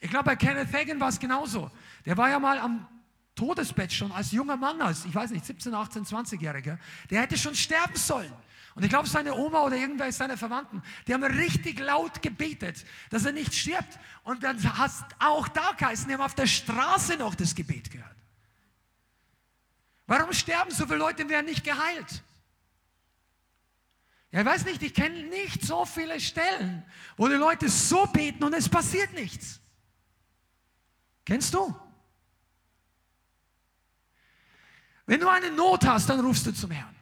Ich 0.00 0.10
glaube, 0.10 0.26
bei 0.26 0.36
Kenneth 0.36 0.70
Hagen 0.70 1.00
war 1.00 1.08
es 1.08 1.18
genauso. 1.18 1.70
Der 2.04 2.14
war 2.18 2.28
ja 2.28 2.38
mal 2.38 2.58
am 2.58 2.86
Todesbett 3.34 3.90
schon 3.90 4.12
als 4.12 4.30
junger 4.30 4.58
Mann, 4.58 4.82
als, 4.82 5.06
ich 5.06 5.14
weiß 5.14 5.30
nicht, 5.30 5.46
17, 5.46 5.72
18, 5.72 6.04
20-Jähriger. 6.04 6.76
Der 7.08 7.22
hätte 7.22 7.38
schon 7.38 7.54
sterben 7.54 7.96
sollen. 7.96 8.34
Und 8.78 8.84
ich 8.84 8.90
glaube, 8.90 9.08
seine 9.08 9.34
Oma 9.34 9.62
oder 9.62 9.74
irgendwer 9.74 10.12
seiner 10.12 10.36
Verwandten, 10.36 10.84
die 11.08 11.12
haben 11.12 11.24
richtig 11.24 11.80
laut 11.80 12.22
gebetet, 12.22 12.84
dass 13.10 13.24
er 13.24 13.32
nicht 13.32 13.52
stirbt. 13.52 13.98
Und 14.22 14.44
dann 14.44 14.78
hast 14.78 15.04
auch 15.18 15.48
da 15.48 15.72
geheißen, 15.72 16.06
die 16.06 16.14
haben 16.14 16.20
auf 16.20 16.36
der 16.36 16.46
Straße 16.46 17.16
noch 17.16 17.34
das 17.34 17.56
Gebet 17.56 17.90
gehört. 17.90 18.14
Warum 20.06 20.32
sterben 20.32 20.70
so 20.70 20.86
viele 20.86 20.98
Leute 20.98 21.24
und 21.24 21.28
werden 21.28 21.46
nicht 21.46 21.64
geheilt? 21.64 22.22
Ja, 24.30 24.42
ich 24.42 24.46
weiß 24.46 24.64
nicht, 24.66 24.80
ich 24.80 24.94
kenne 24.94 25.24
nicht 25.24 25.66
so 25.66 25.84
viele 25.84 26.20
Stellen, 26.20 26.84
wo 27.16 27.26
die 27.26 27.34
Leute 27.34 27.68
so 27.68 28.06
beten 28.06 28.44
und 28.44 28.54
es 28.54 28.68
passiert 28.68 29.12
nichts. 29.12 29.58
Kennst 31.24 31.52
du? 31.52 31.74
Wenn 35.04 35.18
du 35.18 35.28
eine 35.28 35.50
Not 35.50 35.84
hast, 35.84 36.08
dann 36.08 36.20
rufst 36.20 36.46
du 36.46 36.52
zum 36.52 36.70
Herrn. 36.70 36.94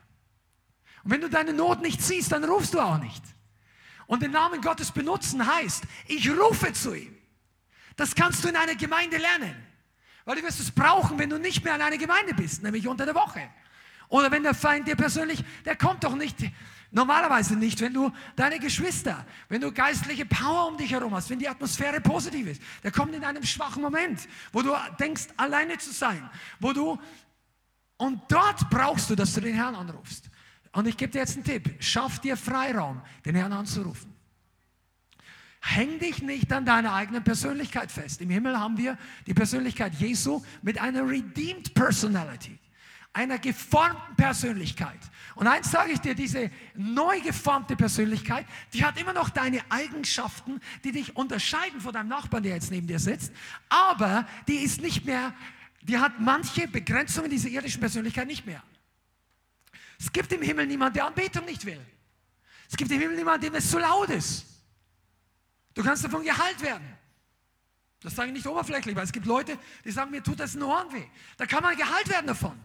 Und 1.06 1.12
wenn 1.12 1.20
du 1.20 1.30
deine 1.30 1.52
Not 1.52 1.82
nicht 1.82 2.02
siehst, 2.02 2.32
dann 2.32 2.42
rufst 2.42 2.74
du 2.74 2.80
auch 2.80 2.98
nicht. 2.98 3.22
Und 4.08 4.24
den 4.24 4.32
Namen 4.32 4.60
Gottes 4.60 4.90
benutzen 4.90 5.46
heißt, 5.46 5.84
ich 6.08 6.28
rufe 6.28 6.72
zu 6.72 6.94
ihm. 6.94 7.16
Das 7.94 8.16
kannst 8.16 8.42
du 8.42 8.48
in 8.48 8.56
einer 8.56 8.74
Gemeinde 8.74 9.16
lernen. 9.16 9.54
Weil 10.24 10.34
du 10.34 10.42
wirst 10.42 10.58
es 10.58 10.72
brauchen, 10.72 11.16
wenn 11.16 11.30
du 11.30 11.38
nicht 11.38 11.62
mehr 11.62 11.76
in 11.76 11.82
einer 11.82 11.96
Gemeinde 11.96 12.34
bist, 12.34 12.64
nämlich 12.64 12.88
unter 12.88 13.04
der 13.04 13.14
Woche. 13.14 13.48
Oder 14.08 14.32
wenn 14.32 14.42
der 14.42 14.52
Feind 14.52 14.88
dir 14.88 14.96
persönlich, 14.96 15.44
der 15.64 15.76
kommt 15.76 16.02
doch 16.02 16.16
nicht, 16.16 16.38
normalerweise 16.90 17.54
nicht, 17.54 17.80
wenn 17.80 17.94
du 17.94 18.10
deine 18.34 18.58
Geschwister, 18.58 19.24
wenn 19.48 19.60
du 19.60 19.70
geistliche 19.70 20.26
Power 20.26 20.66
um 20.66 20.76
dich 20.76 20.90
herum 20.90 21.14
hast, 21.14 21.30
wenn 21.30 21.38
die 21.38 21.48
Atmosphäre 21.48 22.00
positiv 22.00 22.48
ist. 22.48 22.62
Der 22.82 22.90
kommt 22.90 23.14
in 23.14 23.22
einem 23.22 23.44
schwachen 23.44 23.80
Moment, 23.80 24.26
wo 24.50 24.60
du 24.60 24.74
denkst, 24.98 25.28
alleine 25.36 25.78
zu 25.78 25.92
sein, 25.92 26.28
wo 26.58 26.72
du, 26.72 26.98
und 27.96 28.22
dort 28.26 28.68
brauchst 28.70 29.08
du, 29.08 29.14
dass 29.14 29.34
du 29.34 29.40
den 29.40 29.54
Herrn 29.54 29.76
anrufst. 29.76 30.30
Und 30.76 30.86
ich 30.86 30.98
gebe 30.98 31.10
dir 31.10 31.20
jetzt 31.20 31.36
einen 31.36 31.44
Tipp. 31.44 31.74
Schaff 31.80 32.18
dir 32.18 32.36
Freiraum, 32.36 33.00
den 33.24 33.34
Herrn 33.34 33.54
anzurufen. 33.54 34.12
Häng 35.62 35.98
dich 35.98 36.20
nicht 36.20 36.52
an 36.52 36.66
deiner 36.66 36.92
eigenen 36.92 37.24
Persönlichkeit 37.24 37.90
fest. 37.90 38.20
Im 38.20 38.28
Himmel 38.28 38.58
haben 38.58 38.76
wir 38.76 38.98
die 39.26 39.32
Persönlichkeit 39.32 39.94
Jesu 39.94 40.42
mit 40.60 40.78
einer 40.78 41.08
redeemed 41.08 41.72
Personality, 41.72 42.58
einer 43.14 43.38
geformten 43.38 44.16
Persönlichkeit. 44.16 44.98
Und 45.34 45.46
eins 45.46 45.70
sage 45.70 45.92
ich 45.92 46.00
dir, 46.00 46.14
diese 46.14 46.50
neu 46.74 47.22
geformte 47.22 47.74
Persönlichkeit, 47.74 48.44
die 48.74 48.84
hat 48.84 49.00
immer 49.00 49.14
noch 49.14 49.30
deine 49.30 49.62
Eigenschaften, 49.70 50.60
die 50.84 50.92
dich 50.92 51.16
unterscheiden 51.16 51.80
von 51.80 51.94
deinem 51.94 52.08
Nachbarn, 52.08 52.42
der 52.42 52.52
jetzt 52.52 52.70
neben 52.70 52.86
dir 52.86 52.98
sitzt, 52.98 53.32
aber 53.70 54.28
die 54.46 54.56
ist 54.56 54.82
nicht 54.82 55.06
mehr 55.06 55.32
die 55.82 55.98
hat 55.98 56.18
manche 56.18 56.66
Begrenzungen 56.66 57.30
dieser 57.30 57.48
irdischen 57.48 57.78
Persönlichkeit 57.78 58.26
nicht 58.26 58.44
mehr. 58.44 58.60
Es 59.98 60.12
gibt 60.12 60.32
im 60.32 60.42
Himmel 60.42 60.66
niemanden, 60.66 60.94
der 60.94 61.06
Anbetung 61.06 61.44
nicht 61.44 61.64
will. 61.64 61.80
Es 62.68 62.76
gibt 62.76 62.90
im 62.90 63.00
Himmel 63.00 63.16
niemanden, 63.16 63.46
dem 63.46 63.54
es 63.54 63.70
zu 63.70 63.78
laut 63.78 64.10
ist. 64.10 64.46
Du 65.74 65.82
kannst 65.82 66.04
davon 66.04 66.24
geheilt 66.24 66.60
werden. 66.62 66.86
Das 68.00 68.14
sage 68.14 68.28
ich 68.28 68.34
nicht 68.34 68.46
oberflächlich, 68.46 68.94
weil 68.94 69.04
es 69.04 69.12
gibt 69.12 69.26
Leute, 69.26 69.58
die 69.84 69.90
sagen, 69.90 70.10
mir 70.10 70.22
tut 70.22 70.38
das 70.40 70.54
in 70.54 70.60
den 70.60 70.68
Ohren 70.68 70.92
weh. 70.92 71.04
Da 71.38 71.46
kann 71.46 71.62
man 71.62 71.76
geheilt 71.76 72.08
werden 72.08 72.26
davon. 72.26 72.58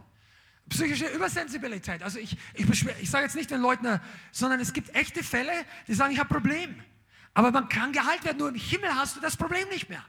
Psychische 0.69 1.07
Übersensibilität. 1.07 2.03
Also 2.03 2.19
ich, 2.19 2.37
ich, 2.53 2.87
ich 3.01 3.09
sage 3.09 3.25
jetzt 3.25 3.35
nicht 3.35 3.51
den 3.51 3.61
Leuten, 3.61 3.99
sondern 4.31 4.59
es 4.59 4.71
gibt 4.73 4.93
echte 4.95 5.23
Fälle, 5.23 5.51
die 5.87 5.93
sagen, 5.93 6.13
ich 6.13 6.19
habe 6.19 6.29
ein 6.29 6.41
Problem. 6.41 6.83
Aber 7.33 7.51
man 7.51 7.69
kann 7.69 7.91
geheilt 7.91 8.23
werden, 8.23 8.37
nur 8.37 8.49
im 8.49 8.55
Himmel 8.55 8.93
hast 8.93 9.15
du 9.15 9.21
das 9.21 9.37
Problem 9.37 9.67
nicht 9.69 9.89
mehr. 9.89 10.03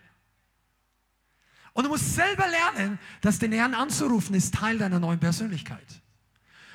Und 1.73 1.85
du 1.85 1.90
musst 1.90 2.15
selber 2.15 2.47
lernen, 2.49 2.99
dass 3.20 3.39
den 3.39 3.53
Herrn 3.53 3.74
anzurufen 3.74 4.35
ist 4.35 4.55
Teil 4.55 4.78
deiner 4.78 5.01
neuen 5.01 5.19
Persönlichkeit. 5.19 5.86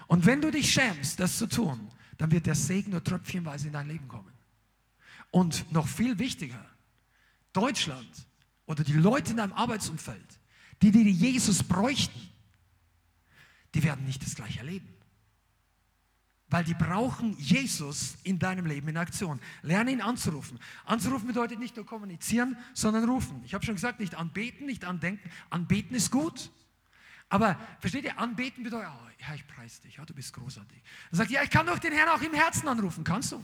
Und 0.08 0.26
wenn 0.26 0.42
du 0.42 0.52
dich 0.52 0.72
schämst, 0.72 1.20
das 1.20 1.38
zu 1.38 1.48
tun, 1.48 1.92
dann 2.18 2.32
wird 2.32 2.46
der 2.46 2.56
Segen 2.56 2.92
nur 2.92 3.04
tröpfchenweise 3.04 3.68
in 3.68 3.74
dein 3.74 3.88
Leben 3.88 4.08
kommen. 4.08 4.32
Und 5.32 5.72
noch 5.72 5.88
viel 5.88 6.18
wichtiger, 6.18 6.66
Deutschland 7.54 8.10
oder 8.66 8.84
die 8.84 8.94
Leute 8.94 9.32
in 9.32 9.38
deinem 9.38 9.54
Arbeitsumfeld, 9.54 10.40
die, 10.82 10.92
die 10.92 11.12
Jesus 11.12 11.64
bräuchten, 11.64 12.20
die 13.74 13.84
werden 13.84 14.06
nicht 14.06 14.24
das 14.24 14.36
gleiche 14.36 14.60
erleben. 14.60 14.88
Weil 16.50 16.64
die 16.64 16.74
brauchen 16.74 17.38
Jesus 17.38 18.16
in 18.24 18.40
deinem 18.40 18.66
Leben 18.66 18.88
in 18.88 18.96
Aktion. 18.96 19.42
Lerne 19.64 19.92
ihn 19.92 20.02
anzurufen. 20.02 20.60
Anzurufen 20.86 21.28
bedeutet 21.28 21.60
nicht 21.60 21.76
nur 21.76 21.86
kommunizieren, 21.86 22.58
sondern 22.74 23.10
rufen. 23.10 23.42
Ich 23.44 23.54
habe 23.54 23.66
schon 23.66 23.76
gesagt, 23.76 24.00
nicht 24.00 24.16
anbeten, 24.16 24.66
nicht 24.66 24.86
andenken. 24.86 25.30
Anbeten 25.50 25.94
ist 25.94 26.10
gut. 26.10 26.50
Aber 27.30 27.60
versteht 27.80 28.06
ihr, 28.06 28.18
anbeten 28.18 28.64
bedeutet, 28.64 28.90
oh, 28.90 29.08
ja, 29.20 29.34
ich 29.36 29.46
preise 29.48 29.82
dich, 29.82 29.98
ja, 29.98 30.06
du 30.06 30.14
bist 30.14 30.34
großartig. 30.34 30.82
Dann 31.12 31.18
sagt, 31.18 31.32
ja, 31.32 31.44
ich 31.44 31.50
kann 31.50 31.66
doch 31.66 31.80
den 31.80 31.92
Herrn 31.92 32.10
auch 32.10 32.22
im 32.22 32.34
Herzen 32.34 32.68
anrufen. 32.68 33.04
Kannst 33.04 33.34
du? 33.34 33.44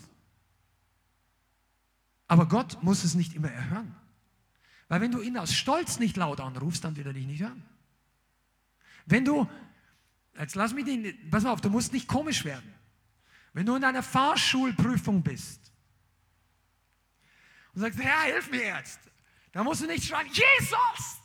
Aber 2.27 2.47
Gott 2.47 2.81
muss 2.81 3.03
es 3.03 3.13
nicht 3.13 3.33
immer 3.33 3.51
erhören. 3.51 3.95
Weil 4.87 5.01
wenn 5.01 5.11
du 5.11 5.21
ihn 5.21 5.37
aus 5.37 5.53
Stolz 5.53 5.99
nicht 5.99 6.15
laut 6.15 6.39
anrufst, 6.39 6.83
dann 6.83 6.95
wird 6.95 7.07
er 7.07 7.13
dich 7.13 7.25
nicht 7.25 7.41
hören. 7.41 7.63
Wenn 9.05 9.25
du, 9.25 9.49
jetzt 10.37 10.55
lass 10.55 10.73
mich 10.73 10.85
den, 10.85 11.29
pass 11.29 11.45
auf, 11.45 11.59
du 11.59 11.69
musst 11.69 11.91
nicht 11.91 12.07
komisch 12.07 12.45
werden. 12.45 12.73
Wenn 13.51 13.65
du 13.65 13.75
in 13.75 13.83
einer 13.83 14.03
Fahrschulprüfung 14.03 15.21
bist 15.23 15.71
und 17.73 17.81
sagst, 17.81 17.99
Herr, 17.99 18.31
hilf 18.31 18.49
mir 18.49 18.65
jetzt, 18.65 18.99
dann 19.51 19.65
musst 19.65 19.81
du 19.81 19.87
nicht 19.87 20.05
schreien, 20.05 20.27
Jesus! 20.27 21.22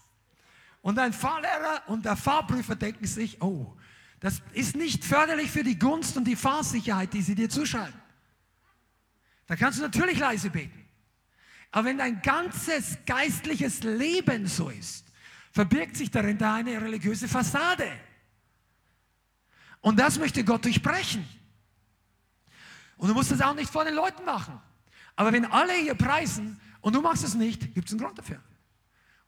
Und 0.81 0.97
dein 0.97 1.13
Fahrlehrer 1.13 1.83
und 1.87 2.05
der 2.05 2.17
Fahrprüfer 2.17 2.77
denken 2.77 3.07
sich, 3.07 3.43
oh, 3.43 3.77
das 4.21 4.43
ist 4.53 4.77
nicht 4.77 5.05
förderlich 5.05 5.51
für 5.51 5.63
die 5.63 5.79
Gunst 5.79 6.17
und 6.17 6.25
die 6.25 6.37
Fahrsicherheit, 6.37 7.13
die 7.13 7.23
sie 7.23 7.35
dir 7.35 7.49
zuschreiben. 7.49 8.01
Da 9.47 9.57
kannst 9.57 9.79
du 9.79 9.83
natürlich 9.83 10.19
leise 10.19 10.51
beten. 10.51 10.85
Aber 11.71 11.87
wenn 11.87 11.99
dein 11.99 12.23
ganzes 12.23 12.99
geistliches 13.05 13.83
Leben 13.83 14.47
so 14.47 14.71
ist, 14.71 15.07
verbirgt 15.53 15.97
sich 15.97 16.11
darin 16.11 16.39
da 16.39 16.57
eine 16.57 16.81
religiöse 16.81 17.29
Fassade. 17.29 17.91
Und 19.81 19.99
das 19.99 20.19
möchte 20.19 20.45
Gott 20.45 20.65
durchbrechen. 20.65 21.27
Und 22.97 23.09
du 23.09 23.15
musst 23.15 23.31
das 23.31 23.41
auch 23.41 23.55
nicht 23.55 23.71
vor 23.71 23.85
den 23.85 23.95
Leuten 23.95 24.25
machen. 24.25 24.61
Aber 25.15 25.33
wenn 25.33 25.45
alle 25.45 25.75
hier 25.75 25.95
preisen 25.95 26.61
und 26.81 26.95
du 26.95 27.01
machst 27.01 27.25
es 27.25 27.35
nicht, 27.35 27.75
gibt 27.75 27.89
es 27.89 27.93
einen 27.93 28.01
Grund 28.01 28.19
dafür. 28.19 28.43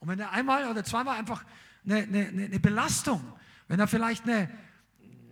Und 0.01 0.09
wenn 0.09 0.19
er 0.19 0.33
einmal 0.33 0.69
oder 0.69 0.83
zweimal 0.83 1.19
einfach 1.19 1.45
eine, 1.85 1.99
eine, 1.99 2.29
eine 2.29 2.61
Belastung, 2.61 3.23
wenn 3.69 3.79
er 3.79 3.87
vielleicht 3.87 4.25
eine, 4.25 4.51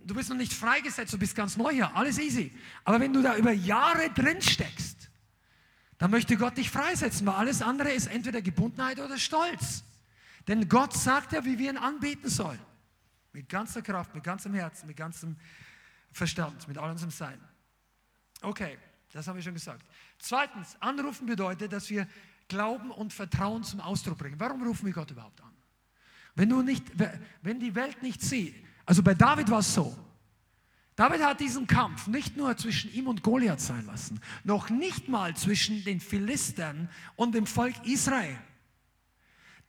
du 0.05 0.15
bist 0.15 0.29
noch 0.29 0.37
nicht 0.37 0.53
freigesetzt, 0.53 1.11
du 1.11 1.19
bist 1.19 1.35
ganz 1.35 1.57
neu 1.57 1.71
hier, 1.71 1.95
alles 1.95 2.17
easy. 2.17 2.55
Aber 2.85 2.99
wenn 2.99 3.11
du 3.11 3.21
da 3.21 3.35
über 3.35 3.51
Jahre 3.51 4.09
drin 4.11 4.41
steckst, 4.41 5.09
dann 5.97 6.11
möchte 6.11 6.37
Gott 6.37 6.57
dich 6.57 6.69
freisetzen, 6.69 7.27
weil 7.27 7.35
alles 7.35 7.61
andere 7.61 7.91
ist 7.91 8.07
entweder 8.07 8.41
Gebundenheit 8.41 8.99
oder 8.99 9.17
Stolz. 9.17 9.83
Denn 10.47 10.69
Gott 10.69 10.93
sagt 10.93 11.33
ja, 11.33 11.43
wie 11.43 11.59
wir 11.59 11.71
ihn 11.71 11.77
anbeten 11.77 12.29
sollen. 12.29 12.59
Mit 13.33 13.49
ganzer 13.49 13.81
Kraft, 13.81 14.15
mit 14.15 14.23
ganzem 14.23 14.53
Herzen, 14.53 14.87
mit 14.87 14.97
ganzem 14.97 15.35
Verstand, 16.11 16.67
mit 16.67 16.77
all 16.77 16.89
unserem 16.89 17.11
Sein. 17.11 17.39
Okay, 18.41 18.77
das 19.11 19.27
habe 19.27 19.39
ich 19.39 19.45
schon 19.45 19.53
gesagt. 19.53 19.85
Zweitens, 20.17 20.77
anrufen 20.79 21.25
bedeutet, 21.27 21.73
dass 21.73 21.89
wir 21.89 22.07
Glauben 22.49 22.91
und 22.91 23.13
Vertrauen 23.13 23.63
zum 23.63 23.79
Ausdruck 23.79 24.17
bringen. 24.17 24.39
Warum 24.39 24.61
rufen 24.63 24.85
wir 24.85 24.93
Gott 24.93 25.09
überhaupt 25.09 25.39
an? 25.41 25.53
Wenn, 26.35 26.49
du 26.49 26.61
nicht, 26.61 26.83
wenn 27.41 27.59
die 27.59 27.73
Welt 27.75 28.03
nicht 28.03 28.21
sieht, 28.21 28.55
also 28.85 29.01
bei 29.01 29.13
David 29.13 29.49
war 29.49 29.59
es 29.59 29.73
so, 29.73 29.95
David 30.95 31.23
hat 31.23 31.39
diesen 31.39 31.65
Kampf 31.65 32.07
nicht 32.07 32.35
nur 32.35 32.57
zwischen 32.57 32.91
ihm 32.93 33.07
und 33.07 33.23
Goliath 33.23 33.61
sein 33.61 33.85
lassen, 33.85 34.19
noch 34.43 34.69
nicht 34.69 35.07
mal 35.07 35.33
zwischen 35.37 35.83
den 35.85 36.01
Philistern 36.01 36.89
und 37.15 37.33
dem 37.35 37.45
Volk 37.45 37.75
Israel. 37.85 38.37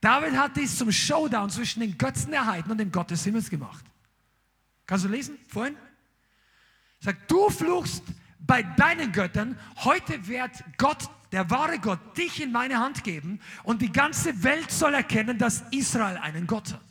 David 0.01 0.35
hat 0.35 0.57
dies 0.57 0.77
zum 0.77 0.91
Showdown 0.91 1.49
zwischen 1.49 1.79
den 1.79 1.97
Götzen 1.97 2.31
der 2.31 2.47
Heiden 2.47 2.71
und 2.71 2.79
dem 2.79 2.91
Gott 2.91 3.11
des 3.11 3.23
Himmels 3.23 3.49
gemacht. 3.49 3.85
Kannst 4.85 5.05
du 5.05 5.09
lesen 5.09 5.37
vorhin? 5.47 5.77
Sagt, 6.99 7.31
du 7.31 7.49
fluchst 7.49 8.03
bei 8.39 8.63
deinen 8.63 9.11
Göttern, 9.11 9.57
heute 9.77 10.27
wird 10.27 10.63
Gott, 10.77 11.09
der 11.31 11.49
wahre 11.49 11.79
Gott, 11.79 12.17
dich 12.17 12.41
in 12.41 12.51
meine 12.51 12.79
Hand 12.79 13.03
geben 13.03 13.39
und 13.63 13.81
die 13.81 13.91
ganze 13.91 14.43
Welt 14.43 14.71
soll 14.71 14.93
erkennen, 14.93 15.37
dass 15.37 15.63
Israel 15.71 16.17
einen 16.17 16.45
Gott 16.45 16.73
hat. 16.73 16.81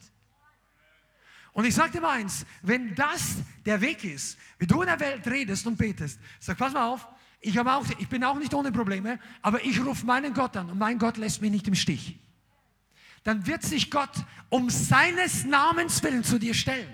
Und 1.53 1.65
ich 1.65 1.75
sage 1.75 1.93
dir 1.93 2.01
mal 2.01 2.19
eins, 2.19 2.47
wenn 2.63 2.95
das 2.95 3.37
der 3.67 3.81
Weg 3.81 4.05
ist, 4.05 4.39
wie 4.59 4.67
du 4.67 4.83
in 4.83 4.87
der 4.87 5.01
Welt 5.01 5.27
redest 5.27 5.67
und 5.67 5.77
betest, 5.77 6.19
sag, 6.39 6.57
pass 6.57 6.73
mal 6.73 6.87
auf, 6.87 7.07
ich, 7.41 7.59
auch, 7.59 7.85
ich 7.99 8.09
bin 8.09 8.23
auch 8.23 8.39
nicht 8.39 8.55
ohne 8.55 8.71
Probleme, 8.71 9.19
aber 9.43 9.65
ich 9.65 9.85
rufe 9.85 10.05
meinen 10.07 10.33
Gott 10.33 10.57
an 10.57 10.71
und 10.71 10.79
mein 10.79 10.99
Gott 10.99 11.17
lässt 11.17 11.41
mich 11.43 11.51
nicht 11.51 11.67
im 11.69 11.75
Stich. 11.75 12.19
Dann 13.25 13.47
wird 13.47 13.63
sich 13.63 13.91
Gott 13.91 14.13
um 14.49 14.71
seines 14.71 15.45
Namens 15.45 16.03
willen 16.03 16.25
zu 16.25 16.39
dir 16.39 16.55
stellen. 16.55 16.89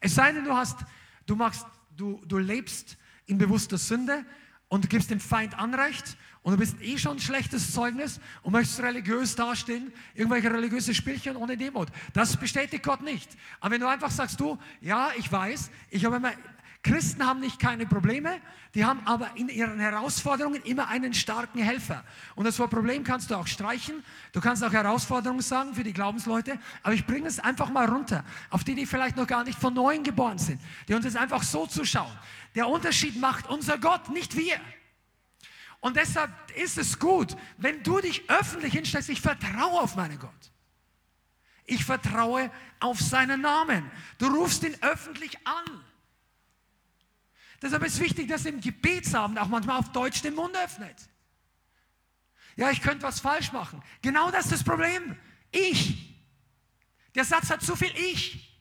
Es 0.00 0.14
sei 0.14 0.32
denn, 0.32 0.44
du 0.44 0.54
hast, 0.54 0.78
du 1.26 1.36
machst, 1.36 1.66
du, 1.96 2.22
du 2.26 2.38
lebst 2.38 2.96
in 3.26 3.38
bewusster 3.38 3.78
Sünde 3.78 4.24
und 4.68 4.88
gibst 4.88 5.10
dem 5.10 5.20
Feind 5.20 5.58
Anrecht 5.58 6.16
und 6.46 6.52
du 6.52 6.58
bist 6.58 6.80
eh 6.80 6.96
schon 6.96 7.16
ein 7.16 7.18
schlechtes 7.18 7.72
Zeugnis 7.72 8.20
und 8.44 8.52
möchtest 8.52 8.80
religiös 8.80 9.34
dastehen, 9.34 9.92
irgendwelche 10.14 10.48
religiöse 10.48 10.94
Spielchen 10.94 11.34
ohne 11.34 11.56
Demut. 11.56 11.88
Das 12.12 12.36
bestätigt 12.36 12.84
Gott 12.84 13.02
nicht. 13.02 13.28
Aber 13.58 13.72
wenn 13.72 13.80
du 13.80 13.88
einfach 13.88 14.12
sagst, 14.12 14.38
du, 14.38 14.56
ja, 14.80 15.10
ich 15.18 15.32
weiß, 15.32 15.72
ich 15.90 16.04
habe 16.04 16.14
immer, 16.14 16.30
Christen 16.84 17.26
haben 17.26 17.40
nicht 17.40 17.58
keine 17.58 17.84
Probleme, 17.84 18.40
die 18.76 18.84
haben 18.84 19.00
aber 19.06 19.30
in 19.34 19.48
ihren 19.48 19.80
Herausforderungen 19.80 20.62
immer 20.62 20.86
einen 20.86 21.14
starken 21.14 21.58
Helfer. 21.58 22.04
Und 22.36 22.44
das 22.44 22.60
Wort 22.60 22.70
Problem 22.70 23.02
kannst 23.02 23.28
du 23.32 23.34
auch 23.34 23.48
streichen. 23.48 24.04
Du 24.30 24.40
kannst 24.40 24.62
auch 24.62 24.72
Herausforderungen 24.72 25.42
sagen 25.42 25.74
für 25.74 25.82
die 25.82 25.92
Glaubensleute. 25.92 26.60
Aber 26.84 26.94
ich 26.94 27.04
bringe 27.04 27.26
es 27.26 27.40
einfach 27.40 27.70
mal 27.70 27.88
runter, 27.88 28.24
auf 28.50 28.62
die, 28.62 28.76
die 28.76 28.86
vielleicht 28.86 29.16
noch 29.16 29.26
gar 29.26 29.42
nicht 29.42 29.58
von 29.58 29.74
Neuem 29.74 30.04
geboren 30.04 30.38
sind, 30.38 30.60
die 30.86 30.94
uns 30.94 31.06
jetzt 31.06 31.16
einfach 31.16 31.42
so 31.42 31.66
zuschauen. 31.66 32.16
Der 32.54 32.68
Unterschied 32.68 33.20
macht 33.20 33.48
unser 33.48 33.78
Gott, 33.78 34.10
nicht 34.10 34.36
wir. 34.36 34.60
Und 35.80 35.96
deshalb 35.96 36.30
ist 36.56 36.78
es 36.78 36.98
gut, 36.98 37.36
wenn 37.58 37.82
du 37.82 38.00
dich 38.00 38.28
öffentlich 38.30 38.72
hinstellst, 38.72 39.08
ich 39.08 39.20
vertraue 39.20 39.80
auf 39.80 39.96
meinen 39.96 40.18
Gott. 40.18 40.52
Ich 41.64 41.84
vertraue 41.84 42.50
auf 42.80 43.00
seinen 43.00 43.40
Namen. 43.40 43.90
Du 44.18 44.26
rufst 44.26 44.62
ihn 44.62 44.76
öffentlich 44.82 45.36
an. 45.46 45.84
Deshalb 47.60 47.84
ist 47.84 48.00
wichtig, 48.00 48.28
dass 48.28 48.44
im 48.44 48.60
Gebetsabend 48.60 49.38
auch 49.38 49.48
manchmal 49.48 49.78
auf 49.78 49.90
Deutsch 49.92 50.22
den 50.22 50.34
Mund 50.34 50.56
öffnet. 50.56 50.96
Ja, 52.56 52.70
ich 52.70 52.80
könnte 52.80 53.02
was 53.02 53.20
falsch 53.20 53.52
machen. 53.52 53.82
Genau 54.02 54.30
das 54.30 54.46
ist 54.46 54.52
das 54.52 54.64
Problem. 54.64 55.16
Ich. 55.50 56.14
Der 57.14 57.24
Satz 57.24 57.50
hat 57.50 57.62
zu 57.62 57.76
viel 57.76 57.92
Ich. 57.96 58.55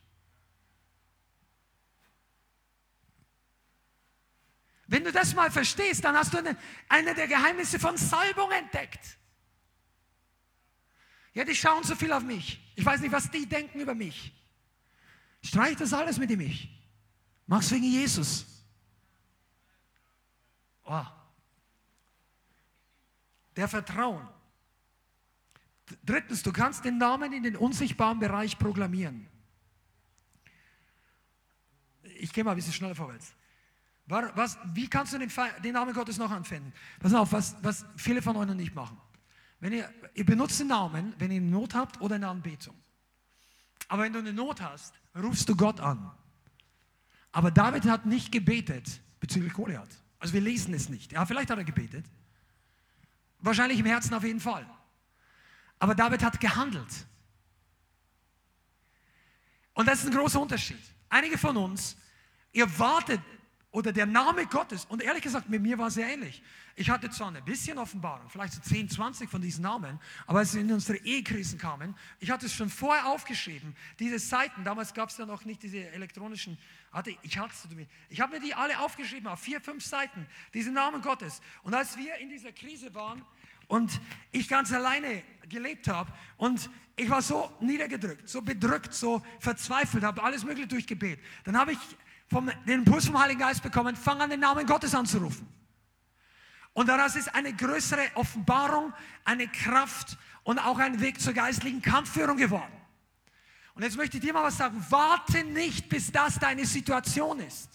Wenn 4.87 5.03
du 5.03 5.11
das 5.11 5.33
mal 5.33 5.49
verstehst, 5.49 6.03
dann 6.03 6.15
hast 6.15 6.33
du 6.33 6.37
eine, 6.37 6.57
eine 6.89 7.15
der 7.15 7.27
Geheimnisse 7.27 7.79
von 7.79 7.97
Salbung 7.97 8.51
entdeckt. 8.51 9.17
Ja, 11.33 11.43
die 11.43 11.55
schauen 11.55 11.83
so 11.83 11.95
viel 11.95 12.11
auf 12.13 12.23
mich. 12.23 12.61
Ich 12.75 12.85
weiß 12.85 13.01
nicht, 13.01 13.11
was 13.11 13.29
die 13.29 13.45
denken 13.45 13.79
über 13.79 13.95
mich. 13.95 14.31
Streich 15.41 15.75
das 15.75 15.93
alles 15.93 16.17
mit 16.17 16.29
dem 16.29 16.39
Ich. 16.39 16.69
Mach's 17.47 17.71
wegen 17.71 17.83
Jesus. 17.83 18.45
Oh. 20.85 21.05
Der 23.55 23.67
Vertrauen. 23.67 24.27
Drittens, 26.03 26.41
du 26.41 26.51
kannst 26.51 26.85
den 26.85 26.97
Namen 26.97 27.33
in 27.33 27.43
den 27.43 27.55
unsichtbaren 27.55 28.19
Bereich 28.19 28.57
proklamieren. 28.57 29.27
Ich 32.17 32.33
gehe 32.33 32.43
mal 32.43 32.51
ein 32.51 32.57
bisschen 32.57 32.73
schneller 32.73 32.95
vorwärts. 32.95 33.33
Was, 34.07 34.57
wie 34.73 34.87
kannst 34.87 35.13
du 35.13 35.17
den, 35.17 35.31
den, 35.63 35.73
Namen 35.73 35.93
Gottes 35.93 36.17
noch 36.17 36.29
anfinden? 36.29 36.71
Pass 36.99 37.13
auf, 37.13 37.31
was, 37.31 37.55
was 37.63 37.85
viele 37.97 38.21
von 38.21 38.35
euch 38.35 38.45
noch 38.45 38.53
nicht 38.53 38.75
machen. 38.75 38.97
Wenn 39.59 39.73
ihr, 39.73 39.91
ihr 40.13 40.25
benutzt 40.25 40.59
den 40.59 40.67
Namen, 40.67 41.15
wenn 41.17 41.31
ihr 41.31 41.41
Not 41.41 41.73
habt 41.73 41.99
oder 42.01 42.15
eine 42.15 42.27
Anbetung. 42.27 42.75
Aber 43.87 44.03
wenn 44.03 44.13
du 44.13 44.19
eine 44.19 44.33
Not 44.33 44.61
hast, 44.61 44.93
rufst 45.15 45.49
du 45.49 45.55
Gott 45.55 45.79
an. 45.79 46.11
Aber 47.31 47.49
David 47.49 47.85
hat 47.85 48.05
nicht 48.05 48.31
gebetet 48.31 49.01
bezüglich 49.19 49.53
Goliath. 49.53 49.89
Also 50.19 50.33
wir 50.33 50.41
lesen 50.41 50.73
es 50.73 50.87
nicht. 50.87 51.11
Ja, 51.11 51.25
vielleicht 51.25 51.49
hat 51.49 51.57
er 51.57 51.63
gebetet. 51.63 52.05
Wahrscheinlich 53.39 53.79
im 53.79 53.85
Herzen 53.85 54.13
auf 54.13 54.23
jeden 54.23 54.39
Fall. 54.39 54.67
Aber 55.79 55.95
David 55.95 56.23
hat 56.23 56.39
gehandelt. 56.39 57.07
Und 59.73 59.87
das 59.87 59.99
ist 59.99 60.07
ein 60.07 60.15
großer 60.15 60.39
Unterschied. 60.39 60.81
Einige 61.09 61.37
von 61.37 61.57
uns, 61.57 61.97
ihr 62.53 62.79
wartet 62.79 63.19
oder 63.75 63.91
der 63.91 64.05
Name 64.05 64.45
Gottes, 64.45 64.85
und 64.85 65.03
ehrlich 65.03 65.21
gesagt, 65.21 65.49
mit 65.49 65.61
mir 65.61 65.77
war 65.77 65.87
es 65.87 65.95
sehr 65.95 66.07
ähnlich. 66.07 66.41
Ich 66.77 66.89
hatte 66.89 67.09
zwar 67.09 67.29
ein 67.29 67.43
bisschen 67.43 67.77
Offenbarung, 67.77 68.29
vielleicht 68.29 68.53
so 68.53 68.61
10, 68.61 68.89
20 68.89 69.29
von 69.29 69.41
diesen 69.41 69.63
Namen, 69.63 69.99
aber 70.27 70.39
als 70.39 70.53
wir 70.53 70.61
in 70.61 70.71
unsere 70.71 70.97
Ehekrisen 70.99 71.59
kamen, 71.59 71.93
ich 72.21 72.31
hatte 72.31 72.45
es 72.45 72.53
schon 72.53 72.69
vorher 72.69 73.07
aufgeschrieben, 73.07 73.75
diese 73.99 74.17
Seiten, 74.17 74.63
damals 74.63 74.93
gab 74.93 75.09
es 75.09 75.17
ja 75.17 75.25
noch 75.25 75.43
nicht 75.43 75.61
diese 75.61 75.89
elektronischen, 75.91 76.57
hatte, 76.93 77.17
ich 77.21 77.37
hatte 77.37 77.53
ich 78.09 78.21
habe 78.21 78.35
mir 78.35 78.39
die 78.39 78.53
alle 78.53 78.79
aufgeschrieben 78.79 79.27
auf 79.27 79.41
vier, 79.41 79.59
fünf 79.59 79.83
Seiten, 79.83 80.25
diese 80.53 80.71
Namen 80.71 81.01
Gottes. 81.01 81.41
Und 81.63 81.73
als 81.73 81.97
wir 81.97 82.15
in 82.15 82.29
dieser 82.29 82.53
Krise 82.53 82.95
waren 82.95 83.25
und 83.67 83.99
ich 84.31 84.47
ganz 84.47 84.71
alleine 84.71 85.21
gelebt 85.49 85.89
habe 85.89 86.13
und 86.37 86.69
ich 86.95 87.09
war 87.09 87.21
so 87.21 87.51
niedergedrückt, 87.59 88.29
so 88.29 88.41
bedrückt, 88.41 88.93
so 88.93 89.21
verzweifelt, 89.39 90.05
habe 90.05 90.23
alles 90.23 90.45
Mögliche 90.45 90.69
durchgebetet, 90.69 91.19
dann 91.43 91.57
habe 91.57 91.73
ich 91.73 91.79
vom, 92.27 92.51
den 92.67 92.79
Impuls 92.79 93.05
vom 93.05 93.19
Heiligen 93.19 93.39
Geist 93.39 93.63
bekommen, 93.63 93.95
fang 93.95 94.21
an, 94.21 94.29
den 94.29 94.39
Namen 94.39 94.65
Gottes 94.65 94.93
anzurufen. 94.95 95.47
Und 96.73 96.87
daraus 96.87 97.15
ist 97.15 97.33
eine 97.33 97.53
größere 97.53 98.11
Offenbarung, 98.15 98.93
eine 99.23 99.47
Kraft 99.47 100.17
und 100.43 100.59
auch 100.59 100.77
ein 100.77 100.99
Weg 100.99 101.21
zur 101.21 101.33
geistlichen 101.33 101.81
Kampfführung 101.81 102.37
geworden. 102.37 102.73
Und 103.75 103.83
jetzt 103.83 103.97
möchte 103.97 104.17
ich 104.17 104.23
dir 104.23 104.33
mal 104.33 104.43
was 104.43 104.57
sagen. 104.57 104.85
Warte 104.89 105.43
nicht, 105.43 105.89
bis 105.89 106.11
das 106.11 106.39
deine 106.39 106.65
Situation 106.65 107.39
ist. 107.39 107.69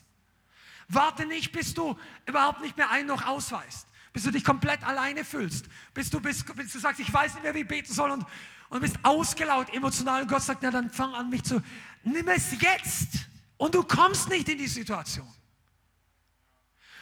Warte 0.89 1.27
nicht, 1.27 1.53
bis 1.53 1.75
du 1.75 1.97
überhaupt 2.27 2.63
nicht 2.63 2.77
mehr 2.77 2.91
ein 2.91 3.07
noch 3.07 3.27
ausweist. 3.27 3.87
Bis 4.13 4.25
du 4.25 4.31
dich 4.31 4.45
komplett 4.45 4.83
alleine 4.83 5.25
fühlst. 5.25 5.67
Bis 5.95 6.11
du, 6.11 6.21
bis, 6.21 6.45
bis 6.45 6.73
du 6.73 6.79
sagst, 6.79 7.01
ich 7.01 7.13
weiß 7.13 7.35
nicht 7.35 7.43
mehr, 7.43 7.55
wie 7.55 7.61
ich 7.61 7.69
beten 7.69 7.93
soll. 7.93 8.11
Und, 8.11 8.25
und 8.71 8.81
bist 8.81 8.99
ausgelaugt, 9.03 9.73
emotional. 9.75 10.23
Und 10.23 10.29
Gott 10.29 10.43
sagt, 10.43 10.63
na 10.63 10.71
dann 10.71 10.91
fang 10.91 11.15
an, 11.15 11.31
mich 11.31 11.45
zu... 11.45 11.63
Nimm 12.03 12.29
es 12.29 12.53
jetzt. 12.61 13.30
Und 13.61 13.74
du 13.74 13.82
kommst 13.82 14.31
nicht 14.31 14.49
in 14.49 14.57
die 14.57 14.66
Situation. 14.66 15.31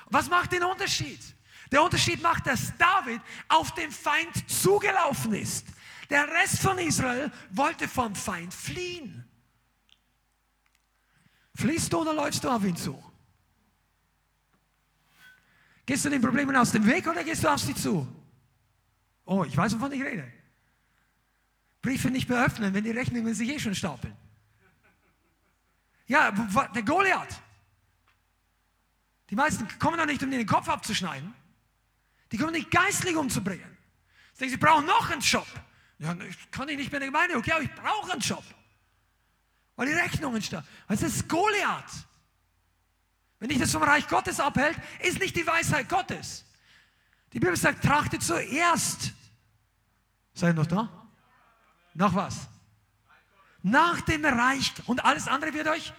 Was 0.07 0.29
macht 0.29 0.51
den 0.51 0.65
Unterschied? 0.65 1.21
Der 1.71 1.85
Unterschied 1.85 2.21
macht, 2.21 2.49
dass 2.49 2.77
David 2.77 3.21
auf 3.49 3.73
den 3.75 3.93
Feind 3.93 4.51
zugelaufen 4.51 5.35
ist. 5.35 5.69
Der 6.11 6.27
Rest 6.27 6.59
von 6.59 6.77
Israel 6.79 7.31
wollte 7.51 7.87
vom 7.87 8.13
Feind 8.13 8.53
fliehen. 8.53 9.25
Fliehst 11.55 11.93
du 11.93 12.01
oder 12.01 12.13
läufst 12.13 12.43
du 12.43 12.49
auf 12.49 12.65
ihn 12.65 12.77
zu? 12.77 13.01
Gehst 15.87 16.05
du 16.07 16.11
den 16.11 16.21
Problemen 16.21 16.57
aus 16.57 16.73
dem 16.73 16.85
Weg 16.85 17.07
oder 17.07 17.23
gehst 17.23 17.45
du 17.45 17.55
auf 17.55 17.61
sie 17.61 17.75
zu? 17.77 18.05
Oh, 19.25 19.45
ich 19.45 19.57
weiß, 19.57 19.77
wovon 19.77 19.93
ich 19.93 20.03
rede. 20.03 20.27
Briefe 21.83 22.11
nicht 22.11 22.29
mehr 22.29 22.45
öffnen, 22.45 22.75
wenn 22.75 22.83
die 22.83 22.91
Rechnungen 22.91 23.33
sich 23.33 23.49
eh 23.49 23.61
schon 23.61 23.77
stapeln. 23.77 24.17
Ja, 26.09 26.31
der 26.31 26.83
Goliath. 26.83 27.41
Die 29.31 29.37
meisten 29.37 29.69
kommen 29.79 29.99
doch 29.99 30.07
nicht, 30.07 30.23
um 30.23 30.31
den 30.31 30.47
Kopf 30.47 30.69
abzuschneiden. 30.69 31.35
Die 32.33 32.39
kommen 32.39 32.53
nicht 32.53 32.71
geistlich 32.71 33.15
umzubringen. 33.15 33.77
Sie 34.33 34.41
denken, 34.41 34.53
sie 34.53 34.57
brauchen 34.57 34.87
noch 34.87 35.11
einen 35.11 35.21
Job. 35.21 35.47
Ja, 35.99 36.17
kann 36.51 36.69
ich 36.69 36.77
nicht 36.77 36.91
mehr 36.91 37.01
in 37.01 37.13
der 37.13 37.13
Gemeinde. 37.13 37.37
Okay, 37.37 37.53
aber 37.53 37.63
ich 37.63 37.75
brauche 37.75 38.13
einen 38.13 38.21
Job. 38.21 38.45
Weil 39.77 39.89
die 39.89 39.93
Rechnungen 39.93 40.41
stehen. 40.43 40.63
Das 40.89 41.03
ist 41.03 41.29
Goliath. 41.29 42.07
Wenn 43.39 43.51
dich 43.51 43.59
das 43.59 43.71
vom 43.71 43.83
Reich 43.83 44.09
Gottes 44.09 44.41
abhält, 44.41 44.77
ist 45.01 45.21
nicht 45.21 45.37
die 45.37 45.47
Weisheit 45.47 45.89
Gottes. 45.89 46.45
Die 47.33 47.39
Bibel 47.39 47.57
sagt, 47.57 47.85
trachte 47.85 48.19
zuerst. 48.19 49.13
Seid 50.35 50.51
ihr 50.51 50.55
noch 50.55 50.67
da? 50.67 51.07
Nach 51.95 52.15
was? 52.15 52.49
Nach 53.63 54.01
dem 54.03 54.25
Reich 54.25 54.73
und 54.87 55.05
alles 55.05 55.29
andere 55.29 55.53
wird 55.55 55.69
euch 55.69 55.93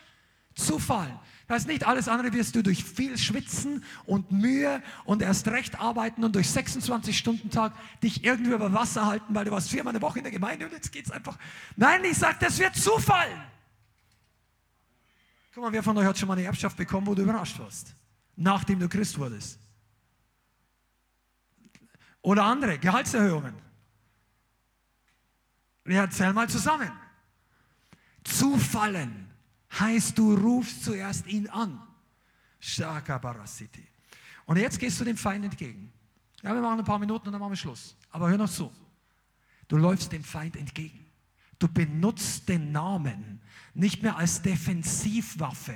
zufallen. 0.55 1.17
Das 1.47 1.61
heißt 1.61 1.67
nicht, 1.67 1.87
alles 1.87 2.07
andere 2.07 2.31
wirst 2.33 2.55
du 2.55 2.61
durch 2.61 2.83
viel 2.83 3.17
Schwitzen 3.17 3.83
und 4.05 4.31
Mühe 4.31 4.83
und 5.05 5.23
erst 5.23 5.47
recht 5.47 5.79
arbeiten 5.79 6.23
und 6.23 6.35
durch 6.35 6.47
26-Stunden-Tag 6.47 7.73
dich 8.03 8.23
irgendwie 8.23 8.51
über 8.51 8.71
Wasser 8.71 9.07
halten, 9.07 9.33
weil 9.33 9.45
du 9.45 9.51
warst 9.51 9.69
viermal 9.69 9.93
eine 9.93 10.01
Woche 10.01 10.19
in 10.19 10.25
der 10.25 10.31
Gemeinde 10.31 10.65
und 10.67 10.71
jetzt 10.71 10.91
geht 10.91 11.05
es 11.05 11.11
einfach. 11.11 11.39
Nein, 11.75 12.03
ich 12.03 12.17
sage, 12.17 12.37
das 12.39 12.59
wird 12.59 12.75
zufallen. 12.75 13.41
Guck 15.55 15.63
mal, 15.63 15.73
wer 15.73 15.81
von 15.81 15.97
euch 15.97 16.05
hat 16.05 16.19
schon 16.19 16.27
mal 16.27 16.35
eine 16.35 16.43
Erbschaft 16.43 16.77
bekommen, 16.77 17.07
wo 17.07 17.15
du 17.15 17.23
überrascht 17.23 17.57
warst, 17.57 17.95
nachdem 18.35 18.79
du 18.79 18.87
Christ 18.87 19.17
wurdest? 19.17 19.59
Oder 22.21 22.43
andere, 22.43 22.77
Gehaltserhöhungen. 22.77 23.55
Ja, 25.87 26.07
zähl 26.07 26.31
mal 26.33 26.47
zusammen. 26.47 26.91
Zufallen 28.23 29.29
heißt, 29.79 30.17
du 30.17 30.35
rufst 30.35 30.83
zuerst 30.83 31.27
ihn 31.27 31.47
an. 31.49 31.81
Und 34.45 34.57
jetzt 34.57 34.79
gehst 34.79 34.99
du 34.99 35.05
dem 35.05 35.17
Feind 35.17 35.45
entgegen. 35.45 35.91
Ja, 36.41 36.53
wir 36.53 36.61
machen 36.61 36.79
ein 36.79 36.85
paar 36.85 36.99
Minuten 36.99 37.27
und 37.27 37.33
dann 37.33 37.39
machen 37.39 37.51
wir 37.51 37.57
Schluss. 37.57 37.95
Aber 38.11 38.29
hör 38.29 38.37
noch 38.37 38.49
zu. 38.49 38.71
Du 39.67 39.77
läufst 39.77 40.11
dem 40.11 40.23
Feind 40.23 40.55
entgegen. 40.55 41.05
Du 41.59 41.67
benutzt 41.67 42.47
den 42.49 42.71
Namen 42.71 43.41
nicht 43.73 44.01
mehr 44.01 44.17
als 44.17 44.41
Defensivwaffe. 44.41 45.75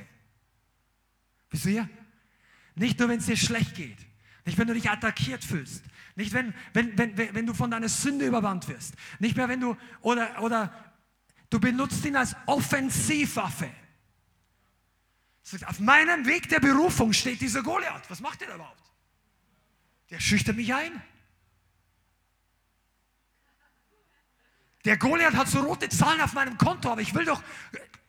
Wisst 1.51 1.65
ihr? 1.65 1.89
Nicht 2.75 2.99
nur, 2.99 3.09
wenn 3.09 3.19
es 3.19 3.27
dir 3.27 3.37
schlecht 3.37 3.75
geht. 3.75 3.97
Nicht, 4.45 4.57
wenn 4.57 4.67
du 4.67 4.73
dich 4.73 4.89
attackiert 4.89 5.43
fühlst. 5.43 5.83
Nicht, 6.15 6.33
wenn, 6.33 6.53
wenn, 6.73 6.97
wenn, 6.97 7.17
wenn 7.17 7.45
du 7.45 7.53
von 7.53 7.69
deiner 7.69 7.89
Sünde 7.89 8.25
überwandt 8.25 8.67
wirst. 8.67 8.95
Nicht 9.19 9.37
mehr, 9.37 9.47
wenn 9.49 9.59
du, 9.59 9.77
oder, 10.01 10.41
oder 10.41 10.73
Du 11.53 11.59
benutzt 11.59 12.03
ihn 12.03 12.15
als 12.15 12.35
Offensivwaffe. 12.47 13.69
Auf 15.67 15.79
meinem 15.79 16.25
Weg 16.25 16.49
der 16.49 16.59
Berufung 16.59 17.13
steht 17.13 17.41
dieser 17.41 17.61
Goliath. 17.61 18.09
Was 18.09 18.21
macht 18.21 18.41
der 18.41 18.55
überhaupt? 18.55 18.81
Der 20.09 20.19
schüchtert 20.19 20.55
mich 20.55 20.73
ein. 20.73 20.99
Der 24.83 24.97
Goliath 24.97 25.35
hat 25.35 25.47
so 25.47 25.59
rote 25.59 25.87
Zahlen 25.89 26.21
auf 26.21 26.33
meinem 26.33 26.57
Konto, 26.57 26.91
aber 26.91 27.01
ich 27.01 27.13
will 27.13 27.25
doch, 27.25 27.43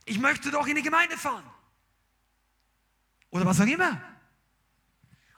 ich 0.06 0.18
möchte 0.18 0.50
doch 0.50 0.66
in 0.66 0.76
die 0.76 0.82
Gemeinde 0.82 1.18
fahren. 1.18 1.44
Oder 3.28 3.44
was 3.44 3.60
auch 3.60 3.66
immer. 3.66 4.00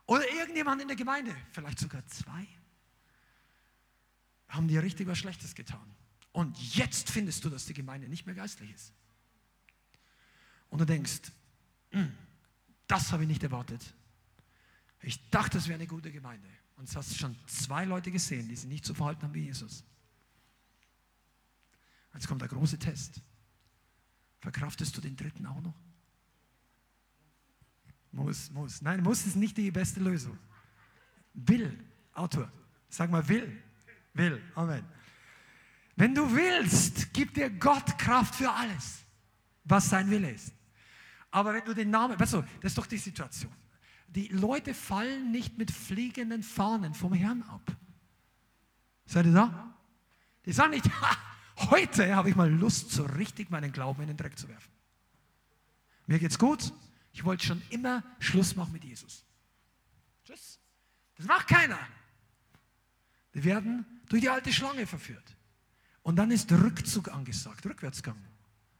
Oder 0.07 0.31
irgendjemand 0.31 0.81
in 0.81 0.87
der 0.87 0.97
Gemeinde, 0.97 1.37
vielleicht 1.51 1.81
sogar 1.81 2.07
zwei, 2.07 2.47
haben 4.47 4.69
dir 4.69 4.81
richtig 4.81 5.09
was 5.09 5.19
Schlechtes 5.19 5.57
getan. 5.57 5.97
Und 6.37 6.59
jetzt 6.77 7.09
findest 7.09 7.43
du, 7.47 7.49
dass 7.49 7.65
die 7.65 7.73
Gemeinde 7.73 8.11
nicht 8.11 8.27
mehr 8.27 8.35
geistlich 8.35 8.71
ist. 8.71 8.93
Und 10.69 10.79
du 10.79 10.85
denkst, 10.85 11.33
hm, 11.93 12.13
das 12.87 13.11
habe 13.11 13.23
ich 13.23 13.29
nicht 13.31 13.43
erwartet. 13.43 13.95
Ich 15.01 15.31
dachte, 15.31 15.57
es 15.57 15.67
wäre 15.67 15.77
eine 15.77 15.87
gute 15.87 16.13
Gemeinde. 16.13 16.47
Und 16.77 16.93
du 16.93 16.95
hast 16.95 17.17
schon 17.17 17.35
zwei 17.47 17.87
Leute 17.87 18.11
gesehen, 18.11 18.49
die 18.49 18.55
sich 18.55 18.69
nicht 18.69 18.85
so 18.85 18.93
verhalten 18.93 19.23
haben 19.23 19.33
wie 19.33 19.45
Jesus. 19.45 19.83
Jetzt 22.13 22.29
kommt 22.29 22.43
der 22.43 22.49
große 22.49 22.79
Test. 22.79 23.23
Verkraftest 24.41 24.95
du 24.95 25.01
den 25.01 25.17
dritten 25.17 25.47
auch 25.47 25.63
noch? 25.63 25.75
Muss, 28.13 28.51
muss. 28.51 28.83
Nein, 28.83 29.03
muss 29.03 29.25
ist 29.25 29.37
nicht 29.37 29.57
die 29.57 29.71
beste 29.71 30.01
Lösung. 30.01 30.39
Will, 31.33 31.83
Autor, 32.13 32.53
sag 32.91 33.11
mal 33.11 33.27
will, 33.27 33.57
will, 34.13 34.43
Amen. 34.55 34.96
Wenn 35.97 36.15
du 36.15 36.35
willst, 36.35 37.13
gibt 37.15 37.39
dir 37.39 37.51
Gott 37.51 37.99
Kraft 37.99 38.35
für 38.35 38.53
alles, 38.53 39.05
was 39.65 39.89
sein 39.89 40.11
Wille 40.11 40.31
ist. 40.31 40.53
Aber 41.31 41.55
wenn 41.55 41.65
du 41.65 41.75
den 41.75 41.91
Namen, 41.91 42.21
weißt 42.21 42.35
du, 42.35 42.43
das 42.61 42.73
ist 42.73 42.79
doch 42.79 42.87
die 42.87 42.99
Situation. 42.99 43.53
Die 44.09 44.29
Leute 44.29 44.75
fallen 44.75 45.31
nicht 45.31 45.59
mit 45.59 45.71
fliegenden 45.71 46.43
Fahnen 46.43 46.95
vom 46.95 47.13
Herrn 47.13 47.43
ab. 47.43 47.77
Seid 49.07 49.27
ihr 49.27 49.33
da? 49.33 49.75
Die 50.45 50.53
sagen 50.53 50.71
nicht, 50.71 50.87
ha, 51.01 51.17
heute 51.71 52.15
habe 52.15 52.31
ich 52.31 52.37
mal 52.37 52.51
Lust, 52.51 52.91
so 52.91 53.05
richtig 53.05 53.51
meinen 53.51 53.73
Glauben 53.73 54.03
in 54.03 54.09
den 54.09 54.17
Dreck 54.17 54.39
zu 54.39 54.49
werfen. 54.49 54.71
Mir 56.07 56.19
geht's 56.19 56.39
gut. 56.39 56.73
Ich 57.13 57.25
wollte 57.25 57.47
schon 57.47 57.63
immer 57.71 58.05
Schluss 58.19 58.55
machen 58.55 58.73
mit 58.73 58.85
Jesus. 58.85 59.25
Tschüss. 60.25 60.61
Das 61.17 61.27
macht 61.27 61.49
keiner. 61.49 61.79
Die 63.35 63.43
werden 63.45 63.87
durch 64.09 64.23
die 64.23 64.29
alte 64.29 64.53
Schlange 64.53 64.87
verführt. 64.87 65.36
Und 66.07 66.15
dann 66.15 66.31
ist 66.31 66.53
Rückzug 66.53 67.09
angesagt, 67.09 67.67
Rückwärtsgang. 67.67 68.17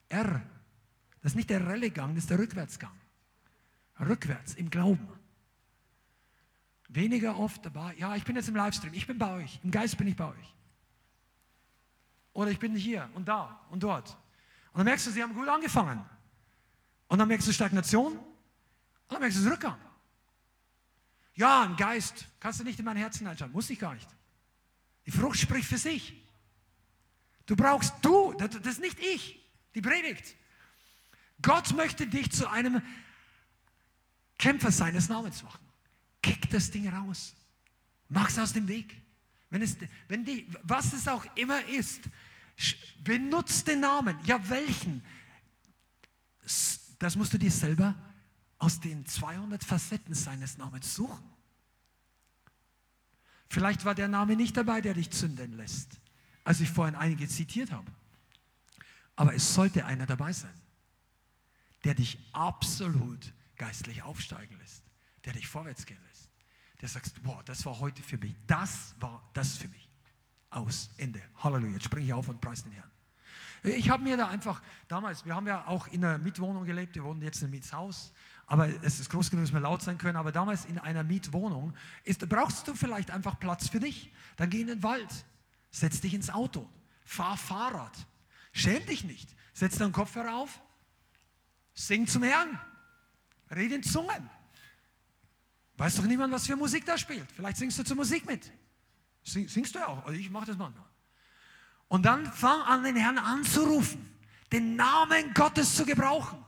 R. 0.09 0.41
Das 1.21 1.33
ist 1.33 1.35
nicht 1.35 1.51
der 1.51 1.67
Rallegang, 1.67 2.15
das 2.15 2.23
ist 2.23 2.31
der 2.31 2.39
Rückwärtsgang. 2.39 2.93
Rückwärts 3.99 4.55
im 4.55 4.71
Glauben. 4.71 5.09
Weniger 6.87 7.37
oft 7.37 7.67
dabei, 7.67 7.97
ja, 7.97 8.15
ich 8.15 8.23
bin 8.23 8.37
jetzt 8.37 8.47
im 8.47 8.55
Livestream, 8.55 8.95
ich 8.95 9.09
bin 9.09 9.19
bei 9.19 9.43
euch, 9.43 9.59
im 9.65 9.73
Geist 9.73 9.99
bin 9.99 10.07
ich 10.07 10.15
bei 10.15 10.29
euch. 10.29 10.55
Oder 12.33 12.53
ich 12.53 12.61
bin 12.61 12.77
hier 12.77 13.11
und 13.15 13.27
da 13.27 13.61
und 13.71 13.83
dort. 13.83 14.11
Und 14.73 14.79
dann 14.79 14.85
merkst 14.85 15.09
du, 15.09 15.11
sie 15.11 15.21
haben 15.21 15.35
gut 15.35 15.49
angefangen. 15.49 16.05
Und 17.09 17.19
dann 17.19 17.27
merkst 17.27 17.49
du 17.49 17.53
Stagnation. 17.53 18.13
Und 18.13 18.23
dann 19.09 19.21
merkst 19.21 19.45
du 19.45 19.51
Rückgang. 19.51 19.81
Ja, 21.35 21.63
ein 21.63 21.75
Geist. 21.75 22.29
Kannst 22.39 22.61
du 22.61 22.65
nicht 22.65 22.79
in 22.79 22.85
mein 22.85 22.97
Herz 22.97 23.19
hineinschauen. 23.19 23.51
Muss 23.51 23.69
ich 23.69 23.81
gar 23.81 23.95
nicht. 23.95 24.09
Die 25.07 25.11
Frucht 25.11 25.41
spricht 25.41 25.67
für 25.67 25.79
sich. 25.79 26.23
Du 27.47 27.57
brauchst 27.57 27.95
du, 28.03 28.33
das, 28.35 28.55
ist 28.55 28.81
nicht 28.81 28.99
ich, 28.99 29.41
die 29.75 29.81
Predigt. 29.81 30.35
Gott 31.41 31.73
möchte 31.75 32.07
dich 32.07 32.31
zu 32.33 32.49
einem 32.51 32.83
Kämpfer 34.39 34.73
seines 34.73 35.09
Namens 35.09 35.43
machen. 35.43 35.65
Kick 36.23 36.51
das 36.51 36.71
Ding 36.71 36.89
raus. 36.89 37.35
Mach 38.09 38.29
es 38.29 38.39
aus 38.39 38.53
dem 38.53 38.69
Weg. 38.69 39.01
Wenn 39.51 39.63
es, 39.63 39.77
wenn 40.09 40.25
die, 40.25 40.49
was 40.63 40.93
es 40.93 41.07
auch 41.07 41.25
immer 41.37 41.65
ist, 41.67 42.03
benutzt 42.99 43.69
den 43.69 43.81
Namen. 43.81 44.19
Ja, 44.25 44.49
welchen? 44.49 45.05
Das 46.99 47.17
musst 47.17 47.33
du 47.33 47.39
dir 47.39 47.51
selber 47.51 47.95
aus 48.59 48.81
den 48.81 49.07
200 49.07 49.63
Facetten 49.63 50.15
seines 50.15 50.59
Namens 50.59 50.95
suchen. 50.95 51.25
Vielleicht 53.49 53.85
war 53.85 53.95
der 53.95 54.09
Name 54.09 54.35
nicht 54.35 54.57
dabei, 54.57 54.81
der 54.81 54.95
dich 54.95 55.11
zünden 55.11 55.57
lässt, 55.57 56.01
als 56.47 56.61
ich 56.61 56.71
vorhin 56.71 56.95
einige 56.95 57.27
zitiert 57.27 57.73
habe. 57.73 57.91
Aber 59.17 59.35
es 59.35 59.53
sollte 59.53 59.85
einer 59.85 60.07
dabei 60.07 60.33
sein, 60.33 60.55
der 61.85 61.95
dich 61.95 62.19
absolut 62.33 63.33
geistlich 63.57 64.03
aufsteigen 64.03 64.57
lässt, 64.59 64.85
der 65.25 65.33
dich 65.33 65.49
vorwärts 65.49 65.85
gehen 65.87 65.99
lässt. 66.09 66.31
Der 66.81 66.89
sagst, 66.89 67.21
boah, 67.25 67.43
das 67.45 67.67
war 67.67 67.81
heute 67.81 68.01
für 68.03 68.17
mich, 68.17 68.37
das 68.47 68.95
war 69.01 69.29
das 69.35 69.57
für 69.57 69.67
mich. 69.69 69.91
Aus, 70.51 70.91
Ende. 70.99 71.21
Halleluja. 71.43 71.73
Jetzt 71.73 71.87
springe 71.87 72.07
ich 72.07 72.13
auf 72.13 72.29
und 72.29 72.41
preise 72.41 72.63
den 72.63 72.73
Herrn. 72.73 72.91
Ich 73.65 73.91
habe 73.91 74.05
mir 74.05 74.17
da 74.17 74.29
einfach, 74.29 74.63
damals, 74.87 75.27
wir 75.27 75.35
haben 75.35 75.49
ja 75.49 75.67
auch 75.67 75.89
in 75.89 76.05
einer 76.05 76.19
Mietwohnung 76.19 76.65
gelebt, 76.65 76.95
wir 76.95 77.03
wohnen 77.03 77.23
jetzt 77.23 77.39
in 77.39 77.47
einem 77.47 77.55
Mietshaus, 77.55 78.13
aber 78.47 78.69
es 78.85 79.01
ist 79.01 79.11
groß 79.11 79.31
genug, 79.31 79.47
dass 79.47 79.53
wir 79.53 79.59
laut 79.59 79.83
sein 79.83 79.99
können, 79.99 80.17
aber 80.17 80.31
damals 80.31 80.65
in 80.67 80.79
einer 80.79 81.03
Mietwohnung 81.03 81.75
ist, 82.05 82.29
brauchst 82.29 82.69
du 82.69 82.75
vielleicht 82.77 83.11
einfach 83.11 83.41
Platz 83.41 83.69
für 83.69 83.81
dich. 83.81 84.13
Dann 84.37 84.49
geh 84.49 84.61
in 84.61 84.69
den 84.69 84.85
Wald, 84.85 85.25
setz 85.71 86.01
dich 86.01 86.15
ins 86.15 86.31
Auto, 86.31 86.69
fahr 87.05 87.37
Fahrrad, 87.37 87.97
schäm 88.53 88.85
dich 88.87 89.05
nicht, 89.05 89.29
setz 89.53 89.79
deinen 89.79 89.93
Kopfhörer 89.93 90.35
auf, 90.35 90.61
sing 91.75 92.07
zum 92.07 92.23
Herrn, 92.23 92.59
red 93.51 93.73
in 93.73 93.83
Zungen. 93.83 94.31
Weiß 95.77 95.97
doch 95.97 96.05
niemand, 96.05 96.33
was 96.33 96.47
für 96.47 96.57
Musik 96.57 96.87
da 96.87 96.97
spielt. 96.97 97.31
Vielleicht 97.33 97.59
singst 97.59 97.79
du 97.79 97.85
zur 97.85 97.97
Musik 97.97 98.25
mit. 98.27 98.51
Singst 99.23 99.75
du 99.75 99.87
auch? 99.87 100.07
Also 100.07 100.19
ich 100.19 100.31
mache 100.31 100.47
das 100.47 100.57
manchmal. 100.57 100.87
Und 101.89 102.05
dann 102.05 102.33
fang 102.33 102.63
an, 102.63 102.83
den 102.83 102.97
Herrn 102.97 103.19
anzurufen, 103.19 104.11
den 104.53 104.77
Namen 104.77 105.35
Gottes 105.35 105.77
zu 105.77 105.85
gebrauchen. 105.85 106.43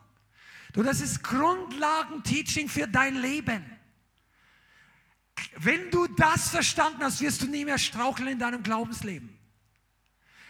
Du, 0.72 0.82
das 0.82 1.00
ist 1.00 1.22
Grundlagen-Teaching 1.22 2.68
für 2.68 2.86
dein 2.86 3.16
Leben. 3.16 3.64
Wenn 5.56 5.90
du 5.90 6.06
das 6.06 6.50
verstanden 6.50 7.02
hast, 7.02 7.20
wirst 7.20 7.42
du 7.42 7.46
nie 7.46 7.64
mehr 7.64 7.78
straucheln 7.78 8.28
in 8.28 8.38
deinem 8.38 8.62
Glaubensleben. 8.62 9.36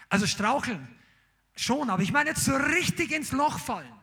Also 0.09 0.25
straucheln 0.25 0.87
schon, 1.55 1.89
aber 1.89 2.01
ich 2.01 2.11
meine 2.11 2.31
jetzt 2.31 2.45
so 2.45 2.55
richtig 2.55 3.11
ins 3.11 3.31
Loch 3.31 3.59
fallen. 3.59 3.93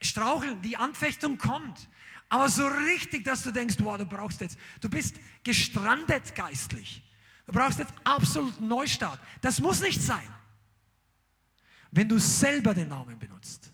Straucheln, 0.00 0.60
die 0.62 0.76
Anfechtung 0.76 1.38
kommt, 1.38 1.88
aber 2.28 2.48
so 2.48 2.66
richtig, 2.66 3.24
dass 3.24 3.42
du 3.42 3.50
denkst, 3.50 3.76
wow, 3.78 3.98
du 3.98 4.06
brauchst 4.06 4.40
jetzt, 4.40 4.58
du 4.80 4.88
bist 4.88 5.16
gestrandet 5.42 6.34
geistlich. 6.34 7.02
Du 7.46 7.52
brauchst 7.52 7.78
jetzt 7.78 7.92
absoluten 8.04 8.66
Neustart. 8.66 9.20
Das 9.40 9.60
muss 9.60 9.80
nicht 9.80 10.00
sein, 10.00 10.26
wenn 11.90 12.08
du 12.08 12.18
selber 12.18 12.72
den 12.74 12.88
Namen 12.88 13.18
benutzt. 13.18 13.70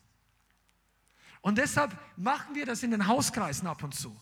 Und 1.40 1.56
deshalb 1.56 1.96
machen 2.16 2.54
wir 2.54 2.66
das 2.66 2.82
in 2.82 2.90
den 2.90 3.06
Hauskreisen 3.06 3.66
ab 3.66 3.82
und 3.82 3.94
zu. 3.94 4.14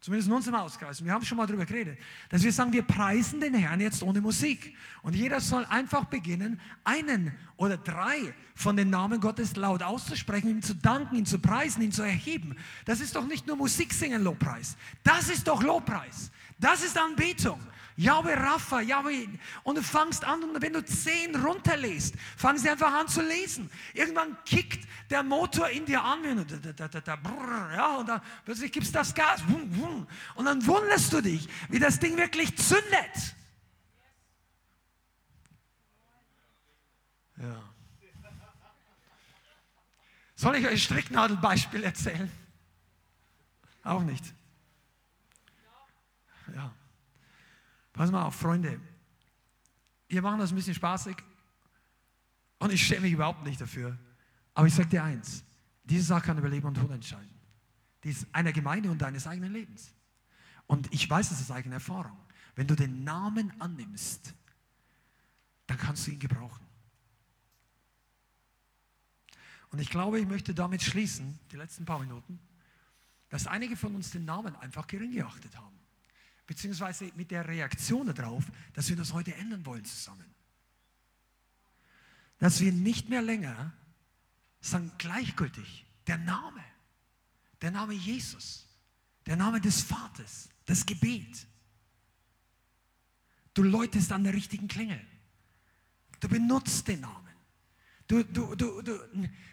Zumindest 0.00 0.28
in 0.28 0.34
unserem 0.34 0.58
Hauskreis. 0.60 1.00
Und 1.00 1.06
wir 1.06 1.12
haben 1.12 1.24
schon 1.24 1.36
mal 1.36 1.46
darüber 1.46 1.66
geredet, 1.66 1.98
dass 2.28 2.44
wir 2.44 2.52
sagen, 2.52 2.72
wir 2.72 2.82
preisen 2.82 3.40
den 3.40 3.54
Herrn 3.54 3.80
jetzt 3.80 4.02
ohne 4.02 4.20
Musik. 4.20 4.76
Und 5.02 5.16
jeder 5.16 5.40
soll 5.40 5.64
einfach 5.64 6.04
beginnen, 6.04 6.60
einen 6.84 7.32
oder 7.56 7.76
drei 7.76 8.32
von 8.54 8.76
den 8.76 8.90
Namen 8.90 9.20
Gottes 9.20 9.56
laut 9.56 9.82
auszusprechen, 9.82 10.50
ihm 10.50 10.62
zu 10.62 10.74
danken, 10.74 11.16
ihn 11.16 11.26
zu 11.26 11.40
preisen, 11.40 11.82
ihn 11.82 11.90
zu 11.90 12.02
erheben. 12.02 12.56
Das 12.84 13.00
ist 13.00 13.16
doch 13.16 13.26
nicht 13.26 13.48
nur 13.48 13.56
Musik 13.56 13.92
singen, 13.92 14.22
Lobpreis. 14.22 14.76
Das 15.02 15.28
ist 15.28 15.48
doch 15.48 15.62
Lobpreis. 15.64 16.30
Das 16.60 16.84
ist 16.84 16.96
Anbetung. 16.96 17.60
Yahweh 17.98 18.34
Rapha, 18.34 18.80
Yahweh. 18.80 19.26
Und 19.64 19.76
du 19.76 19.82
fangst 19.82 20.24
an, 20.24 20.44
und 20.44 20.62
wenn 20.62 20.72
du 20.72 20.84
zehn 20.84 21.34
runterlässt, 21.34 22.14
fangen 22.36 22.56
sie 22.58 22.70
einfach 22.70 22.92
an 22.92 23.08
zu 23.08 23.20
lesen. 23.20 23.68
Irgendwann 23.92 24.36
kickt 24.44 24.86
der 25.10 25.24
Motor 25.24 25.68
in 25.70 25.84
dir 25.84 26.02
an, 26.02 26.22
ja, 26.24 27.96
und 27.96 28.08
dann 28.08 28.22
plötzlich 28.44 28.70
gibst 28.70 28.94
du 28.94 28.98
das 28.98 29.12
Gas, 29.12 29.42
und 29.42 30.44
dann 30.44 30.64
wunderst 30.64 31.12
du 31.12 31.20
dich, 31.20 31.48
wie 31.70 31.80
das 31.80 31.98
Ding 31.98 32.16
wirklich 32.16 32.56
zündet. 32.56 33.34
Ja. 37.36 37.62
Soll 40.36 40.54
ich 40.54 40.66
euch 40.66 40.72
ein 40.72 40.78
Stricknadelbeispiel 40.78 41.82
erzählen? 41.82 42.30
Auch 43.82 44.02
nicht. 44.02 44.24
Ja. 46.54 46.72
Pass 47.98 48.12
mal 48.12 48.22
auf, 48.22 48.36
Freunde. 48.36 48.80
Wir 50.06 50.22
machen 50.22 50.38
das 50.38 50.52
ein 50.52 50.54
bisschen 50.54 50.72
spaßig 50.72 51.16
und 52.60 52.72
ich 52.72 52.80
schäme 52.80 53.00
mich 53.00 53.12
überhaupt 53.12 53.42
nicht 53.42 53.60
dafür. 53.60 53.98
Aber 54.54 54.68
ich 54.68 54.74
sage 54.74 54.88
dir 54.88 55.02
eins: 55.02 55.42
Diese 55.82 56.04
Sache 56.04 56.26
kann 56.26 56.38
über 56.38 56.48
Leben 56.48 56.68
und 56.68 56.74
Tod 56.74 56.92
entscheiden. 56.92 57.34
Die 58.04 58.10
ist 58.10 58.28
einer 58.30 58.52
Gemeinde 58.52 58.88
und 58.88 59.02
deines 59.02 59.26
eigenen 59.26 59.52
Lebens. 59.52 59.92
Und 60.68 60.94
ich 60.94 61.10
weiß 61.10 61.32
es 61.32 61.40
aus 61.40 61.50
eigener 61.50 61.74
Erfahrung. 61.74 62.16
Wenn 62.54 62.68
du 62.68 62.76
den 62.76 63.02
Namen 63.02 63.52
annimmst, 63.60 64.32
dann 65.66 65.76
kannst 65.76 66.06
du 66.06 66.12
ihn 66.12 66.20
gebrauchen. 66.20 66.64
Und 69.72 69.80
ich 69.80 69.90
glaube, 69.90 70.20
ich 70.20 70.28
möchte 70.28 70.54
damit 70.54 70.82
schließen, 70.82 71.36
die 71.50 71.56
letzten 71.56 71.84
paar 71.84 71.98
Minuten, 71.98 72.38
dass 73.28 73.48
einige 73.48 73.76
von 73.76 73.96
uns 73.96 74.12
den 74.12 74.24
Namen 74.24 74.54
einfach 74.54 74.86
gering 74.86 75.10
geachtet 75.10 75.56
haben 75.56 75.77
beziehungsweise 76.48 77.12
mit 77.14 77.30
der 77.30 77.46
Reaktion 77.46 78.12
darauf, 78.12 78.42
dass 78.72 78.88
wir 78.88 78.96
das 78.96 79.12
heute 79.12 79.34
ändern 79.34 79.64
wollen 79.66 79.84
zusammen. 79.84 80.24
Dass 82.38 82.60
wir 82.60 82.72
nicht 82.72 83.10
mehr 83.10 83.20
länger 83.20 83.72
sagen, 84.60 84.90
gleichgültig, 84.96 85.84
der 86.06 86.16
Name, 86.16 86.64
der 87.60 87.70
Name 87.70 87.92
Jesus, 87.92 88.66
der 89.26 89.36
Name 89.36 89.60
des 89.60 89.82
Vaters, 89.82 90.48
das 90.64 90.86
Gebet. 90.86 91.46
Du 93.52 93.62
läutest 93.62 94.10
an 94.10 94.24
der 94.24 94.32
richtigen 94.32 94.68
Klingel. 94.68 95.00
Du 96.18 96.28
benutzt 96.28 96.88
den 96.88 97.00
Namen. 97.00 97.28
Du, 98.06 98.24
du, 98.24 98.54
du, 98.54 98.80
du, 98.80 98.98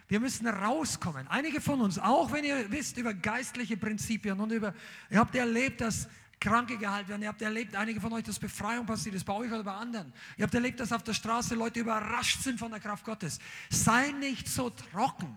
wir 0.08 0.20
müssen 0.22 0.48
rauskommen. 0.48 1.28
Einige 1.28 1.60
von 1.60 1.82
uns, 1.82 2.00
auch 2.00 2.32
wenn 2.32 2.46
ihr 2.46 2.72
wisst 2.72 2.96
über 2.96 3.14
geistliche 3.14 3.76
Prinzipien 3.76 4.40
und 4.40 4.54
über, 4.54 4.74
ihr 5.10 5.20
habt 5.20 5.36
erlebt, 5.36 5.82
dass 5.82 6.08
Kranke 6.40 6.78
geheilt 6.78 7.08
werden. 7.08 7.22
Ihr 7.22 7.30
habt 7.30 7.42
erlebt, 7.42 7.76
einige 7.76 8.02
von 8.02 8.12
euch, 8.14 8.24
dass 8.24 8.40
Befreiung 8.40 8.86
passiert 8.86 9.16
ist, 9.16 9.24
bei 9.24 9.34
euch 9.34 9.52
oder 9.52 9.64
bei 9.64 9.74
anderen. 9.74 10.14
Ihr 10.38 10.44
habt 10.44 10.54
erlebt, 10.54 10.80
dass 10.80 10.92
auf 10.92 11.04
der 11.04 11.14
Straße 11.14 11.56
Leute 11.56 11.80
überrascht 11.80 12.42
sind 12.42 12.60
von 12.60 12.72
der 12.72 12.80
Kraft 12.80 13.06
Gottes. 13.06 13.40
Sei 13.70 14.12
nicht 14.12 14.48
so 14.48 14.70
trocken, 14.70 15.36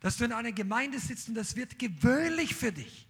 dass 0.00 0.16
du 0.16 0.24
in 0.24 0.32
einer 0.32 0.52
Gemeinde 0.52 0.98
sitzt 0.98 1.28
und 1.28 1.34
das 1.34 1.56
wird 1.56 1.78
gewöhnlich 1.78 2.54
für 2.54 2.72
dich. 2.72 3.08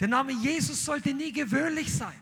Der 0.00 0.08
Name 0.08 0.32
Jesus 0.32 0.84
sollte 0.84 1.14
nie 1.14 1.32
gewöhnlich 1.32 1.92
sein. 1.92 2.20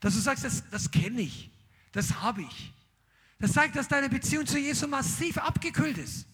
Dass 0.00 0.14
du 0.14 0.20
sagst, 0.20 0.44
das, 0.44 0.68
das 0.70 0.90
kenne 0.90 1.20
ich, 1.20 1.50
das 1.92 2.20
habe 2.20 2.42
ich. 2.42 2.72
Das 3.38 3.52
zeigt, 3.52 3.76
dass 3.76 3.88
deine 3.88 4.08
Beziehung 4.08 4.46
zu 4.46 4.58
Jesus 4.58 4.88
massiv 4.88 5.36
abgekühlt 5.38 5.98
ist. 5.98 6.26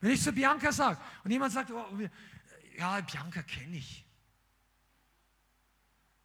Wenn 0.00 0.12
ich 0.12 0.22
zu 0.22 0.32
Bianca 0.32 0.72
sage 0.72 0.98
und 1.22 1.30
jemand 1.30 1.52
sagt, 1.52 1.70
oh, 1.70 1.84
ja, 2.78 3.00
Bianca 3.00 3.42
kenne 3.42 3.76
ich. 3.76 4.04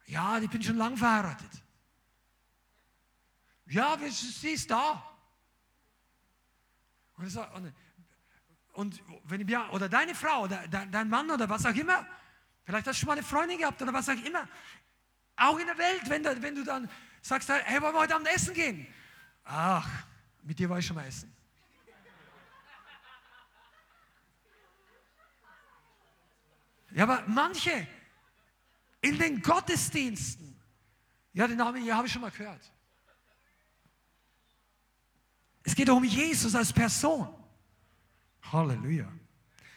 Ja, 0.06 0.38
ich 0.38 0.48
bin 0.48 0.62
schon 0.62 0.76
lang 0.76 0.96
verheiratet. 0.96 1.50
Ja, 3.66 3.98
sie 4.08 4.50
ist 4.50 4.70
da. 4.70 5.02
Und, 7.16 7.28
so, 7.30 7.44
und, 7.54 7.72
und 8.74 9.02
wenn 9.24 9.48
ja, 9.48 9.68
oder 9.70 9.88
deine 9.88 10.14
Frau 10.14 10.42
oder 10.44 10.68
dein 10.68 11.08
Mann 11.08 11.30
oder 11.30 11.48
was 11.48 11.66
auch 11.66 11.74
immer, 11.74 12.06
vielleicht 12.64 12.86
hast 12.86 12.96
du 12.96 13.00
schon 13.00 13.06
mal 13.08 13.12
eine 13.14 13.22
Freundin 13.22 13.58
gehabt 13.58 13.82
oder 13.82 13.92
was 13.92 14.08
auch 14.08 14.24
immer. 14.24 14.48
Auch 15.36 15.58
in 15.58 15.66
der 15.66 15.78
Welt, 15.78 16.02
wenn, 16.08 16.24
wenn 16.42 16.54
du 16.54 16.62
dann 16.62 16.88
sagst, 17.20 17.48
hey, 17.48 17.82
wollen 17.82 17.94
wir 17.94 18.00
heute 18.00 18.14
Abend 18.14 18.28
essen 18.28 18.54
gehen? 18.54 18.86
Ach, 19.44 19.88
mit 20.42 20.58
dir 20.58 20.70
war 20.70 20.78
ich 20.78 20.86
schon 20.86 20.96
mal 20.96 21.06
essen. 21.06 21.32
Ja, 26.92 27.02
aber 27.02 27.24
manche, 27.26 27.86
in 29.06 29.18
den 29.18 29.42
Gottesdiensten. 29.42 30.56
Ja, 31.32 31.46
den 31.46 31.58
Namen 31.58 31.92
habe 31.92 32.06
ich 32.06 32.12
schon 32.12 32.22
mal 32.22 32.30
gehört. 32.30 32.72
Es 35.62 35.74
geht 35.74 35.88
um 35.88 36.04
Jesus 36.04 36.54
als 36.54 36.72
Person. 36.72 37.28
Halleluja. 38.52 39.08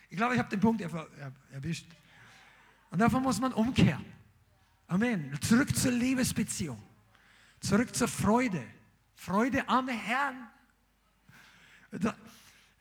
Ich 0.10 0.18
glaube, 0.18 0.34
ich 0.34 0.40
habe 0.40 0.50
den 0.50 0.60
Punkt 0.60 0.82
erwischt. 1.52 1.86
Und 2.90 3.00
davon 3.00 3.22
muss 3.22 3.40
man 3.40 3.54
umkehren. 3.54 4.06
Amen. 4.88 5.40
Zurück 5.42 5.76
zur 5.76 5.92
Liebesbeziehung. 5.92 6.82
Zurück 7.60 7.96
zur 7.96 8.08
Freude. 8.08 8.66
Freude 9.16 9.68
am 9.68 9.88
Herrn. 9.88 10.48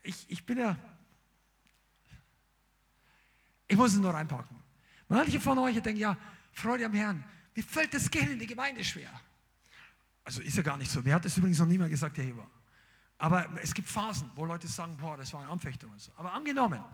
Ich, 0.03 0.25
ich 0.29 0.45
bin 0.45 0.59
ja. 0.59 0.77
Ich 3.67 3.77
muss 3.77 3.93
es 3.93 3.99
nur 3.99 4.15
reinpacken. 4.15 4.57
Manche 5.09 5.41
von 5.41 5.59
euch 5.59 5.81
denken, 5.83 6.01
ja, 6.01 6.17
Freude 6.59 6.87
am 6.87 6.93
Herrn. 6.93 7.25
Wie 7.55 7.63
fällt 7.63 7.95
das 7.95 8.11
Gehen 8.11 8.31
in 8.33 8.39
die 8.39 8.47
Gemeinde 8.47 8.85
schwer? 8.85 9.11
Also 10.25 10.43
ist 10.43 10.57
ja 10.57 10.63
gar 10.63 10.77
nicht 10.77 10.91
so. 10.91 11.01
Mir 11.01 11.15
hat 11.15 11.25
das 11.25 11.37
übrigens 11.37 11.59
noch 11.59 11.67
niemand 11.67 11.91
gesagt, 11.91 12.17
der 12.17 12.37
war. 12.37 12.51
Aber 13.19 13.49
es 13.63 13.73
gibt 13.73 13.89
Phasen, 13.89 14.31
wo 14.35 14.45
Leute 14.45 14.69
sagen, 14.69 14.97
boah, 14.97 15.17
das 15.17 15.33
war 15.33 15.41
eine 15.41 15.51
Anfechtung 15.51 15.91
und 15.91 16.01
so. 16.01 16.13
Aber 16.17 16.33
angenommen, 16.33 16.85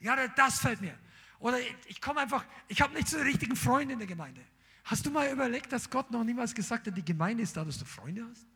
ja, 0.00 0.16
das 0.28 0.58
fällt 0.58 0.80
mir. 0.80 0.98
Oder 1.38 1.58
ich 1.86 2.00
komme 2.00 2.20
einfach, 2.20 2.44
ich 2.68 2.80
habe 2.82 2.94
nicht 2.94 3.08
so 3.08 3.18
richtigen 3.18 3.56
Freund 3.56 3.90
in 3.90 3.98
der 3.98 4.08
Gemeinde. 4.08 4.42
Hast 4.84 5.06
du 5.06 5.10
mal 5.10 5.30
überlegt, 5.30 5.72
dass 5.72 5.88
Gott 5.88 6.10
noch 6.10 6.24
niemals 6.24 6.54
gesagt 6.54 6.86
hat, 6.86 6.96
die 6.96 7.04
Gemeinde 7.04 7.42
ist 7.42 7.56
da, 7.56 7.64
dass 7.64 7.78
du 7.78 7.84
Freunde 7.84 8.26
hast? 8.28 8.46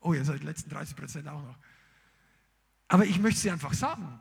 Oh, 0.00 0.12
ihr 0.12 0.24
seid 0.24 0.40
die 0.40 0.46
letzten 0.46 0.70
30 0.70 0.96
Prozent 0.96 1.28
auch 1.28 1.42
noch. 1.42 1.56
Aber 2.88 3.04
ich 3.04 3.18
möchte 3.18 3.40
sie 3.40 3.50
einfach 3.50 3.72
sagen. 3.72 4.20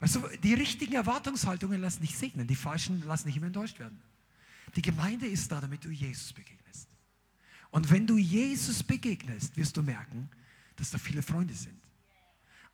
Weißt 0.00 0.16
du, 0.16 0.28
die 0.42 0.54
richtigen 0.54 0.94
Erwartungshaltungen 0.94 1.80
lassen 1.80 2.02
dich 2.02 2.16
segnen, 2.16 2.46
die 2.46 2.56
falschen 2.56 3.02
lassen 3.02 3.28
dich 3.28 3.36
immer 3.36 3.46
enttäuscht 3.46 3.78
werden. 3.78 4.00
Die 4.74 4.82
Gemeinde 4.82 5.26
ist 5.26 5.50
da, 5.50 5.60
damit 5.60 5.84
du 5.84 5.90
Jesus 5.90 6.32
begegnest. 6.32 6.88
Und 7.70 7.90
wenn 7.90 8.06
du 8.06 8.18
Jesus 8.18 8.82
begegnest, 8.82 9.56
wirst 9.56 9.76
du 9.76 9.82
merken, 9.82 10.28
dass 10.76 10.90
da 10.90 10.98
viele 10.98 11.22
Freunde 11.22 11.54
sind. 11.54 11.80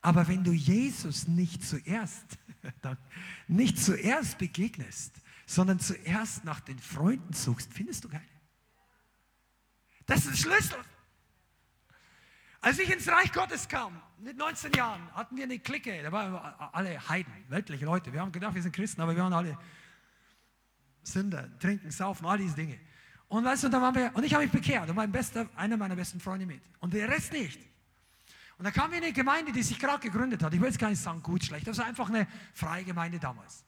Aber 0.01 0.27
wenn 0.27 0.43
du 0.43 0.53
Jesus 0.53 1.28
nicht 1.28 1.65
zuerst, 1.65 2.39
nicht 3.49 3.78
zuerst 3.78 4.39
begegnest, 4.39 5.12
sondern 5.47 5.78
zuerst 5.78 6.44
nach 6.44 6.61
den 6.61 6.78
Freunden 6.78 7.32
suchst, 7.32 7.73
findest 7.73 8.05
du 8.05 8.09
keine. 8.09 8.24
Das 10.07 10.20
ist 10.20 10.28
ein 10.28 10.36
Schlüssel. 10.36 10.78
Als 12.62 12.78
ich 12.78 12.90
ins 12.90 13.09
Reich 13.09 13.32
Gottes 13.32 13.66
kam, 13.68 14.01
mit 14.18 14.36
19 14.36 14.72
Jahren, 14.74 15.12
hatten 15.14 15.36
wir 15.36 15.43
eine 15.44 15.59
Clique, 15.59 16.01
da 16.01 16.12
waren 16.12 16.32
alle 16.72 17.09
Heiden, 17.09 17.32
weltliche 17.48 17.84
Leute. 17.84 18.12
Wir 18.12 18.20
haben 18.20 18.30
gedacht, 18.30 18.55
wir 18.55 18.62
sind 18.62 18.74
Christen, 18.74 19.01
aber 19.02 19.16
wir 19.16 19.22
waren 19.24 19.32
alle 19.32 19.59
Sünder, 21.02 21.48
trinken, 21.59 21.90
saufen, 21.90 22.24
all 22.24 22.39
diese 22.39 22.55
Dinge. 22.55 22.78
Und 23.26 23.44
weißt 23.44 23.64
du, 23.64 23.68
da 23.68 23.82
waren 23.82 23.97
wir, 23.97 24.12
und 24.14 24.22
ich 24.22 24.32
habe 24.32 24.44
mich 24.44 24.52
bekehrt 24.52 24.89
und 24.89 24.94
mein 24.94 25.10
bester, 25.10 25.48
einer 25.56 25.76
meiner 25.76 25.97
besten 25.97 26.20
Freunde 26.20 26.47
mit. 26.47 26.62
Und 26.78 26.94
der 26.94 27.09
Rest 27.09 27.32
nicht. 27.32 27.59
Und 28.59 28.64
da 28.64 28.70
kam 28.70 28.93
wir 28.93 28.98
in 28.98 29.05
eine 29.05 29.12
Gemeinde, 29.12 29.51
die 29.51 29.62
sich 29.64 29.76
gerade 29.76 29.98
gegründet 29.98 30.40
hat. 30.40 30.55
Ich 30.55 30.60
will 30.60 30.68
jetzt 30.68 30.78
gar 30.78 30.90
nicht 30.90 31.02
sagen, 31.02 31.20
gut, 31.20 31.43
schlecht. 31.44 31.66
Das 31.66 31.78
war 31.78 31.86
einfach 31.86 32.09
eine 32.09 32.28
freie 32.55 32.84
Gemeinde 32.84 33.18
damals. 33.18 33.64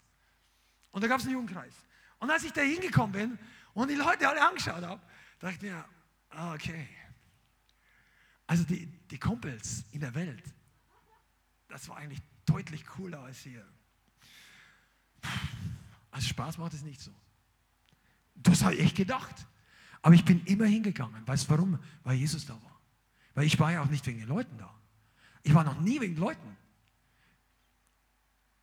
Und 0.93 1.03
da 1.03 1.09
gab 1.09 1.19
es 1.19 1.25
einen 1.25 1.35
Jugendkreis. 1.35 1.75
Und 2.21 2.31
als 2.31 2.45
ich 2.45 2.53
da 2.53 2.61
hingekommen 2.61 3.11
bin 3.11 3.39
und 3.73 3.91
die 3.91 3.97
Leute 3.97 4.29
alle 4.29 4.41
angeschaut 4.41 4.85
habe, 4.85 5.03
dachte 5.41 5.57
ich 5.57 5.63
mir, 5.63 5.85
ah, 6.31 6.55
okay. 6.55 6.87
Also 8.47 8.65
die, 8.65 8.87
die 8.87 9.19
Kumpels 9.19 9.85
in 9.93 10.01
der 10.01 10.15
Welt, 10.15 10.45
das 11.69 11.89
war 11.89 11.97
eigentlich 11.97 12.23
deutlich 12.45 12.85
cooler 12.87 13.21
als 13.21 13.39
hier. 13.39 13.67
Also 16.11 16.29
Spaß 16.29 16.59
macht 16.59 16.75
es 16.75 16.83
nicht 16.83 17.01
so. 17.01 17.11
Das 18.35 18.63
habe 18.63 18.75
ich 18.75 18.95
gedacht. 18.95 19.47
Aber 20.03 20.15
ich 20.15 20.25
bin 20.25 20.45
immer 20.45 20.67
hingegangen. 20.67 21.27
Weißt 21.27 21.47
du 21.47 21.51
warum? 21.51 21.79
Weil 22.03 22.17
Jesus 22.17 22.45
da 22.45 22.53
war. 22.53 22.81
Weil 23.35 23.47
ich 23.47 23.59
war 23.59 23.73
ja 23.73 23.83
auch 23.83 23.89
nicht 23.89 24.07
wegen 24.07 24.19
den 24.19 24.29
Leuten 24.29 24.57
da. 24.59 24.73
Ich 25.43 25.55
war 25.55 25.65
noch 25.65 25.81
nie 25.81 26.01
wegen 26.01 26.17
Leuten. 26.17 26.57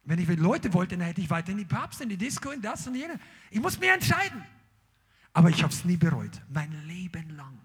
Wenn 0.03 0.19
ich 0.19 0.27
wegen 0.27 0.41
Leute 0.41 0.73
wollte, 0.73 0.97
dann 0.97 1.05
hätte 1.05 1.21
ich 1.21 1.29
weiter 1.29 1.51
in 1.51 1.57
die 1.57 1.65
Papst, 1.65 2.01
in 2.01 2.09
die 2.09 2.17
Disco, 2.17 2.51
in 2.51 2.61
das 2.61 2.87
und 2.87 2.95
jene. 2.95 3.19
Ich 3.49 3.59
muss 3.59 3.79
mir 3.79 3.93
entscheiden. 3.93 4.43
Aber 5.33 5.49
ich 5.49 5.61
habe 5.63 5.73
es 5.73 5.85
nie 5.85 5.97
bereut. 5.97 6.41
Mein 6.49 6.71
Leben 6.87 7.29
lang. 7.31 7.57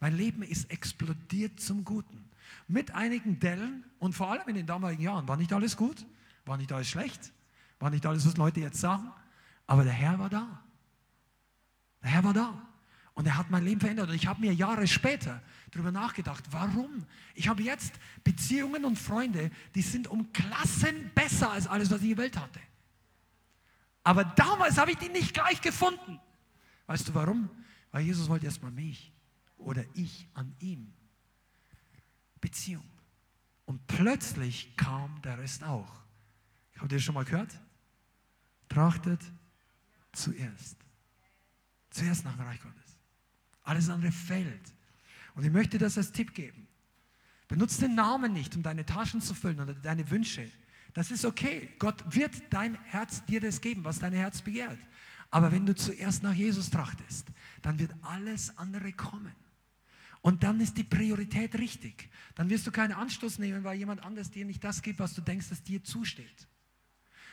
Mein 0.00 0.16
Leben 0.16 0.42
ist 0.42 0.70
explodiert 0.70 1.60
zum 1.60 1.84
Guten. 1.84 2.24
Mit 2.66 2.94
einigen 2.94 3.38
Dellen 3.38 3.84
und 3.98 4.14
vor 4.14 4.30
allem 4.32 4.48
in 4.48 4.54
den 4.54 4.66
damaligen 4.66 5.02
Jahren. 5.02 5.28
War 5.28 5.36
nicht 5.36 5.52
alles 5.52 5.76
gut? 5.76 6.04
War 6.46 6.56
nicht 6.56 6.72
alles 6.72 6.88
schlecht? 6.88 7.32
War 7.78 7.90
nicht 7.90 8.04
alles, 8.06 8.26
was 8.26 8.36
Leute 8.36 8.60
jetzt 8.60 8.80
sagen? 8.80 9.12
Aber 9.66 9.84
der 9.84 9.92
Herr 9.92 10.18
war 10.18 10.30
da. 10.30 10.62
Der 12.02 12.10
Herr 12.10 12.24
war 12.24 12.32
da. 12.32 12.66
Und 13.12 13.26
er 13.26 13.36
hat 13.36 13.50
mein 13.50 13.64
Leben 13.64 13.80
verändert. 13.80 14.08
Und 14.08 14.14
ich 14.14 14.26
habe 14.26 14.40
mir 14.40 14.54
Jahre 14.54 14.86
später 14.86 15.42
darüber 15.70 15.92
nachgedacht, 15.92 16.44
warum? 16.50 17.04
Ich 17.34 17.48
habe 17.48 17.62
jetzt 17.62 17.92
Beziehungen 18.24 18.84
und 18.84 18.98
Freunde, 18.98 19.50
die 19.74 19.82
sind 19.82 20.08
um 20.08 20.32
Klassen 20.32 21.10
besser 21.14 21.50
als 21.50 21.66
alles, 21.66 21.90
was 21.90 21.98
ich 21.98 22.10
in 22.10 22.16
der 22.16 22.24
Welt 22.24 22.38
hatte. 22.38 22.60
Aber 24.02 24.24
damals 24.24 24.78
habe 24.78 24.92
ich 24.92 24.96
die 24.96 25.10
nicht 25.10 25.34
gleich 25.34 25.60
gefunden. 25.60 26.18
Weißt 26.86 27.08
du 27.08 27.14
warum? 27.14 27.50
Weil 27.92 28.04
Jesus 28.04 28.28
wollte 28.28 28.46
erstmal 28.46 28.70
mich 28.70 29.12
oder 29.60 29.84
ich 29.94 30.28
an 30.34 30.54
ihm. 30.58 30.92
Beziehung. 32.40 32.88
Und 33.66 33.86
plötzlich 33.86 34.76
kam 34.76 35.20
der 35.22 35.38
Rest 35.38 35.62
auch. 35.62 35.92
Habt 36.78 36.92
ihr 36.92 36.98
das 36.98 37.02
schon 37.02 37.14
mal 37.14 37.24
gehört? 37.24 37.60
Trachtet 38.68 39.20
zuerst. 40.12 40.76
Zuerst 41.90 42.24
nach 42.24 42.36
dem 42.36 42.46
Reich 42.46 42.60
Gottes. 42.60 42.96
Alles 43.62 43.88
andere 43.88 44.12
fällt. 44.12 44.72
Und 45.34 45.44
ich 45.44 45.52
möchte 45.52 45.78
das 45.78 45.98
als 45.98 46.12
Tipp 46.12 46.34
geben. 46.34 46.66
Benutze 47.48 47.82
den 47.82 47.94
Namen 47.94 48.32
nicht, 48.32 48.56
um 48.56 48.62
deine 48.62 48.86
Taschen 48.86 49.20
zu 49.20 49.34
füllen 49.34 49.60
oder 49.60 49.74
deine 49.74 50.08
Wünsche. 50.10 50.50
Das 50.94 51.10
ist 51.10 51.24
okay. 51.24 51.74
Gott 51.78 52.02
wird 52.14 52.42
dein 52.50 52.74
Herz 52.84 53.24
dir 53.24 53.40
das 53.40 53.60
geben, 53.60 53.84
was 53.84 53.98
dein 53.98 54.12
Herz 54.12 54.42
begehrt. 54.42 54.78
Aber 55.30 55.52
wenn 55.52 55.66
du 55.66 55.74
zuerst 55.74 56.22
nach 56.22 56.34
Jesus 56.34 56.70
trachtest, 56.70 57.28
dann 57.62 57.78
wird 57.78 57.94
alles 58.02 58.56
andere 58.56 58.92
kommen. 58.92 59.34
Und 60.22 60.42
dann 60.42 60.60
ist 60.60 60.76
die 60.76 60.84
Priorität 60.84 61.54
richtig. 61.58 62.10
Dann 62.34 62.50
wirst 62.50 62.66
du 62.66 62.70
keinen 62.70 62.92
Anstoß 62.92 63.38
nehmen, 63.38 63.64
weil 63.64 63.78
jemand 63.78 64.04
anders 64.04 64.30
dir 64.30 64.44
nicht 64.44 64.62
das 64.62 64.82
gibt, 64.82 64.98
was 64.98 65.14
du 65.14 65.22
denkst, 65.22 65.48
dass 65.48 65.62
dir 65.62 65.82
zusteht. 65.82 66.46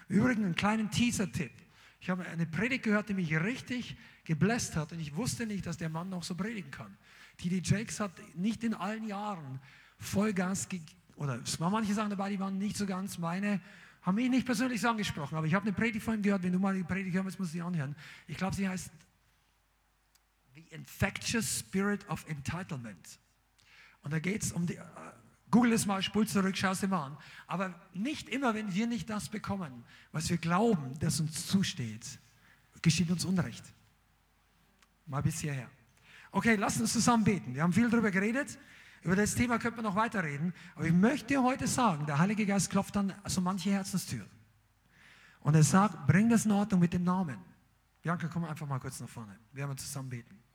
Übrigens, 0.07 0.45
einen 0.45 0.55
kleinen 0.55 0.89
Teaser-Tipp. 0.89 1.51
Ich 1.99 2.09
habe 2.09 2.25
eine 2.25 2.45
Predigt 2.45 2.83
gehört, 2.83 3.09
die 3.09 3.13
mich 3.13 3.35
richtig 3.35 3.97
gebläst 4.23 4.75
hat 4.75 4.91
und 4.91 4.99
ich 4.99 5.15
wusste 5.15 5.45
nicht, 5.45 5.65
dass 5.65 5.77
der 5.77 5.89
Mann 5.89 6.09
noch 6.09 6.23
so 6.23 6.35
predigen 6.35 6.71
kann. 6.71 6.95
T.D. 7.37 7.61
Jakes 7.63 7.99
hat 7.99 8.11
nicht 8.35 8.63
in 8.63 8.73
allen 8.73 9.07
Jahren 9.07 9.59
Vollgas 9.97 10.69
gegeben, 10.69 10.95
oder 11.15 11.41
es 11.41 11.59
waren 11.59 11.71
manche 11.71 11.93
Sachen 11.93 12.11
dabei, 12.11 12.29
die 12.29 12.39
waren 12.39 12.57
nicht 12.57 12.77
so 12.77 12.85
ganz 12.85 13.17
meine, 13.17 13.59
haben 14.03 14.15
mich 14.15 14.29
nicht 14.29 14.45
persönlich 14.45 14.79
so 14.79 14.89
angesprochen, 14.89 15.35
aber 15.35 15.47
ich 15.47 15.53
habe 15.53 15.65
eine 15.65 15.73
Predigt 15.73 16.05
von 16.05 16.15
ihm 16.15 16.21
gehört, 16.21 16.43
wenn 16.43 16.53
du 16.53 16.59
mal 16.59 16.75
die 16.75 16.83
Predigt 16.83 17.15
hören 17.15 17.25
willst, 17.25 17.39
musst 17.39 17.51
du 17.51 17.57
sie 17.57 17.61
anhören. 17.61 17.95
Ich 18.27 18.37
glaube, 18.37 18.55
sie 18.55 18.69
heißt 18.69 18.91
The 20.57 20.65
Infectious 20.71 21.59
Spirit 21.59 22.03
of 22.09 22.25
Entitlement. 22.27 23.19
Und 24.01 24.11
da 24.11 24.17
geht 24.17 24.41
es 24.41 24.51
um 24.51 24.65
die, 24.65 24.77
äh, 24.77 24.83
Google 25.51 25.71
es 25.73 25.85
mal, 25.85 26.01
spul 26.01 26.27
zurück, 26.27 26.57
schau 26.57 26.71
es 26.71 26.79
dir 26.79 26.87
mal 26.87 27.05
an. 27.05 27.17
Aber 27.45 27.79
nicht 27.93 28.27
immer, 28.27 28.55
wenn 28.55 28.73
wir 28.73 28.87
nicht 28.87 29.07
das 29.07 29.29
bekommen, 29.29 29.83
was 30.11 30.31
wir 30.31 30.37
glauben, 30.37 30.97
das 30.99 31.19
uns 31.19 31.45
zusteht, 31.45 32.19
geschieht 32.81 33.11
uns 33.11 33.23
Unrecht. 33.23 33.63
Mal 35.05 35.21
bis 35.21 35.41
hierher. 35.41 35.69
Okay, 36.31 36.55
lass 36.55 36.81
uns 36.81 36.91
zusammen 36.91 37.23
beten. 37.23 37.53
Wir 37.53 37.61
haben 37.61 37.73
viel 37.73 37.91
darüber 37.91 38.09
geredet. 38.09 38.57
Über 39.03 39.15
das 39.15 39.35
Thema 39.35 39.59
könnte 39.59 39.75
man 39.75 39.85
noch 39.85 39.95
weiterreden. 39.95 40.55
Aber 40.73 40.87
ich 40.87 40.93
möchte 40.93 41.27
dir 41.27 41.43
heute 41.43 41.67
sagen, 41.67 42.07
der 42.07 42.17
Heilige 42.17 42.47
Geist 42.47 42.71
klopft 42.71 42.97
an 42.97 43.13
so 43.25 43.41
manche 43.41 43.69
Herzenstüren. 43.69 44.29
Und 45.41 45.53
er 45.53 45.63
sagt, 45.63 46.07
bring 46.07 46.29
das 46.29 46.45
in 46.45 46.51
Ordnung 46.51 46.79
mit 46.79 46.93
dem 46.93 47.03
Namen. 47.03 47.37
Bianca, 48.01 48.27
komm 48.27 48.45
einfach 48.45 48.67
mal 48.67 48.79
kurz 48.79 48.99
nach 48.99 49.07
vorne. 49.07 49.37
Wir 49.53 49.67
werden 49.67 49.77
zusammen 49.77 50.09
beten. 50.09 50.46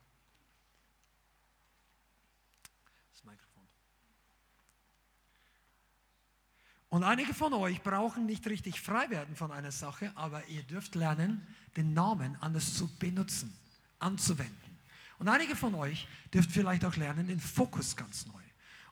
Und 6.93 7.03
einige 7.03 7.33
von 7.33 7.51
euch 7.53 7.81
brauchen 7.81 8.27
nicht 8.27 8.45
richtig 8.45 8.79
frei 8.79 9.09
werden 9.09 9.35
von 9.35 9.51
einer 9.51 9.71
Sache, 9.71 10.11
aber 10.13 10.45
ihr 10.45 10.61
dürft 10.61 10.93
lernen, 10.93 11.41
den 11.75 11.95
Namen 11.95 12.37
anders 12.39 12.75
zu 12.75 12.87
benutzen, 12.99 13.51
anzuwenden. 13.97 14.77
Und 15.17 15.27
einige 15.27 15.55
von 15.55 15.73
euch 15.73 16.07
dürft 16.31 16.51
vielleicht 16.51 16.85
auch 16.85 16.95
lernen, 16.95 17.25
den 17.25 17.39
Fokus 17.39 17.95
ganz 17.95 18.27
neu. 18.27 18.43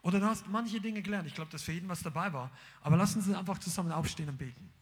Oder 0.01 0.19
du 0.19 0.25
hast 0.25 0.47
manche 0.47 0.81
Dinge 0.81 1.03
gelernt. 1.03 1.27
Ich 1.27 1.35
glaube, 1.35 1.51
dass 1.51 1.61
für 1.61 1.73
jeden 1.73 1.87
was 1.89 2.01
dabei 2.01 2.33
war. 2.33 2.49
Aber 2.81 2.97
lassen 2.97 3.21
Sie 3.21 3.35
einfach 3.35 3.59
zusammen 3.59 3.91
aufstehen 3.91 4.29
und 4.29 4.37
beten. 4.39 4.73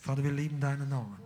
Vater, 0.00 0.22
wir 0.22 0.32
lieben 0.32 0.60
deinen 0.60 0.88
Namen. 0.88 1.18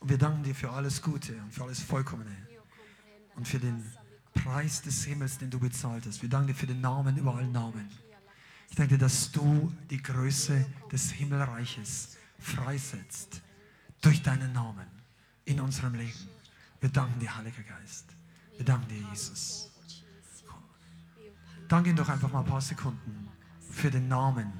Und 0.00 0.08
wir 0.08 0.18
danken 0.18 0.42
dir 0.42 0.54
für 0.54 0.70
alles 0.70 1.02
Gute 1.02 1.34
und 1.42 1.52
für 1.52 1.64
alles 1.64 1.80
Vollkommene. 1.80 2.34
Und 3.36 3.46
für 3.46 3.58
den 3.58 3.84
Preis 4.34 4.82
des 4.82 5.04
Himmels, 5.04 5.38
den 5.38 5.50
du 5.50 5.58
bezahlt 5.58 6.06
hast. 6.06 6.22
Wir 6.22 6.28
danken 6.28 6.48
dir 6.48 6.54
für 6.54 6.66
den 6.66 6.80
Namen 6.80 7.16
über 7.16 7.34
allen 7.34 7.52
Namen. 7.52 7.88
Ich 8.70 8.76
danke 8.76 8.94
dir, 8.94 8.98
dass 8.98 9.30
du 9.32 9.72
die 9.90 10.02
Größe 10.02 10.64
des 10.90 11.10
Himmelreiches 11.10 12.16
freisetzt 12.38 13.42
durch 14.00 14.22
deinen 14.22 14.52
Namen 14.52 14.86
in 15.44 15.60
unserem 15.60 15.94
Leben. 15.94 16.28
Wir 16.80 16.88
danken 16.88 17.18
dir, 17.20 17.36
Heiliger 17.36 17.62
Geist. 17.62 18.06
Wir 18.56 18.64
danken 18.64 18.88
dir, 18.88 19.06
Jesus. 19.10 19.70
Danke 21.68 21.90
ihn 21.90 21.96
doch 21.96 22.08
einfach 22.08 22.32
mal 22.32 22.40
ein 22.40 22.46
paar 22.46 22.60
Sekunden 22.60 23.28
für 23.70 23.90
den 23.90 24.08
Namen, 24.08 24.52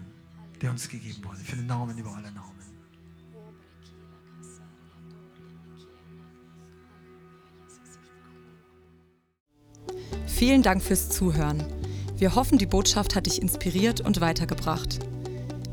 der 0.60 0.70
uns 0.70 0.88
gegeben 0.88 1.24
wurde, 1.24 1.38
für 1.38 1.56
den 1.56 1.66
Namen 1.66 1.96
über 1.96 2.10
alle 2.14 2.30
Namen. 2.32 2.50
Vielen 10.26 10.62
Dank 10.62 10.82
fürs 10.82 11.10
Zuhören. 11.10 11.62
Wir 12.16 12.34
hoffen, 12.34 12.56
die 12.56 12.66
Botschaft 12.66 13.14
hat 13.14 13.26
dich 13.26 13.42
inspiriert 13.42 14.00
und 14.00 14.20
weitergebracht. 14.20 15.00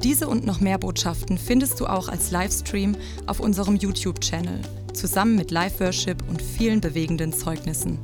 Diese 0.04 0.28
und 0.28 0.46
noch 0.46 0.60
mehr 0.60 0.78
Botschaften 0.78 1.38
findest 1.38 1.80
du 1.80 1.88
auch 1.88 2.10
als 2.10 2.32
Livestream 2.32 2.96
auf 3.28 3.40
unserem 3.40 3.78
YouTube-Channel, 3.78 4.62
zusammen 4.94 5.36
mit 5.36 5.52
Live-Worship 5.52 6.22
und 6.30 6.42
vielen 6.42 6.82
bewegenden 6.82 7.34
Zeugnissen. 7.34 7.98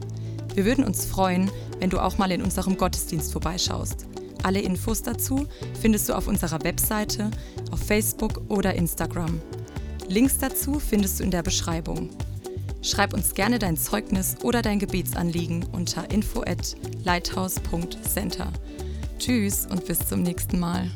Wir 0.56 0.66
würden 0.66 0.84
uns 0.86 1.06
freuen, 1.06 1.52
wenn 1.80 1.90
du 1.90 2.00
auch 2.00 2.18
mal 2.18 2.32
in 2.32 2.42
unserem 2.42 2.78
Gottesdienst 2.78 3.32
vorbeischaust. 3.32 4.08
Alle 4.44 4.60
Infos 4.60 5.02
dazu 5.02 5.48
findest 5.82 6.10
du 6.10 6.14
auf 6.14 6.28
unserer 6.28 6.64
Webseite, 6.64 7.32
auf 7.72 7.80
Facebook 7.80 8.42
oder 8.50 8.76
Instagram. 8.76 9.42
Links 10.10 10.38
dazu 10.38 10.80
findest 10.80 11.20
du 11.20 11.24
in 11.24 11.32
der 11.32 11.44
Beschreibung. 11.44 12.10
Schreib 12.82 13.14
uns 13.14 13.34
gerne 13.34 13.60
dein 13.60 13.78
Zeugnis 13.78 14.36
oder 14.44 14.62
dein 14.62 14.80
Gebetsanliegen 14.80 15.66
unter 15.72 16.12
info 16.12 16.42
at 16.42 16.76
lighthouse.center. 17.06 18.52
Tschüss 19.18 19.66
und 19.66 19.86
bis 19.86 20.00
zum 20.00 20.22
nächsten 20.22 20.60
Mal. 20.60 20.92